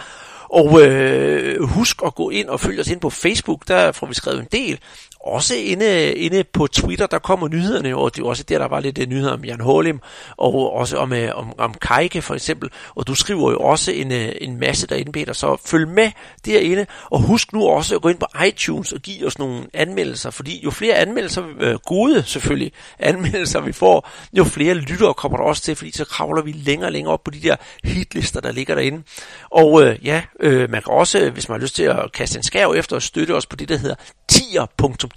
Og 0.48 0.82
øh, 0.82 1.62
husk 1.62 2.02
at 2.06 2.14
gå 2.14 2.30
ind 2.30 2.48
og 2.48 2.60
følge 2.60 2.80
os 2.80 2.88
ind 2.88 3.00
på 3.00 3.10
Facebook, 3.10 3.68
der 3.68 3.92
får 3.92 4.06
vi 4.06 4.14
skrevet 4.14 4.40
en 4.40 4.48
del 4.52 4.78
også 5.26 5.54
inde, 5.54 6.14
inde 6.14 6.44
på 6.44 6.66
Twitter, 6.66 7.06
der 7.06 7.18
kommer 7.18 7.48
nyhederne, 7.48 7.96
og 7.96 8.16
det 8.16 8.22
er 8.22 8.26
også 8.26 8.42
der, 8.42 8.58
der 8.58 8.68
var 8.68 8.80
lidt 8.80 8.98
øh, 8.98 9.06
nyheder 9.06 9.32
om 9.32 9.44
Jan 9.44 9.60
Hålim, 9.60 10.00
og 10.36 10.72
også 10.72 10.96
om, 10.96 11.12
øh, 11.12 11.30
om, 11.34 11.52
om 11.58 11.74
Kajke 11.74 12.22
for 12.22 12.34
eksempel, 12.34 12.70
og 12.94 13.06
du 13.06 13.14
skriver 13.14 13.50
jo 13.50 13.58
også 13.58 13.92
en, 13.92 14.12
øh, 14.12 14.32
en 14.40 14.60
masse 14.60 14.86
derinde, 14.86 15.12
Peter, 15.12 15.32
så 15.32 15.56
følg 15.66 15.88
med 15.88 16.10
derinde, 16.46 16.86
og 17.10 17.20
husk 17.20 17.52
nu 17.52 17.66
også 17.66 17.94
at 17.94 18.02
gå 18.02 18.08
ind 18.08 18.18
på 18.18 18.26
iTunes 18.46 18.92
og 18.92 19.00
give 19.00 19.26
os 19.26 19.38
nogle 19.38 19.66
anmeldelser, 19.72 20.30
fordi 20.30 20.64
jo 20.64 20.70
flere 20.70 20.94
anmeldelser, 20.94 21.78
gode 21.78 22.22
selvfølgelig, 22.22 22.72
anmeldelser 22.98 23.60
vi 23.60 23.72
får, 23.72 24.10
jo 24.32 24.44
flere 24.44 24.74
lyttere 24.74 25.14
kommer 25.14 25.38
der 25.38 25.44
også 25.44 25.62
til, 25.62 25.76
fordi 25.76 25.92
så 25.92 26.04
kravler 26.04 26.42
vi 26.42 26.52
længere 26.52 26.88
og 26.88 26.92
længere 26.92 27.12
op 27.12 27.24
på 27.24 27.30
de 27.30 27.40
der 27.40 27.56
hitlister, 27.84 28.40
der 28.40 28.52
ligger 28.52 28.74
derinde. 28.74 29.02
Og 29.50 29.96
ja, 30.02 30.22
man 30.42 30.82
kan 30.82 30.92
også, 30.92 31.30
hvis 31.30 31.48
man 31.48 31.58
har 31.58 31.62
lyst 31.62 31.76
til 31.76 31.82
at 31.82 32.12
kaste 32.12 32.36
en 32.36 32.42
skærv 32.42 32.74
efter 32.76 32.96
og 32.96 33.02
støtte 33.02 33.34
os 33.34 33.46
på 33.46 33.56
det, 33.56 33.68
der 33.68 33.76
hedder 33.76 33.94
tier.dk, 34.28 35.13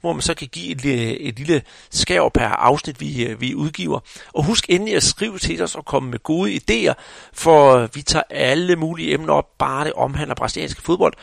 hvor 0.00 0.12
man 0.12 0.22
så 0.22 0.34
kan 0.34 0.48
give 0.52 0.70
et, 0.70 0.84
øh, 0.84 1.10
et 1.10 1.38
lille 1.38 1.62
skær 1.90 2.28
per 2.34 2.48
afsnit, 2.48 3.00
vi, 3.00 3.24
øh, 3.24 3.40
vi 3.40 3.54
udgiver. 3.54 4.00
Og 4.34 4.44
husk 4.44 4.66
endelig 4.68 4.96
at 4.96 5.02
skrive 5.02 5.38
til 5.38 5.62
os 5.62 5.74
og 5.74 5.84
komme 5.84 6.10
med 6.10 6.18
gode 6.18 6.60
idéer, 6.60 6.94
for 7.32 7.86
vi 7.94 8.02
tager 8.02 8.22
alle 8.30 8.76
mulige 8.76 9.12
emner 9.14 9.32
op, 9.32 9.58
bare 9.58 9.84
det 9.84 9.92
omhandler 9.92 10.34
brasiliansk 10.34 10.82
fodbold, 10.82 11.14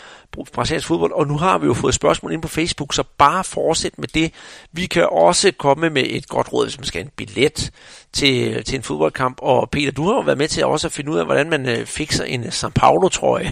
brasiliansk 0.53 0.88
fodbold. 0.88 1.12
Og 1.12 1.28
nu 1.28 1.38
har 1.38 1.57
vi 1.57 1.66
jo 1.66 1.74
fået 1.74 1.94
spørgsmål 1.94 2.34
ind 2.34 2.41
på 2.41 2.48
Facebook, 2.48 2.94
så 2.94 3.03
bare 3.18 3.44
fortsæt 3.44 3.99
med 3.99 4.07
det. 4.07 4.34
Vi 4.72 4.86
kan 4.86 5.07
også 5.12 5.52
komme 5.57 5.90
med 5.90 6.03
et 6.06 6.28
godt 6.28 6.53
råd, 6.53 6.66
hvis 6.66 6.78
man 6.78 6.86
skal 6.86 6.99
have 6.99 7.06
en 7.06 7.12
billet 7.16 7.72
til, 8.14 8.64
til 8.64 8.76
en 8.76 8.84
fodboldkamp. 8.84 9.38
Og 9.41 9.70
Peter, 9.70 9.91
du 9.91 10.06
har 10.06 10.14
jo 10.14 10.20
været 10.20 10.38
med 10.38 10.48
til 10.48 10.66
også 10.66 10.88
at 10.88 10.91
finde 10.91 11.12
ud 11.12 11.18
af, 11.18 11.26
hvordan 11.26 11.49
man 11.49 11.70
øh, 11.70 11.86
fikser 11.86 12.24
en 12.24 12.44
São 12.44 12.70
Paulo-trøje. 12.70 13.52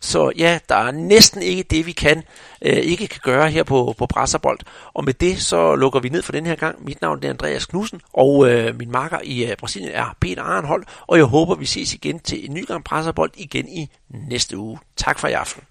Så 0.00 0.32
ja, 0.38 0.58
der 0.68 0.74
er 0.74 0.90
næsten 0.90 1.42
ikke 1.42 1.62
det, 1.62 1.86
vi 1.86 1.92
kan 1.92 2.22
øh, 2.62 2.76
ikke 2.76 3.06
kan 3.06 3.20
gøre 3.22 3.50
her 3.50 3.62
på, 3.62 3.94
på 3.98 4.06
Brasserbold. 4.06 4.58
Og 4.94 5.04
med 5.04 5.14
det, 5.14 5.42
så 5.42 5.74
lukker 5.76 6.00
vi 6.00 6.08
ned 6.08 6.22
for 6.22 6.32
den 6.32 6.46
her 6.46 6.54
gang. 6.54 6.84
Mit 6.84 7.00
navn 7.00 7.24
er 7.24 7.30
Andreas 7.30 7.66
Knudsen, 7.66 8.00
og 8.12 8.50
øh, 8.50 8.78
min 8.78 8.90
marker 8.90 9.18
i 9.24 9.44
øh, 9.44 9.56
Brasilien 9.56 9.90
er 9.94 10.16
Peter 10.20 10.42
Arnhold. 10.42 10.84
Og 11.06 11.16
jeg 11.16 11.24
håber, 11.24 11.54
vi 11.54 11.66
ses 11.66 11.94
igen 11.94 12.20
til 12.20 12.44
en 12.48 12.54
ny 12.54 12.66
gang 12.66 12.84
Brasserbold 12.84 13.30
igen 13.36 13.68
i 13.68 13.90
næste 14.28 14.58
uge. 14.58 14.78
Tak 14.96 15.18
for 15.18 15.28
i 15.28 15.32
aften. 15.32 15.62